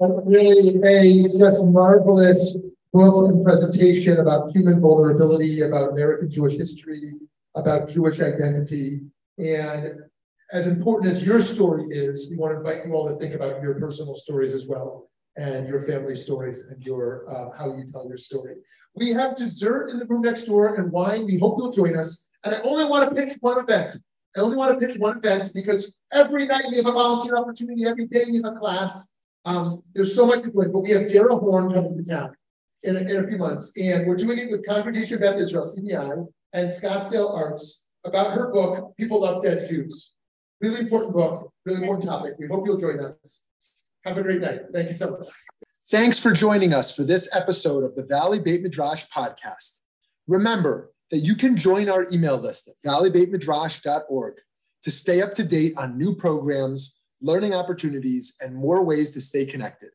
Really 0.01 0.83
a 0.83 1.39
just 1.39 1.65
marvelous 1.67 2.59
book 2.93 3.31
and 3.31 3.45
presentation 3.45 4.19
about 4.19 4.51
human 4.51 4.81
vulnerability, 4.81 5.61
about 5.61 5.91
American 5.91 6.31
Jewish 6.31 6.57
history, 6.57 7.15
about 7.55 7.89
Jewish 7.89 8.21
identity. 8.21 9.03
And 9.39 9.95
as 10.53 10.67
important 10.67 11.13
as 11.13 11.23
your 11.23 11.41
story 11.41 11.87
is, 11.91 12.29
we 12.31 12.37
want 12.37 12.55
to 12.55 12.59
invite 12.59 12.87
you 12.87 12.95
all 12.95 13.09
to 13.09 13.17
think 13.17 13.35
about 13.35 13.63
your 13.63 13.79
personal 13.79 14.15
stories 14.15 14.55
as 14.55 14.67
well 14.67 15.09
and 15.37 15.67
your 15.67 15.83
family 15.83 16.15
stories 16.15 16.69
and 16.69 16.83
your 16.83 17.25
uh, 17.31 17.57
how 17.57 17.75
you 17.75 17.85
tell 17.85 18.07
your 18.07 18.19
story. 18.19 18.57
We 18.95 19.11
have 19.11 19.37
dessert 19.37 19.91
in 19.91 19.99
the 19.99 20.05
room 20.05 20.23
next 20.23 20.45
door 20.45 20.75
and 20.75 20.93
wine. 20.93 21.25
We 21.25 21.39
hope 21.39 21.57
you'll 21.59 21.73
join 21.73 21.97
us. 21.97 22.29
And 22.45 22.55
I 22.55 22.61
only 22.61 22.85
want 22.85 23.09
to 23.09 23.15
pitch 23.15 23.39
one 23.41 23.59
event. 23.59 23.99
I 24.37 24.41
only 24.41 24.57
want 24.57 24.79
to 24.79 24.87
pitch 24.87 24.99
one 24.99 25.17
event 25.17 25.53
because 25.55 25.95
every 26.13 26.47
night 26.47 26.65
we 26.71 26.77
have 26.77 26.87
a 26.87 26.93
volunteer 26.93 27.37
opportunity. 27.37 27.87
Every 27.87 28.07
day 28.07 28.25
we 28.31 28.37
have 28.37 28.53
a 28.53 28.59
class. 28.59 29.13
Um, 29.45 29.83
there's 29.95 30.15
so 30.15 30.27
much 30.27 30.43
to 30.43 30.51
do 30.51 30.71
but 30.73 30.81
we 30.81 30.91
have 30.91 31.11
Dara 31.11 31.35
Horn 31.35 31.73
coming 31.73 31.97
to 31.97 32.05
town 32.05 32.35
in 32.83 32.97
a, 32.97 33.01
in 33.01 33.25
a 33.25 33.29
few 33.29 33.39
months, 33.39 33.73
and 33.77 34.07
we're 34.07 34.17
doing 34.17 34.39
it 34.39 34.51
with 34.51 34.67
Congregation 34.67 35.19
Beth 35.19 35.37
Israel 35.37 35.65
(CBI) 35.65 36.27
and 36.53 36.69
Scottsdale 36.71 37.33
Arts 37.33 37.87
about 38.05 38.33
her 38.33 38.53
book. 38.53 38.95
People 38.97 39.23
love 39.23 39.43
dead 39.43 39.69
Jews. 39.69 40.13
Really 40.61 40.81
important 40.81 41.13
book. 41.13 41.53
Really 41.65 41.83
important 41.83 42.09
topic. 42.09 42.35
We 42.39 42.47
hope 42.47 42.67
you'll 42.67 42.79
join 42.79 43.01
us. 43.01 43.45
Have 44.05 44.19
a 44.19 44.23
great 44.23 44.41
night. 44.41 44.61
Thank 44.73 44.89
you 44.89 44.95
so 44.95 45.13
much. 45.13 45.29
Thanks 45.91 46.19
for 46.19 46.33
joining 46.33 46.73
us 46.73 46.95
for 46.95 47.03
this 47.03 47.35
episode 47.37 47.85
of 47.85 47.95
the 47.95 48.05
Valley 48.05 48.39
Beit 48.39 48.63
Midrash 48.63 49.05
podcast. 49.15 49.81
Remember 50.27 50.91
that 51.11 51.19
you 51.19 51.35
can 51.35 51.57
join 51.57 51.89
our 51.89 52.07
email 52.11 52.39
list 52.39 52.69
at 52.69 52.91
valleybeitmidrash.org 52.91 54.35
to 54.85 54.91
stay 54.91 55.21
up 55.21 55.35
to 55.35 55.45
date 55.45 55.75
on 55.77 55.99
new 55.99 56.15
programs, 56.15 57.01
learning 57.21 57.55
opportunities, 57.55 58.35
and 58.41 58.57
more 58.57 58.83
ways 58.83 59.13
to 59.13 59.21
stay 59.21 59.45
connected. 59.45 59.91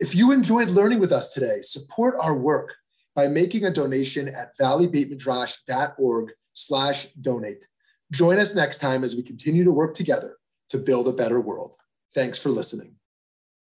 If 0.00 0.14
you 0.14 0.32
enjoyed 0.32 0.68
learning 0.68 0.98
with 0.98 1.12
us 1.12 1.32
today, 1.32 1.58
support 1.62 2.16
our 2.20 2.36
work 2.36 2.74
by 3.14 3.28
making 3.28 3.64
a 3.64 3.70
donation 3.70 4.28
at 4.28 4.56
valleybeitmidrash.org 4.58 6.32
slash 6.52 7.06
donate. 7.20 7.66
Join 8.12 8.38
us 8.38 8.54
next 8.54 8.78
time 8.78 9.04
as 9.04 9.16
we 9.16 9.22
continue 9.22 9.64
to 9.64 9.72
work 9.72 9.94
together 9.94 10.36
to 10.68 10.78
build 10.78 11.08
a 11.08 11.12
better 11.12 11.40
world. 11.40 11.74
Thanks 12.14 12.38
for 12.38 12.50
listening. 12.50 12.96